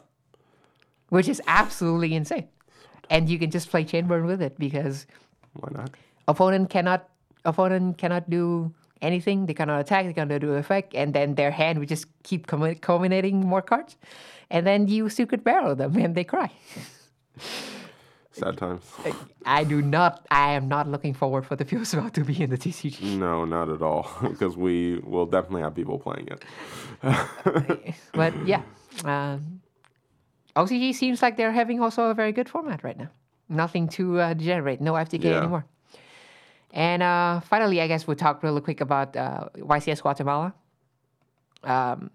which 1.09 1.27
is 1.27 1.41
absolutely 1.45 2.15
insane. 2.15 2.47
And 3.11 3.29
you 3.29 3.37
can 3.37 3.51
just 3.51 3.69
play 3.69 3.83
Chain 3.83 4.07
Burn 4.07 4.25
with 4.25 4.41
it 4.41 4.57
because 4.57 5.05
Why 5.53 5.69
not? 5.71 5.91
opponent 6.27 6.69
cannot 6.71 7.09
opponent 7.43 7.97
cannot 7.99 8.29
do 8.29 8.73
anything. 9.01 9.45
They 9.47 9.53
cannot 9.53 9.81
attack. 9.81 10.05
They 10.07 10.13
cannot 10.13 10.39
do 10.39 10.53
effect, 10.53 10.95
and 10.95 11.13
then 11.13 11.35
their 11.35 11.51
hand 11.51 11.79
will 11.79 11.85
just 11.87 12.05
keep 12.23 12.47
commi- 12.47 12.79
culminating 12.79 13.45
more 13.45 13.61
cards, 13.61 13.97
and 14.49 14.65
then 14.65 14.87
you 14.87 15.09
secret 15.09 15.43
barrel 15.43 15.75
them 15.75 15.97
and 15.97 16.15
they 16.15 16.23
cry. 16.23 16.49
Sad 18.33 18.57
times. 18.57 18.81
I 19.45 19.65
do 19.65 19.81
not. 19.81 20.25
I 20.31 20.53
am 20.53 20.69
not 20.69 20.87
looking 20.87 21.13
forward 21.13 21.45
for 21.45 21.57
the 21.57 21.65
Fuse 21.65 21.93
about 21.93 22.13
to 22.13 22.23
be 22.23 22.41
in 22.41 22.49
the 22.49 22.57
TCG. 22.57 23.17
No, 23.19 23.43
not 23.43 23.67
at 23.67 23.81
all. 23.81 24.09
Because 24.21 24.55
we 24.55 24.99
will 25.03 25.25
definitely 25.25 25.63
have 25.63 25.75
people 25.75 25.99
playing 25.99 26.29
it. 26.31 26.45
But 28.13 28.33
yeah, 28.47 28.61
um, 29.03 29.60
OCG 30.55 30.93
seems 30.93 31.21
like 31.21 31.37
they're 31.37 31.51
having 31.51 31.79
also 31.81 32.05
a 32.09 32.13
very 32.13 32.31
good 32.31 32.49
format 32.49 32.83
right 32.83 32.97
now. 32.97 33.09
Nothing 33.49 33.87
to 33.89 34.19
uh, 34.19 34.33
degenerate. 34.33 34.81
No 34.81 34.93
FTK 34.93 35.23
Yeah. 35.23 35.37
anymore. 35.39 35.65
And 36.73 37.03
uh, 37.03 37.41
finally, 37.41 37.81
I 37.81 37.87
guess 37.87 38.07
we'll 38.07 38.15
talk 38.15 38.43
really 38.43 38.61
quick 38.61 38.79
about 38.81 39.15
uh, 39.15 39.49
YCS 39.57 40.01
Guatemala. 40.01 40.53
Um, 41.63 42.09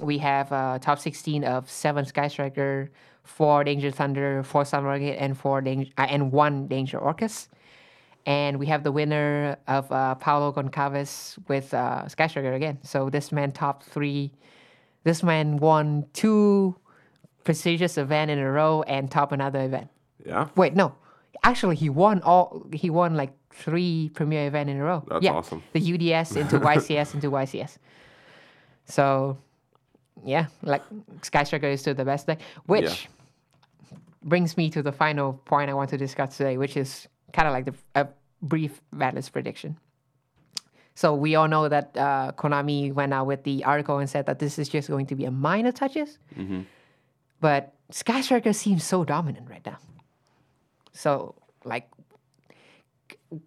we 0.00 0.18
have 0.18 0.50
uh, 0.52 0.78
top 0.78 0.98
16 0.98 1.44
of 1.44 1.68
seven 1.68 2.04
Sky 2.06 2.28
Striker, 2.28 2.90
four 3.24 3.62
Danger 3.64 3.90
Thunder, 3.90 4.42
four 4.42 4.62
Salamangreat, 4.64 5.16
and 5.20 5.36
four 5.36 5.60
Danger 5.60 5.90
uh, 5.98 6.06
and 6.08 6.32
one 6.32 6.66
Danger 6.66 6.98
Orcust. 6.98 7.48
And 8.26 8.58
we 8.58 8.66
have 8.66 8.84
the 8.84 8.92
winner 8.92 9.56
of 9.66 9.90
uh, 9.92 10.14
Paulo 10.14 10.52
Goncalves 10.52 11.36
with 11.48 11.72
uh, 11.74 12.08
Sky 12.08 12.26
Striker 12.26 12.52
again. 12.54 12.78
So 12.82 13.10
this 13.10 13.32
man 13.32 13.52
top 13.52 13.82
three. 13.82 14.32
This 15.04 15.22
man 15.22 15.56
won 15.58 16.06
two 16.12 16.76
prestigious 17.44 17.98
event 17.98 18.30
in 18.30 18.38
a 18.38 18.50
row 18.50 18.82
and 18.82 19.10
top 19.10 19.32
another 19.32 19.62
event. 19.62 19.88
Yeah. 20.24 20.48
Wait, 20.56 20.74
no. 20.74 20.94
Actually, 21.42 21.76
he 21.76 21.88
won 21.88 22.20
all. 22.22 22.66
He 22.72 22.90
won 22.90 23.14
like 23.14 23.32
three 23.52 24.10
premier 24.14 24.46
event 24.46 24.68
in 24.68 24.76
a 24.76 24.84
row. 24.84 25.04
That's 25.08 25.24
yeah, 25.24 25.32
awesome. 25.32 25.62
The 25.72 25.80
UDS 25.80 26.36
into 26.36 26.58
YCS 26.60 27.14
into 27.14 27.30
YCS. 27.30 27.78
So, 28.84 29.38
yeah, 30.24 30.46
like 30.62 30.82
Sky 31.22 31.44
Striker 31.44 31.68
is 31.68 31.80
still 31.80 31.94
the 31.94 32.04
best 32.04 32.26
deck. 32.26 32.40
Which 32.66 33.08
brings 34.22 34.56
me 34.56 34.68
to 34.70 34.82
the 34.82 34.92
final 34.92 35.32
point 35.32 35.70
I 35.70 35.74
want 35.74 35.90
to 35.90 35.96
discuss 35.96 36.36
today, 36.36 36.58
which 36.58 36.76
is 36.76 37.08
kind 37.32 37.48
of 37.48 37.54
like 37.54 37.64
the, 37.64 37.74
a 37.94 38.08
brief 38.42 38.80
Atlas 39.00 39.28
prediction. 39.28 39.78
So 40.94 41.14
we 41.14 41.34
all 41.34 41.48
know 41.48 41.68
that 41.68 41.96
uh, 41.96 42.32
Konami 42.36 42.92
went 42.92 43.14
out 43.14 43.26
with 43.26 43.44
the 43.44 43.64
article 43.64 43.98
and 43.98 44.10
said 44.10 44.26
that 44.26 44.38
this 44.38 44.58
is 44.58 44.68
just 44.68 44.88
going 44.88 45.06
to 45.06 45.14
be 45.14 45.24
a 45.24 45.30
minor 45.30 45.72
touches. 45.72 46.18
But 47.40 47.72
Sky 47.90 48.20
Striker 48.20 48.52
seems 48.52 48.84
so 48.84 49.04
dominant 49.04 49.48
right 49.48 49.64
now. 49.64 49.78
So 50.92 51.34
like 51.64 51.88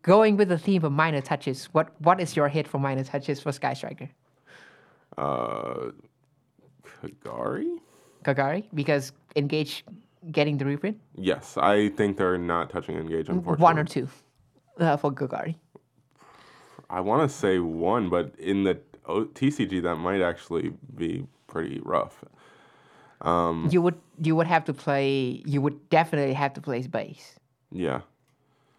going 0.02 0.38
with 0.38 0.50
the 0.50 0.58
theme 0.58 0.84
of 0.84 0.91
minor 0.91 1.22
touches, 1.22 1.66
what 1.74 1.89
what 2.02 2.20
is 2.20 2.36
your 2.36 2.48
hit 2.48 2.68
for 2.68 2.80
minor 2.80 3.04
touches 3.04 3.39
for 3.39 3.52
Sky 3.52 3.74
Striker? 3.74 4.10
Uh, 5.18 5.91
Kagari? 7.04 7.78
Kagari? 8.24 8.64
Because 8.74 9.12
engage 9.36 9.86
getting 10.32 10.58
the 10.58 10.66
reprint? 10.66 11.00
Yes, 11.16 11.58
I 11.58 11.89
think 11.89 12.18
they're 12.18 12.38
not 12.38 12.70
touching 12.70 12.96
engage. 12.96 13.30
Unfortunately, 13.30 13.64
One 13.64 13.78
or 13.80 13.84
two 13.84 14.08
uh, 14.80 14.98
for 14.98 15.12
Kagari. 15.12 15.56
I 16.89 17.00
want 17.00 17.30
to 17.30 17.36
say 17.36 17.60
one, 17.60 18.10
but 18.10 18.34
in 18.38 18.64
the 18.64 18.80
TCG 19.08 19.82
that 19.84 19.96
might 19.96 20.22
actually 20.22 20.74
be 20.96 21.26
pretty 21.48 21.82
rough. 21.84 22.24
Um, 23.24 23.68
You 23.72 23.82
would 23.82 23.96
you 24.22 24.36
would 24.36 24.48
have 24.48 24.66
to 24.66 24.74
play 24.74 25.42
you 25.46 25.62
would 25.62 25.90
definitely 25.90 26.34
have 26.34 26.54
to 26.54 26.62
play 26.62 26.82
bass. 26.88 27.36
Yeah. 27.72 28.02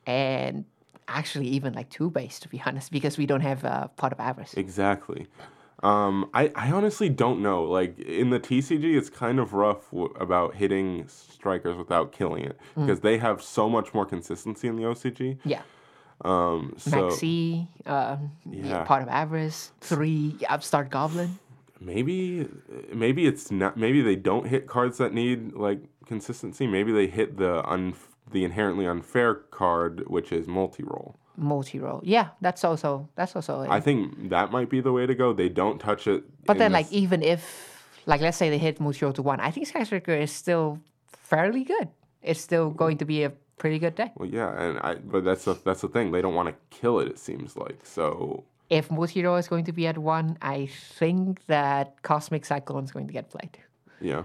And 0.06 0.64
actually 1.08 1.48
even 1.48 1.72
like 1.74 1.88
two 1.90 2.10
bass 2.10 2.38
to 2.40 2.48
be 2.48 2.62
honest, 2.66 2.90
because 2.92 3.18
we 3.18 3.26
don't 3.26 3.40
have 3.40 3.64
uh, 3.64 3.88
pot 3.88 4.12
of 4.12 4.20
avarice. 4.20 4.54
Exactly. 4.54 5.26
Um, 5.82 6.30
I, 6.32 6.50
I 6.54 6.70
honestly 6.72 7.10
don't 7.10 7.42
know. 7.42 7.64
Like 7.64 7.98
in 7.98 8.30
the 8.30 8.40
TCG, 8.40 8.96
it's 8.96 9.10
kind 9.10 9.38
of 9.38 9.52
rough 9.52 9.90
w- 9.90 10.14
about 10.18 10.54
hitting 10.54 11.04
strikers 11.08 11.76
without 11.76 12.10
killing 12.12 12.44
it 12.44 12.58
Mm. 12.76 12.86
because 12.86 13.00
they 13.00 13.18
have 13.18 13.42
so 13.42 13.68
much 13.68 13.92
more 13.92 14.06
consistency 14.06 14.66
in 14.68 14.76
the 14.76 14.84
OCG. 14.84 15.38
Yeah. 15.44 15.60
Um, 16.24 16.74
so 16.78 16.90
Maxx 17.08 17.16
C, 17.18 17.68
uh, 17.84 18.16
yeah. 18.50 18.84
Pot 18.84 19.02
of 19.02 19.08
avarice, 19.08 19.72
three 19.80 20.36
upstart 20.48 20.88
goblin. 20.88 21.38
Maybe 21.80 22.48
maybe 22.92 23.26
it's 23.26 23.50
not. 23.50 23.76
Maybe 23.76 24.00
they 24.02 24.16
don't 24.16 24.46
hit 24.46 24.66
cards 24.66 24.98
that 24.98 25.12
need 25.12 25.52
like 25.54 25.80
consistency. 26.06 26.66
Maybe 26.66 26.92
they 26.92 27.06
hit 27.06 27.36
the 27.36 27.68
un, 27.68 27.94
the 28.30 28.44
inherently 28.44 28.86
unfair 28.86 29.34
card, 29.34 30.04
which 30.06 30.32
is 30.32 30.46
Multirole. 30.46 31.14
multi 31.36 31.78
roll. 31.80 32.00
Yeah, 32.04 32.28
that's 32.40 32.64
also 32.64 33.08
that's 33.16 33.34
also. 33.36 33.66
I 33.68 33.80
think 33.80 34.30
that 34.30 34.50
might 34.52 34.70
be 34.70 34.80
the 34.80 34.92
way 34.92 35.06
to 35.06 35.14
go. 35.14 35.32
They 35.32 35.48
don't 35.48 35.78
touch 35.78 36.06
it. 36.06 36.24
but 36.46 36.58
then, 36.58 36.72
like, 36.72 36.90
even 36.92 37.22
if, 37.22 37.42
like, 38.06 38.20
let's 38.20 38.36
say 38.36 38.50
they 38.50 38.58
hit 38.58 38.78
Multirole 38.78 39.14
to 39.14 39.22
one, 39.22 39.40
I 39.40 39.50
think 39.50 39.66
Sky 39.66 39.82
Striker 39.84 40.12
is 40.14 40.30
still 40.30 40.78
fairly 41.08 41.64
good. 41.64 41.88
It's 42.22 42.40
still 42.40 42.70
going 42.70 42.98
to 42.98 43.04
be 43.04 43.24
a 43.24 43.30
pretty 43.58 43.78
good 43.78 43.94
deck. 43.96 44.12
well, 44.16 44.28
yeah, 44.28 44.50
and 44.62 44.78
I. 44.78 44.94
But 44.94 45.24
that's 45.24 45.44
the 45.44 45.54
that's 45.64 45.80
the 45.82 45.88
thing. 45.88 46.12
They 46.12 46.22
don't 46.22 46.34
want 46.34 46.48
to 46.48 46.54
kill 46.70 47.00
it. 47.00 47.08
It 47.08 47.18
seems 47.18 47.56
like 47.56 47.80
so. 47.84 48.44
If 48.74 48.88
Multirole 48.88 49.38
is 49.38 49.48
going 49.48 49.64
to 49.70 49.72
be 49.72 49.86
at 49.86 49.98
one, 49.98 50.36
I 50.42 50.66
think 50.98 51.46
that 51.46 52.02
Cosmic 52.02 52.44
Cyclone 52.44 52.84
is 52.84 52.90
going 52.90 53.06
to 53.06 53.12
get 53.12 53.30
played. 53.30 53.56
Yeah. 54.00 54.24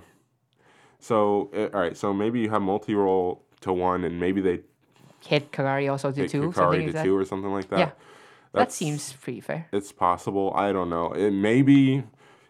So 1.00 1.52
uh, 1.56 1.70
all 1.74 1.82
right. 1.82 1.96
So 1.96 2.14
maybe 2.14 2.40
you 2.40 2.50
have 2.50 2.64
Multirole 2.64 3.40
to 3.62 3.72
one, 3.74 4.04
and 4.04 4.20
maybe 4.20 4.42
they 4.42 4.62
Hit 5.26 5.52
Kagari 5.52 5.92
also 5.92 6.12
to 6.12 6.22
hit 6.22 6.32
two. 6.32 6.52
Something 6.54 6.88
to 6.88 6.94
like 6.94 7.06
two 7.06 7.16
or 7.16 7.26
something 7.26 7.52
like 7.52 7.70
that. 7.70 7.80
Yeah. 7.80 7.92
That 8.54 8.72
seems 8.72 9.14
pretty 9.14 9.42
fair. 9.42 9.68
It's 9.72 9.92
possible. 9.92 10.52
I 10.56 10.72
don't 10.72 10.90
know. 10.90 11.12
It 11.14 11.32
maybe 11.32 12.04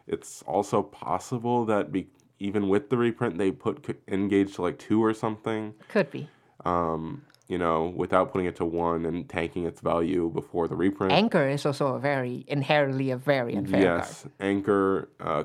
it's 0.08 0.42
also 0.44 0.82
possible 0.82 1.66
that 1.66 1.92
be, 1.92 2.08
even 2.40 2.70
with 2.70 2.90
the 2.90 2.98
reprint, 2.98 3.38
they 3.38 3.52
put 3.52 4.02
engage 4.08 4.56
to 4.56 4.62
like 4.62 4.80
two 4.80 5.04
or 5.04 5.14
something. 5.14 5.74
Could 5.90 6.10
be. 6.12 6.30
Um, 6.64 7.24
you 7.50 7.58
know, 7.58 7.92
without 7.96 8.32
putting 8.32 8.46
it 8.48 8.56
to 8.58 8.64
one 8.66 9.06
and 9.06 9.28
tanking 9.28 9.66
its 9.66 9.82
value 9.82 10.30
before 10.30 10.68
the 10.68 10.76
reprint. 10.76 11.12
Anchor 11.12 11.50
is 11.50 11.66
also 11.66 11.96
a 11.96 12.00
very 12.00 12.46
inherently 12.48 13.10
a 13.10 13.18
very 13.18 13.56
unfair 13.56 13.84
card. 13.84 14.08
yes, 14.08 14.26
anchor. 14.40 15.10
Uh, 15.20 15.44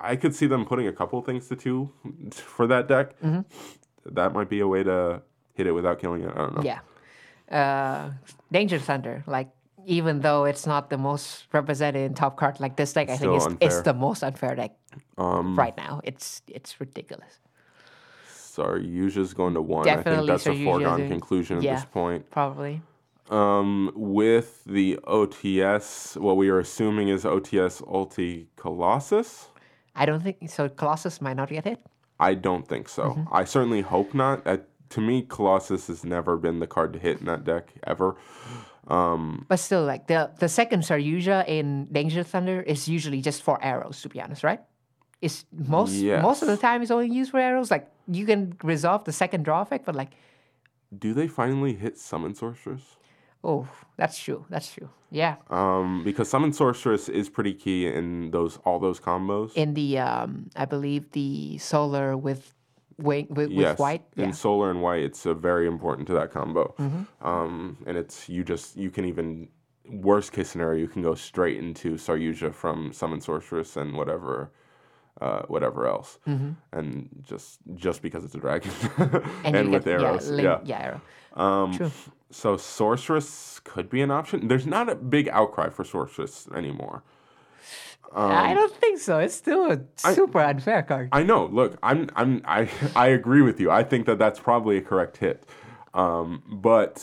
I 0.00 0.16
could 0.16 0.34
see 0.34 0.46
them 0.46 0.64
putting 0.66 0.86
a 0.88 0.92
couple 0.92 1.22
things 1.22 1.48
to 1.48 1.56
two 1.56 1.90
for 2.32 2.66
that 2.66 2.88
deck. 2.88 3.18
Mm-hmm. 3.20 3.40
That 4.14 4.32
might 4.34 4.48
be 4.50 4.60
a 4.60 4.68
way 4.68 4.82
to 4.82 5.22
hit 5.54 5.66
it 5.66 5.72
without 5.72 5.98
killing 6.00 6.22
it. 6.22 6.30
I 6.30 6.38
don't 6.38 6.56
know. 6.56 6.62
Yeah. 6.62 6.80
Uh, 7.50 8.10
Danger 8.52 8.78
Thunder, 8.78 9.22
like 9.26 9.48
even 9.86 10.20
though 10.20 10.44
it's 10.44 10.66
not 10.66 10.90
the 10.90 10.98
most 10.98 11.46
represented 11.52 12.02
in 12.10 12.14
top 12.14 12.36
card, 12.36 12.58
like 12.58 12.76
this 12.76 12.92
deck, 12.92 13.08
I 13.08 13.16
think 13.16 13.34
it's, 13.40 13.46
it's 13.60 13.80
the 13.82 13.94
most 13.94 14.24
unfair 14.24 14.56
deck 14.56 14.72
Um, 15.16 15.56
right 15.56 15.76
now. 15.76 16.00
It's 16.02 16.42
it's 16.48 16.80
ridiculous. 16.80 17.38
Saryuja's 18.56 19.34
going 19.34 19.54
to 19.54 19.62
one. 19.62 19.88
I 19.88 19.94
think 19.94 20.04
Definitely 20.04 20.26
that's 20.28 20.46
a 20.46 20.50
Saryuja's 20.50 20.64
foregone 20.64 20.98
doing- 20.98 21.10
conclusion 21.10 21.56
at 21.58 21.62
yeah. 21.62 21.74
this 21.76 21.84
point. 21.84 22.30
Probably. 22.30 22.82
Um, 23.28 23.92
with 23.96 24.62
the 24.64 24.98
OTS, 25.04 26.16
what 26.16 26.36
we 26.36 26.48
are 26.48 26.60
assuming 26.60 27.08
is 27.08 27.24
OTS 27.24 27.82
Ulti 27.82 28.46
Colossus. 28.54 29.48
I 29.96 30.06
don't 30.06 30.22
think 30.22 30.48
so. 30.48 30.68
Colossus 30.68 31.20
might 31.20 31.36
not 31.36 31.48
get 31.48 31.64
hit. 31.64 31.80
I 32.20 32.34
don't 32.34 32.66
think 32.68 32.88
so. 32.88 33.10
Mm-hmm. 33.10 33.34
I 33.34 33.44
certainly 33.44 33.80
hope 33.80 34.14
not. 34.14 34.46
To 34.90 35.00
me, 35.00 35.22
Colossus 35.22 35.88
has 35.88 36.04
never 36.04 36.36
been 36.36 36.60
the 36.60 36.66
card 36.68 36.92
to 36.92 36.98
hit 37.00 37.18
in 37.18 37.26
that 37.26 37.44
deck 37.44 37.72
ever. 37.84 38.16
But 38.86 39.56
still, 39.56 39.84
like 39.84 40.06
the 40.06 40.30
the 40.38 40.48
second 40.48 40.82
Saryuja 40.82 41.48
in 41.48 41.86
Danger 41.90 42.22
Thunder 42.22 42.62
is 42.62 42.88
usually 42.88 43.20
just 43.20 43.42
for 43.42 43.62
arrows. 43.62 44.00
To 44.02 44.08
be 44.08 44.20
honest, 44.20 44.44
right? 44.44 44.60
It's 45.20 45.44
most 45.52 45.94
most 46.02 46.42
of 46.42 46.48
the 46.48 46.56
time 46.56 46.82
it's 46.82 46.90
only 46.90 47.08
used 47.08 47.30
for 47.30 47.40
arrows. 47.40 47.70
Like 47.70 47.90
you 48.06 48.26
can 48.26 48.56
resolve 48.62 49.04
the 49.04 49.12
second 49.12 49.44
draw 49.44 49.62
effect, 49.62 49.86
but 49.86 49.94
like 49.94 50.10
Do 50.96 51.14
they 51.14 51.26
finally 51.28 51.74
hit 51.74 51.98
Summon 51.98 52.34
Sorceress? 52.34 52.96
oh, 53.44 53.68
that's 53.96 54.18
true. 54.18 54.44
That's 54.50 54.72
true. 54.74 54.88
Yeah. 55.10 55.36
Um, 55.50 56.02
because 56.04 56.28
Summon 56.28 56.52
Sorceress 56.52 57.08
is 57.08 57.28
pretty 57.28 57.54
key 57.54 57.86
in 57.86 58.30
those 58.32 58.58
all 58.64 58.78
those 58.78 58.98
combos. 59.00 59.54
In 59.54 59.74
the 59.74 59.98
um, 59.98 60.50
I 60.56 60.64
believe 60.64 61.10
the 61.12 61.56
solar 61.58 62.16
with 62.16 62.52
wing 62.98 63.26
with, 63.30 63.52
with 63.52 63.78
white. 63.78 64.02
in 64.16 64.20
Yeah. 64.20 64.24
Mm-hmm. 64.26 64.32
solar 64.34 64.70
and 64.70 64.82
white, 64.82 65.02
it's 65.02 65.22
very 65.24 65.66
important 65.66 66.06
to 66.08 66.14
that 66.14 66.30
combo. 66.32 66.74
Um, 67.22 67.78
and 67.86 67.96
it's 67.96 68.28
you 68.28 68.42
just 68.44 68.76
you 68.76 68.90
can 68.90 69.04
even 69.04 69.48
worst 69.88 70.32
case 70.32 70.48
scenario 70.50 70.80
you 70.80 70.88
can 70.88 71.02
go 71.02 71.14
straight 71.14 71.58
into 71.58 71.94
Saryuja 71.94 72.52
from 72.52 72.92
Summon 72.92 73.20
Sorceress 73.20 73.76
and 73.76 73.96
whatever. 73.96 74.50
Uh, 75.20 75.42
whatever 75.48 75.86
else, 75.86 76.18
and 76.72 77.08
just 77.22 77.58
just 77.74 78.02
because 78.02 78.22
it's 78.24 78.34
a 78.34 78.38
dragon, 78.38 78.70
and, 78.98 79.54
Mm-hmm. 79.54 79.70
with 79.70 79.84
get, 79.86 80.00
arrows, 80.02 80.28
Yeah, 80.28 80.34
link, 80.36 80.44
yeah. 80.44 80.58
yeah, 80.64 80.78
arrow. 81.36 81.42
Um, 81.42 81.72
True. 81.74 81.90
So 82.30 82.56
sorceress 82.58 83.60
could 83.64 83.88
be 83.88 84.02
an 84.02 84.10
option. 84.10 84.48
There's 84.48 84.66
not 84.66 84.90
a 84.90 84.94
big 84.94 85.28
outcry 85.30 85.70
for 85.70 85.84
sorceress 85.84 86.48
anymore. 86.54 87.02
I 88.14 88.54
don't 88.54 88.74
think 88.74 88.98
so. 89.00 89.18
It's 89.18 89.34
still 89.34 89.72
a 89.72 89.80
super 89.96 90.40
unfair 90.40 90.82
card. 90.82 91.08
I 91.12 91.22
know. 91.22 91.46
Look, 91.46 91.78
I'm 91.82 92.08
I'm 92.14 92.42
I 92.44 92.68
I 92.96 93.08
agree 93.08 93.42
with 93.42 93.58
you. 93.60 93.70
I 93.70 93.82
think 93.84 94.06
that 94.06 94.18
that's 94.18 94.38
probably 94.40 94.76
a 94.78 94.82
correct 94.82 95.16
hit. 95.18 95.44
Um, 95.94 96.42
but 96.46 97.02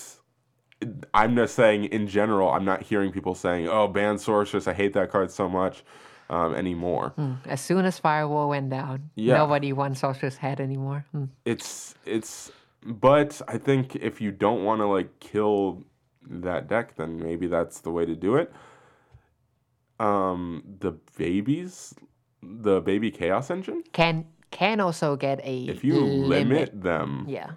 I'm 1.14 1.36
just 1.36 1.56
saying 1.56 1.86
in 1.86 2.08
general, 2.08 2.50
I'm 2.50 2.66
not 2.66 2.84
hearing 2.84 3.12
people 3.12 3.36
saying, 3.36 3.68
"Oh, 3.68 3.88
ban 3.88 4.18
sorceress. 4.18 4.68
I 4.68 4.74
hate 4.74 4.94
that 4.94 5.10
card 5.12 5.32
so 5.32 5.48
much." 5.50 5.84
Um, 6.34 6.56
anymore. 6.56 7.14
As 7.46 7.62
soon 7.62 7.86
as 7.86 8.00
Firewall 8.00 8.50
went 8.50 8.70
down, 8.72 9.12
Yeah. 9.16 9.38
nobody 9.38 9.72
wants 9.72 10.00
Sorcerer's 10.00 10.38
Head 10.38 10.60
anymore. 10.60 11.06
Hmm. 11.12 11.26
It's 11.46 11.94
it's 12.06 12.52
but 12.86 13.42
I 13.48 13.58
think 13.58 13.96
if 13.96 14.20
you 14.20 14.32
don't 14.32 14.64
want 14.64 14.82
to 14.82 14.88
like 14.88 15.20
kill 15.20 15.84
that 16.46 16.68
deck, 16.68 16.96
then 16.96 17.20
maybe 17.22 17.48
that's 17.48 17.82
the 17.82 17.92
way 17.92 18.06
to 18.06 18.16
do 18.16 18.36
it. 18.36 18.52
Um, 20.00 20.64
the 20.80 20.92
babies, 21.18 21.94
the 22.42 22.82
baby 22.82 23.12
chaos 23.12 23.50
engine. 23.52 23.84
Can 23.92 24.26
can 24.52 24.80
also 24.80 25.16
get 25.16 25.40
a 25.44 25.66
If 25.66 25.84
you 25.84 26.00
limit, 26.00 26.82
them, 26.82 27.26
Yeah. 27.28 27.52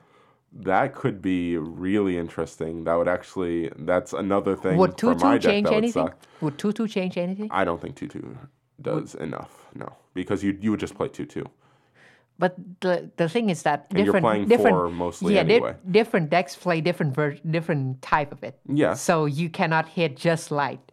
that 0.53 0.94
could 0.94 1.20
be 1.23 1.57
really 1.59 2.16
interesting. 2.19 2.85
That 2.85 2.94
would 2.97 3.09
actually 3.09 3.70
that's 3.78 4.12
another 4.12 4.55
thing 4.57 4.77
Would 4.77 4.93
for 4.93 5.15
two 5.15 5.15
my 5.24 5.39
deck 5.39 5.43
change 5.51 5.65
that 5.65 5.73
would 5.73 5.78
anything? 5.85 6.07
suck. 6.07 6.19
Would 6.43 6.59
two 6.59 6.73
change 6.89 7.16
anything? 7.19 7.48
I 7.51 7.65
don't 7.65 7.81
think 7.81 7.97
two 7.97 8.09
does 8.81 9.15
enough. 9.15 9.66
No, 9.74 9.93
because 10.15 10.43
you 10.44 10.57
you 10.61 10.70
would 10.70 10.81
just 10.81 10.94
play 10.94 11.09
two 11.09 11.27
two. 11.27 11.44
But 12.39 12.57
the 12.81 13.11
the 13.16 13.28
thing 13.28 13.48
is 13.51 13.62
that 13.62 13.86
And 13.90 13.98
you're 13.98 14.07
different 14.07 14.24
playing 14.24 14.48
different 14.48 14.93
mostly 14.94 15.35
yeah, 15.35 15.43
di- 15.43 15.55
anyway. 15.55 15.74
different 15.90 16.28
decks 16.31 16.55
play 16.55 16.81
different 16.82 17.15
ver- 17.15 17.39
different 17.51 18.03
type 18.03 18.31
of 18.32 18.43
it. 18.44 18.59
Yes. 18.69 19.01
So 19.01 19.24
you 19.24 19.48
cannot 19.48 19.89
hit 19.89 20.16
just 20.16 20.51
light 20.51 20.93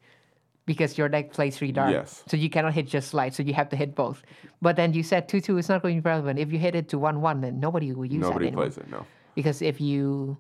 because 0.66 0.98
your 0.98 1.10
deck 1.10 1.34
plays 1.34 1.58
three 1.58 1.74
dark. 1.74 1.92
Yes. 1.92 2.24
So 2.28 2.38
you 2.38 2.50
cannot 2.50 2.74
hit 2.74 2.88
just 2.88 3.14
light. 3.14 3.34
So 3.34 3.44
you 3.44 3.54
have 3.54 3.68
to 3.70 3.76
hit 3.76 3.94
both. 3.94 4.24
But 4.62 4.78
then 4.78 4.94
you 4.94 5.04
said 5.04 5.28
two 5.28 5.42
two 5.42 5.58
is 5.58 5.68
not 5.68 5.82
going 5.82 5.98
to 5.98 6.02
be 6.02 6.10
relevant. 6.10 6.40
If 6.40 6.54
you 6.54 6.60
hit 6.60 6.76
it 6.76 6.88
to 6.90 6.98
one 6.98 7.20
one, 7.20 7.42
then 7.42 7.60
nobody 7.60 7.92
will 7.92 8.06
use 8.06 8.22
Nobody 8.22 8.50
that 8.50 8.56
plays 8.56 8.78
it. 8.78 8.90
No. 8.90 9.06
Because 9.36 9.62
if 9.62 9.82
you 9.82 10.38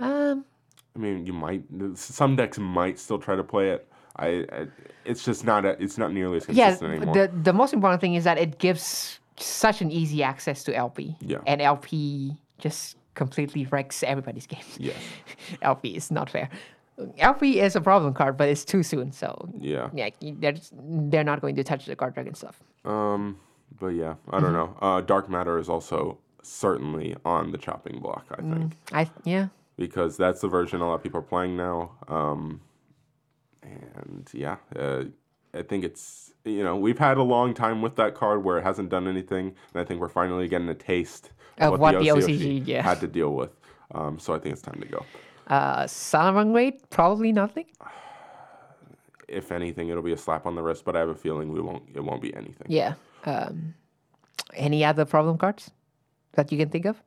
um 0.00 0.44
I 0.96 0.98
mean, 0.98 1.26
you 1.26 1.32
might. 1.32 1.62
Some 1.94 2.36
decks 2.36 2.58
might 2.58 2.98
still 2.98 3.18
try 3.18 3.34
to 3.36 3.42
play 3.44 3.70
it. 3.70 3.88
I. 4.16 4.26
I 4.52 4.66
it's 5.04 5.24
just 5.24 5.44
not. 5.44 5.64
A, 5.64 5.82
it's 5.82 5.98
not 5.98 6.12
nearly 6.12 6.38
as 6.38 6.48
yeah, 6.48 6.66
consistent 6.66 6.94
anymore. 6.94 7.14
the 7.14 7.30
the 7.42 7.52
most 7.52 7.72
important 7.72 8.00
thing 8.00 8.14
is 8.14 8.24
that 8.24 8.38
it 8.38 8.58
gives 8.58 9.18
such 9.36 9.80
an 9.82 9.90
easy 9.90 10.22
access 10.22 10.64
to 10.64 10.74
LP. 10.74 11.16
Yeah. 11.20 11.38
And 11.46 11.60
LP 11.60 12.36
just 12.58 12.96
completely 13.14 13.66
wrecks 13.66 14.02
everybody's 14.02 14.46
games. 14.46 14.76
yes. 14.78 14.96
LP 15.62 15.96
is 15.96 16.10
not 16.10 16.30
fair. 16.30 16.48
LP 17.18 17.60
is 17.60 17.74
a 17.74 17.80
problem 17.80 18.14
card, 18.14 18.36
but 18.36 18.48
it's 18.48 18.64
too 18.64 18.82
soon. 18.84 19.10
So 19.12 19.48
Yeah. 19.58 19.90
yeah, 19.92 20.10
they're 20.20 20.52
just, 20.52 20.72
they're 20.76 21.24
not 21.24 21.40
going 21.40 21.56
to 21.56 21.64
touch 21.64 21.86
the 21.86 21.96
card 21.96 22.14
dragon 22.14 22.34
stuff. 22.34 22.60
Um. 22.84 23.38
But 23.80 23.88
yeah, 23.88 24.14
I 24.30 24.38
don't 24.38 24.52
know. 24.52 24.76
Uh, 24.80 25.00
Dark 25.00 25.28
Matter 25.28 25.58
is 25.58 25.68
also 25.68 26.18
certainly 26.42 27.16
on 27.24 27.50
the 27.50 27.58
chopping 27.58 27.98
block. 27.98 28.26
I 28.30 28.36
think 28.40 28.76
I 28.92 29.10
yeah. 29.24 29.48
because 29.76 30.16
that's 30.16 30.40
the 30.42 30.48
version 30.48 30.80
a 30.80 30.86
lot 30.86 30.94
of 30.94 31.02
people 31.02 31.18
are 31.18 31.22
playing 31.22 31.56
now. 31.56 31.90
Um. 32.06 32.60
And 33.64 34.28
yeah, 34.32 34.56
uh, 34.76 35.04
I 35.52 35.62
think 35.62 35.84
it's 35.84 36.32
you 36.44 36.62
know 36.62 36.76
we've 36.76 36.98
had 36.98 37.16
a 37.16 37.22
long 37.22 37.54
time 37.54 37.82
with 37.82 37.96
that 37.96 38.14
card 38.14 38.44
where 38.44 38.58
it 38.58 38.64
hasn't 38.64 38.90
done 38.90 39.08
anything, 39.08 39.54
and 39.72 39.80
I 39.80 39.84
think 39.84 40.00
we're 40.00 40.08
finally 40.08 40.48
getting 40.48 40.68
a 40.68 40.74
taste 40.74 41.30
Of 41.58 41.78
what 41.78 41.92
the 41.92 42.08
OCG, 42.08 42.66
yeah. 42.66 42.82
had 42.82 43.00
to 43.00 43.06
deal 43.06 43.34
with. 43.34 43.50
Um. 43.94 44.18
So 44.18 44.34
I 44.34 44.38
think 44.38 44.52
it's 44.52 44.62
time 44.62 44.80
to 44.80 44.88
go. 44.88 45.04
Uh, 45.46 45.84
Salamang 45.84 46.78
probably 46.90 47.32
nothing. 47.32 47.66
if 49.28 49.52
anything, 49.52 49.88
it'll 49.88 50.02
be 50.02 50.12
a 50.12 50.18
slap 50.18 50.46
on 50.46 50.54
the 50.54 50.62
wrist. 50.62 50.84
But 50.84 50.96
I 50.96 51.00
have 51.00 51.08
a 51.08 51.14
feeling 51.14 51.52
we 51.52 51.60
won't. 51.60 51.84
It 51.94 52.00
won't 52.00 52.22
be 52.22 52.34
anything. 52.34 52.66
Yeah. 52.68 52.94
Um, 53.24 53.74
any 54.54 54.84
other 54.84 55.04
problem 55.04 55.38
cards 55.38 55.70
that 56.32 56.52
you 56.52 56.58
can 56.58 56.68
think 56.68 56.84
of? 56.84 57.00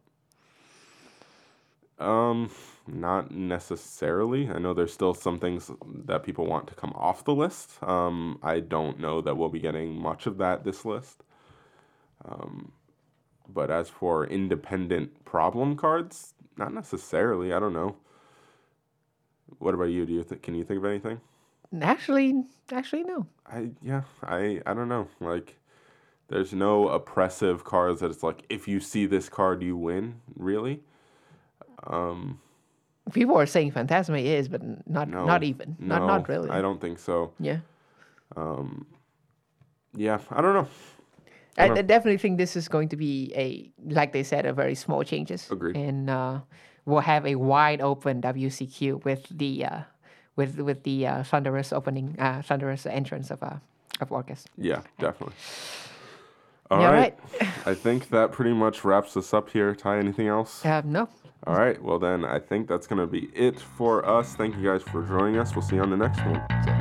Um, 1.99 2.51
not 2.85 3.31
necessarily. 3.31 4.49
I 4.49 4.59
know 4.59 4.73
there's 4.73 4.93
still 4.93 5.13
some 5.13 5.39
things 5.39 5.71
that 6.05 6.23
people 6.23 6.45
want 6.45 6.67
to 6.67 6.75
come 6.75 6.93
off 6.95 7.25
the 7.25 7.33
list. 7.33 7.81
Um, 7.83 8.39
I 8.43 8.59
don't 8.59 8.99
know 8.99 9.21
that 9.21 9.35
we'll 9.35 9.49
be 9.49 9.59
getting 9.59 9.99
much 9.99 10.27
of 10.27 10.37
that 10.37 10.63
this 10.63 10.85
list. 10.85 11.23
Um, 12.23 12.71
but 13.47 13.71
as 13.71 13.89
for 13.89 14.25
independent 14.25 15.25
problem 15.25 15.75
cards, 15.75 16.33
not 16.57 16.73
necessarily. 16.73 17.53
I 17.53 17.59
don't 17.59 17.73
know. 17.73 17.95
What 19.59 19.73
about 19.73 19.85
you? 19.85 20.05
Do 20.05 20.13
you 20.13 20.23
think? 20.23 20.41
Can 20.41 20.55
you 20.55 20.63
think 20.63 20.79
of 20.79 20.85
anything? 20.85 21.21
Actually, 21.81 22.43
actually 22.71 23.03
no. 23.03 23.27
I 23.45 23.71
yeah. 23.81 24.03
I 24.23 24.61
I 24.65 24.73
don't 24.73 24.89
know. 24.89 25.07
Like, 25.19 25.57
there's 26.27 26.53
no 26.53 26.89
oppressive 26.89 27.63
cards 27.63 28.01
that 28.01 28.11
it's 28.11 28.23
like 28.23 28.43
if 28.49 28.67
you 28.67 28.79
see 28.79 29.05
this 29.05 29.29
card, 29.29 29.63
you 29.63 29.77
win. 29.77 30.21
Really? 30.35 30.81
Um. 31.85 32.39
People 33.13 33.37
are 33.39 33.45
saying 33.45 33.71
Phantasma 33.71 34.17
is, 34.17 34.49
but 34.49 34.61
not 34.87 35.07
No, 35.09 35.25
not 35.25 35.43
even. 35.43 35.77
Not 35.79 36.01
no, 36.01 36.07
not 36.07 36.27
really. 36.27 36.49
I 36.49 36.61
don't 36.61 36.81
think 36.81 36.99
so. 36.99 37.31
Yeah. 37.39 37.59
Um, 38.35 38.85
yeah, 39.95 40.19
I 40.29 40.41
don't 40.41 40.53
know. 40.53 40.67
I, 41.57 41.69
I 41.69 41.81
definitely 41.81 42.17
think 42.17 42.37
this 42.37 42.55
is 42.55 42.67
going 42.67 42.89
to 42.89 42.97
be 42.97 43.31
a, 43.35 43.71
like 43.93 44.11
they 44.11 44.23
said, 44.23 44.45
a 44.45 44.53
very 44.53 44.75
small 44.75 45.03
changes. 45.03 45.49
Agreed. 45.49 45.75
And 45.77 46.09
uh, 46.09 46.39
we'll 46.85 46.99
have 46.99 47.25
a 47.25 47.35
wide 47.35 47.81
open 47.81 48.21
WCQ 48.21 49.03
with 49.05 49.25
the 49.31 49.65
uh, 49.65 49.79
with 50.35 50.59
with 50.59 50.83
the 50.83 51.07
uh, 51.07 51.23
thunderous 51.23 51.71
opening, 51.73 52.15
uh, 52.19 52.41
thunderous 52.41 52.85
entrance 52.85 53.31
of 53.31 53.41
uh, 53.41 53.55
of 54.01 54.09
Orcust. 54.09 54.45
Yeah, 54.57 54.81
definitely. 54.99 55.35
All 56.69 56.81
Yeah, 56.81 56.91
right. 56.91 57.17
I 57.65 57.73
think 57.73 58.09
that 58.09 58.33
pretty 58.33 58.53
much 58.53 58.83
wraps 58.83 59.15
us 59.15 59.33
up 59.33 59.49
here. 59.49 59.73
Ty, 59.73 59.97
anything 59.99 60.27
else? 60.27 60.63
Uh, 60.65 60.81
no, 60.85 61.07
All 61.45 61.55
right. 61.55 61.81
Well, 61.81 61.99
then 61.99 62.25
I 62.25 62.39
think 62.39 62.67
that's 62.67 62.87
going 62.87 62.99
to 62.99 63.07
be 63.07 63.29
it 63.33 63.59
for 63.59 64.07
us. 64.07 64.35
Thank 64.35 64.55
you 64.57 64.63
guys 64.63 64.81
for 64.81 65.03
joining 65.03 65.37
us. 65.37 65.55
We'll 65.55 65.61
see 65.61 65.75
you 65.75 65.81
on 65.81 65.89
the 65.89 65.97
next 65.97 66.19
one. 66.25 66.76